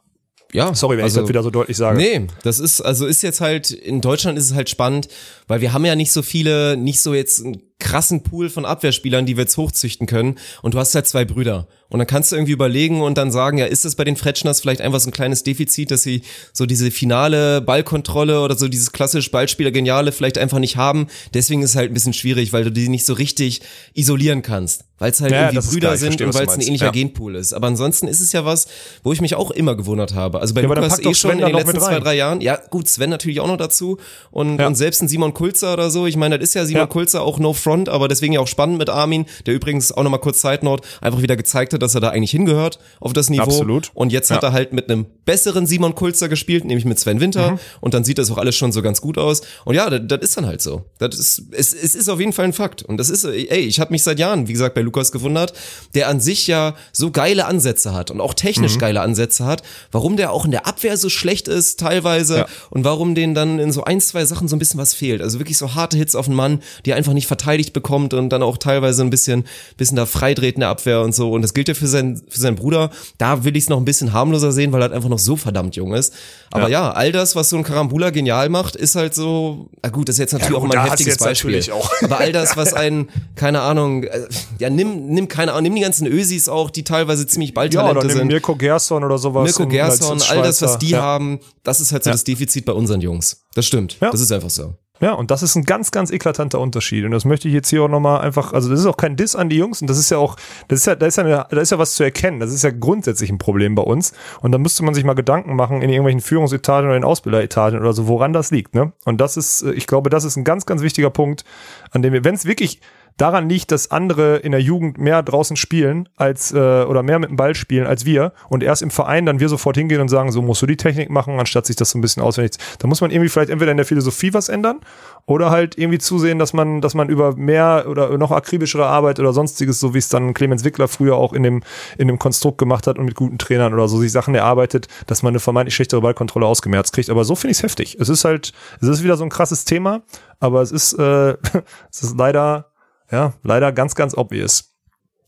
Ja, 0.52 0.74
Sorry, 0.74 0.98
wenn 0.98 1.04
also- 1.04 1.20
ich 1.20 1.24
das 1.26 1.30
wieder 1.30 1.44
so 1.44 1.52
deutlich 1.52 1.78
sage. 1.78 1.98
Nee, 1.98 2.26
das 2.42 2.60
ist, 2.60 2.82
also 2.82 3.06
ist 3.06 3.22
jetzt 3.22 3.40
halt, 3.40 3.70
in 3.70 4.02
Deutschland 4.02 4.38
ist 4.40 4.46
es 4.46 4.56
halt 4.56 4.68
spannend, 4.70 5.08
weil 5.48 5.62
wir 5.62 5.74
haben 5.74 5.86
ja 5.86 5.96
nicht 5.96 6.12
so 6.12 6.24
viele, 6.24 6.76
nicht 6.76 7.02
so 7.02 7.14
jetzt 7.14 7.44
krassen 7.80 8.24
Pool 8.24 8.50
von 8.50 8.66
Abwehrspielern, 8.66 9.26
die 9.26 9.38
wir 9.38 9.44
jetzt 9.44 9.58
hochzüchten 9.58 10.06
können. 10.08 10.38
Und 10.62 10.74
du 10.74 10.80
hast 10.80 10.94
halt 10.96 11.08
zwei 11.08 11.26
Brüder. 11.26 11.68
Und 11.88 11.98
dann 11.98 12.08
kannst 12.08 12.32
du 12.32 12.36
irgendwie 12.36 12.52
überlegen 12.52 13.02
und 13.02 13.18
dann 13.18 13.32
sagen, 13.32 13.58
ja, 13.58 13.66
ist 13.66 13.84
das 13.84 13.96
bei 13.96 14.04
den 14.04 14.16
Fretschners 14.16 14.62
vielleicht 14.62 14.82
einfach 14.82 15.00
so 15.00 15.10
ein 15.10 15.14
kleines 15.14 15.42
Defizit, 15.44 15.90
dass 15.90 16.04
sie 16.04 16.22
so 16.54 16.68
diese 16.68 16.92
finale 16.92 17.62
Ballkontrolle 17.62 18.42
oder 18.42 18.56
so 18.56 18.68
dieses 18.68 18.92
klassische 18.92 19.32
Ballspieler-Geniale 19.32 20.12
vielleicht 20.12 20.38
einfach 20.38 20.60
nicht 20.60 20.78
haben. 20.78 21.08
Deswegen 21.34 21.64
ist 21.64 21.72
es 21.72 21.76
halt 21.76 21.90
ein 21.90 21.94
bisschen 21.96 22.14
schwierig, 22.14 22.54
weil 22.54 22.64
du 22.64 22.72
die 22.72 22.90
nicht 22.90 23.06
so 23.08 23.14
richtig 23.14 23.62
isolieren 23.96 24.44
kannst. 24.44 24.84
Weil 25.00 25.12
es 25.12 25.22
halt 25.22 25.32
Ja, 25.32 25.50
irgendwie 25.50 25.68
Brüder 25.68 25.96
sind 25.98 26.08
verstehe, 26.10 26.28
und 26.28 26.34
weil 26.36 26.46
es 26.46 26.54
ein 26.54 26.62
ähnlicher 26.62 26.88
Ja. 26.88 26.92
Genpool 26.92 27.36
ist. 27.38 27.54
Aber 27.54 27.68
ansonsten 27.68 28.08
ist 28.08 28.20
es 28.20 28.34
ja 28.34 28.44
was, 28.44 28.68
wo 29.02 29.14
ich 29.14 29.22
mich 29.22 29.34
auch 29.34 29.50
immer 29.50 29.76
gewundert 29.76 30.14
habe. 30.14 30.42
Also 30.42 30.54
bei 30.54 30.62
Ja, 30.62 30.68
Lukas 30.68 31.00
eh 31.00 31.04
schon 31.04 31.14
Sven 31.16 31.40
in 31.40 31.46
den 31.46 31.56
letzten 31.56 31.80
zwei, 31.80 32.00
drei 32.02 32.16
Jahren. 32.18 32.42
Ja, 32.42 32.58
gut, 32.70 32.90
Sven 32.90 33.10
natürlich 33.10 33.40
auch 33.40 33.48
noch 33.48 33.56
dazu. 33.58 33.98
Und, 34.30 34.60
Ja. 34.60 34.68
und 34.68 34.76
selbst 34.76 35.02
ein 35.02 35.08
Simon 35.08 35.34
Kulzer 35.34 35.72
oder 35.74 35.90
so. 35.90 36.06
Ich 36.06 36.18
meine, 36.18 36.38
das 36.38 36.50
ist 36.50 36.54
ja 36.56 36.66
Simon. 36.66 36.90
Kulzer 36.90 37.22
auch 37.22 37.40
no 37.40 37.54
front, 37.54 37.69
aber 37.90 38.08
deswegen 38.08 38.34
ja 38.34 38.40
auch 38.40 38.48
spannend 38.48 38.78
mit 38.80 38.90
Armin, 38.90 39.26
der 39.46 39.54
übrigens 39.54 39.92
auch 39.92 40.02
nochmal 40.04 40.20
kurz 40.20 40.42
Side 40.42 40.60
Note 40.64 40.88
einfach 41.02 41.22
wieder 41.22 41.36
gezeigt 41.38 41.74
hat, 41.74 41.82
dass 41.82 41.94
er 41.94 42.02
da 42.02 42.10
eigentlich 42.10 42.32
hingehört 42.32 42.80
auf 43.00 43.14
das 43.14 43.30
Niveau. 43.30 43.44
Absolut. 43.44 43.92
Und 43.94 44.12
jetzt 44.12 44.32
hat 44.32 44.42
Ja. 44.42 44.50
er 44.50 44.54
halt 44.54 44.74
mit 44.74 44.90
einem 44.90 45.06
besseren 45.26 45.68
Simon 45.68 45.94
Kulzer 45.96 46.28
gespielt, 46.30 46.66
nämlich 46.66 46.86
mit 46.86 46.98
Sven 47.00 47.20
Winter. 47.20 47.52
Mhm. 47.52 47.60
Und 47.82 47.94
dann 47.94 48.04
sieht 48.04 48.18
das 48.18 48.32
auch 48.32 48.38
alles 48.38 48.56
schon 48.56 48.72
so 48.72 48.82
ganz 48.82 49.02
gut 49.02 49.18
aus. 49.18 49.42
Und 49.66 49.76
ja, 49.76 49.90
das, 49.90 50.02
das 50.06 50.20
ist 50.22 50.38
dann 50.38 50.46
halt 50.48 50.62
so. 50.62 50.86
Das 50.98 51.18
ist, 51.18 51.44
es, 51.52 51.74
es 51.74 51.94
ist 51.96 52.10
auf 52.10 52.20
jeden 52.20 52.34
Fall 52.34 52.46
ein 52.46 52.54
Fakt. 52.54 52.82
Und 52.84 52.98
das 52.98 53.10
ist, 53.10 53.26
ey, 53.26 53.60
ich 53.60 53.80
habe 53.80 53.92
mich 53.92 54.04
seit 54.04 54.18
Jahren, 54.20 54.48
wie 54.48 54.54
gesagt, 54.54 54.74
bei 54.76 54.82
Lukas 54.82 55.12
gewundert, 55.12 55.54
der 55.94 56.08
an 56.08 56.20
sich 56.20 56.48
ja 56.48 56.76
so 56.94 57.12
geile 57.12 57.46
Ansätze 57.46 57.94
hat 57.94 58.10
und 58.12 58.22
auch 58.22 58.34
technisch 58.34 58.76
Mhm. 58.76 58.80
geile 58.80 59.02
Ansätze 59.02 59.46
hat, 59.46 59.62
warum 59.92 60.18
der 60.18 60.32
auch 60.32 60.46
in 60.46 60.52
der 60.52 60.66
Abwehr 60.66 60.98
so 60.98 61.10
schlecht 61.10 61.48
ist 61.48 61.80
teilweise 61.80 62.38
Ja. 62.40 62.46
und 62.70 62.84
warum 62.84 63.14
denen 63.16 63.34
dann 63.34 63.60
in 63.60 63.72
so 63.72 63.84
ein, 63.84 64.00
zwei 64.02 64.26
Sachen 64.26 64.48
so 64.48 64.56
ein 64.56 64.60
bisschen 64.60 64.80
was 64.80 64.94
fehlt. 64.94 65.22
Also 65.22 65.40
wirklich 65.40 65.58
so 65.58 65.76
harte 65.76 65.98
Hits 65.98 66.16
auf 66.16 66.26
den 66.26 66.36
Mann, 66.36 66.62
die 66.86 66.94
einfach 66.94 67.14
nicht 67.14 67.28
verteidigt 67.28 67.59
bekommt 67.74 68.14
und 68.14 68.30
dann 68.30 68.42
auch 68.44 68.58
teilweise 68.58 69.04
ein 69.04 69.10
bisschen, 69.10 69.46
bisschen 69.78 69.98
da 69.98 70.06
freidreht 70.06 70.56
in 70.56 70.62
der 70.62 70.70
Abwehr 70.70 71.02
und 71.02 71.14
so. 71.14 71.32
Und 71.32 71.42
das 71.42 71.54
gilt 71.54 71.68
ja 71.68 71.74
für 71.74 71.88
seinen, 71.88 72.22
für 72.28 72.40
seinen 72.40 72.56
Bruder. 72.56 72.90
Da 73.18 73.44
will 73.44 73.56
ich 73.56 73.64
es 73.64 73.70
noch 73.70 73.78
ein 73.78 73.86
bisschen 73.86 74.14
harmloser 74.14 74.52
sehen, 74.52 74.72
weil 74.72 74.82
er 74.82 74.84
halt 74.84 74.94
einfach 74.94 75.10
noch 75.10 75.20
so 75.20 75.36
verdammt 75.36 75.76
jung 75.76 75.94
ist. 75.94 76.14
Aber 76.52 76.70
ja, 76.70 76.92
all 76.92 77.12
das, 77.12 77.36
was 77.36 77.50
so 77.50 77.58
ein 77.58 77.64
Karambula 77.64 78.10
genial 78.10 78.50
macht, 78.50 78.76
ist 78.76 78.96
halt 78.96 79.14
so, 79.14 79.70
na 79.84 79.90
gut, 79.90 80.10
das 80.10 80.16
ist 80.16 80.20
jetzt 80.20 80.34
natürlich 80.34 80.54
gut, 80.60 80.70
auch 80.70 80.74
da 80.74 80.84
ein 80.84 80.90
heftiges 80.90 81.18
Beispiel. 81.18 81.52
natürlich 81.52 81.72
auch. 81.72 81.92
Aber 82.02 82.20
all 82.20 82.32
das, 82.32 82.58
was 82.58 82.74
einen, 82.74 83.10
keine 83.36 83.62
Ahnung, 83.62 84.04
äh, 84.04 84.28
ja, 84.58 84.70
nimm, 84.70 85.08
nimm 85.08 85.28
keine 85.28 85.52
Ahnung, 85.52 85.64
nimm 85.64 85.76
die 85.76 85.82
ganzen 85.82 86.08
Ösis 86.08 86.50
auch, 86.50 86.70
die 86.70 86.84
teilweise 86.84 87.28
ziemlich 87.28 87.50
Ja, 87.50 87.56
Balltalente 87.56 87.92
oder 88.00 88.08
nimm 88.08 88.18
sind. 88.18 88.28
Mirko 88.28 88.56
Gerson 88.56 89.04
oder 89.04 89.18
sowas. 89.18 89.44
Mirko 89.46 89.70
Gerson, 89.70 90.22
all 90.30 90.42
das, 90.42 90.62
was 90.62 90.78
die 90.80 90.90
ja. 90.90 91.02
haben, 91.02 91.40
das 91.64 91.82
ist 91.82 91.92
halt 91.92 92.04
so 92.04 92.10
Ja. 92.10 92.14
das 92.14 92.24
Defizit 92.24 92.66
bei 92.66 92.74
unseren 92.74 93.02
Jungs. 93.02 93.44
Das 93.54 93.66
stimmt. 93.66 93.98
Ja. 94.02 94.12
Das 94.12 94.22
ist 94.22 94.32
einfach 94.32 94.50
so. 94.50 94.76
Ja, 95.02 95.14
und 95.14 95.32
das 95.32 95.44
ist 95.44 95.56
ein 95.56 95.64
ganz, 95.64 95.92
ganz 95.92 96.12
eklatanter 96.12 96.60
Unterschied. 96.60 97.06
Und 97.06 97.12
das 97.12 97.24
möchte 97.24 97.48
ich 97.48 97.54
jetzt 97.54 97.70
hier 97.70 97.84
auch 97.84 97.88
nochmal 97.88 98.22
einfach, 98.22 98.54
also 98.54 98.70
das 98.70 98.82
ist 98.82 98.86
auch 98.86 98.98
kein 98.98 99.16
Diss 99.16 99.36
an 99.36 99.50
die 99.50 99.58
Jungs 99.58 99.82
und 99.82 99.90
das 99.90 99.98
ist 99.98 100.10
ja 100.10 100.18
auch, 100.18 100.36
das 100.68 100.80
ist 100.80 100.86
ja, 100.88 100.96
da 100.96 101.06
ist 101.06 101.18
ja, 101.18 101.24
eine, 101.24 101.46
da 101.50 101.62
ist 101.62 101.72
ja 101.72 101.80
was 101.80 101.96
zu 101.96 102.04
erkennen. 102.04 102.40
Das 102.40 102.52
ist 102.52 102.64
ja 102.64 102.72
grundsätzlich 102.72 103.30
ein 103.30 103.38
Problem 103.38 103.76
bei 103.76 103.84
uns. 103.84 104.14
Und 104.42 104.52
da 104.52 104.58
müsste 104.58 104.84
man 104.84 104.94
sich 104.94 105.04
mal 105.04 105.14
Gedanken 105.14 105.56
machen 105.56 105.82
in 105.82 105.90
irgendwelchen 105.90 106.22
Führungsetagen 106.22 106.90
oder 106.90 106.98
in 106.98 107.04
Ausbilderetagen 107.04 107.80
oder 107.80 107.94
so, 107.94 108.08
woran 108.08 108.34
das 108.34 108.52
liegt, 108.52 108.76
ne? 108.76 108.92
Und 109.06 109.22
das 109.22 109.38
ist, 109.38 109.62
äh, 109.62 109.72
ich 109.72 109.88
glaube, 109.88 110.10
das 110.10 110.26
ist 110.26 110.36
ein 110.36 110.44
ganz, 110.44 110.66
ganz 110.66 110.82
wichtiger 110.82 111.10
Punkt, 111.10 111.46
an 111.92 112.02
dem 112.02 112.14
wir, 112.14 112.24
wenn 112.24 112.36
es 112.36 112.46
wirklich 112.46 112.82
daran 113.20 113.50
liegt, 113.50 113.72
dass 113.72 113.92
andere 113.92 114.38
in 114.38 114.52
der 114.52 114.62
Jugend 114.62 114.98
mehr 114.98 115.22
draußen 115.22 115.58
spielen 115.58 116.08
als 116.16 116.52
äh, 116.54 116.58
oder 116.58 117.04
mehr 117.04 117.20
mit 117.20 117.30
dem 117.30 117.36
Ball 117.36 117.54
spielen 117.54 117.86
als 117.86 118.06
wir 118.06 118.32
und 118.48 118.64
erst 118.64 118.82
im 118.82 118.92
Verein 118.92 119.26
dann 119.26 119.40
wir 119.40 119.50
sofort 119.50 119.76
hingehen 119.76 120.02
und 120.02 120.08
sagen, 120.08 120.32
so 120.32 120.42
musst 120.42 120.62
du 120.62 120.66
die 120.66 120.78
Technik 120.78 121.10
machen, 121.10 121.40
anstatt 121.40 121.66
sich 121.66 121.76
das 121.76 121.92
so 121.92 121.98
ein 121.98 122.02
bisschen 122.02 122.24
auswendig. 122.24 122.54
Da 122.80 122.88
muss 122.88 123.02
man 123.02 123.12
irgendwie 123.12 123.30
vielleicht 123.30 123.50
entweder 123.50 123.72
in 123.72 123.78
der 123.78 123.86
Philosophie 123.86 124.34
was 124.34 124.48
ändern 124.48 124.80
oder 125.26 125.50
halt 125.50 125.78
irgendwie 125.78 126.00
zusehen, 126.00 126.40
dass 126.40 126.54
man, 126.54 126.82
dass 126.82 126.96
man 126.96 127.10
über 127.10 127.36
mehr 127.36 127.86
oder 127.88 128.18
noch 128.18 128.32
akribischere 128.32 128.86
Arbeit 128.86 129.20
oder 129.20 129.34
sonstiges, 129.34 129.80
so 129.80 129.94
wie 129.94 130.00
es 130.00 130.08
dann 130.08 130.34
Clemens 130.34 130.64
Wickler 130.64 130.88
früher 130.88 131.16
auch 131.16 131.34
in 131.34 131.44
dem 131.44 131.62
in 131.98 132.08
dem 132.08 132.20
Konstrukt 132.20 132.58
gemacht 132.58 132.88
hat 132.88 132.98
und 132.98 133.06
mit 133.06 133.16
guten 133.16 133.38
Trainern 133.38 133.74
oder 133.74 133.88
so 133.90 134.00
sich 134.00 134.12
Sachen 134.12 134.34
erarbeitet, 134.34 134.88
dass 135.08 135.24
man 135.24 135.32
eine 135.32 135.40
vermeintlich 135.40 135.76
schlechtere 135.76 136.02
Ballkontrolle 136.02 136.46
ausgemerzt 136.46 136.94
kriegt. 136.94 137.10
Aber 137.10 137.26
so 137.26 137.36
finde 137.36 137.52
ich 137.52 137.58
es 137.58 137.64
heftig. 137.64 137.98
Es 138.00 138.08
ist 138.08 138.24
halt, 138.24 138.54
es 138.82 138.88
ist 138.88 139.04
wieder 139.04 139.18
so 139.18 139.24
ein 139.24 139.30
krasses 139.30 139.66
Thema, 139.66 140.02
aber 140.40 140.62
es 140.62 140.72
ist, 140.72 140.94
äh, 140.94 141.32
es 141.92 142.04
ist 142.04 142.18
leider 142.18 142.69
ja, 143.12 143.34
leider 143.44 143.72
ganz, 143.72 143.96
ganz 143.96 144.16
obvious. 144.16 144.76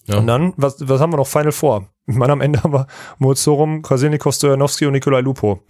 Ja. 0.05 0.17
Und 0.17 0.27
dann, 0.27 0.53
was, 0.57 0.75
was 0.87 0.99
haben 0.99 1.13
wir 1.13 1.17
noch? 1.17 1.27
Final 1.27 1.51
Four. 1.51 1.87
Ich 2.07 2.15
meine, 2.15 2.33
am 2.33 2.41
Ende 2.41 2.63
haben 2.63 2.73
wir 2.73 2.87
Mozorum, 3.19 3.81
Krasilnikov, 3.83 4.33
Stojanowski 4.35 4.85
und 4.87 4.93
Nikolai 4.93 5.21
Lupo. 5.21 5.61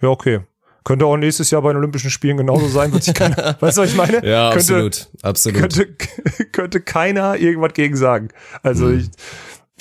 Ja, 0.00 0.08
okay. 0.08 0.40
Könnte 0.84 1.06
auch 1.06 1.16
nächstes 1.16 1.50
Jahr 1.50 1.62
bei 1.62 1.70
den 1.72 1.76
Olympischen 1.78 2.10
Spielen 2.10 2.36
genauso 2.36 2.66
sein, 2.66 2.92
wird 2.92 3.04
sich 3.04 3.14
keiner, 3.14 3.56
weißt 3.60 3.78
du, 3.78 3.82
was 3.82 3.90
ich 3.90 3.96
meine? 3.96 4.14
Ja, 4.26 4.50
könnte, 4.50 4.56
absolut. 4.56 5.08
Absolut. 5.22 5.60
Könnte, 5.60 5.96
könnte 6.52 6.80
keiner 6.80 7.36
irgendwas 7.36 7.72
gegen 7.74 7.96
sagen. 7.96 8.28
Also 8.62 8.86
Mhm. 8.86 8.98
ich, 8.98 9.10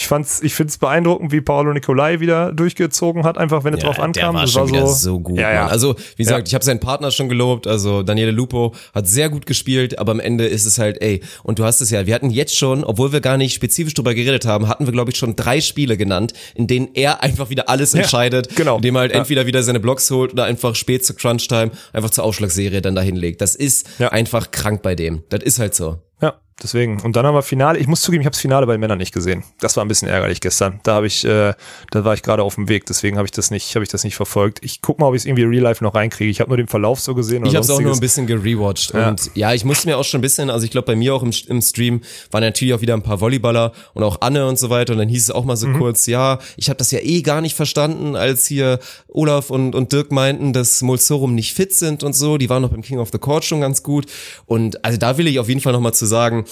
ich 0.01 0.07
fand's, 0.07 0.41
ich 0.41 0.53
find's 0.55 0.77
beeindruckend, 0.79 1.31
wie 1.31 1.41
Paolo 1.41 1.71
Nicolai 1.73 2.19
wieder 2.19 2.51
durchgezogen 2.51 3.23
hat, 3.23 3.37
einfach 3.37 3.63
wenn 3.63 3.73
es 3.75 3.81
drauf 3.81 3.99
ankam. 3.99 4.13
Der 4.13 4.33
war 4.33 4.41
Das 4.41 4.51
schon 4.51 4.67
wieder 4.69 4.87
so 4.87 5.19
gut. 5.19 5.37
Ja, 5.39 5.53
ja. 5.53 5.67
Also, 5.67 5.95
wie 6.15 6.23
gesagt, 6.23 6.47
Ja. 6.47 6.49
ich 6.49 6.53
habe 6.55 6.65
seinen 6.65 6.79
Partner 6.79 7.11
schon 7.11 7.29
gelobt. 7.29 7.67
Also, 7.67 8.01
Daniele 8.01 8.31
Lupo 8.31 8.73
hat 8.95 9.07
sehr 9.07 9.29
gut 9.29 9.45
gespielt, 9.45 9.99
aber 9.99 10.11
am 10.11 10.19
Ende 10.19 10.47
ist 10.47 10.65
es 10.65 10.79
halt, 10.79 11.01
ey, 11.01 11.21
und 11.43 11.59
du 11.59 11.63
hast 11.65 11.81
es 11.81 11.91
ja, 11.91 12.05
wir 12.07 12.15
hatten 12.15 12.31
jetzt 12.31 12.57
schon, 12.57 12.83
obwohl 12.83 13.11
wir 13.13 13.21
gar 13.21 13.37
nicht 13.37 13.53
spezifisch 13.53 13.93
drüber 13.93 14.13
geredet 14.15 14.45
haben, 14.45 14.67
hatten 14.67 14.85
wir, 14.87 14.91
glaube 14.91 15.11
ich, 15.11 15.17
schon 15.17 15.35
drei 15.35 15.61
Spiele 15.61 15.97
genannt, 15.97 16.33
in 16.55 16.65
denen 16.67 16.89
er 16.95 17.21
einfach 17.21 17.49
wieder 17.51 17.69
alles 17.69 17.93
entscheidet. 17.93 18.55
genau. 18.55 18.77
Indem 18.77 18.95
er 18.95 19.01
halt 19.01 19.11
Ja. 19.13 19.19
entweder 19.19 19.45
wieder 19.45 19.61
seine 19.61 19.79
Blocks 19.79 20.09
holt 20.09 20.33
oder 20.33 20.45
einfach 20.45 20.73
spät 20.75 21.05
zur 21.05 21.15
Crunch-Time 21.15 21.71
einfach 21.93 22.09
zur 22.09 22.23
Ausschlagsserie 22.23 22.81
dann 22.81 22.95
dahin 22.95 23.15
legt. 23.15 23.41
Das 23.41 23.53
ist 23.55 23.87
Ja. 23.99 24.09
einfach 24.09 24.51
krank 24.51 24.81
bei 24.81 24.95
dem. 24.95 25.23
Das 25.29 25.43
ist 25.43 25.59
halt 25.59 25.75
so. 25.75 25.99
Ja, 26.21 26.35
deswegen. 26.61 27.01
Und 27.01 27.15
dann 27.15 27.25
haben 27.25 27.33
wir 27.33 27.41
Finale. 27.41 27.79
Ich 27.79 27.87
muss 27.87 28.01
zugeben, 28.01 28.21
ich 28.21 28.25
habe 28.27 28.33
das 28.33 28.41
Finale 28.41 28.67
bei 28.67 28.73
den 28.73 28.79
Männern 28.81 28.99
nicht 28.99 29.11
gesehen. 29.13 29.43
Das 29.59 29.75
war 29.77 29.83
ein 29.83 29.87
bisschen 29.87 30.07
ärgerlich 30.07 30.39
gestern. 30.41 30.79
Da 30.83 30.93
habe 30.95 31.07
ich, 31.07 31.25
äh, 31.25 31.53
da 31.89 32.05
war 32.05 32.13
ich 32.13 32.21
gerade 32.21 32.43
auf 32.43 32.53
dem 32.55 32.69
Weg, 32.69 32.85
deswegen 32.85 33.17
habe 33.17 33.25
ich 33.25 33.31
das 33.31 33.49
nicht, 33.49 33.73
habe 33.75 33.83
ich 33.83 33.89
das 33.89 34.03
nicht 34.03 34.15
verfolgt. 34.15 34.59
Ich 34.61 34.81
guck 34.81 34.99
mal, 34.99 35.07
ob 35.07 35.15
ich 35.15 35.21
es 35.21 35.25
irgendwie 35.25 35.43
real 35.43 35.63
life 35.63 35.83
noch 35.83 35.95
reinkriege. 35.95 36.29
Ich 36.29 36.39
habe 36.39 36.49
nur 36.51 36.57
den 36.57 36.67
Verlauf 36.67 36.99
so 36.99 37.15
gesehen. 37.15 37.43
Ich 37.45 37.55
habe 37.55 37.63
es 37.63 37.69
auch 37.71 37.81
nur 37.81 37.93
ein 37.93 37.99
bisschen 37.99 38.27
gerewatcht 38.27 38.93
Ja. 38.93 39.09
und 39.09 39.31
ja, 39.33 39.53
ich 39.53 39.65
musste 39.65 39.87
mir 39.87 39.97
auch 39.97 40.03
schon 40.03 40.19
ein 40.19 40.21
bisschen, 40.21 40.51
also 40.51 40.63
ich 40.63 40.69
glaube 40.71 40.85
bei 40.85 40.95
mir 40.95 41.15
auch 41.15 41.23
im, 41.23 41.31
im 41.47 41.61
Stream 41.63 42.01
waren 42.29 42.41
natürlich 42.43 42.75
auch 42.75 42.81
wieder 42.81 42.93
ein 42.93 43.01
paar 43.01 43.19
Volleyballer 43.19 43.71
und 43.95 44.03
auch 44.03 44.21
Anne 44.21 44.47
und 44.47 44.59
so 44.59 44.69
weiter 44.69 44.93
und 44.93 44.99
dann 44.99 45.09
hieß 45.09 45.23
es 45.23 45.31
auch 45.31 45.45
mal 45.45 45.55
so 45.57 45.67
kurz, 45.73 46.05
ja, 46.05 46.37
ich 46.57 46.69
habe 46.69 46.77
das 46.77 46.91
ja 46.91 46.99
eh 46.99 47.23
gar 47.23 47.41
nicht 47.41 47.55
verstanden, 47.55 48.15
als 48.15 48.45
hier 48.45 48.77
Olaf 49.07 49.49
und, 49.49 49.73
und 49.73 49.91
Dirk 49.91 50.11
meinten, 50.11 50.53
dass 50.53 50.81
Molsorum 50.83 51.33
nicht 51.33 51.55
fit 51.55 51.73
sind 51.73 52.03
und 52.03 52.13
so, 52.15 52.37
die 52.37 52.49
waren 52.49 52.61
noch 52.61 52.69
beim 52.69 52.83
King 52.83 52.99
of 52.99 53.09
the 53.11 53.17
Court 53.17 53.43
schon 53.45 53.61
ganz 53.61 53.81
gut 53.81 54.05
und 54.45 54.85
also 54.85 54.99
da 54.99 55.17
will 55.17 55.25
ich 55.25 55.39
auf 55.39 55.47
jeden 55.49 55.59
Fall 55.61 55.73
nochmal 55.73 55.93
zu 55.95 56.05
sagen, 56.11 56.45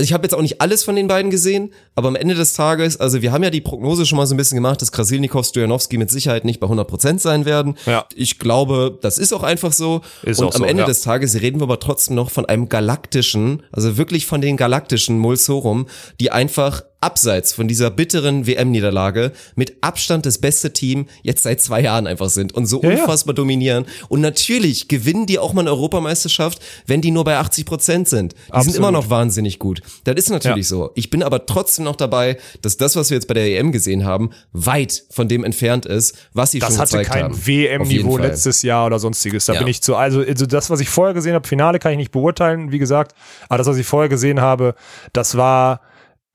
also 0.00 0.08
ich 0.08 0.14
habe 0.14 0.24
jetzt 0.24 0.32
auch 0.32 0.40
nicht 0.40 0.62
alles 0.62 0.82
von 0.82 0.96
den 0.96 1.08
beiden 1.08 1.30
gesehen, 1.30 1.74
aber 1.94 2.08
am 2.08 2.16
Ende 2.16 2.34
des 2.34 2.54
Tages, 2.54 2.98
also 2.98 3.20
wir 3.20 3.32
haben 3.32 3.44
ja 3.44 3.50
die 3.50 3.60
Prognose 3.60 4.06
schon 4.06 4.16
mal 4.16 4.24
so 4.24 4.34
ein 4.34 4.38
bisschen 4.38 4.56
gemacht, 4.56 4.80
dass 4.80 4.92
Krasilnikov, 4.92 5.44
Stojanowski 5.44 5.98
mit 5.98 6.10
Sicherheit 6.10 6.46
nicht 6.46 6.58
bei 6.58 6.66
100% 6.66 7.18
sein 7.18 7.44
werden. 7.44 7.76
Ja. 7.84 8.06
Ich 8.14 8.38
glaube, 8.38 8.98
das 9.02 9.18
ist 9.18 9.34
auch 9.34 9.42
einfach 9.42 9.74
so. 9.74 10.00
Ist 10.22 10.40
und 10.40 10.54
am 10.54 10.62
so, 10.62 10.64
Ende 10.64 10.84
ja. 10.84 10.86
des 10.86 11.02
Tages 11.02 11.42
reden 11.42 11.60
wir 11.60 11.64
aber 11.64 11.80
trotzdem 11.80 12.16
noch 12.16 12.30
von 12.30 12.46
einem 12.46 12.70
galaktischen, 12.70 13.62
also 13.72 13.98
wirklich 13.98 14.24
von 14.24 14.40
den 14.40 14.56
galaktischen 14.56 15.18
Mulsorum, 15.18 15.86
die 16.18 16.32
einfach 16.32 16.82
abseits 17.00 17.52
von 17.52 17.66
dieser 17.68 17.90
bitteren 17.90 18.46
WM-Niederlage 18.46 19.32
mit 19.56 19.76
Abstand 19.82 20.26
das 20.26 20.38
beste 20.38 20.72
Team 20.72 21.06
jetzt 21.22 21.42
seit 21.44 21.60
zwei 21.60 21.80
Jahren 21.80 22.06
einfach 22.06 22.28
sind 22.28 22.52
und 22.52 22.66
so 22.66 22.82
Ja, 22.82 22.90
ja. 22.90 23.00
unfassbar 23.00 23.34
dominieren. 23.34 23.86
Und 24.08 24.20
natürlich 24.20 24.88
gewinnen 24.88 25.26
die 25.26 25.38
auch 25.38 25.52
mal 25.52 25.62
eine 25.62 25.70
Europameisterschaft, 25.70 26.60
wenn 26.86 27.00
die 27.00 27.10
nur 27.10 27.24
bei 27.24 27.36
80 27.38 27.64
Prozent 27.64 28.08
sind. 28.08 28.32
Die 28.32 28.38
sind 28.44 28.54
Absolut. 28.54 28.76
immer 28.78 28.90
noch 28.92 29.08
wahnsinnig 29.10 29.58
gut. 29.58 29.80
Das 30.04 30.16
ist 30.16 30.30
natürlich 30.30 30.66
Ja. 30.66 30.76
so. 30.76 30.90
Ich 30.94 31.10
bin 31.10 31.22
aber 31.22 31.46
trotzdem 31.46 31.84
noch 31.84 31.96
dabei, 31.96 32.36
dass 32.62 32.76
das, 32.76 32.96
was 32.96 33.10
wir 33.10 33.16
jetzt 33.16 33.28
bei 33.28 33.34
der 33.34 33.46
EM 33.58 33.72
gesehen 33.72 34.04
haben, 34.04 34.30
weit 34.52 35.02
von 35.10 35.28
dem 35.28 35.42
entfernt 35.44 35.86
ist, 35.86 36.16
was 36.34 36.50
sie 36.50 36.58
Das 36.58 36.70
schon 36.70 36.78
hatte 36.78 36.90
gezeigt 36.98 37.10
kein 37.10 37.24
haben. 37.24 37.34
Auf 37.34 37.46
WM-Niveau 37.46 37.92
jeden 37.92 38.12
Fall. 38.12 38.20
letztes 38.28 38.62
Jahr 38.62 38.86
oder 38.86 38.98
sonstiges. 38.98 39.46
Da 39.46 39.54
Ja. 39.54 39.58
bin 39.60 39.68
ich 39.68 39.82
zu. 39.82 39.96
Also, 39.96 40.20
also 40.20 40.44
das, 40.46 40.68
was 40.70 40.80
ich 40.80 40.88
vorher 40.88 41.14
gesehen 41.14 41.34
habe, 41.34 41.48
Finale 41.48 41.78
kann 41.78 41.92
ich 41.92 41.98
nicht 41.98 42.10
beurteilen, 42.12 42.72
wie 42.72 42.78
gesagt. 42.78 43.14
Aber 43.48 43.58
das, 43.58 43.66
was 43.66 43.76
ich 43.78 43.86
vorher 43.86 44.08
gesehen 44.08 44.40
habe, 44.40 44.74
das 45.12 45.36
war 45.36 45.80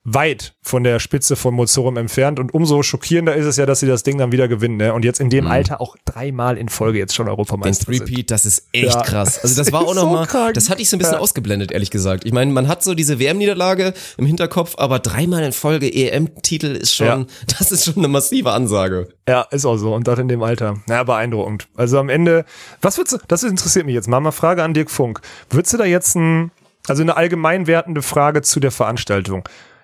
weit 0.08 0.54
von 0.62 0.84
der 0.84 1.00
Spitze 1.00 1.34
von 1.34 1.52
Mozorum 1.52 1.96
entfernt. 1.96 2.38
Und 2.38 2.54
umso 2.54 2.82
schockierender 2.84 3.34
ist 3.34 3.44
es 3.44 3.56
ja, 3.56 3.66
dass 3.66 3.80
sie 3.80 3.88
das 3.88 4.04
Ding 4.04 4.18
dann 4.18 4.30
wieder 4.30 4.46
gewinnen. 4.46 4.76
Ne? 4.76 4.94
Und 4.94 5.04
jetzt 5.04 5.18
in 5.20 5.30
dem 5.30 5.48
Alter 5.48 5.80
auch 5.80 5.96
dreimal 6.04 6.56
in 6.56 6.68
Folge 6.68 6.98
jetzt 7.00 7.12
schon 7.14 7.26
Den 7.26 7.30
Europameister 7.30 7.92
sind. 7.92 8.06
Threepeat, 8.06 8.30
das 8.30 8.46
ist 8.46 8.68
echt 8.72 8.94
Ja. 8.94 9.02
krass. 9.02 9.40
Also 9.42 9.60
das 9.60 9.72
war 9.72 9.80
auch 9.82 9.94
so 9.94 10.04
nochmal, 10.04 10.26
krank. 10.28 10.54
das 10.54 10.70
hatte 10.70 10.80
ich 10.80 10.88
so 10.88 10.96
ein 10.96 11.00
bisschen 11.00 11.14
Ja. 11.14 11.20
ausgeblendet, 11.20 11.72
ehrlich 11.72 11.90
gesagt. 11.90 12.24
Ich 12.24 12.32
meine, 12.32 12.52
man 12.52 12.68
hat 12.68 12.84
so 12.84 12.94
diese 12.94 13.18
WM-Niederlage 13.18 13.94
im 14.16 14.26
Hinterkopf, 14.26 14.74
aber 14.78 15.00
dreimal 15.00 15.42
in 15.42 15.52
Folge 15.52 15.92
EM-Titel 15.92 16.66
ist 16.76 16.94
schon, 16.94 17.06
Ja. 17.06 17.26
das 17.58 17.72
ist 17.72 17.84
schon 17.86 17.96
eine 17.96 18.08
massive 18.08 18.52
Ansage. 18.52 19.08
Ja, 19.28 19.42
ist 19.50 19.64
auch 19.66 19.76
so. 19.76 19.92
Und 19.92 20.06
das 20.06 20.20
in 20.20 20.28
dem 20.28 20.42
Alter. 20.44 20.76
Ja, 20.88 21.02
beeindruckend. 21.02 21.66
Also 21.74 21.98
am 21.98 22.08
Ende, 22.10 22.44
was 22.80 22.96
würdest 22.96 23.14
du, 23.16 23.18
das 23.26 23.42
interessiert 23.42 23.86
mich 23.86 23.94
jetzt 23.96 24.06
mal, 24.08 24.20
mal 24.20 24.30
Frage 24.30 24.62
an 24.62 24.72
Dirk 24.72 24.88
Funk. 24.92 25.20
Würdest 25.50 25.72
du 25.74 25.78
da 25.78 25.84
jetzt 25.84 26.14
ein, 26.14 26.52
also 26.86 27.02
eine 27.02 27.16
allgemein 27.16 27.66
wertende 27.66 28.02
Frage 28.02 28.42
zu 28.42 28.60
der 28.60 28.70
Veranstaltung? 28.70 29.42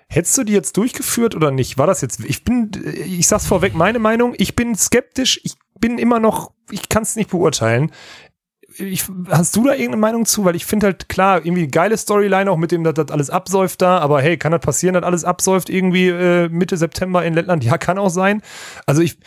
Hättest 0.09 0.37
du 0.37 0.43
die 0.43 0.53
jetzt 0.53 0.77
durchgeführt 0.77 1.35
oder 1.35 1.51
nicht? 1.51 1.77
War 1.77 1.87
das 1.87 2.01
jetzt, 2.01 2.23
ich 2.23 2.43
bin, 2.43 2.71
ich 3.05 3.27
sag's 3.27 3.47
vorweg, 3.47 3.73
meine 3.73 3.99
Meinung, 3.99 4.33
ich 4.37 4.55
bin 4.55 4.75
skeptisch, 4.75 5.39
ich 5.43 5.55
bin 5.79 5.97
immer 5.97 6.19
noch, 6.19 6.51
ich 6.71 6.89
kann 6.89 7.03
es 7.03 7.15
nicht 7.15 7.31
beurteilen. 7.31 7.91
ich, 8.77 9.05
hast 9.29 9.55
du 9.55 9.63
da 9.65 9.71
irgendeine 9.71 9.97
Meinung 9.97 10.25
zu? 10.25 10.45
Weil 10.45 10.55
ich 10.55 10.65
finde 10.65 10.87
halt 10.87 11.09
klar, 11.09 11.45
irgendwie 11.45 11.67
geile 11.67 11.97
Storyline 11.97 12.49
auch 12.49 12.57
mit 12.57 12.71
dem, 12.71 12.83
dass 12.83 12.93
das 12.93 13.11
alles 13.11 13.29
absäuft 13.29 13.81
da, 13.81 13.99
aber 13.99 14.21
hey, 14.21 14.37
kann 14.37 14.51
das 14.51 14.61
passieren, 14.61 14.93
dass 14.93 15.03
alles 15.03 15.23
absäuft 15.23 15.69
irgendwie 15.69 16.09
äh, 16.09 16.49
Mitte 16.49 16.77
September 16.77 17.23
in 17.25 17.33
Lettland? 17.33 17.63
Ja, 17.63 17.77
kann 17.77 17.97
auch 17.97 18.09
sein. 18.09 18.41
Also 18.85 19.01
ich, 19.01 19.17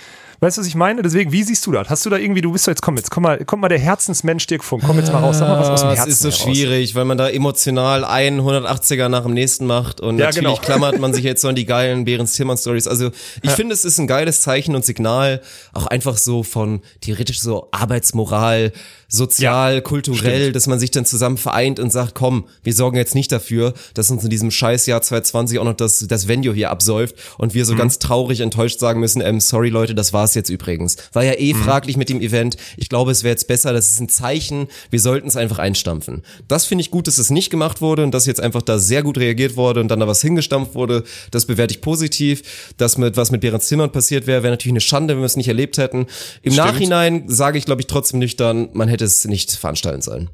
Weißt 0.41 0.57
du, 0.59 0.61
was 0.61 0.69
ich 0.69 0.75
meine? 0.75 1.03
Deswegen, 1.03 1.33
wie 1.33 1.43
siehst 1.43 1.65
du 1.67 1.73
das? 1.73 1.89
Hast 1.89 2.05
du 2.05 2.11
da 2.11 2.17
irgendwie, 2.19 2.41
du 2.43 2.53
bist 2.53 2.67
doch 2.67 2.71
jetzt, 2.73 2.83
komm 2.83 2.97
jetzt, 2.97 3.11
komm 3.11 3.23
mal, 3.23 3.43
komm 3.47 3.61
mal 3.61 3.69
der 3.69 3.79
Herzensmensch 3.79 4.47
Dirk 4.47 4.63
Funk, 4.65 4.83
komm 4.87 4.99
jetzt 4.99 5.11
mal 5.13 5.21
raus, 5.21 5.39
sag 5.39 5.49
mal 5.49 5.59
was 5.59 5.69
aus 5.71 5.81
dem 5.81 5.89
Herzen 5.91 6.03
Ah, 6.03 6.07
Es 6.09 6.15
ist 6.15 6.21
so 6.21 6.31
heraus. 6.31 6.43
schwierig, 6.57 6.95
weil 6.95 7.05
man 7.07 7.17
da 7.17 7.29
emotional 7.31 8.05
einen 8.05 8.41
180er 8.41 9.09
nach 9.09 9.23
dem 9.23 9.33
nächsten 9.35 9.65
macht 9.67 10.01
und 10.01 10.19
Ja, 10.19 10.27
natürlich 10.27 10.49
genau. 10.49 10.61
klammert 10.61 10.99
man 11.01 11.15
sich 11.15 11.25
jetzt 11.25 11.41
so 11.43 11.49
an 11.49 11.55
die 11.55 11.65
geilen 11.65 12.05
Behrens 12.05 12.35
Tillmann 12.35 12.59
Stories. 12.59 12.87
Also 12.87 13.11
ich 13.43 13.51
finde, 13.53 13.73
es 13.75 13.85
ist 13.85 13.99
ein 13.99 14.07
geiles 14.07 14.43
Zeichen 14.43 14.75
und 14.75 14.85
Signal, 14.85 15.41
auch 15.73 15.87
einfach 15.87 16.17
so 16.19 16.43
von 16.43 16.83
theoretisch 17.01 17.41
so 17.41 17.69
Arbeitsmoral, 17.73 18.73
sozial, 19.09 19.83
kulturell, 19.83 20.53
dass 20.53 20.67
man 20.67 20.79
sich 20.81 20.91
dann 20.91 21.05
zusammen 21.07 21.37
vereint 21.39 21.79
und 21.79 21.91
sagt, 21.93 22.15
komm, 22.15 22.47
wir 22.63 22.75
sorgen 22.75 22.97
jetzt 22.97 23.15
nicht 23.15 23.31
dafür, 23.31 23.73
dass 23.95 24.11
uns 24.11 24.25
in 24.25 24.31
diesem 24.31 24.51
Scheißjahr 24.51 25.01
2020 25.01 25.59
auch 25.61 25.65
noch 25.65 25.75
das, 25.77 26.07
das 26.09 26.27
Venue 26.29 26.53
hier 26.53 26.71
absäuft 26.71 27.15
und 27.39 27.55
wir 27.55 27.65
so 27.65 27.73
Mhm. 27.75 27.79
ganz 27.79 27.99
traurig 28.01 28.41
enttäuscht 28.41 28.81
sagen 28.81 29.01
müssen, 29.01 29.21
ähm, 29.23 29.41
sorry 29.41 29.69
Leute, 29.69 29.95
das 29.95 30.13
war's 30.27 30.35
jetzt 30.35 30.51
übrigens. 30.51 30.97
War 31.13 31.23
ja 31.23 31.35
eh 31.35 31.55
fraglich 31.55 31.97
mit 31.97 32.09
dem 32.09 32.21
Event. 32.21 32.57
Ich 32.77 32.89
glaube, 32.89 33.13
es 33.13 33.23
wäre 33.23 33.31
jetzt 33.31 33.47
besser, 33.47 33.73
das 33.73 33.91
ist 33.91 34.01
ein 34.01 34.09
Zeichen, 34.09 34.67
wir 34.91 34.99
sollten 34.99 35.29
es 35.29 35.37
einfach 35.37 35.61
einstampfen. 35.61 36.25
Das 36.49 36.67
finde 36.67 36.83
ich 36.83 36.91
gut, 36.91 37.07
dass 37.07 37.19
es 37.19 37.31
nicht 37.31 37.49
gemacht 37.49 37.81
wurde 37.81 38.03
und 38.03 38.11
dass 38.11 38.27
jetzt 38.27 38.41
einfach 38.41 38.63
da 38.63 38.81
sehr 38.81 39.05
gut 39.05 39.19
reagiert 39.19 39.57
wurde 39.57 39.81
und 39.81 39.87
dann 39.87 40.01
da 40.01 40.09
was 40.09 40.21
hingestampft 40.23 40.75
wurde. 40.75 41.05
Das 41.31 41.47
bewerte 41.47 41.75
ich 41.75 41.81
positiv. 41.81 42.75
Das 42.77 42.99
mit, 42.99 43.17
was 43.17 43.31
mit 43.31 43.41
Behrens 43.41 43.69
Zimmern 43.69 43.93
passiert 43.93 44.27
wäre, 44.27 44.43
wäre 44.43 44.53
natürlich 44.53 44.73
eine 44.73 44.81
Schande, 44.81 45.15
wenn 45.15 45.21
wir 45.21 45.27
es 45.27 45.37
nicht 45.37 45.49
erlebt 45.49 45.79
hätten. 45.79 46.07
Im 46.43 46.53
Stimmt. 46.53 46.57
Nachhinein 46.57 47.29
sage 47.29 47.57
ich, 47.59 47.67
glaube 47.67 47.83
ich, 47.83 47.87
trotzdem 47.87 48.19
nüchtern, 48.19 48.71
man 48.73 48.89
hätte 48.89 49.05
es 49.05 49.27
nicht 49.27 49.53
veranstalten 49.53 50.03
sollen. 50.03 50.31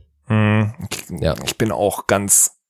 Ja. 1.21 1.35
Ich 1.45 1.59
bin 1.59 1.71
auch 1.71 2.07
ganz 2.07 2.62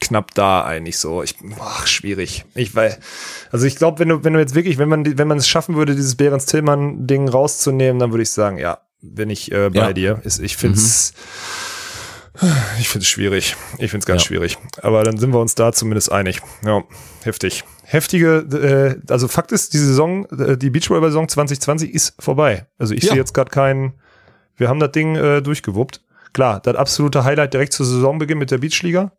knapp 0.00 0.34
da 0.34 0.64
eigentlich 0.64 0.98
so. 0.98 1.22
Ich, 1.22 1.34
ach, 1.60 1.86
schwierig. 1.86 2.44
Ich 2.54 2.74
weiß, 2.74 2.98
also 3.50 3.66
ich 3.66 3.76
glaube, 3.76 3.98
wenn 3.98 4.08
du, 4.08 4.24
wenn 4.24 4.32
du 4.32 4.38
jetzt 4.38 4.54
wirklich, 4.54 4.78
wenn 4.78 4.88
man, 4.88 5.18
wenn 5.18 5.28
man 5.28 5.38
es 5.38 5.48
schaffen 5.48 5.74
würde, 5.76 5.94
dieses 5.96 6.16
Behrens 6.16 6.46
Tillmann 6.46 7.06
Ding 7.06 7.28
rauszunehmen, 7.28 7.98
dann 7.98 8.12
würde 8.12 8.22
ich 8.22 8.30
sagen, 8.30 8.58
ja, 8.58 8.78
bin 9.02 9.30
ich 9.30 9.50
äh, 9.52 9.70
bei 9.70 9.78
Ja. 9.88 9.92
dir. 9.92 10.20
Ist, 10.24 10.38
ich 10.40 10.56
finde 10.56 10.78
es, 10.78 11.12
ich 12.78 12.88
finde 12.88 13.02
es 13.02 13.08
schwierig. 13.08 13.56
Ich 13.78 13.90
finde 13.90 13.98
es 14.02 14.06
ganz 14.06 14.22
Ja. 14.22 14.26
schwierig. 14.28 14.58
Aber 14.82 15.02
dann 15.02 15.18
sind 15.18 15.32
wir 15.32 15.40
uns 15.40 15.54
da 15.56 15.72
zumindest 15.72 16.12
einig. 16.12 16.40
Ja, 16.64 16.82
heftig. 17.24 17.64
Heftige, 17.82 18.98
äh, 19.06 19.12
also 19.12 19.26
Fakt 19.28 19.50
ist, 19.50 19.72
die 19.74 19.78
Saison, 19.78 20.26
äh, 20.26 20.56
die 20.56 20.70
Beachvolleyball-Saison 20.70 21.28
2020 21.28 21.92
ist 21.92 22.14
vorbei. 22.20 22.66
Also 22.78 22.94
ich 22.94 23.02
Ja. 23.04 23.10
sehe 23.10 23.18
jetzt 23.18 23.34
gerade 23.34 23.50
keinen, 23.50 23.94
wir 24.56 24.68
haben 24.68 24.78
das 24.78 24.92
Ding 24.92 25.16
äh, 25.16 25.42
durchgewuppt. 25.42 26.02
Klar, 26.34 26.60
das 26.60 26.76
absolute 26.76 27.24
Highlight 27.24 27.54
direkt 27.54 27.72
zur 27.72 27.86
Saisonbeginn 27.86 28.38
mit 28.38 28.50
der 28.50 28.58
Beachliga. 28.58 29.12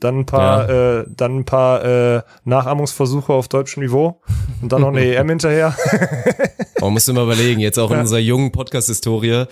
Dann 0.00 0.20
ein 0.20 0.26
paar, 0.26 0.68
äh, 0.68 1.04
dann 1.08 1.38
ein 1.38 1.44
paar 1.44 1.84
äh, 1.84 2.22
Nachahmungsversuche 2.44 3.32
auf 3.32 3.46
deutschem 3.48 3.82
Niveau 3.84 4.20
und 4.60 4.72
dann 4.72 4.80
noch 4.80 4.88
eine 4.88 5.04
EM 5.14 5.28
hinterher. 5.28 5.76
Man 6.80 6.92
muss 6.92 7.06
immer 7.08 7.22
überlegen, 7.22 7.60
jetzt 7.60 7.78
auch 7.78 7.90
in 7.92 8.00
unserer 8.00 8.18
jungen 8.18 8.50
Podcast-Historie, 8.50 9.44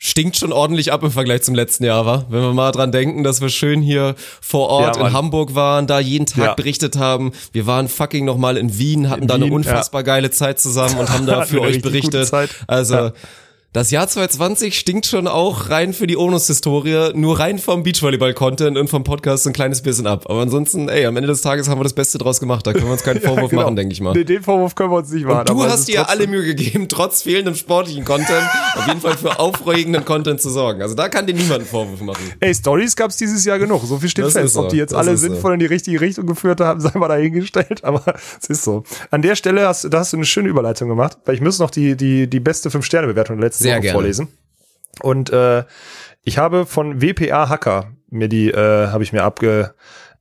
stinkt 0.00 0.36
schon 0.36 0.52
ordentlich 0.52 0.92
ab 0.92 1.02
im 1.02 1.10
Vergleich 1.10 1.42
zum 1.42 1.54
letzten 1.54 1.84
Jahr, 1.84 2.06
war. 2.06 2.26
Wenn 2.28 2.40
wir 2.40 2.52
mal 2.54 2.70
dran 2.72 2.92
denken, 2.92 3.24
dass 3.24 3.40
wir 3.40 3.48
schön 3.48 3.82
hier 3.82 4.14
vor 4.40 4.68
Ort 4.68 4.96
Ja, 4.96 5.06
in 5.08 5.12
Hamburg 5.12 5.54
waren, 5.54 5.86
da 5.86 5.98
jeden 6.00 6.26
Tag 6.26 6.44
Ja. 6.44 6.54
berichtet 6.54 6.96
haben. 6.96 7.32
Wir 7.52 7.66
waren 7.66 7.88
fucking 7.88 8.24
nochmal 8.24 8.56
in 8.56 8.78
Wien, 8.78 9.10
hatten 9.10 9.22
In 9.22 9.28
da 9.28 9.34
eine 9.34 9.46
Wien, 9.46 9.52
unfassbar 9.54 10.02
geile 10.04 10.30
Zeit 10.30 10.60
zusammen 10.60 10.98
und 10.98 11.10
haben 11.10 11.26
da 11.26 11.42
für 11.46 11.58
eine 11.58 11.66
euch 11.68 11.82
berichtet. 11.82 12.32
Also, 12.66 12.94
Ja. 12.94 13.12
Das 13.74 13.90
Jahr 13.90 14.08
2020 14.08 14.78
stinkt 14.78 15.04
schon 15.04 15.28
auch 15.28 15.68
rein 15.68 15.92
für 15.92 16.06
die 16.06 16.16
Onus-Historie, 16.16 17.10
nur 17.14 17.38
rein 17.38 17.58
vom 17.58 17.82
Beachvolleyball-Content 17.82 18.78
und 18.78 18.88
vom 18.88 19.04
Podcast 19.04 19.46
ein 19.46 19.52
kleines 19.52 19.82
bisschen 19.82 20.06
ab. 20.06 20.24
Aber 20.30 20.40
ansonsten, 20.40 20.88
ey, 20.88 21.04
am 21.04 21.14
Ende 21.18 21.28
des 21.28 21.42
Tages 21.42 21.68
haben 21.68 21.78
wir 21.78 21.84
das 21.84 21.92
Beste 21.92 22.16
draus 22.16 22.40
gemacht. 22.40 22.66
Da 22.66 22.72
können 22.72 22.86
wir 22.86 22.92
uns 22.92 23.02
keinen 23.04 23.20
Vorwurf 23.22 23.50
genau. 23.50 23.64
machen, 23.64 23.76
denke 23.76 23.92
ich 23.92 24.00
mal. 24.00 24.14
Den, 24.14 24.24
den 24.24 24.42
Vorwurf 24.42 24.74
können 24.74 24.90
wir 24.90 24.96
uns 24.96 25.10
nicht 25.12 25.26
machen. 25.26 25.40
Und 25.40 25.48
du 25.50 25.64
hast 25.64 25.86
dir 25.86 25.96
ja 25.96 26.02
alle 26.04 26.26
Mühe 26.26 26.44
gegeben, 26.44 26.88
trotz 26.88 27.22
fehlendem 27.22 27.54
sportlichen 27.54 28.06
Content, 28.06 28.42
auf 28.74 28.86
jeden 28.86 29.02
Fall 29.02 29.18
für 29.18 29.38
aufregenden 29.38 30.02
Content 30.06 30.40
zu 30.40 30.48
sorgen. 30.48 30.80
Also 30.80 30.94
da 30.94 31.10
kann 31.10 31.26
dir 31.26 31.34
niemand 31.34 31.60
einen 31.60 31.66
Vorwurf 31.66 32.00
machen. 32.00 32.22
Ey, 32.40 32.54
Stories 32.54 32.96
gab 32.96 33.10
es 33.10 33.18
dieses 33.18 33.44
Jahr 33.44 33.58
genug. 33.58 33.82
So 33.84 33.98
viel 33.98 34.08
steht 34.08 34.24
Das 34.24 34.32
fest. 34.32 34.54
so. 34.54 34.62
Ob 34.62 34.70
die 34.70 34.76
jetzt 34.78 34.92
Das 34.92 34.98
alle 35.00 35.12
ist 35.12 35.20
so. 35.20 35.26
sinnvoll 35.28 35.52
in 35.52 35.60
die 35.60 35.66
richtige 35.66 36.00
Richtung 36.00 36.26
geführt 36.26 36.62
haben, 36.62 36.80
sei 36.80 36.98
mal 36.98 37.08
dahingestellt. 37.08 37.84
Aber 37.84 38.02
es 38.40 38.48
ist 38.48 38.64
so. 38.64 38.82
An 39.10 39.20
der 39.20 39.36
Stelle 39.36 39.68
hast, 39.68 39.84
da 39.92 39.98
hast 39.98 40.14
du 40.14 40.16
eine 40.16 40.24
schöne 40.26 40.48
Überleitung 40.48 40.88
gemacht, 40.88 41.18
weil 41.26 41.34
ich 41.34 41.42
muss 41.42 41.58
noch 41.58 41.70
die, 41.70 41.96
die, 41.98 42.28
die 42.30 42.40
beste 42.40 42.70
5-Sterne-Bewertung 42.70 43.36
der 43.36 43.44
letzten 43.46 43.58
Sehr 43.72 43.80
gerne. 43.80 43.94
vorlesen. 43.94 44.28
Und 45.00 45.30
äh, 45.30 45.64
ich 46.22 46.38
habe 46.38 46.66
von 46.66 47.00
WPA 47.00 47.48
Hacker 47.48 47.92
mir 48.10 48.28
die, 48.28 48.50
äh, 48.50 48.88
habe 48.88 49.02
ich 49.02 49.12
mir 49.12 49.22
abge, 49.22 49.74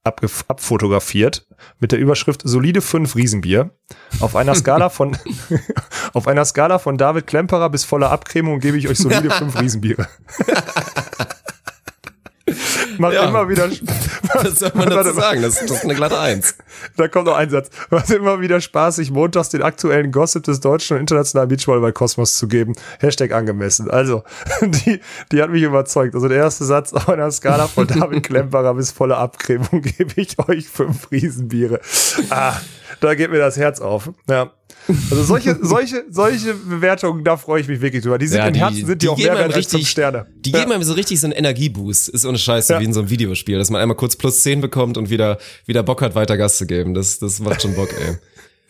abge, 0.03 0.29
abfotografiert 0.47 1.47
mit 1.79 1.91
der 1.91 1.99
Überschrift 1.99 2.41
solide 2.43 2.81
5 2.81 3.15
Riesenbier. 3.15 3.71
Auf 4.19 4.35
einer 4.35 4.55
Skala 4.55 4.89
von 4.89 5.17
auf 6.13 6.27
einer 6.27 6.45
Skala 6.45 6.79
von 6.79 6.97
David 6.97 7.27
Klemperer 7.27 7.69
bis 7.69 7.83
voller 7.83 8.11
Abcremung 8.11 8.59
gebe 8.59 8.77
ich 8.77 8.87
euch 8.87 8.97
solide 8.97 9.29
5 9.31 9.59
Riesenbiere. 9.59 10.07
Macht 12.97 13.14
Ja. 13.14 13.26
immer 13.30 13.47
wieder 13.49 13.70
Was 14.34 14.60
soll 14.60 14.72
man 14.76 14.89
dazu 14.89 15.14
sagen? 15.14 15.41
Das, 15.41 15.55
das 15.60 15.72
ist 15.72 15.84
eine 15.84 15.95
glatte 15.95 16.20
Eins. 16.20 16.55
da 16.97 17.08
kommt 17.08 17.26
noch 17.28 17.36
ein 17.36 17.49
Satz. 17.49 17.70
Was 17.89 18.10
immer 18.10 18.41
wieder 18.41 18.60
spaßig, 18.62 19.12
montags 19.12 19.49
den 19.49 19.62
aktuellen 19.64 20.12
Gossip 20.12 20.43
des 20.43 20.60
deutschen 20.60 20.95
und 20.95 21.01
internationalen 21.01 21.49
Beachvolleyball 21.49 21.93
Kosmos 21.93 22.36
zu 22.36 22.47
geben. 22.47 22.74
Hashtag 22.99 23.32
angemessen. 23.32 23.89
Also, 23.89 24.24
die, 24.62 24.99
die 25.32 25.41
hat 25.41 25.49
mich 25.49 25.64
überzeugt. 25.64 26.16
Also 26.16 26.28
der 26.28 26.38
erste 26.38 26.66
Satz 26.66 26.93
auf 26.93 27.08
einer 27.10 27.32
Skala 27.32 27.68
von 27.68 27.88
David 27.88 28.24
Klemperer 28.24 28.74
bis 28.74 28.91
volle 28.91 29.18
Abcremung 29.18 29.82
gebe 29.82 30.14
ich 30.16 30.38
euch 30.47 30.68
fünf 30.68 31.12
Riesenbiere. 31.12 31.80
Ah, 32.30 32.53
da 32.99 33.15
geht 33.15 33.29
mir 33.31 33.39
das 33.39 33.57
Herz 33.57 33.79
auf. 33.79 34.09
Ja. 34.29 34.51
Also 35.11 35.23
solche, 35.23 35.57
solche, 35.61 36.05
solche 36.09 36.53
Bewertungen, 36.53 37.23
da 37.23 37.35
freue 37.37 37.61
ich 37.61 37.67
mich 37.67 37.81
wirklich 37.81 38.03
drüber. 38.03 38.17
Die 38.17 38.27
sind 38.27 38.37
Ja, 38.39 38.47
im 38.47 38.53
die- 38.53 38.59
Herzen 38.59 38.85
sind 38.85 39.01
die, 39.01 39.05
die 39.05 39.09
auch 39.09 39.17
mehr 39.17 39.33
wert 39.33 39.43
als 39.47 39.55
richtig- 39.57 39.79
fünf 39.81 39.89
Sterne. 39.89 40.25
Die 40.39 40.51
ja. 40.51 40.59
geben 40.59 40.71
einem 40.71 40.83
so 40.83 40.93
richtig 40.93 41.19
so 41.19 41.27
einen 41.27 41.33
Energieboost. 41.33 42.09
Ist 42.09 42.25
ohne 42.25 42.37
Scheiße 42.37 42.73
Ja. 42.73 42.79
wie 42.79 42.85
in 42.85 42.93
so 42.93 43.01
einem 43.01 43.09
Videospiel, 43.09 43.57
dass 43.57 43.69
man 43.69 43.81
einmal 43.81 43.97
kurz 43.97 44.15
plus 44.15 44.41
10 44.43 44.61
bekommt 44.61 44.97
und 44.97 45.09
wieder, 45.09 45.37
wieder 45.65 45.83
Bock 45.83 46.01
hat, 46.01 46.15
weiter 46.15 46.37
Gas 46.37 46.57
zu 46.57 46.65
geben. 46.65 46.93
Das, 46.93 47.19
das 47.19 47.39
macht 47.39 47.61
schon 47.61 47.75
Bock, 47.75 47.89
ey. 47.93 48.17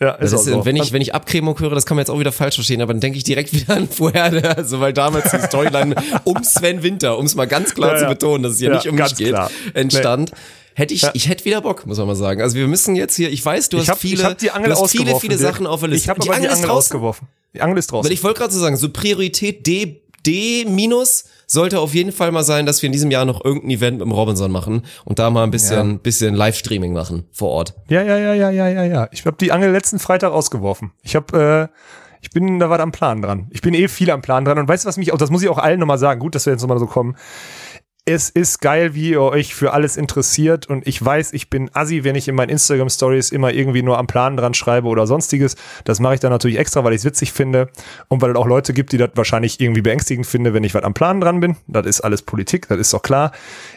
ja, 0.00 0.16
Das 0.16 0.34
auch 0.34 0.38
ist, 0.38 0.44
so. 0.46 0.64
wenn 0.64 0.76
ich, 0.76 0.92
wenn 0.92 1.02
ich 1.02 1.14
Abcremung 1.14 1.58
höre, 1.60 1.70
das 1.74 1.86
kann 1.86 1.96
man 1.96 2.02
jetzt 2.02 2.10
auch 2.10 2.18
wieder 2.20 2.32
falsch 2.32 2.56
verstehen, 2.56 2.82
aber 2.82 2.92
dann 2.92 3.00
denke 3.00 3.18
ich 3.18 3.24
direkt 3.24 3.52
wieder 3.52 3.76
an 3.76 3.88
vorher, 3.88 4.56
also 4.56 4.80
weil 4.80 4.92
damals 4.92 5.30
die 5.30 5.38
Storyline 5.40 5.94
um 6.24 6.42
Sven 6.42 6.82
Winter, 6.82 7.16
um 7.18 7.26
es 7.26 7.34
mal 7.36 7.46
ganz 7.46 7.74
klar 7.74 7.94
Ja, 7.94 7.98
zu 8.00 8.06
betonen, 8.06 8.42
dass 8.42 8.54
es 8.54 8.58
hier 8.58 8.70
Ja, 8.70 8.74
nicht 8.76 8.88
um 8.88 8.96
mich 8.96 9.14
geht, 9.16 9.28
klar. 9.28 9.50
entstand. 9.74 10.32
Hätte 10.78 10.94
ich, 10.94 11.02
Ja. 11.02 11.10
ich 11.12 11.28
hätte 11.28 11.44
wieder 11.44 11.60
Bock, 11.60 11.86
muss 11.86 11.98
man 11.98 12.06
mal 12.06 12.14
sagen. 12.14 12.40
Also 12.40 12.54
wir 12.54 12.68
müssen 12.68 12.94
jetzt 12.94 13.16
hier, 13.16 13.32
ich 13.32 13.44
weiß, 13.44 13.68
du 13.68 13.78
ich 13.78 13.90
hast 13.90 13.98
viele, 13.98 14.22
hab 14.22 14.38
die 14.38 14.52
Angel 14.52 14.70
du 14.70 14.80
hast 14.80 14.92
viele, 14.92 15.18
viele. 15.18 15.36
Sachen 15.36 15.66
auf 15.66 15.80
der 15.80 15.88
Liste. 15.88 16.04
Ich 16.04 16.08
habe 16.08 16.20
aber 16.20 16.38
die 16.38 16.46
ist 16.46 16.52
Angel 16.52 16.66
draußen. 16.68 16.70
ausgeworfen. 16.70 17.26
Die 17.52 17.60
Angel 17.60 17.78
ist 17.78 17.90
draußen. 17.90 18.08
Weil 18.08 18.12
ich 18.14 18.22
wollte 18.22 18.38
gerade 18.38 18.54
so 18.54 18.60
sagen, 18.60 18.76
so 18.76 18.88
Priorität 18.88 19.66
D, 19.66 20.02
D 20.24 20.66
minus 20.68 21.24
sollte 21.48 21.80
auf 21.80 21.94
jeden 21.94 22.12
Fall 22.12 22.30
mal 22.30 22.44
sein, 22.44 22.64
dass 22.64 22.80
wir 22.80 22.86
in 22.86 22.92
diesem 22.92 23.10
Jahr 23.10 23.24
noch 23.24 23.44
irgendein 23.44 23.70
Event 23.70 23.98
mit 23.98 24.06
dem 24.06 24.12
Robinson 24.12 24.52
machen 24.52 24.82
und 25.04 25.18
da 25.18 25.30
mal 25.30 25.42
ein 25.42 25.50
bisschen, 25.50 25.98
bisschen 25.98 26.36
Livestreaming 26.36 26.92
machen 26.92 27.24
vor 27.32 27.48
Ort. 27.50 27.74
Ja, 27.88 28.02
ja, 28.02 28.16
ja, 28.16 28.34
ja, 28.34 28.50
ja, 28.50 28.68
ja, 28.68 28.84
ja. 28.84 29.08
Ich 29.10 29.26
habe 29.26 29.36
die 29.40 29.50
Angel 29.50 29.72
letzten 29.72 29.98
Freitag 29.98 30.30
ausgeworfen. 30.30 30.92
Ich 31.02 31.16
habe, 31.16 31.70
äh, 31.72 31.76
ich 32.22 32.30
bin 32.30 32.60
da 32.60 32.70
was 32.70 32.78
am 32.78 32.92
Plan 32.92 33.20
dran. 33.20 33.48
Ich 33.50 33.62
bin 33.62 33.74
eh 33.74 33.88
viel 33.88 34.12
am 34.12 34.22
Plan 34.22 34.44
dran. 34.44 34.58
Und 34.58 34.68
weißt 34.68 34.84
du, 34.84 34.88
was 34.88 34.96
mich 34.96 35.12
auch, 35.12 35.18
das 35.18 35.30
muss 35.30 35.42
ich 35.42 35.48
auch 35.48 35.58
allen 35.58 35.80
nochmal 35.80 35.98
sagen. 35.98 36.20
Gut, 36.20 36.36
dass 36.36 36.46
wir 36.46 36.52
jetzt 36.52 36.62
nochmal 36.62 36.78
so 36.78 36.86
kommen. 36.86 37.16
Es 38.10 38.30
ist 38.30 38.62
geil, 38.62 38.94
wie 38.94 39.10
ihr 39.10 39.20
euch 39.20 39.54
für 39.54 39.74
alles 39.74 39.98
interessiert. 39.98 40.66
Und 40.66 40.86
ich 40.86 41.04
weiß, 41.04 41.34
ich 41.34 41.50
bin 41.50 41.68
assi, 41.74 42.04
wenn 42.04 42.14
ich 42.14 42.26
in 42.26 42.36
meinen 42.36 42.48
Instagram-Stories 42.48 43.32
immer 43.32 43.52
irgendwie 43.52 43.82
nur 43.82 43.98
am 43.98 44.06
Plan 44.06 44.34
dran 44.34 44.54
schreibe 44.54 44.88
oder 44.88 45.06
sonstiges. 45.06 45.56
Das 45.84 46.00
mache 46.00 46.14
ich 46.14 46.20
dann 46.20 46.30
natürlich 46.30 46.58
extra, 46.58 46.82
weil 46.84 46.94
ich 46.94 47.00
es 47.00 47.04
witzig 47.04 47.34
finde. 47.34 47.68
Und 48.08 48.22
weil 48.22 48.30
es 48.30 48.36
auch 48.36 48.46
Leute 48.46 48.72
gibt, 48.72 48.92
die 48.92 48.96
das 48.96 49.10
wahrscheinlich 49.14 49.60
irgendwie 49.60 49.82
beängstigend 49.82 50.26
finden, 50.26 50.54
wenn 50.54 50.64
ich 50.64 50.72
was 50.72 50.84
am 50.84 50.94
Plan 50.94 51.20
dran 51.20 51.40
bin. 51.40 51.56
Das 51.66 51.84
ist 51.84 52.00
alles 52.00 52.22
Politik, 52.22 52.66
das 52.68 52.78
ist 52.78 52.94
doch 52.94 53.02
klar. 53.02 53.30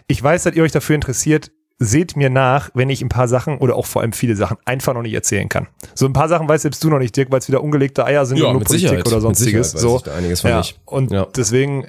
Ich 0.07 0.23
weiß, 0.23 0.43
dass 0.43 0.55
ihr 0.55 0.63
euch 0.63 0.71
dafür 0.71 0.95
interessiert 0.95 1.51
seht 1.83 2.15
mir 2.15 2.29
nach, 2.29 2.69
wenn 2.75 2.91
ich 2.91 3.01
ein 3.01 3.09
paar 3.09 3.27
Sachen 3.27 3.57
oder 3.57 3.75
auch 3.75 3.87
vor 3.87 4.03
allem 4.03 4.13
viele 4.13 4.35
Sachen 4.35 4.57
einfach 4.65 4.93
noch 4.93 5.01
nicht 5.01 5.15
erzählen 5.15 5.49
kann. 5.49 5.65
So 5.95 6.05
ein 6.05 6.13
paar 6.13 6.29
Sachen 6.29 6.47
weißt 6.47 6.61
selbst 6.61 6.83
du 6.83 6.89
noch 6.91 6.99
nicht, 6.99 7.17
Dirk, 7.17 7.31
weil 7.31 7.39
es 7.39 7.47
wieder 7.47 7.63
ungelegte 7.63 8.05
Eier 8.05 8.23
sind 8.27 8.37
Ja, 8.37 8.45
und 8.45 8.51
nur 8.53 8.61
Politik 8.63 8.89
Sicherheit. 8.89 9.07
oder 9.07 9.19
sonstiges. 9.19 9.73
Weiß 9.73 9.81
so. 9.81 9.99
ja. 10.43 10.61
Und 10.85 11.11
Ja. 11.11 11.25
deswegen 11.35 11.87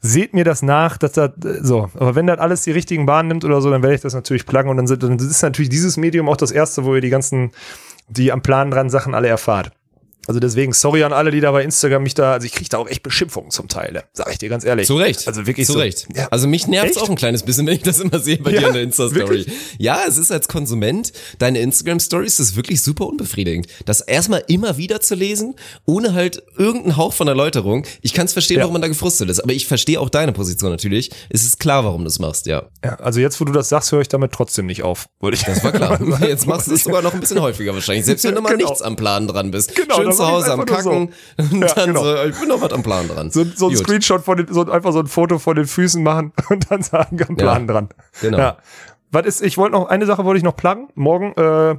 seht 0.00 0.34
mir 0.34 0.42
das 0.42 0.62
nach, 0.62 0.98
dass 0.98 1.12
das 1.12 1.30
so. 1.62 1.88
Aber 1.94 2.16
wenn 2.16 2.26
das 2.26 2.40
alles 2.40 2.62
die 2.62 2.72
richtigen 2.72 3.06
Bahnen 3.06 3.28
nimmt 3.28 3.44
oder 3.44 3.60
so, 3.60 3.70
dann 3.70 3.82
werde 3.82 3.94
ich 3.94 4.00
das 4.00 4.12
natürlich 4.12 4.44
pluggen 4.44 4.70
und 4.72 4.76
dann, 4.76 4.88
sind, 4.88 5.04
dann 5.04 5.16
ist 5.18 5.40
natürlich 5.42 5.68
dieses 5.70 5.96
Medium 5.96 6.28
auch 6.28 6.36
das 6.36 6.50
erste, 6.50 6.84
wo 6.84 6.96
ihr 6.96 7.00
die 7.00 7.10
ganzen, 7.10 7.52
die 8.08 8.32
am 8.32 8.42
Plan 8.42 8.72
dran 8.72 8.90
Sachen 8.90 9.14
alle 9.14 9.28
erfahrt. 9.28 9.70
Also 10.28 10.40
deswegen, 10.40 10.72
sorry 10.74 11.02
an 11.02 11.12
alle, 11.12 11.30
die 11.30 11.40
da 11.40 11.50
bei 11.50 11.62
Instagram 11.64 12.02
mich 12.02 12.12
da, 12.14 12.34
also 12.34 12.44
ich 12.46 12.52
kriege 12.52 12.68
da 12.68 12.76
auch 12.78 12.86
echt 12.86 13.02
Beschimpfungen 13.02 13.50
zum 13.50 13.66
Teil, 13.68 13.92
ne? 13.92 14.04
sag 14.12 14.30
ich 14.30 14.38
dir 14.38 14.48
ganz 14.50 14.62
ehrlich. 14.64 14.86
Zu 14.86 14.96
Recht. 14.96 15.26
Also 15.26 15.46
wirklich 15.46 15.66
zu 15.66 15.72
so. 15.72 15.78
Recht. 15.78 16.06
Ja. 16.14 16.28
Also 16.30 16.46
mich 16.46 16.66
nervt 16.68 16.90
Echt? 16.90 16.98
auch 17.00 17.08
ein 17.08 17.16
kleines 17.16 17.42
bisschen, 17.42 17.66
wenn 17.66 17.76
ich 17.76 17.82
das 17.82 17.98
immer 17.98 18.18
sehe 18.20 18.36
bei 18.36 18.50
Ja, 18.52 18.60
dir 18.60 18.66
in 18.68 18.72
der 18.74 18.82
Insta-Story. 18.82 19.46
Ja, 19.78 20.02
es 20.06 20.18
ist 20.18 20.30
als 20.30 20.46
Konsument, 20.46 21.12
deine 21.38 21.60
Instagram-Stories 21.60 22.40
ist 22.40 22.56
wirklich 22.56 22.82
super 22.82 23.06
unbefriedigend. 23.06 23.66
Das 23.86 24.02
erstmal 24.02 24.44
immer 24.48 24.76
wieder 24.76 25.00
zu 25.00 25.14
lesen, 25.14 25.54
ohne 25.86 26.12
halt 26.12 26.42
irgendeinen 26.58 26.96
Hauch 26.98 27.14
von 27.14 27.26
Erläuterung. 27.26 27.86
Ich 28.02 28.12
kann 28.12 28.26
es 28.26 28.34
verstehen, 28.34 28.58
Ja. 28.58 28.64
warum 28.64 28.74
man 28.74 28.82
da 28.82 28.88
gefrustet 28.88 29.30
ist, 29.30 29.40
aber 29.40 29.54
ich 29.54 29.66
verstehe 29.66 29.98
auch 29.98 30.10
deine 30.10 30.32
Position 30.32 30.70
natürlich. 30.70 31.10
Es 31.30 31.42
ist 31.44 31.58
klar, 31.58 31.84
warum 31.84 32.02
du 32.02 32.08
es 32.08 32.18
machst, 32.18 32.44
ja. 32.46 32.64
Ja, 32.84 32.96
also 32.96 33.18
jetzt, 33.20 33.40
wo 33.40 33.46
du 33.46 33.52
das 33.52 33.70
sagst, 33.70 33.92
höre 33.92 34.02
ich 34.02 34.08
damit 34.08 34.32
trotzdem 34.32 34.66
nicht 34.66 34.82
auf. 34.82 35.08
Würde 35.20 35.36
ich 35.38 35.44
Das 35.44 35.64
war 35.64 35.72
klar. 35.72 35.98
Jetzt 36.28 36.46
machst 36.46 36.68
du 36.68 36.74
es 36.74 36.84
sogar 36.84 37.00
noch 37.00 37.14
ein 37.14 37.20
bisschen 37.20 37.40
häufiger 37.40 37.72
wahrscheinlich, 37.72 38.04
selbst 38.04 38.24
wenn 38.24 38.34
du 38.34 38.42
mal 38.42 38.50
Genau. 38.56 38.68
nichts 38.68 38.82
am 38.82 38.94
Plan 38.96 39.26
dran 39.26 39.50
bist. 39.50 39.74
Genau, 39.74 39.96
Schön 39.96 40.12
zu 40.18 40.28
Hause 40.28 40.52
am 40.52 40.64
Kacken 40.66 41.12
und 41.38 41.52
Ja, 41.60 41.66
dann 41.74 41.86
genau. 41.88 42.02
so, 42.04 42.14
ich 42.24 42.38
bin 42.38 42.48
noch 42.48 42.60
was 42.60 42.72
am 42.72 42.82
Plan 42.82 43.08
dran. 43.08 43.30
So, 43.30 43.44
so 43.44 43.68
ein 43.68 43.74
Gut. 43.74 43.78
Screenshot 43.84 44.22
von 44.24 44.36
den, 44.36 44.52
so 44.52 44.70
einfach 44.70 44.92
so 44.92 45.00
ein 45.00 45.06
Foto 45.06 45.38
von 45.38 45.56
den 45.56 45.66
Füßen 45.66 46.02
machen 46.02 46.32
und 46.50 46.70
dann 46.70 46.82
sagen, 46.82 47.18
am 47.28 47.36
Plan 47.36 47.66
Ja, 47.66 47.72
dran. 47.72 47.88
genau. 48.20 48.38
Ja. 48.38 48.56
Was 49.10 49.24
ist, 49.26 49.42
ich 49.42 49.56
wollte 49.56 49.72
noch, 49.72 49.88
eine 49.88 50.04
Sache 50.06 50.24
wollte 50.24 50.38
ich 50.38 50.44
noch 50.44 50.56
pluggen. 50.56 50.88
Morgen, 50.94 51.32
äh, 51.36 51.76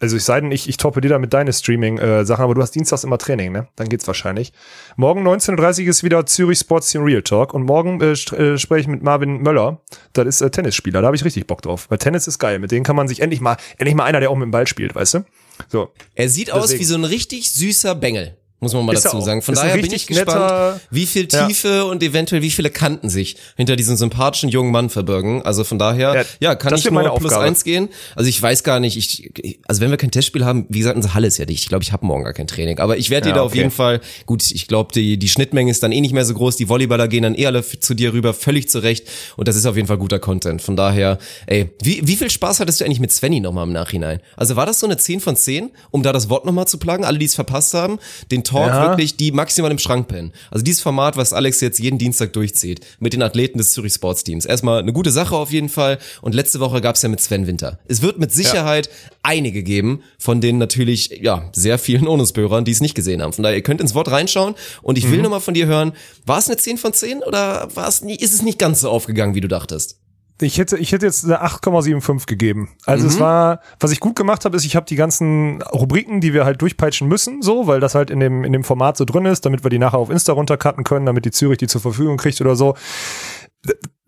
also 0.00 0.16
ich 0.16 0.24
sei 0.24 0.40
denn, 0.40 0.50
ich, 0.50 0.68
ich 0.68 0.78
toppe 0.78 1.00
dir 1.00 1.10
da 1.10 1.18
mit 1.20 1.32
deine 1.32 1.52
Streaming-Sachen, 1.52 2.42
aber 2.42 2.54
du 2.54 2.62
hast 2.62 2.72
dienstags 2.72 3.04
immer 3.04 3.18
Training, 3.18 3.52
ne? 3.52 3.68
Dann 3.76 3.88
geht's 3.88 4.04
wahrscheinlich. 4.08 4.52
Morgen 4.96 5.24
19.30 5.24 5.82
Uhr 5.84 5.88
ist 5.90 6.02
wieder 6.02 6.26
Zürich 6.26 6.58
Sports 6.58 6.90
Team 6.90 7.04
Real 7.04 7.22
Talk 7.22 7.54
und 7.54 7.62
morgen 7.64 8.00
äh, 8.00 8.12
äh, 8.12 8.58
spreche 8.58 8.80
ich 8.80 8.88
mit 8.88 9.02
Marvin 9.04 9.42
Möller. 9.42 9.80
Das 10.14 10.26
ist 10.26 10.40
äh, 10.40 10.50
Tennisspieler, 10.50 11.02
da 11.02 11.06
habe 11.06 11.14
ich 11.16 11.24
richtig 11.24 11.46
Bock 11.46 11.62
drauf. 11.62 11.86
Weil 11.88 11.98
Tennis 11.98 12.26
ist 12.26 12.38
geil, 12.40 12.58
mit 12.58 12.72
denen 12.72 12.84
kann 12.84 12.96
man 12.96 13.06
sich 13.06 13.20
endlich 13.20 13.40
mal, 13.40 13.56
endlich 13.78 13.94
mal 13.94 14.04
einer, 14.04 14.18
der 14.18 14.30
auch 14.30 14.34
mit 14.34 14.46
dem 14.46 14.50
Ball 14.50 14.66
spielt, 14.66 14.94
weißt 14.94 15.14
du? 15.14 15.24
So. 15.70 15.90
Er 16.14 16.28
sieht 16.28 16.50
aus 16.50 16.62
Deswegen. 16.62 16.80
wie 16.80 16.84
so 16.84 16.94
ein 16.94 17.04
richtig 17.04 17.52
süßer 17.52 17.94
Bengel. 17.94 18.36
Muss 18.62 18.72
man 18.74 18.86
mal 18.86 18.94
Ist 18.94 19.04
dazu 19.04 19.16
auch. 19.18 19.24
sagen. 19.24 19.42
Von 19.42 19.54
Ist 19.54 19.60
daher 19.60 19.76
bin 19.76 19.92
ich 19.92 20.06
gespannt, 20.06 20.28
netter- 20.38 20.80
wie 20.90 21.04
viel 21.06 21.26
Ja. 21.30 21.46
Tiefe 21.48 21.84
und 21.84 22.00
eventuell 22.02 22.42
wie 22.42 22.50
viele 22.50 22.70
Kanten 22.70 23.10
sich 23.10 23.36
hinter 23.56 23.74
diesem 23.76 23.96
sympathischen 23.96 24.48
jungen 24.50 24.70
Mann 24.70 24.88
verbirgen. 24.88 25.42
Also 25.42 25.64
von 25.64 25.78
daher, 25.80 26.14
Ja, 26.14 26.24
ja, 26.40 26.54
kann 26.54 26.72
ich 26.74 26.88
nur 26.90 27.14
plus 27.16 27.32
eins 27.32 27.64
gehen. 27.64 27.88
Also 28.14 28.28
ich 28.28 28.40
weiß 28.40 28.62
gar 28.62 28.78
nicht, 28.78 28.96
ich, 28.96 29.58
also 29.66 29.80
wenn 29.80 29.90
wir 29.90 29.96
kein 29.96 30.12
Testspiel 30.12 30.44
haben, 30.44 30.64
wie 30.68 30.78
gesagt, 30.78 30.94
unsere 30.94 31.12
Halle 31.14 31.26
ist 31.26 31.38
ja 31.38 31.44
dicht. 31.44 31.64
Ich 31.64 31.68
glaube, 31.68 31.82
ich 31.82 31.92
habe 31.92 32.06
morgen 32.06 32.22
gar 32.24 32.32
kein 32.32 32.46
Training. 32.46 32.78
Aber 32.78 32.96
ich 32.96 33.10
werde 33.10 33.28
Ja, 33.28 33.34
dir 33.34 33.38
da 33.38 33.42
auf 33.42 33.50
okay. 33.50 33.58
jeden 33.58 33.70
Fall, 33.72 34.00
gut, 34.26 34.48
ich 34.48 34.68
glaube, 34.68 34.92
die, 34.94 35.18
die 35.18 35.28
Schnittmenge 35.28 35.68
ist 35.70 35.82
dann 35.82 35.90
eh 35.90 36.00
nicht 36.00 36.12
mehr 36.14 36.24
so 36.24 36.32
groß. 36.34 36.54
Die 36.56 36.68
Volleyballer 36.68 37.08
gehen 37.08 37.24
dann 37.24 37.34
eh 37.36 37.46
alle 37.46 37.64
zu 37.64 37.94
dir 37.94 38.12
rüber, 38.12 38.32
völlig 38.32 38.68
zurecht. 38.70 39.08
Und 39.36 39.48
das 39.48 39.56
ist 39.56 39.66
auf 39.66 39.74
jeden 39.74 39.88
Fall 39.88 39.98
guter 39.98 40.20
Content. 40.20 40.62
Von 40.62 40.76
daher, 40.76 41.18
ey, 41.46 41.70
wie, 41.82 42.00
wie 42.06 42.14
viel 42.14 42.30
Spaß 42.30 42.60
hattest 42.60 42.80
du 42.80 42.84
eigentlich 42.84 43.00
mit 43.00 43.10
Svenny 43.10 43.40
nochmal 43.40 43.66
im 43.66 43.72
Nachhinein? 43.72 44.20
Also 44.36 44.54
war 44.54 44.66
das 44.66 44.78
so 44.78 44.86
eine 44.86 44.96
10 44.96 45.18
von 45.18 45.34
10, 45.34 45.70
um 45.90 46.04
da 46.04 46.12
das 46.12 46.28
Wort 46.28 46.46
nochmal 46.46 46.68
zu 46.68 46.78
plagen? 46.78 47.04
Alle, 47.04 47.18
die 47.18 47.26
es 47.26 47.34
verpasst 47.34 47.74
haben, 47.74 47.98
den 48.30 48.44
Talk 48.52 48.68
Ja. 48.68 48.88
wirklich, 48.90 49.16
die 49.16 49.32
maximal 49.32 49.70
im 49.70 49.78
Schrank 49.78 50.08
pennen. 50.08 50.32
Also 50.50 50.64
dieses 50.64 50.80
Format, 50.82 51.16
was 51.16 51.32
Alex 51.32 51.60
jetzt 51.60 51.78
jeden 51.78 51.98
Dienstag 51.98 52.32
durchzieht, 52.32 52.80
mit 53.00 53.12
den 53.12 53.22
Athleten 53.22 53.58
des 53.58 53.72
Zürich 53.72 53.92
Sports 53.94 54.24
Teams. 54.24 54.44
Erstmal 54.44 54.80
eine 54.80 54.92
gute 54.92 55.10
Sache 55.10 55.34
auf 55.36 55.50
jeden 55.52 55.68
Fall. 55.68 55.98
Und 56.20 56.34
letzte 56.34 56.60
Woche 56.60 56.80
gab's 56.80 57.02
ja 57.02 57.08
mit 57.08 57.20
Sven 57.20 57.46
Winter. 57.46 57.78
Es 57.88 58.02
wird 58.02 58.18
mit 58.18 58.32
Sicherheit 58.32 58.88
einige 59.22 59.62
geben, 59.62 60.02
von 60.18 60.40
denen 60.40 60.58
natürlich, 60.58 61.18
ja, 61.22 61.48
sehr 61.52 61.78
vielen 61.78 62.06
Onusbürgern, 62.08 62.64
die 62.64 62.72
es 62.72 62.80
nicht 62.80 62.94
gesehen 62.94 63.22
haben. 63.22 63.32
Von 63.32 63.42
daher, 63.42 63.56
ihr 63.56 63.62
könnt 63.62 63.80
ins 63.80 63.94
Wort 63.94 64.10
reinschauen. 64.10 64.54
Und 64.82 64.98
ich 64.98 65.10
will 65.10 65.18
Mhm. 65.18 65.22
nochmal 65.24 65.40
von 65.40 65.54
dir 65.54 65.66
hören, 65.66 65.92
war 66.26 66.38
es 66.38 66.46
eine 66.48 66.56
10 66.56 66.78
von 66.78 66.92
10 66.92 67.22
oder 67.22 67.68
war 67.74 67.88
es 67.88 68.02
nie, 68.02 68.14
ist 68.16 68.34
es 68.34 68.42
nicht 68.42 68.58
ganz 68.58 68.80
so 68.80 68.90
aufgegangen, 68.90 69.34
wie 69.34 69.40
du 69.40 69.48
dachtest? 69.48 69.96
Ich 70.42 70.58
hätte, 70.58 70.76
ich 70.76 70.92
hätte 70.92 71.06
jetzt 71.06 71.24
eine 71.24 71.42
8,75 71.44 72.26
gegeben. 72.26 72.70
Also 72.86 73.06
es 73.06 73.20
war, 73.20 73.60
was 73.80 73.92
ich 73.92 74.00
gut 74.00 74.16
gemacht 74.16 74.44
habe, 74.44 74.56
ist, 74.56 74.64
ich 74.64 74.76
habe 74.76 74.86
die 74.86 74.96
ganzen 74.96 75.62
Rubriken, 75.62 76.20
die 76.20 76.34
wir 76.34 76.44
halt 76.44 76.60
durchpeitschen 76.60 77.08
müssen, 77.08 77.42
so, 77.42 77.66
weil 77.66 77.80
das 77.80 77.94
halt 77.94 78.10
in 78.10 78.20
dem, 78.20 78.44
in 78.44 78.52
dem 78.52 78.64
Format 78.64 78.96
so 78.96 79.04
drin 79.04 79.24
ist, 79.26 79.46
damit 79.46 79.64
wir 79.64 79.70
die 79.70 79.78
nachher 79.78 79.98
auf 79.98 80.10
Insta 80.10 80.32
runtercutten 80.32 80.84
können, 80.84 81.06
damit 81.06 81.24
die 81.24 81.30
Zürich 81.30 81.58
die 81.58 81.66
zur 81.66 81.80
Verfügung 81.80 82.16
kriegt 82.16 82.40
oder 82.40 82.56
so. 82.56 82.74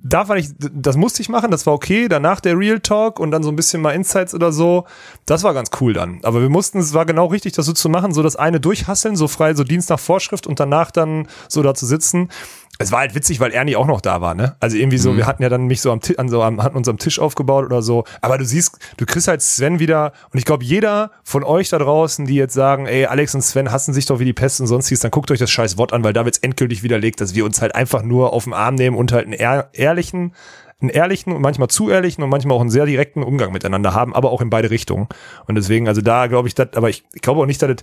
Da 0.06 0.28
war 0.28 0.36
ich, 0.36 0.48
das 0.58 0.96
musste 0.96 1.22
ich 1.22 1.30
machen, 1.30 1.50
das 1.50 1.64
war 1.64 1.72
okay. 1.72 2.08
Danach 2.08 2.40
der 2.40 2.58
Real 2.58 2.78
Talk 2.80 3.18
und 3.18 3.30
dann 3.30 3.42
so 3.42 3.48
ein 3.48 3.56
bisschen 3.56 3.80
mal 3.80 3.92
Insights 3.92 4.34
oder 4.34 4.52
so. 4.52 4.84
Das 5.24 5.44
war 5.44 5.54
ganz 5.54 5.70
cool 5.80 5.94
dann. 5.94 6.20
Aber 6.24 6.42
wir 6.42 6.50
mussten, 6.50 6.78
es 6.78 6.92
war 6.92 7.06
genau 7.06 7.26
richtig, 7.26 7.54
das 7.54 7.64
so 7.64 7.72
zu 7.72 7.88
machen, 7.88 8.12
so 8.12 8.22
das 8.22 8.36
eine 8.36 8.60
durchhasseln, 8.60 9.16
so 9.16 9.28
frei, 9.28 9.54
so 9.54 9.64
Dienst 9.64 9.88
nach 9.88 10.00
Vorschrift 10.00 10.46
und 10.46 10.60
danach 10.60 10.90
dann 10.90 11.26
so 11.48 11.62
da 11.62 11.72
zu 11.74 11.86
sitzen. 11.86 12.28
Es 12.78 12.90
war 12.90 13.00
halt 13.00 13.14
witzig, 13.14 13.38
weil 13.38 13.52
Ernie 13.52 13.76
auch 13.76 13.86
noch 13.86 14.00
da 14.00 14.20
war, 14.20 14.34
ne? 14.34 14.56
Also 14.58 14.76
irgendwie 14.76 14.98
so, 14.98 15.16
wir 15.16 15.26
hatten 15.26 15.42
ja 15.42 15.48
dann 15.48 15.66
mich 15.66 15.80
so 15.80 15.92
am 15.92 16.00
Tisch, 16.00 16.18
an 16.18 16.28
so 16.28 16.42
am, 16.42 16.60
hatten 16.62 16.76
uns 16.76 16.88
am 16.88 16.98
Tisch 16.98 17.20
aufgebaut 17.20 17.64
oder 17.64 17.82
so. 17.82 18.04
Aber 18.20 18.36
du 18.36 18.44
siehst, 18.44 18.78
du 18.96 19.06
kriegst 19.06 19.28
halt 19.28 19.42
Sven 19.42 19.78
wieder 19.78 20.12
und 20.32 20.38
ich 20.38 20.44
glaube, 20.44 20.64
jeder 20.64 21.12
von 21.22 21.44
euch 21.44 21.68
da 21.68 21.78
draußen, 21.78 22.26
die 22.26 22.34
jetzt 22.34 22.54
sagen, 22.54 22.86
ey, 22.86 23.06
Alex 23.06 23.34
und 23.34 23.42
Sven 23.42 23.70
hassen 23.70 23.94
sich 23.94 24.06
doch 24.06 24.18
wie 24.18 24.24
die 24.24 24.32
Pest 24.32 24.60
und 24.60 24.66
sonstiges, 24.66 25.00
dann 25.00 25.12
guckt 25.12 25.30
euch 25.30 25.38
das 25.38 25.50
scheiß 25.50 25.78
Wort 25.78 25.92
an, 25.92 26.02
weil 26.02 26.12
da 26.12 26.24
wird's 26.24 26.38
endgültig 26.38 26.82
widerlegt, 26.82 27.20
dass 27.20 27.34
wir 27.34 27.44
uns 27.44 27.60
halt 27.62 27.76
einfach 27.76 28.02
nur 28.02 28.32
auf 28.32 28.44
den 28.44 28.52
Arm 28.52 28.74
nehmen 28.74 28.96
und 28.96 29.12
halt 29.12 29.26
einen 29.26 29.34
ehr 29.34 29.68
ehrlichen, 29.72 30.32
einen 30.80 30.90
ehrlichen 30.90 31.32
und 31.32 31.42
manchmal 31.42 31.68
zu 31.68 31.90
ehrlichen 31.90 32.22
und 32.22 32.30
manchmal 32.30 32.56
auch 32.56 32.60
einen 32.60 32.70
sehr 32.70 32.86
direkten 32.86 33.22
Umgang 33.22 33.52
miteinander 33.52 33.94
haben, 33.94 34.14
aber 34.14 34.30
auch 34.30 34.40
in 34.40 34.50
beide 34.50 34.70
Richtungen. 34.70 35.08
Und 35.46 35.54
deswegen, 35.54 35.88
also 35.88 36.00
da 36.00 36.26
glaube 36.26 36.48
ich, 36.48 36.54
das, 36.54 36.68
aber 36.74 36.90
ich, 36.90 37.04
ich 37.12 37.22
glaube 37.22 37.40
auch 37.40 37.46
nicht, 37.46 37.62
dass 37.62 37.70
es 37.70 37.76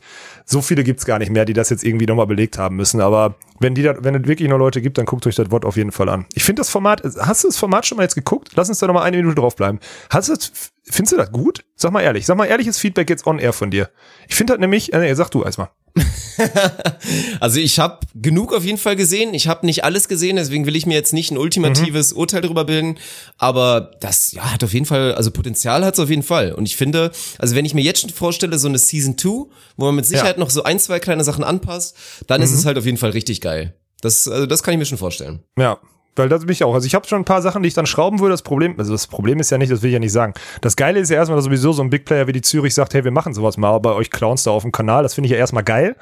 so 0.46 0.62
viele 0.62 0.84
gibt's 0.84 1.06
gar 1.06 1.20
nicht 1.20 1.32
mehr, 1.32 1.46
die 1.46 1.54
das 1.54 1.70
jetzt 1.70 1.84
irgendwie 1.84 2.06
nochmal 2.06 2.28
belegt 2.28 2.58
haben 2.58 2.76
müssen. 2.76 3.02
Aber 3.02 3.36
wenn 3.60 3.76
die 3.76 3.84
da, 3.84 3.96
wenn 4.04 4.16
es 4.16 4.28
wirklich 4.28 4.50
noch 4.50 4.58
Leute 4.58 4.82
gibt, 4.82 4.98
dann 4.98 5.06
guckt 5.06 5.26
euch 5.28 5.36
das 5.36 5.52
Wort 5.52 5.66
auf 5.66 5.78
jeden 5.78 5.92
Fall 5.92 6.10
an. 6.10 6.26
Ich 6.34 6.44
finde 6.44 6.60
das 6.60 6.70
Format, 6.70 7.04
hast 7.04 7.44
du 7.44 7.48
das 7.48 7.58
Format 7.58 7.86
schon 7.86 7.98
mal 7.98 8.04
jetzt 8.04 8.16
geguckt? 8.16 8.52
Lass 8.56 8.70
uns 8.70 8.80
da 8.80 8.88
noch 8.88 8.94
mal 8.94 9.04
eine 9.04 9.18
Minute 9.18 9.36
draufbleiben. 9.36 9.80
Hast 10.10 10.30
du 10.30 10.34
das, 10.34 10.52
findest 10.84 11.14
du 11.14 11.18
das 11.18 11.32
gut? 11.32 11.64
Sag 11.76 11.92
mal 11.92 12.02
ehrlich, 12.02 12.26
sag 12.26 12.38
mal 12.38 12.46
ehrliches 12.46 12.78
Feedback 12.78 13.10
jetzt 13.10 13.26
on 13.26 13.40
air 13.40 13.54
von 13.54 13.72
dir. 13.72 13.90
Ich 14.28 14.36
finde 14.36 14.54
das 14.54 14.60
nämlich, 14.60 14.94
äh, 14.94 15.00
nee, 15.00 15.14
sag 15.14 15.30
du 15.30 15.44
erstmal. 15.44 15.70
Also 17.40 17.60
ich 17.60 17.80
habe 17.80 18.00
genug 18.16 18.54
auf 18.54 18.64
jeden 18.64 18.78
Fall 18.78 18.96
gesehen. 18.96 19.34
Ich 19.34 19.48
habe 19.48 19.66
nicht 19.66 19.84
alles 19.84 20.08
gesehen, 20.08 20.36
deswegen 20.36 20.66
will 20.66 20.76
ich 20.76 20.86
mir 20.86 20.94
jetzt 20.94 21.14
nicht 21.14 21.32
ein 21.32 21.38
ultimatives 21.38 22.14
Urteil 22.14 22.42
darüber 22.42 22.66
bilden. 22.66 22.98
Aber 23.38 23.92
das 24.00 24.32
ja, 24.32 24.52
hat 24.52 24.64
auf 24.64 24.74
jeden 24.74 24.86
Fall, 24.86 25.14
also 25.16 25.32
Potenzial 25.32 25.86
hat 25.86 25.96
es 25.96 26.00
auf 26.00 26.10
jeden 26.10 26.24
Fall. 26.24 26.54
Und 26.54 26.66
ich 26.66 26.76
finde, 26.76 27.12
also 27.38 27.56
wenn 27.56 27.66
ich 27.66 27.74
mir 27.74 27.82
jetzt 27.82 28.02
schon 28.02 28.10
vorstelle, 28.10 28.58
so 28.60 28.68
eine 28.68 28.78
Season 28.78 29.18
2, 29.18 29.30
wo 29.78 29.86
man 29.86 29.96
mit 29.96 30.06
Sicherheit 30.06 30.38
noch 30.38 30.50
so 30.50 30.64
ein, 30.64 30.80
zwei 30.80 31.00
kleine 31.00 31.24
Sachen 31.24 31.44
anpasst, 31.44 31.96
dann 32.28 32.42
ist 32.42 32.52
es 32.52 32.66
halt 32.66 32.78
auf 32.78 32.86
jeden 32.86 32.98
Fall 32.98 33.12
richtig 33.12 33.42
geil. 33.42 33.76
Das, 34.02 34.28
also 34.28 34.46
das 34.46 34.64
kann 34.64 34.74
ich 34.74 34.80
mir 34.80 34.86
schon 34.86 34.98
vorstellen. 34.98 35.44
Ja. 35.58 35.80
Weil 36.16 36.30
das 36.30 36.42
bin 36.42 36.52
ich 36.52 36.64
auch. 36.64 36.74
Also 36.74 36.88
ich 36.88 36.96
habe 36.96 37.08
schon 37.08 37.22
ein 37.22 37.26
paar 37.26 37.42
Sachen, 37.42 37.64
die 37.64 37.68
ich 37.68 37.74
dann 37.74 37.86
schrauben 37.86 38.20
würde. 38.20 38.34
Das 38.34 38.42
Problem, 38.42 38.76
also 38.78 38.92
das 38.92 39.08
Problem 39.08 39.40
ist 39.40 39.50
ja 39.50 39.58
nicht, 39.58 39.72
das 39.72 39.82
will 39.82 39.90
ich 39.90 39.94
ja 39.94 40.00
nicht 40.00 40.12
sagen. 40.12 40.34
Das 40.62 40.76
Geile 40.76 41.00
ist 41.00 41.10
ja 41.10 41.18
erstmal, 41.18 41.38
dass 41.38 41.46
sowieso 41.46 41.72
so 41.72 41.82
ein 41.82 41.90
Big 41.90 42.06
Player 42.06 42.28
wie 42.28 42.34
die 42.34 42.42
Zürich 42.42 42.74
sagt, 42.74 42.94
hey, 42.94 43.04
wir 43.04 43.12
machen 43.12 43.34
sowas 43.34 43.58
mal 43.58 43.78
bei 43.80 43.94
euch 43.94 44.10
Clowns 44.10 44.44
da 44.44 44.52
auf 44.52 44.64
dem 44.64 44.72
Kanal. 44.72 45.04
Das 45.04 45.14
finde 45.14 45.28
ich 45.28 45.32
ja 45.32 45.38
erstmal 45.38 45.64
geil. 45.64 45.96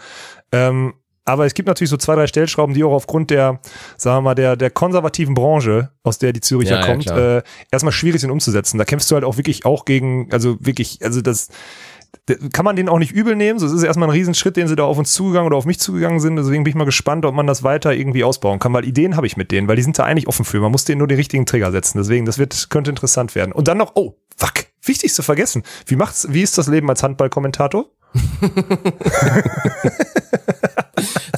Ähm, 0.51 0.93
aber 1.25 1.45
es 1.45 1.53
gibt 1.53 1.67
natürlich 1.67 1.91
so 1.91 1.97
zwei, 1.97 2.15
drei 2.15 2.25
Stellschrauben, 2.25 2.73
die 2.73 2.83
auch 2.83 2.91
aufgrund 2.91 3.29
der, 3.29 3.59
sagen 3.97 4.17
wir 4.17 4.21
mal, 4.21 4.35
der, 4.35 4.55
der 4.55 4.71
konservativen 4.71 5.35
Branche, 5.35 5.91
aus 6.01 6.17
der 6.17 6.33
die 6.33 6.41
Züricher 6.41 6.75
Ja, 6.75 6.81
ja, 6.81 6.85
kommt, 6.87 7.05
klar. 7.05 7.37
äh, 7.37 7.43
erstmal 7.71 7.91
schwierig 7.91 8.19
sind 8.19 8.31
umzusetzen. 8.31 8.79
Da 8.79 8.85
kämpfst 8.85 9.11
du 9.11 9.15
halt 9.15 9.23
auch 9.23 9.37
wirklich 9.37 9.63
auch 9.63 9.85
gegen, 9.85 10.27
also 10.31 10.57
wirklich, 10.59 10.99
also 11.03 11.21
das, 11.21 11.49
kann 12.53 12.65
man 12.65 12.75
den 12.75 12.89
auch 12.89 12.99
nicht 12.99 13.11
übel 13.11 13.35
nehmen. 13.35 13.59
So, 13.59 13.65
es 13.65 13.71
ist 13.71 13.83
erstmal 13.83 14.09
ein 14.09 14.13
Riesenschritt, 14.13 14.57
den 14.57 14.67
sie 14.67 14.75
da 14.75 14.83
auf 14.83 14.97
uns 14.97 15.13
zugegangen 15.13 15.47
oder 15.47 15.57
auf 15.57 15.65
mich 15.65 15.79
zugegangen 15.79 16.19
sind. 16.19 16.35
Deswegen 16.35 16.63
bin 16.63 16.71
ich 16.71 16.75
mal 16.75 16.85
gespannt, 16.85 17.25
ob 17.25 17.33
man 17.33 17.47
das 17.47 17.63
weiter 17.63 17.93
irgendwie 17.93 18.23
ausbauen 18.23 18.59
kann, 18.59 18.73
weil 18.73 18.85
Ideen 18.85 19.15
habe 19.15 19.27
ich 19.27 19.37
mit 19.37 19.51
denen, 19.51 19.67
weil 19.67 19.75
die 19.75 19.81
sind 19.81 19.97
da 19.97 20.03
eigentlich 20.03 20.27
offen 20.27 20.45
für. 20.45 20.59
Man 20.59 20.71
muss 20.71 20.85
denen 20.85 20.99
nur 20.99 21.07
den 21.07 21.17
richtigen 21.17 21.45
Trigger 21.45 21.71
setzen. 21.71 21.97
Deswegen, 21.97 22.25
das 22.25 22.37
wird, 22.37 22.69
könnte 22.69 22.89
interessant 22.89 23.35
werden. 23.35 23.51
Und 23.51 23.67
dann 23.67 23.77
noch, 23.77 23.93
oh, 23.95 24.15
fuck, 24.37 24.65
wichtig 24.83 25.13
zu 25.13 25.23
vergessen. 25.23 25.63
Wie 25.85 25.95
macht's, 25.95 26.27
wie 26.29 26.41
ist 26.41 26.57
das 26.57 26.67
Leben 26.67 26.89
als 26.89 27.03
Handballkommentator? 27.03 27.85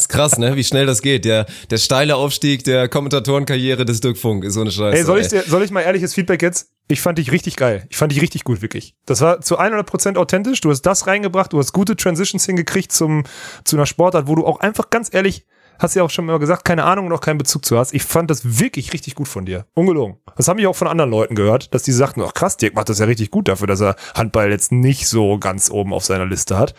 Ist 0.01 0.09
krass, 0.09 0.37
ne? 0.37 0.55
Wie 0.55 0.63
schnell 0.63 0.85
das 0.85 1.01
geht. 1.01 1.25
Der, 1.25 1.45
der 1.69 1.77
steile 1.77 2.15
Aufstieg 2.15 2.63
der 2.63 2.89
Kommentatorenkarriere 2.89 3.85
des 3.85 4.01
Dirk 4.01 4.17
Funk 4.17 4.43
ist 4.43 4.55
so 4.55 4.61
eine 4.61 4.71
Scheiße. 4.71 4.97
Ey, 4.97 5.03
soll 5.03 5.19
ich, 5.19 5.27
dir, 5.27 5.43
soll 5.43 5.63
ich 5.63 5.71
mal 5.71 5.81
ehrliches 5.81 6.13
Feedback 6.13 6.41
jetzt? 6.41 6.71
Ich 6.87 7.01
fand 7.01 7.17
dich 7.17 7.31
richtig 7.31 7.55
geil. 7.55 7.85
Ich 7.89 7.97
fand 7.97 8.11
dich 8.11 8.21
richtig 8.21 8.43
gut, 8.43 8.61
wirklich. 8.61 8.95
Das 9.05 9.21
war 9.21 9.41
zu 9.41 9.59
100% 9.59 10.17
authentisch. 10.17 10.59
Du 10.61 10.71
hast 10.71 10.81
das 10.81 11.07
reingebracht. 11.07 11.53
Du 11.53 11.59
hast 11.59 11.71
gute 11.71 11.95
Transitions 11.95 12.45
hingekriegt 12.45 12.91
zum, 12.91 13.23
zu 13.63 13.75
einer 13.75 13.85
Sportart, 13.85 14.27
wo 14.27 14.35
du 14.35 14.45
auch 14.45 14.59
einfach 14.59 14.89
ganz 14.89 15.13
ehrlich, 15.13 15.45
hast 15.81 15.95
ja 15.95 16.03
auch 16.03 16.09
schon 16.09 16.25
mal 16.25 16.39
gesagt, 16.39 16.65
keine 16.65 16.83
Ahnung 16.83 17.07
und 17.07 17.13
auch 17.13 17.21
keinen 17.21 17.37
Bezug 17.37 17.65
zu 17.65 17.77
hast. 17.77 17.93
Ich 17.93 18.03
fand 18.03 18.29
das 18.29 18.59
wirklich 18.59 18.93
richtig 18.93 19.15
gut 19.15 19.27
von 19.27 19.45
dir. 19.45 19.65
Ungelogen. 19.73 20.17
Das 20.37 20.47
habe 20.47 20.61
ich 20.61 20.67
auch 20.67 20.75
von 20.75 20.87
anderen 20.87 21.11
Leuten 21.11 21.35
gehört, 21.35 21.73
dass 21.73 21.83
die 21.83 21.91
sagten, 21.91 22.21
ach 22.21 22.33
krass, 22.33 22.57
Dirk 22.57 22.75
macht 22.75 22.89
das 22.89 22.99
ja 22.99 23.05
richtig 23.05 23.31
gut 23.31 23.47
dafür, 23.47 23.67
dass 23.67 23.81
er 23.81 23.95
Handball 24.15 24.49
jetzt 24.51 24.71
nicht 24.71 25.07
so 25.07 25.37
ganz 25.37 25.69
oben 25.69 25.93
auf 25.93 26.05
seiner 26.05 26.25
Liste 26.25 26.57
hat. 26.57 26.73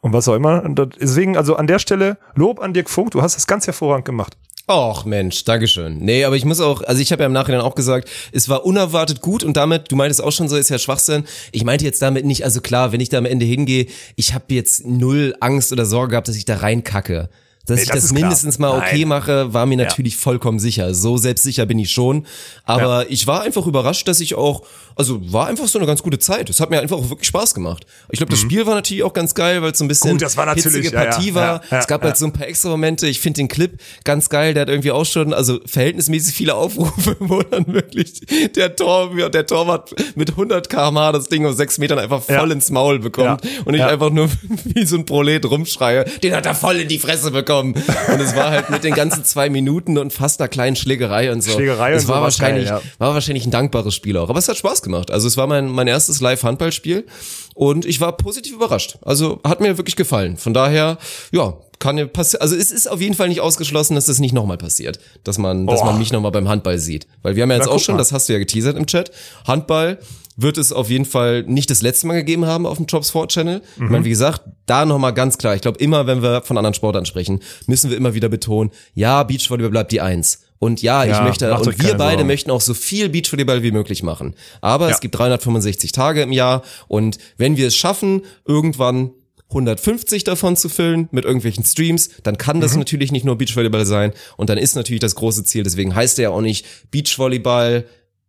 Und 0.00 0.12
was 0.12 0.28
auch 0.28 0.34
immer. 0.34 0.62
Und 0.62 0.80
deswegen, 1.00 1.36
also 1.36 1.56
an 1.56 1.66
der 1.66 1.78
Stelle, 1.78 2.18
Lob 2.34 2.60
an 2.60 2.74
Dirk 2.74 2.90
Funk. 2.90 3.10
Du 3.12 3.22
hast 3.22 3.36
das 3.36 3.46
ganz 3.46 3.66
hervorragend 3.66 4.04
gemacht. 4.04 4.36
Och 4.68 5.04
Mensch, 5.04 5.44
Dankeschön. 5.44 5.98
Nee, 5.98 6.24
aber 6.24 6.34
ich 6.34 6.44
muss 6.44 6.60
auch, 6.60 6.82
also 6.82 7.00
ich 7.00 7.12
habe 7.12 7.22
ja 7.22 7.28
im 7.28 7.32
Nachhinein 7.32 7.60
auch 7.60 7.76
gesagt, 7.76 8.10
es 8.32 8.48
war 8.48 8.64
unerwartet 8.64 9.20
gut 9.20 9.44
und 9.44 9.56
damit, 9.56 9.92
du 9.92 9.96
meintest 9.96 10.20
auch 10.20 10.32
schon 10.32 10.48
so, 10.48 10.56
ist 10.56 10.70
ja 10.70 10.78
Schwachsinn. 10.78 11.24
Ich 11.52 11.64
meinte 11.64 11.84
jetzt 11.84 12.02
damit 12.02 12.24
nicht, 12.24 12.42
also 12.42 12.60
klar, 12.60 12.90
wenn 12.90 13.00
ich 13.00 13.08
da 13.08 13.18
am 13.18 13.26
Ende 13.26 13.46
hingehe, 13.46 13.86
ich 14.16 14.34
habe 14.34 14.46
jetzt 14.48 14.84
null 14.84 15.36
Angst 15.38 15.70
oder 15.70 15.86
Sorge 15.86 16.10
gehabt, 16.10 16.26
dass 16.26 16.34
ich 16.34 16.46
da 16.46 16.56
reinkacke. 16.56 17.28
Dass 17.66 17.76
Nee, 17.76 17.82
ich 17.82 17.88
das 17.88 17.96
das, 17.96 18.04
ist 18.04 18.10
klar. 18.10 18.20
mindestens 18.22 18.58
mal 18.58 18.70
okay 18.70 19.00
Nein. 19.00 19.08
mache, 19.08 19.52
war 19.52 19.66
mir 19.66 19.76
natürlich 19.76 20.16
vollkommen 20.16 20.58
sicher. 20.58 20.94
So 20.94 21.16
selbstsicher 21.16 21.66
bin 21.66 21.78
ich 21.78 21.90
schon. 21.90 22.26
Aber 22.64 23.10
ich 23.10 23.26
war 23.26 23.42
einfach 23.42 23.66
überrascht, 23.66 24.06
dass 24.08 24.20
ich 24.20 24.34
auch, 24.36 24.62
also 24.94 25.20
war 25.32 25.46
einfach 25.48 25.66
so 25.66 25.78
eine 25.78 25.86
ganz 25.86 26.02
gute 26.02 26.18
Zeit. 26.18 26.48
Es 26.48 26.60
hat 26.60 26.70
mir 26.70 26.80
einfach 26.80 26.96
auch 26.96 27.10
wirklich 27.10 27.28
Spaß 27.28 27.54
gemacht. 27.54 27.84
Ich 28.10 28.18
glaube, 28.18 28.30
das 28.30 28.40
Spiel 28.40 28.66
war 28.66 28.74
natürlich 28.74 29.02
auch 29.02 29.12
ganz 29.12 29.34
geil, 29.34 29.62
weil 29.62 29.72
es 29.72 29.78
so 29.78 29.84
ein 29.84 29.88
bisschen 29.88 30.10
Mhm. 30.10 30.14
Gut, 30.14 30.22
das 30.22 30.36
war 30.36 30.54
hitzige 30.54 30.88
ja, 30.90 30.92
ja, 31.04 31.10
Partie 31.10 31.34
war. 31.34 31.42
ja, 31.44 31.60
ja, 31.70 31.78
es 31.80 31.86
gab 31.86 32.02
ja. 32.02 32.08
halt 32.08 32.16
so 32.16 32.26
ein 32.26 32.32
paar 32.32 32.46
extra 32.46 32.68
Momente. 32.68 33.06
Ich 33.08 33.18
finde 33.20 33.38
den 33.38 33.48
Clip 33.48 33.80
ganz 34.04 34.28
geil. 34.28 34.54
Der 34.54 34.62
hat 34.62 34.68
irgendwie 34.68 34.92
auch 34.92 35.04
schon, 35.04 35.32
also 35.34 35.58
verhältnismäßig 35.66 36.34
viele 36.34 36.54
Aufrufe, 36.54 37.16
wo 37.20 37.42
dann 37.42 37.66
wirklich 37.66 38.20
der 38.54 38.76
Tor, 38.76 39.10
der 39.30 39.46
Torwart 39.46 39.94
mit 40.14 40.30
100 40.30 40.68
km/h 40.70 41.12
das 41.12 41.28
Ding 41.28 41.44
auf 41.46 41.56
sechs 41.56 41.78
Metern 41.78 41.98
einfach 41.98 42.22
voll 42.22 42.34
Ja. 42.34 42.44
ins 42.44 42.70
Maul 42.70 42.98
bekommt 43.00 43.44
Ja. 43.44 43.50
und 43.64 43.74
ich 43.74 43.80
Ja. 43.80 43.88
einfach 43.88 44.10
nur 44.10 44.28
wie 44.64 44.86
so 44.86 44.96
ein 44.96 45.04
Prolet 45.04 45.44
rumschreie, 45.44 46.04
den 46.22 46.34
hat 46.34 46.46
er 46.46 46.54
voll 46.54 46.76
in 46.76 46.88
die 46.88 46.98
Fresse 46.98 47.30
bekommen. 47.32 47.55
Und 47.60 48.20
es 48.20 48.34
war 48.36 48.50
halt 48.50 48.70
mit 48.70 48.84
den 48.84 48.94
ganzen 48.94 49.24
zwei 49.24 49.48
Minuten 49.50 49.98
und 49.98 50.12
fast 50.12 50.40
einer 50.40 50.48
kleinen 50.48 50.76
Schlägerei 50.76 51.32
und 51.32 51.42
so. 51.42 51.52
Schlägerei 51.52 51.92
es 51.92 52.04
und 52.04 52.08
war 52.10 52.16
so 52.18 52.22
wahrscheinlich, 52.24 52.68
geil, 52.68 52.80
ja. 52.84 52.90
war 52.98 53.14
wahrscheinlich 53.14 53.46
ein 53.46 53.50
dankbares 53.50 53.94
Spiel 53.94 54.16
auch. 54.16 54.28
Aber 54.28 54.38
es 54.38 54.48
hat 54.48 54.56
Spaß 54.56 54.82
gemacht. 54.82 55.10
Also 55.10 55.26
es 55.28 55.36
war 55.36 55.46
mein, 55.46 55.68
mein 55.68 55.86
erstes 55.88 56.20
Live-Handballspiel 56.20 57.06
und 57.54 57.84
ich 57.84 58.00
war 58.00 58.16
positiv 58.16 58.54
überrascht. 58.54 58.98
Also 59.02 59.40
hat 59.44 59.60
mir 59.60 59.76
wirklich 59.78 59.96
gefallen. 59.96 60.36
Von 60.36 60.54
daher, 60.54 60.98
ja, 61.32 61.54
kann 61.78 61.98
ja 61.98 62.06
passieren. 62.06 62.40
Also 62.42 62.56
es 62.56 62.70
ist 62.70 62.90
auf 62.90 63.00
jeden 63.00 63.14
Fall 63.14 63.28
nicht 63.28 63.40
ausgeschlossen, 63.40 63.94
dass 63.96 64.06
das 64.06 64.18
nicht 64.18 64.32
nochmal 64.32 64.56
passiert. 64.58 64.98
Dass 65.24 65.36
man, 65.38 65.66
dass 65.66 65.80
Oh. 65.80 65.84
man 65.84 65.98
mich 65.98 66.12
nochmal 66.12 66.32
beim 66.32 66.48
Handball 66.48 66.78
sieht. 66.78 67.06
Weil 67.22 67.36
wir 67.36 67.42
haben 67.42 67.50
ja 67.50 67.56
jetzt 67.56 67.66
Na, 67.66 67.72
auch 67.72 67.78
schon, 67.78 67.94
mal. 67.96 67.98
das 67.98 68.12
hast 68.12 68.28
du 68.28 68.32
ja 68.32 68.38
geteasert 68.38 68.76
im 68.76 68.86
Chat, 68.86 69.10
Handball 69.46 69.98
wird 70.36 70.58
es 70.58 70.72
auf 70.72 70.90
jeden 70.90 71.04
Fall 71.06 71.42
nicht 71.44 71.70
das 71.70 71.80
letzte 71.82 72.06
Mal 72.06 72.14
gegeben 72.14 72.44
haben 72.46 72.66
auf 72.66 72.76
dem 72.76 72.86
Jobs 72.86 73.10
4 73.10 73.26
Channel. 73.28 73.62
Ich 73.76 73.80
Mhm. 73.82 73.90
meine, 73.90 74.04
wie 74.04 74.10
gesagt, 74.10 74.42
da 74.66 74.84
nochmal 74.84 75.14
ganz 75.14 75.38
klar. 75.38 75.54
Ich 75.54 75.62
glaube, 75.62 75.78
immer, 75.78 76.06
wenn 76.06 76.22
wir 76.22 76.42
von 76.42 76.58
anderen 76.58 76.74
Sportarten 76.74 77.06
sprechen, 77.06 77.40
müssen 77.66 77.90
wir 77.90 77.96
immer 77.96 78.14
wieder 78.14 78.28
betonen, 78.28 78.70
ja, 78.94 79.22
Beachvolleyball 79.22 79.70
bleibt 79.70 79.92
die 79.92 80.00
Eins. 80.00 80.42
Und 80.58 80.80
ja, 80.82 81.04
ich 81.04 81.10
Ja, 81.10 81.22
möchte, 81.22 81.48
macht 81.50 81.62
euch 81.66 81.76
und 81.76 81.82
wir 81.82 81.94
beide 81.94 82.16
Sorgen. 82.18 82.26
möchten 82.28 82.50
auch 82.50 82.60
so 82.62 82.72
viel 82.74 83.08
Beachvolleyball 83.10 83.62
wie 83.62 83.72
möglich 83.72 84.02
machen. 84.02 84.34
Aber 84.62 84.88
Ja. 84.88 84.94
es 84.94 85.00
gibt 85.00 85.14
365 85.16 85.92
Tage 85.92 86.22
im 86.22 86.32
Jahr 86.32 86.62
und 86.88 87.18
wenn 87.36 87.56
wir 87.56 87.66
es 87.68 87.76
schaffen, 87.76 88.22
irgendwann 88.46 89.10
150 89.50 90.24
davon 90.24 90.56
zu 90.56 90.68
füllen 90.68 91.08
mit 91.12 91.24
irgendwelchen 91.24 91.64
Streams, 91.64 92.10
dann 92.24 92.36
kann 92.36 92.56
Mhm. 92.56 92.60
das 92.62 92.76
natürlich 92.76 93.12
nicht 93.12 93.24
nur 93.24 93.36
Beachvolleyball 93.38 93.86
sein 93.86 94.12
und 94.36 94.50
dann 94.50 94.58
ist 94.58 94.74
natürlich 94.76 95.00
das 95.00 95.14
große 95.14 95.44
Ziel, 95.44 95.62
deswegen 95.62 95.94
heißt 95.94 96.18
der 96.18 96.24
ja 96.24 96.30
auch 96.30 96.40
nicht 96.40 96.66
Beachvolleyball 96.90 97.84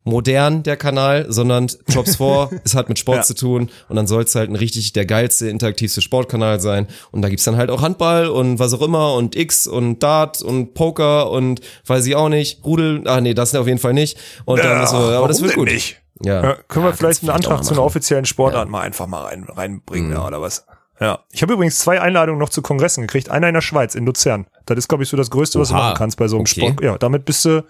modern, 0.08 0.64
der 0.64 0.78
Kanal, 0.78 1.26
sondern 1.30 1.68
Jobs 1.88 2.16
4, 2.18 2.50
es 2.64 2.76
hat 2.76 2.90
mit 2.90 2.98
Sport 3.00 3.18
Ja. 3.18 3.24
zu 3.24 3.36
tun 3.36 3.70
und 3.90 3.96
dann 3.96 4.08
soll 4.08 4.24
es 4.24 4.34
halt 4.36 4.50
ein 4.50 4.56
richtig 4.56 4.94
der 4.94 5.06
geilste, 5.06 5.50
interaktivste 5.50 6.02
Sportkanal 6.02 6.60
sein 6.60 6.88
und 7.12 7.22
da 7.22 7.30
gibt's 7.30 7.44
dann 7.46 7.58
halt 7.58 7.70
auch 7.70 7.82
Handball 7.82 8.28
und 8.28 8.60
was 8.60 8.74
auch 8.74 8.82
immer 8.82 9.14
und 9.16 9.36
X 9.36 9.68
und 9.68 10.02
Dart 10.02 10.42
und 10.42 10.74
Poker 10.74 11.30
und 11.30 11.62
weiß 11.86 12.06
ich 12.06 12.16
auch 12.16 12.30
nicht, 12.30 12.64
Rudel, 12.66 13.04
ah 13.08 13.22
nee, 13.22 13.34
das 13.34 13.54
auf 13.56 13.68
jeden 13.68 13.80
Fall 13.80 13.94
nicht 13.94 14.18
und 14.46 14.64
dann 14.64 14.82
ist 14.84 14.92
so, 14.92 14.98
aber 14.98 15.28
das 15.28 15.42
wird 15.42 15.56
gut. 15.56 15.68
nicht? 15.68 16.02
Ja. 16.24 16.42
Ja, 16.44 16.58
können 16.68 16.86
wir 16.86 16.90
Ja, 16.92 16.96
vielleicht 16.96 17.22
einen 17.22 17.30
vielleicht 17.32 17.48
Antrag 17.48 17.64
zu 17.64 17.74
einer 17.74 17.84
offiziellen 17.84 18.26
Sportart 18.26 18.70
mal 18.70 18.82
einfach 18.82 19.06
mal 19.08 19.26
rein, 19.26 19.44
reinbringen, 19.44 20.08
Mhm. 20.10 20.14
ja, 20.16 20.26
oder 20.26 20.42
was? 20.42 20.66
Ja. 21.00 21.20
Ich 21.32 21.44
habe 21.44 21.54
übrigens 21.54 21.78
zwei 21.78 22.02
Einladungen 22.02 22.40
noch 22.40 22.50
zu 22.50 22.64
Kongressen 22.64 23.02
gekriegt. 23.02 23.30
Einer 23.30 23.48
in 23.50 23.54
der 23.54 23.62
Schweiz, 23.62 23.94
in 23.94 24.04
Luzern. 24.08 24.48
Das 24.66 24.80
ist, 24.80 24.88
glaube 24.88 25.04
ich, 25.04 25.10
so 25.10 25.16
das 25.16 25.30
Größte, 25.30 25.60
was 25.60 25.68
du 25.68 25.76
machen 25.76 25.94
kannst 25.96 26.18
bei 26.18 26.28
so 26.28 26.38
einem 26.38 26.42
Okay. 26.50 26.62
Sport. 26.62 26.82
Ja, 26.82 26.98
damit 26.98 27.24
bist 27.26 27.46
du, 27.46 27.64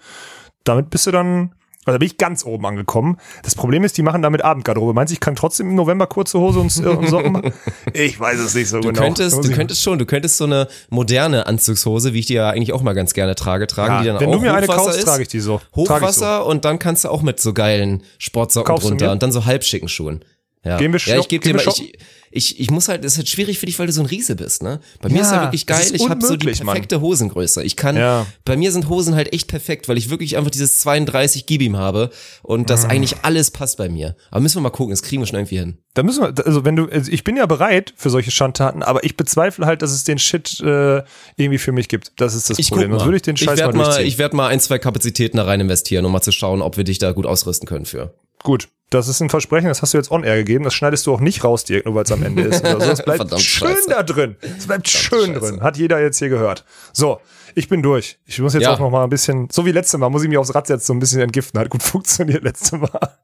damit 0.64 0.88
bist 0.88 1.06
du 1.06 1.10
dann, 1.10 1.52
also 1.88 1.96
da 1.96 1.98
bin 1.98 2.06
ich 2.06 2.16
ganz 2.16 2.44
oben 2.44 2.64
angekommen. 2.66 3.16
Das 3.42 3.54
Problem 3.54 3.84
ist, 3.84 3.96
die 3.96 4.02
machen 4.02 4.22
damit 4.22 4.42
Abendgarderobe. 4.42 4.94
Meinst 4.94 5.10
du, 5.10 5.14
ich 5.14 5.20
kann 5.20 5.34
trotzdem 5.34 5.70
im 5.70 5.74
November 5.74 6.06
kurze 6.06 6.38
Hose 6.38 6.60
und, 6.60 6.76
äh, 6.76 6.88
und 6.88 7.08
Socken 7.08 7.32
machen? 7.32 7.52
Ich 7.94 8.18
weiß 8.20 8.38
es 8.38 8.54
nicht 8.54 8.68
so 8.68 8.80
Du 8.80 8.88
genau. 8.88 9.02
könntest, 9.02 9.36
du 9.44 9.50
könntest 9.50 9.82
schon, 9.82 9.98
du 9.98 10.06
könntest 10.06 10.36
so 10.36 10.44
eine 10.44 10.68
moderne 10.90 11.46
Anzugshose, 11.46 12.12
wie 12.12 12.20
ich 12.20 12.26
die 12.26 12.34
ja 12.34 12.50
eigentlich 12.50 12.72
auch 12.72 12.82
mal 12.82 12.92
ganz 12.92 13.14
gerne 13.14 13.34
trage, 13.34 13.66
tragen, 13.66 13.92
Ja, 13.94 14.00
die 14.00 14.06
dann 14.08 14.20
wenn 14.20 14.28
auch 14.28 14.32
du 14.34 14.40
mir 14.40 14.54
eine 14.54 14.66
Hochwasser 14.66 14.84
kaufst, 14.84 14.98
ist. 14.98 15.04
trage 15.04 15.22
ich 15.22 15.28
die 15.28 15.40
so. 15.40 15.60
Hochwasser 15.74 16.46
und 16.46 16.64
dann 16.64 16.78
kannst 16.78 17.04
du 17.04 17.08
auch 17.08 17.22
mit 17.22 17.40
so 17.40 17.52
geilen 17.52 18.02
Sportsocken 18.18 18.66
Kaufst 18.74 18.88
drunter 18.88 19.12
und 19.12 19.22
dann 19.22 19.32
so 19.32 19.44
halbschicken 19.44 19.88
Schuhen. 19.88 20.24
Ja. 20.64 20.76
Gehen 20.76 20.92
wir 20.92 21.00
ja, 21.00 21.18
ich 21.18 21.28
gebe 21.28 21.44
dir 21.44 21.54
mal, 21.54 21.64
ich, 21.66 21.98
ich, 22.30 22.60
ich 22.60 22.70
muss 22.70 22.88
halt, 22.88 23.04
das 23.04 23.12
ist 23.12 23.18
halt 23.18 23.28
schwierig 23.28 23.58
für 23.58 23.66
dich, 23.66 23.78
weil 23.78 23.86
du 23.86 23.92
so 23.92 24.00
ein 24.02 24.06
Riese 24.06 24.36
bist, 24.36 24.62
ne? 24.62 24.80
Bei 25.00 25.08
mir 25.08 25.22
ist 25.22 25.30
Ja, 25.30 25.36
ja 25.36 25.42
wirklich 25.42 25.66
geil, 25.66 25.84
ich 25.92 26.08
habe 26.08 26.20
so 26.20 26.28
die 26.36 26.46
unmöglich, 26.46 26.62
Mann. 26.62 26.74
perfekte 26.74 27.00
Hosengröße. 27.00 27.62
Ich 27.64 27.76
kann, 27.76 27.96
Ja. 27.96 28.26
bei 28.44 28.56
mir 28.56 28.70
sind 28.72 28.88
Hosen 28.88 29.14
halt 29.14 29.32
echt 29.32 29.48
perfekt, 29.48 29.88
weil 29.88 29.96
ich 29.98 30.10
wirklich 30.10 30.36
einfach 30.36 30.50
dieses 30.50 30.80
32 30.80 31.46
Gibim 31.46 31.76
habe 31.76 32.10
und 32.42 32.70
das 32.70 32.84
Mhm. 32.84 32.90
eigentlich 32.90 33.16
alles 33.22 33.50
passt 33.50 33.78
bei 33.78 33.88
mir. 33.88 34.16
Aber 34.30 34.40
müssen 34.40 34.56
wir 34.56 34.62
mal 34.62 34.70
gucken, 34.70 34.90
das 34.90 35.02
kriegen 35.02 35.22
wir 35.22 35.26
schon 35.26 35.38
irgendwie 35.38 35.58
hin. 35.58 35.78
Da 35.94 36.02
müssen 36.02 36.22
wir, 36.22 36.46
also 36.46 36.64
wenn 36.64 36.76
du, 36.76 36.86
also 36.86 37.10
ich 37.10 37.24
bin 37.24 37.36
ja 37.36 37.46
bereit 37.46 37.92
für 37.96 38.10
solche 38.10 38.30
Schandtaten, 38.30 38.82
aber 38.82 39.02
ich 39.04 39.16
bezweifle 39.16 39.66
halt, 39.66 39.82
dass 39.82 39.90
es 39.90 40.04
den 40.04 40.18
Shit 40.18 40.60
äh, 40.60 41.02
irgendwie 41.36 41.58
für 41.58 41.72
mich 41.72 41.88
gibt. 41.88 42.12
Das 42.16 42.34
ist 42.34 42.50
das 42.50 42.58
Ich 42.58 42.68
Problem. 42.68 42.90
Sonst 42.92 43.04
würde 43.04 43.16
ich 43.16 43.22
den 43.22 43.36
Scheiß 43.36 43.58
ich 43.58 43.64
mal 43.66 43.72
mal, 43.74 44.02
ich 44.02 44.18
werde 44.18 44.36
mal 44.36 44.48
ein, 44.48 44.60
zwei 44.60 44.78
Kapazitäten 44.78 45.38
da 45.38 45.44
rein 45.44 45.60
investieren, 45.60 46.04
um 46.04 46.12
mal 46.12 46.20
zu 46.22 46.30
schauen, 46.32 46.62
ob 46.62 46.76
wir 46.76 46.84
dich 46.84 46.98
da 46.98 47.12
gut 47.12 47.26
ausrüsten 47.26 47.66
können 47.66 47.84
für. 47.84 48.14
Gut, 48.42 48.68
das 48.90 49.06
ist 49.08 49.20
ein 49.20 49.28
Versprechen, 49.28 49.68
das 49.68 49.82
hast 49.82 49.92
du 49.94 49.98
jetzt 49.98 50.10
on 50.10 50.24
air 50.24 50.36
gegeben. 50.36 50.64
Das 50.64 50.72
schneidest 50.74 51.06
du 51.06 51.12
auch 51.12 51.20
nicht 51.20 51.44
raus, 51.44 51.64
Dirk, 51.64 51.84
nur 51.84 51.94
weil 51.94 52.04
es 52.04 52.12
am 52.12 52.22
Ende 52.22 52.42
ist. 52.42 52.60
Oder 52.64 52.80
so. 52.80 52.86
Das 52.86 53.02
bleibt 53.04 53.16
Verdammt 53.18 53.42
schön 53.42 53.68
scheiße. 53.68 53.90
da 53.90 54.02
drin. 54.02 54.36
Es 54.58 54.66
bleibt 54.66 54.88
schön 54.88 55.34
scheiße. 55.34 55.40
drin. 55.40 55.60
Hat 55.62 55.76
jeder 55.76 56.00
jetzt 56.00 56.18
hier 56.18 56.28
gehört. 56.30 56.64
So, 56.92 57.20
ich 57.54 57.68
bin 57.68 57.82
durch. 57.82 58.18
Ich 58.24 58.38
muss 58.40 58.54
jetzt 58.54 58.62
Ja. 58.62 58.72
auch 58.74 58.78
noch 58.78 58.90
mal 58.90 59.04
ein 59.04 59.10
bisschen, 59.10 59.48
so 59.50 59.66
wie 59.66 59.72
letztes 59.72 59.98
Mal, 60.00 60.08
muss 60.08 60.22
ich 60.22 60.28
mich 60.28 60.38
aufs 60.38 60.54
Rad 60.54 60.66
setzen, 60.66 60.86
so 60.86 60.92
ein 60.94 61.00
bisschen 61.00 61.20
entgiften. 61.20 61.60
Hat 61.60 61.68
gut 61.68 61.82
funktioniert 61.84 62.42
letztes 62.44 62.72
Mal. 62.72 63.18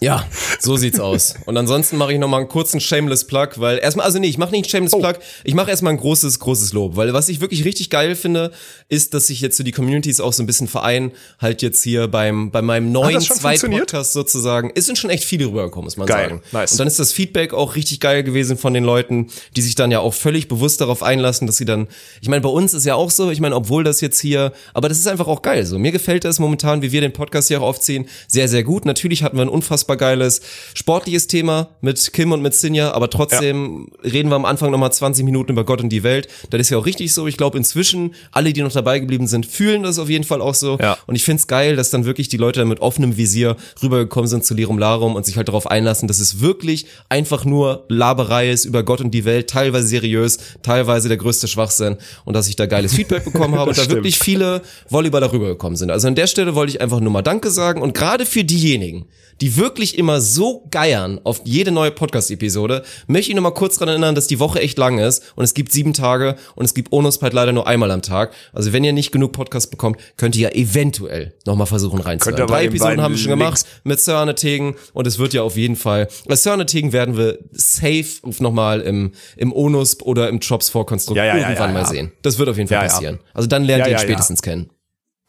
Ja, 0.00 0.26
so 0.60 0.76
sieht's 0.76 1.00
aus. 1.00 1.34
Und 1.46 1.56
ansonsten 1.56 1.96
mache 1.96 2.12
ich 2.12 2.18
noch 2.18 2.28
mal 2.28 2.38
einen 2.38 2.48
kurzen 2.48 2.80
Shameless 2.80 3.26
Plug, 3.26 3.48
weil 3.56 3.78
erstmal, 3.78 4.06
also 4.06 4.18
nee, 4.18 4.28
ich 4.28 4.38
mache 4.38 4.50
nicht 4.52 4.64
einen 4.64 4.70
Shameless 4.70 4.94
Oh. 4.94 5.00
Plug, 5.00 5.14
ich 5.44 5.54
mache 5.54 5.70
erstmal 5.70 5.92
ein 5.92 5.98
großes, 5.98 6.38
großes 6.38 6.72
Lob, 6.72 6.96
weil 6.96 7.12
was 7.12 7.28
ich 7.28 7.40
wirklich 7.40 7.64
richtig 7.64 7.90
geil 7.90 8.14
finde, 8.14 8.52
ist, 8.88 9.14
dass 9.14 9.26
sich 9.26 9.40
jetzt 9.40 9.56
so 9.56 9.64
die 9.64 9.72
Communities 9.72 10.20
auch 10.20 10.32
so 10.32 10.42
ein 10.42 10.46
bisschen 10.46 10.68
vereinen, 10.68 11.12
halt 11.40 11.62
jetzt 11.62 11.82
hier 11.82 12.08
beim, 12.08 12.50
bei 12.50 12.62
meinem 12.62 12.92
neuen 12.92 13.20
funktioniert? 13.20 13.60
Zweit-Podcast 13.90 14.12
sozusagen. 14.12 14.70
Es 14.74 14.86
sind 14.86 14.98
schon 14.98 15.10
echt 15.10 15.24
viele 15.24 15.46
rübergekommen, 15.46 15.84
muss 15.84 15.96
man 15.96 16.06
Geil, 16.06 16.28
sagen. 16.28 16.42
nice. 16.52 16.72
Und 16.72 16.78
dann 16.80 16.86
ist 16.88 16.98
das 16.98 17.12
Feedback 17.12 17.52
auch 17.54 17.74
richtig 17.76 18.00
geil 18.00 18.22
gewesen 18.22 18.56
von 18.56 18.74
den 18.74 18.84
Leuten, 18.84 19.28
die 19.56 19.62
sich 19.62 19.74
dann 19.74 19.90
ja 19.90 20.00
auch 20.00 20.14
völlig 20.14 20.48
bewusst 20.48 20.80
darauf 20.80 21.02
einlassen, 21.02 21.46
dass 21.46 21.56
sie 21.56 21.64
dann, 21.64 21.88
ich 22.20 22.28
meine, 22.28 22.40
bei 22.42 22.48
uns 22.48 22.74
ist 22.74 22.84
ja 22.86 22.94
auch 22.94 23.10
so, 23.10 23.30
ich 23.30 23.40
meine, 23.40 23.54
obwohl 23.56 23.84
das 23.84 24.00
jetzt 24.00 24.20
hier, 24.20 24.52
aber 24.74 24.88
das 24.88 24.98
ist 24.98 25.08
einfach 25.08 25.26
auch 25.26 25.42
geil 25.42 25.66
so. 25.66 25.78
Mir 25.78 25.92
gefällt 25.92 26.24
das 26.24 26.38
momentan, 26.38 26.82
wie 26.82 26.92
wir 26.92 27.00
den 27.00 27.12
Podcast 27.12 27.48
hier 27.48 27.60
auch 27.60 27.66
aufziehen, 27.66 28.08
sehr, 28.26 28.48
sehr 28.48 28.62
gut. 28.62 28.84
Natürlich 28.84 29.22
hatten 29.22 29.36
wir 29.36 29.42
ein 29.42 29.48
unfassbar 29.48 29.87
geiles 29.96 30.40
sportliches 30.74 31.26
Thema 31.26 31.68
mit 31.80 32.12
Kim 32.12 32.32
und 32.32 32.42
mit 32.42 32.54
Sinja, 32.54 32.92
aber 32.92 33.10
trotzdem 33.10 33.88
reden 34.02 34.30
wir 34.30 34.36
am 34.36 34.44
Anfang 34.44 34.70
nochmal 34.70 34.92
20 34.92 35.24
Minuten 35.24 35.52
über 35.52 35.64
Gott 35.64 35.80
und 35.80 35.88
die 35.88 36.02
Welt. 36.02 36.28
Das 36.50 36.60
ist 36.60 36.70
ja 36.70 36.78
auch 36.78 36.86
richtig 36.86 37.12
so. 37.12 37.26
Ich 37.26 37.36
glaube, 37.36 37.58
inzwischen, 37.58 38.14
alle, 38.32 38.52
die 38.52 38.62
noch 38.62 38.72
dabei 38.72 38.98
geblieben 38.98 39.26
sind, 39.26 39.46
fühlen 39.46 39.82
das 39.82 39.98
auf 39.98 40.08
jeden 40.08 40.24
Fall 40.24 40.40
auch 40.40 40.54
so. 40.54 40.78
Ja. 40.80 40.98
Und 41.06 41.14
ich 41.14 41.24
find's 41.24 41.46
geil, 41.46 41.76
dass 41.76 41.90
dann 41.90 42.04
wirklich 42.04 42.28
die 42.28 42.36
Leute 42.36 42.64
mit 42.64 42.80
offenem 42.80 43.16
Visier 43.16 43.56
rübergekommen 43.82 44.28
sind 44.28 44.44
zu 44.44 44.54
Lirum 44.54 44.78
Larum 44.78 45.14
und 45.14 45.26
sich 45.26 45.36
halt 45.36 45.48
darauf 45.48 45.70
einlassen, 45.70 46.08
dass 46.08 46.18
es 46.18 46.40
wirklich 46.40 46.86
einfach 47.08 47.44
nur 47.44 47.84
Laberei 47.88 48.50
ist 48.50 48.64
über 48.64 48.82
Gott 48.82 49.00
und 49.00 49.12
die 49.12 49.24
Welt, 49.24 49.50
teilweise 49.50 49.88
seriös, 49.88 50.38
teilweise 50.62 51.08
der 51.08 51.16
größte 51.16 51.48
Schwachsinn 51.48 51.96
und 52.24 52.34
dass 52.34 52.48
ich 52.48 52.56
da 52.56 52.66
geiles 52.66 52.94
Feedback 52.94 53.24
bekommen 53.24 53.54
habe 53.58 53.70
und 53.70 53.78
da 53.78 53.82
stimmt. 53.82 53.96
wirklich 53.96 54.18
viele 54.18 54.62
Volleyballer 54.88 55.32
rübergekommen 55.32 55.76
sind. 55.76 55.90
Also 55.90 56.08
an 56.08 56.14
der 56.14 56.26
Stelle 56.26 56.54
wollte 56.54 56.72
ich 56.72 56.80
einfach 56.80 57.00
nur 57.00 57.12
mal 57.12 57.22
Danke 57.22 57.50
sagen 57.50 57.82
und 57.82 57.94
gerade 57.94 58.26
für 58.26 58.44
diejenigen, 58.44 59.06
die 59.40 59.56
wirklich 59.56 59.77
immer 59.78 60.20
so 60.20 60.66
geiern 60.70 61.20
auf 61.24 61.42
jede 61.44 61.70
neue 61.70 61.90
Podcast-Episode, 61.90 62.82
möchte 63.06 63.30
ich 63.30 63.36
noch 63.36 63.42
mal 63.42 63.52
kurz 63.52 63.74
daran 63.74 63.88
erinnern, 63.88 64.14
dass 64.14 64.26
die 64.26 64.38
Woche 64.38 64.60
echt 64.60 64.76
lang 64.78 64.98
ist 64.98 65.22
und 65.36 65.44
es 65.44 65.54
gibt 65.54 65.72
sieben 65.72 65.92
Tage 65.92 66.36
und 66.54 66.64
es 66.64 66.74
gibt 66.74 66.92
Onuspad 66.92 67.32
leider 67.32 67.52
nur 67.52 67.66
einmal 67.66 67.90
am 67.90 68.02
Tag. 68.02 68.32
Also 68.52 68.72
wenn 68.72 68.84
ihr 68.84 68.92
nicht 68.92 69.12
genug 69.12 69.32
Podcast 69.32 69.70
bekommt, 69.70 69.98
könnt 70.16 70.36
ihr 70.36 70.50
ja 70.50 70.54
eventuell 70.54 71.34
noch 71.46 71.56
mal 71.56 71.66
versuchen 71.66 72.00
reinzuhören. 72.00 72.46
Drei 72.46 72.62
den 72.62 72.70
Episoden 72.70 73.00
haben 73.00 73.14
wir 73.14 73.18
schon 73.18 73.38
Links- 73.38 73.62
gemacht 73.64 73.80
mit 73.84 74.00
Sörnetegen 74.00 74.74
und 74.92 75.06
es 75.06 75.18
wird 75.18 75.32
ja 75.32 75.42
auf 75.42 75.56
jeden 75.56 75.76
Fall, 75.76 76.08
bei 76.26 76.36
Sörnetegen 76.36 76.92
werden 76.92 77.16
wir 77.16 77.38
safe 77.52 78.06
noch 78.40 78.52
mal 78.52 78.80
im, 78.80 79.12
im 79.36 79.52
Onus 79.52 80.00
oder 80.02 80.28
im 80.28 80.40
Jobs 80.40 80.68
vor 80.68 80.86
Konstrukt 80.86 81.16
Ja, 81.16 81.24
ja, 81.24 81.36
irgendwann 81.36 81.74
ja, 81.74 81.80
mal 81.80 81.86
sehen. 81.86 82.12
Das 82.22 82.38
wird 82.38 82.48
auf 82.48 82.56
jeden 82.56 82.68
Fall 82.68 82.80
passieren. 82.80 83.18
Also 83.32 83.48
dann 83.48 83.64
lernt 83.64 83.86
ihr 83.86 83.92
ihn 83.92 83.98
spätestens 83.98 84.42
kennen. 84.42 84.70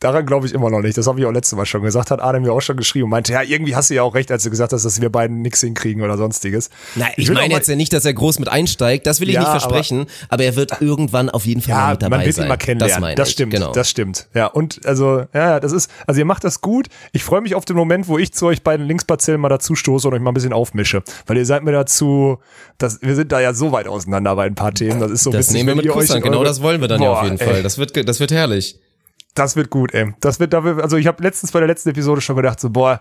Daran 0.02 0.26
glaube 0.26 0.48
ich 0.48 0.54
immer 0.54 0.70
noch 0.70 0.80
nicht. 0.80 0.98
Das 0.98 1.08
habe 1.08 1.20
ich 1.20 1.26
auch 1.26 1.32
letztes 1.34 1.58
Mal 1.58 1.66
schon 1.66 1.82
gesagt. 1.82 2.10
Hat 2.10 2.22
Adam 2.22 2.42
mir 2.44 2.54
auch 2.54 2.62
schon 2.62 2.78
geschrieben 2.78 3.04
und 3.06 3.10
meinte, 3.10 3.34
ja, 3.34 3.42
irgendwie 3.42 3.76
hast 3.76 3.90
du 3.90 3.96
ja 3.96 4.04
auch 4.04 4.16
recht, 4.16 4.32
als 4.32 4.44
du 4.44 4.50
gesagt 4.50 4.72
hast, 4.72 4.86
dass 4.86 5.02
wir 5.02 5.10
beiden 5.10 5.42
nichts 5.42 5.60
hinkriegen 5.60 6.02
oder 6.02 6.16
sonstiges. 6.16 6.70
Nein, 6.96 7.10
ich, 7.18 7.30
auch 7.30 7.34
meine 7.34 7.50
mal- 7.50 7.58
jetzt 7.58 7.68
ja 7.68 7.76
nicht, 7.76 7.92
dass 7.92 8.06
er 8.06 8.14
groß 8.14 8.40
mit 8.40 8.48
einsteigt, 8.48 9.06
das 9.08 9.20
will 9.20 9.28
ich 9.28 9.36
Ja, 9.36 9.42
nicht 9.42 9.50
versprechen, 9.52 10.06
aber, 10.30 10.46
er 10.46 10.56
wird 10.56 10.82
irgendwann 10.82 11.30
auf 11.30 11.46
jeden 11.46 11.60
Fall 11.60 11.76
mal 11.76 11.82
Ja, 11.82 11.92
mit 11.92 12.02
dabei 12.04 12.18
man 12.18 12.26
wird 12.26 12.36
sein. 12.38 12.46
ihn 12.46 12.48
mal 12.48 12.56
kennenlernen. 12.56 12.94
Das 12.96 13.02
meine 13.02 13.16
das 13.16 13.28
ich, 13.28 13.34
stimmt, 13.34 13.54
genau. 13.54 13.74
das 13.74 13.90
stimmt. 13.90 14.30
Ja, 14.34 14.46
und 14.46 14.86
also, 14.86 15.26
ja, 15.34 15.60
das 15.60 15.74
ist, 15.74 15.92
also 16.08 16.18
ihr 16.20 16.26
macht 16.26 16.46
das 16.46 16.62
gut. 16.62 16.88
Ich 17.12 17.26
freue 17.26 17.42
mich 17.42 17.54
auf 17.56 17.66
den 17.66 17.76
Moment, 17.76 18.08
wo 18.08 18.18
ich 18.18 18.32
zu 18.32 18.46
euch 18.46 18.64
beiden 18.64 18.86
Linksparzellen 18.88 19.42
mal 19.42 19.50
dazu 19.50 19.76
stoße 19.76 20.08
und 20.08 20.14
euch 20.14 20.22
mal 20.22 20.32
ein 20.32 20.34
bisschen 20.34 20.54
aufmische. 20.54 21.04
Weil 21.28 21.36
ihr 21.36 21.46
seid 21.46 21.64
mir 21.64 21.74
dazu, 21.74 22.38
das, 22.78 23.02
wir 23.02 23.16
sind 23.16 23.34
da 23.34 23.42
ja 23.42 23.54
so 23.54 23.74
weit 23.74 23.90
auseinander 23.90 24.34
bei 24.38 24.46
ein 24.46 24.56
paar 24.56 24.74
Themen. 24.74 25.02
Das 25.02 25.12
ist 25.12 25.24
so 25.24 25.32
das 25.32 25.48
witzig, 25.50 25.56
nehmen 25.56 25.68
wir 25.68 25.76
mit 25.84 25.88
Kusshand, 25.90 26.20
euch 26.20 26.24
genau 26.24 26.46
das 26.46 26.62
wollen 26.62 26.80
wir 26.80 26.88
dann 26.88 27.02
ja 27.02 27.10
auf 27.12 27.20
Boah, 27.20 27.26
jeden 27.26 27.38
ey. 27.42 27.46
Fall. 27.48 27.64
Das 27.64 27.78
wird, 27.78 28.08
das 28.08 28.22
wird 28.22 28.32
herrlich. 28.32 28.80
Das 29.40 29.56
wird 29.56 29.70
gut, 29.70 29.94
ey. 29.94 30.14
Das 30.20 30.42
wird, 30.42 30.54
also 30.54 30.98
ich 30.98 31.08
habe 31.08 31.24
letztens 31.24 31.54
bei 31.54 31.60
der 31.60 31.68
letzten 31.70 31.88
Episode 31.92 32.20
schon 32.20 32.36
gedacht, 32.36 32.60
so, 32.60 32.70
boah, 32.70 33.00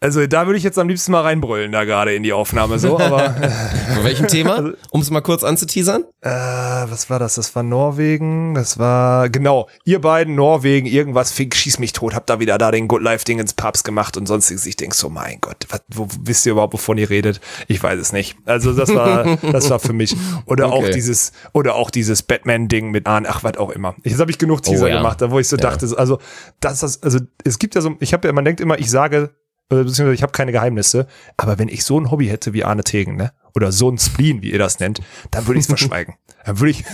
Also 0.00 0.24
da 0.28 0.46
würde 0.46 0.58
ich 0.58 0.62
jetzt 0.62 0.78
am 0.78 0.88
liebsten 0.88 1.10
mal 1.10 1.22
reinbrüllen, 1.22 1.72
da 1.72 1.82
gerade 1.84 2.14
in 2.14 2.22
die 2.22 2.32
Aufnahme 2.32 2.78
so, 2.78 3.00
aber 3.00 3.30
Von 3.94 4.04
welchem 4.04 4.28
Thema? 4.28 4.72
Um 4.90 5.00
es 5.00 5.10
mal 5.10 5.22
kurz 5.22 5.42
anzuteasern. 5.42 6.04
äh, 6.20 6.28
was 6.30 7.10
war 7.10 7.18
das? 7.18 7.34
Das 7.34 7.56
war 7.56 7.64
Norwegen, 7.64 8.54
das 8.54 8.78
war, 8.78 9.28
genau, 9.28 9.68
ihr 9.84 10.00
beiden, 10.00 10.36
Norwegen, 10.36 10.86
irgendwas, 10.86 11.32
Fink, 11.32 11.56
schieß 11.56 11.80
mich 11.80 11.92
tot, 11.94 12.14
habt 12.14 12.30
da 12.30 12.38
wieder 12.38 12.58
da 12.58 12.70
den 12.70 12.86
Good 12.86 13.02
Life-Ding 13.02 13.40
ins 13.40 13.54
Pubs 13.54 13.82
gemacht 13.82 14.16
und 14.16 14.26
sonstiges. 14.26 14.66
Ich 14.66 14.76
denk 14.76 14.94
so, 14.94 15.08
mein 15.08 15.38
Gott, 15.40 15.66
was, 15.68 15.80
wo 15.88 16.06
wisst 16.22 16.46
ihr 16.46 16.52
überhaupt, 16.52 16.74
wovon 16.74 16.96
ihr 16.96 17.10
redet? 17.10 17.40
Ich 17.66 17.82
weiß 17.82 17.98
es 17.98 18.12
nicht. 18.12 18.36
Also 18.44 18.72
das 18.74 18.94
war, 18.94 19.36
das 19.52 19.68
war 19.68 19.80
für 19.80 19.92
mich. 19.94 20.14
Oder 20.46 20.72
auch 20.72 20.78
Okay. 20.84 20.92
dieses, 20.92 21.32
oder 21.52 21.74
auch 21.74 21.90
dieses 21.90 22.22
Batman-Ding 22.22 22.92
mit 22.92 23.08
Ahn, 23.08 23.26
ach, 23.28 23.42
was 23.42 23.56
auch 23.56 23.70
immer. 23.70 23.96
Jetzt 24.04 24.20
habe 24.20 24.30
ich 24.30 24.38
genug 24.38 24.62
Teaser 24.62 24.84
Oh 24.84 24.88
ja. 24.88 24.98
gemacht, 24.98 25.20
da 25.20 25.32
wo 25.32 25.40
ich 25.40 25.48
so 25.48 25.56
Ja. 25.56 25.62
dachte, 25.62 25.88
also, 25.98 26.20
das 26.60 26.84
ist, 26.84 27.02
also, 27.02 27.18
es 27.42 27.58
gibt 27.58 27.74
ja 27.74 27.80
so, 27.80 27.96
ich 27.98 28.12
habe 28.12 28.28
ja, 28.28 28.32
man 28.32 28.44
denkt 28.44 28.60
immer, 28.60 28.78
ich 28.78 28.88
sage, 28.90 29.30
beziehungsweise 29.68 30.14
ich 30.14 30.22
habe 30.22 30.32
keine 30.32 30.52
Geheimnisse, 30.52 31.06
aber 31.36 31.58
wenn 31.58 31.68
ich 31.68 31.84
so 31.84 32.00
ein 32.00 32.10
Hobby 32.10 32.28
hätte 32.28 32.52
wie 32.52 32.64
Arne 32.64 32.84
Tegen, 32.84 33.16
ne? 33.16 33.32
Oder 33.54 33.72
so 33.72 33.90
ein 33.90 33.98
Spleen, 33.98 34.42
wie 34.42 34.52
ihr 34.52 34.58
das 34.58 34.78
nennt, 34.78 35.00
dann 35.30 35.46
würde 35.46 35.58
ich 35.58 35.64
es 35.64 35.68
verschweigen. 35.78 36.14
Dann 36.44 36.60
würde 36.60 36.70
ich, 36.70 36.84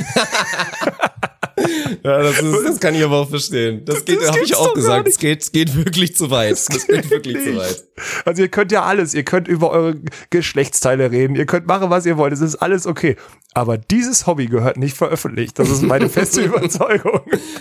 Ja, 2.03 2.23
das, 2.23 2.41
ist, 2.41 2.67
das 2.67 2.81
kann 2.81 2.95
ich 2.95 3.03
aber 3.03 3.17
auch 3.19 3.29
verstehen. 3.29 3.85
Das 3.85 4.05
geht, 4.05 4.21
Das 4.21 4.29
habe 4.29 4.41
ich 4.45 4.55
auch 4.57 4.75
gesagt. 4.75 5.07
nicht. 5.07 5.15
Es 5.15 5.21
geht, 5.21 5.53
geht 5.53 5.77
wirklich 5.77 6.15
zu 6.17 6.31
weit. 6.31 6.53
Das 6.53 6.87
geht 6.87 7.11
wirklich 7.11 7.37
zu 7.43 7.57
weit. 7.57 7.85
Also 8.25 8.43
ihr 8.43 8.49
könnt 8.49 8.73
ja 8.73 8.83
alles, 8.83 9.15
ihr 9.15 9.23
könnt 9.23 9.49
über 9.49 9.71
eure 9.71 9.95
Geschlechtsteile 10.31 11.11
reden, 11.11 11.37
ihr 11.37 11.47
könnt 11.47 11.67
machen, 11.67 11.91
was 11.91 12.05
ihr 12.07 12.17
wollt, 12.17 12.33
es 12.33 12.41
ist 12.41 12.57
alles 12.57 12.87
okay. 12.87 13.17
Aber 13.55 13.79
dieses 13.79 14.27
Hobby 14.27 14.47
gehört 14.47 14.77
nicht 14.77 14.97
veröffentlicht. 14.97 15.59
Das 15.59 15.71
ist 15.71 15.83
meine 15.83 16.09
feste 16.09 16.41
Überzeugung. 16.45 17.21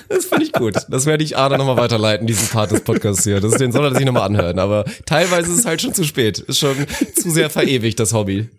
Das 0.10 0.26
finde 0.26 0.44
ich 0.46 0.52
gut. 0.54 0.76
Das 0.90 1.06
werde 1.06 1.24
ich 1.24 1.38
Ada 1.38 1.58
nochmal 1.58 1.78
weiterleiten, 1.78 2.26
diesen 2.26 2.48
Part 2.48 2.72
des 2.72 2.82
Podcasts 2.82 3.24
hier. 3.24 3.40
Das, 3.40 3.54
den 3.54 3.72
soll 3.72 3.86
er 3.86 3.96
sich 3.96 4.06
nochmal 4.06 4.24
anhören. 4.24 4.58
Aber 4.58 4.86
teilweise 5.06 5.52
ist 5.52 5.60
es 5.60 5.66
halt 5.66 5.82
schon 5.82 5.94
zu 5.94 6.04
spät. 6.04 6.40
Ist 6.40 6.60
schon 6.60 6.76
zu 7.16 7.30
sehr 7.30 7.50
verewigt, 7.52 8.00
das 8.00 8.12
Hobby. 8.14 8.50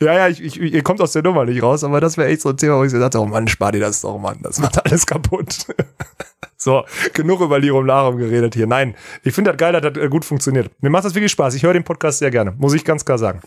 Ja, 0.00 0.14
ja, 0.14 0.28
ich, 0.28 0.42
ich, 0.42 0.60
ihr 0.60 0.82
kommt 0.82 1.00
aus 1.00 1.12
der 1.12 1.22
Nummer 1.22 1.44
nicht 1.44 1.62
raus, 1.62 1.84
aber 1.84 2.00
das 2.00 2.16
wäre 2.16 2.28
echt 2.28 2.42
so 2.42 2.50
ein 2.50 2.56
Thema, 2.56 2.78
wo 2.78 2.84
ich 2.84 2.90
so 2.90 2.98
dachte, 2.98 3.18
oh 3.20 3.26
Mann, 3.26 3.48
spar 3.48 3.72
dir 3.72 3.80
das 3.80 4.00
doch, 4.00 4.18
Mann, 4.18 4.38
das 4.42 4.58
macht 4.58 4.84
alles 4.84 5.06
kaputt. 5.06 5.66
so, 6.56 6.84
genug 7.12 7.40
über 7.40 7.58
Lirum 7.58 7.86
Larum 7.86 8.18
geredet 8.18 8.54
hier. 8.54 8.66
Nein, 8.66 8.94
ich 9.22 9.34
finde 9.34 9.52
das 9.52 9.58
geil, 9.58 9.72
dass 9.72 9.92
das 9.92 10.02
äh, 10.02 10.08
gut 10.08 10.24
funktioniert. 10.24 10.70
Mir 10.80 10.90
macht 10.90 11.04
das 11.04 11.14
wirklich 11.14 11.32
Spaß. 11.32 11.54
Ich 11.54 11.62
höre 11.62 11.72
den 11.72 11.84
Podcast 11.84 12.18
sehr 12.18 12.30
gerne, 12.30 12.52
muss 12.58 12.74
ich 12.74 12.84
ganz 12.84 13.04
klar 13.04 13.18
sagen. 13.18 13.40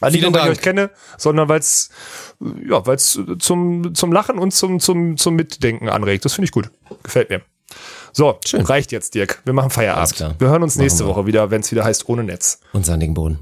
Also 0.00 0.16
nicht 0.16 0.32
weil 0.34 0.44
ich 0.44 0.58
euch 0.58 0.60
kenne, 0.60 0.90
sondern 1.16 1.48
weil 1.48 1.60
es 1.60 1.90
ja, 2.68 2.84
weil's 2.86 3.18
zum, 3.38 3.94
zum 3.94 4.12
Lachen 4.12 4.38
und 4.38 4.52
zum, 4.52 4.80
zum, 4.80 5.16
zum 5.16 5.34
Mitdenken 5.34 5.88
anregt. 5.88 6.24
Das 6.24 6.34
finde 6.34 6.46
ich 6.46 6.52
gut. 6.52 6.70
Gefällt 7.02 7.30
mir. 7.30 7.42
So, 8.12 8.38
Schön. 8.44 8.60
reicht 8.62 8.92
jetzt, 8.92 9.14
Dirk. 9.14 9.42
Wir 9.44 9.52
machen 9.52 9.70
Feierabend. 9.70 10.36
Wir 10.38 10.48
hören 10.48 10.62
uns 10.62 10.76
Machen 10.76 10.82
nächste 10.84 11.04
wir. 11.04 11.08
Woche 11.08 11.26
wieder, 11.26 11.50
wenn 11.50 11.62
es 11.62 11.70
wieder 11.72 11.84
heißt 11.84 12.08
ohne 12.08 12.22
Netz. 12.24 12.60
Und 12.72 12.86
sandigen 12.86 13.14
Boden. 13.14 13.38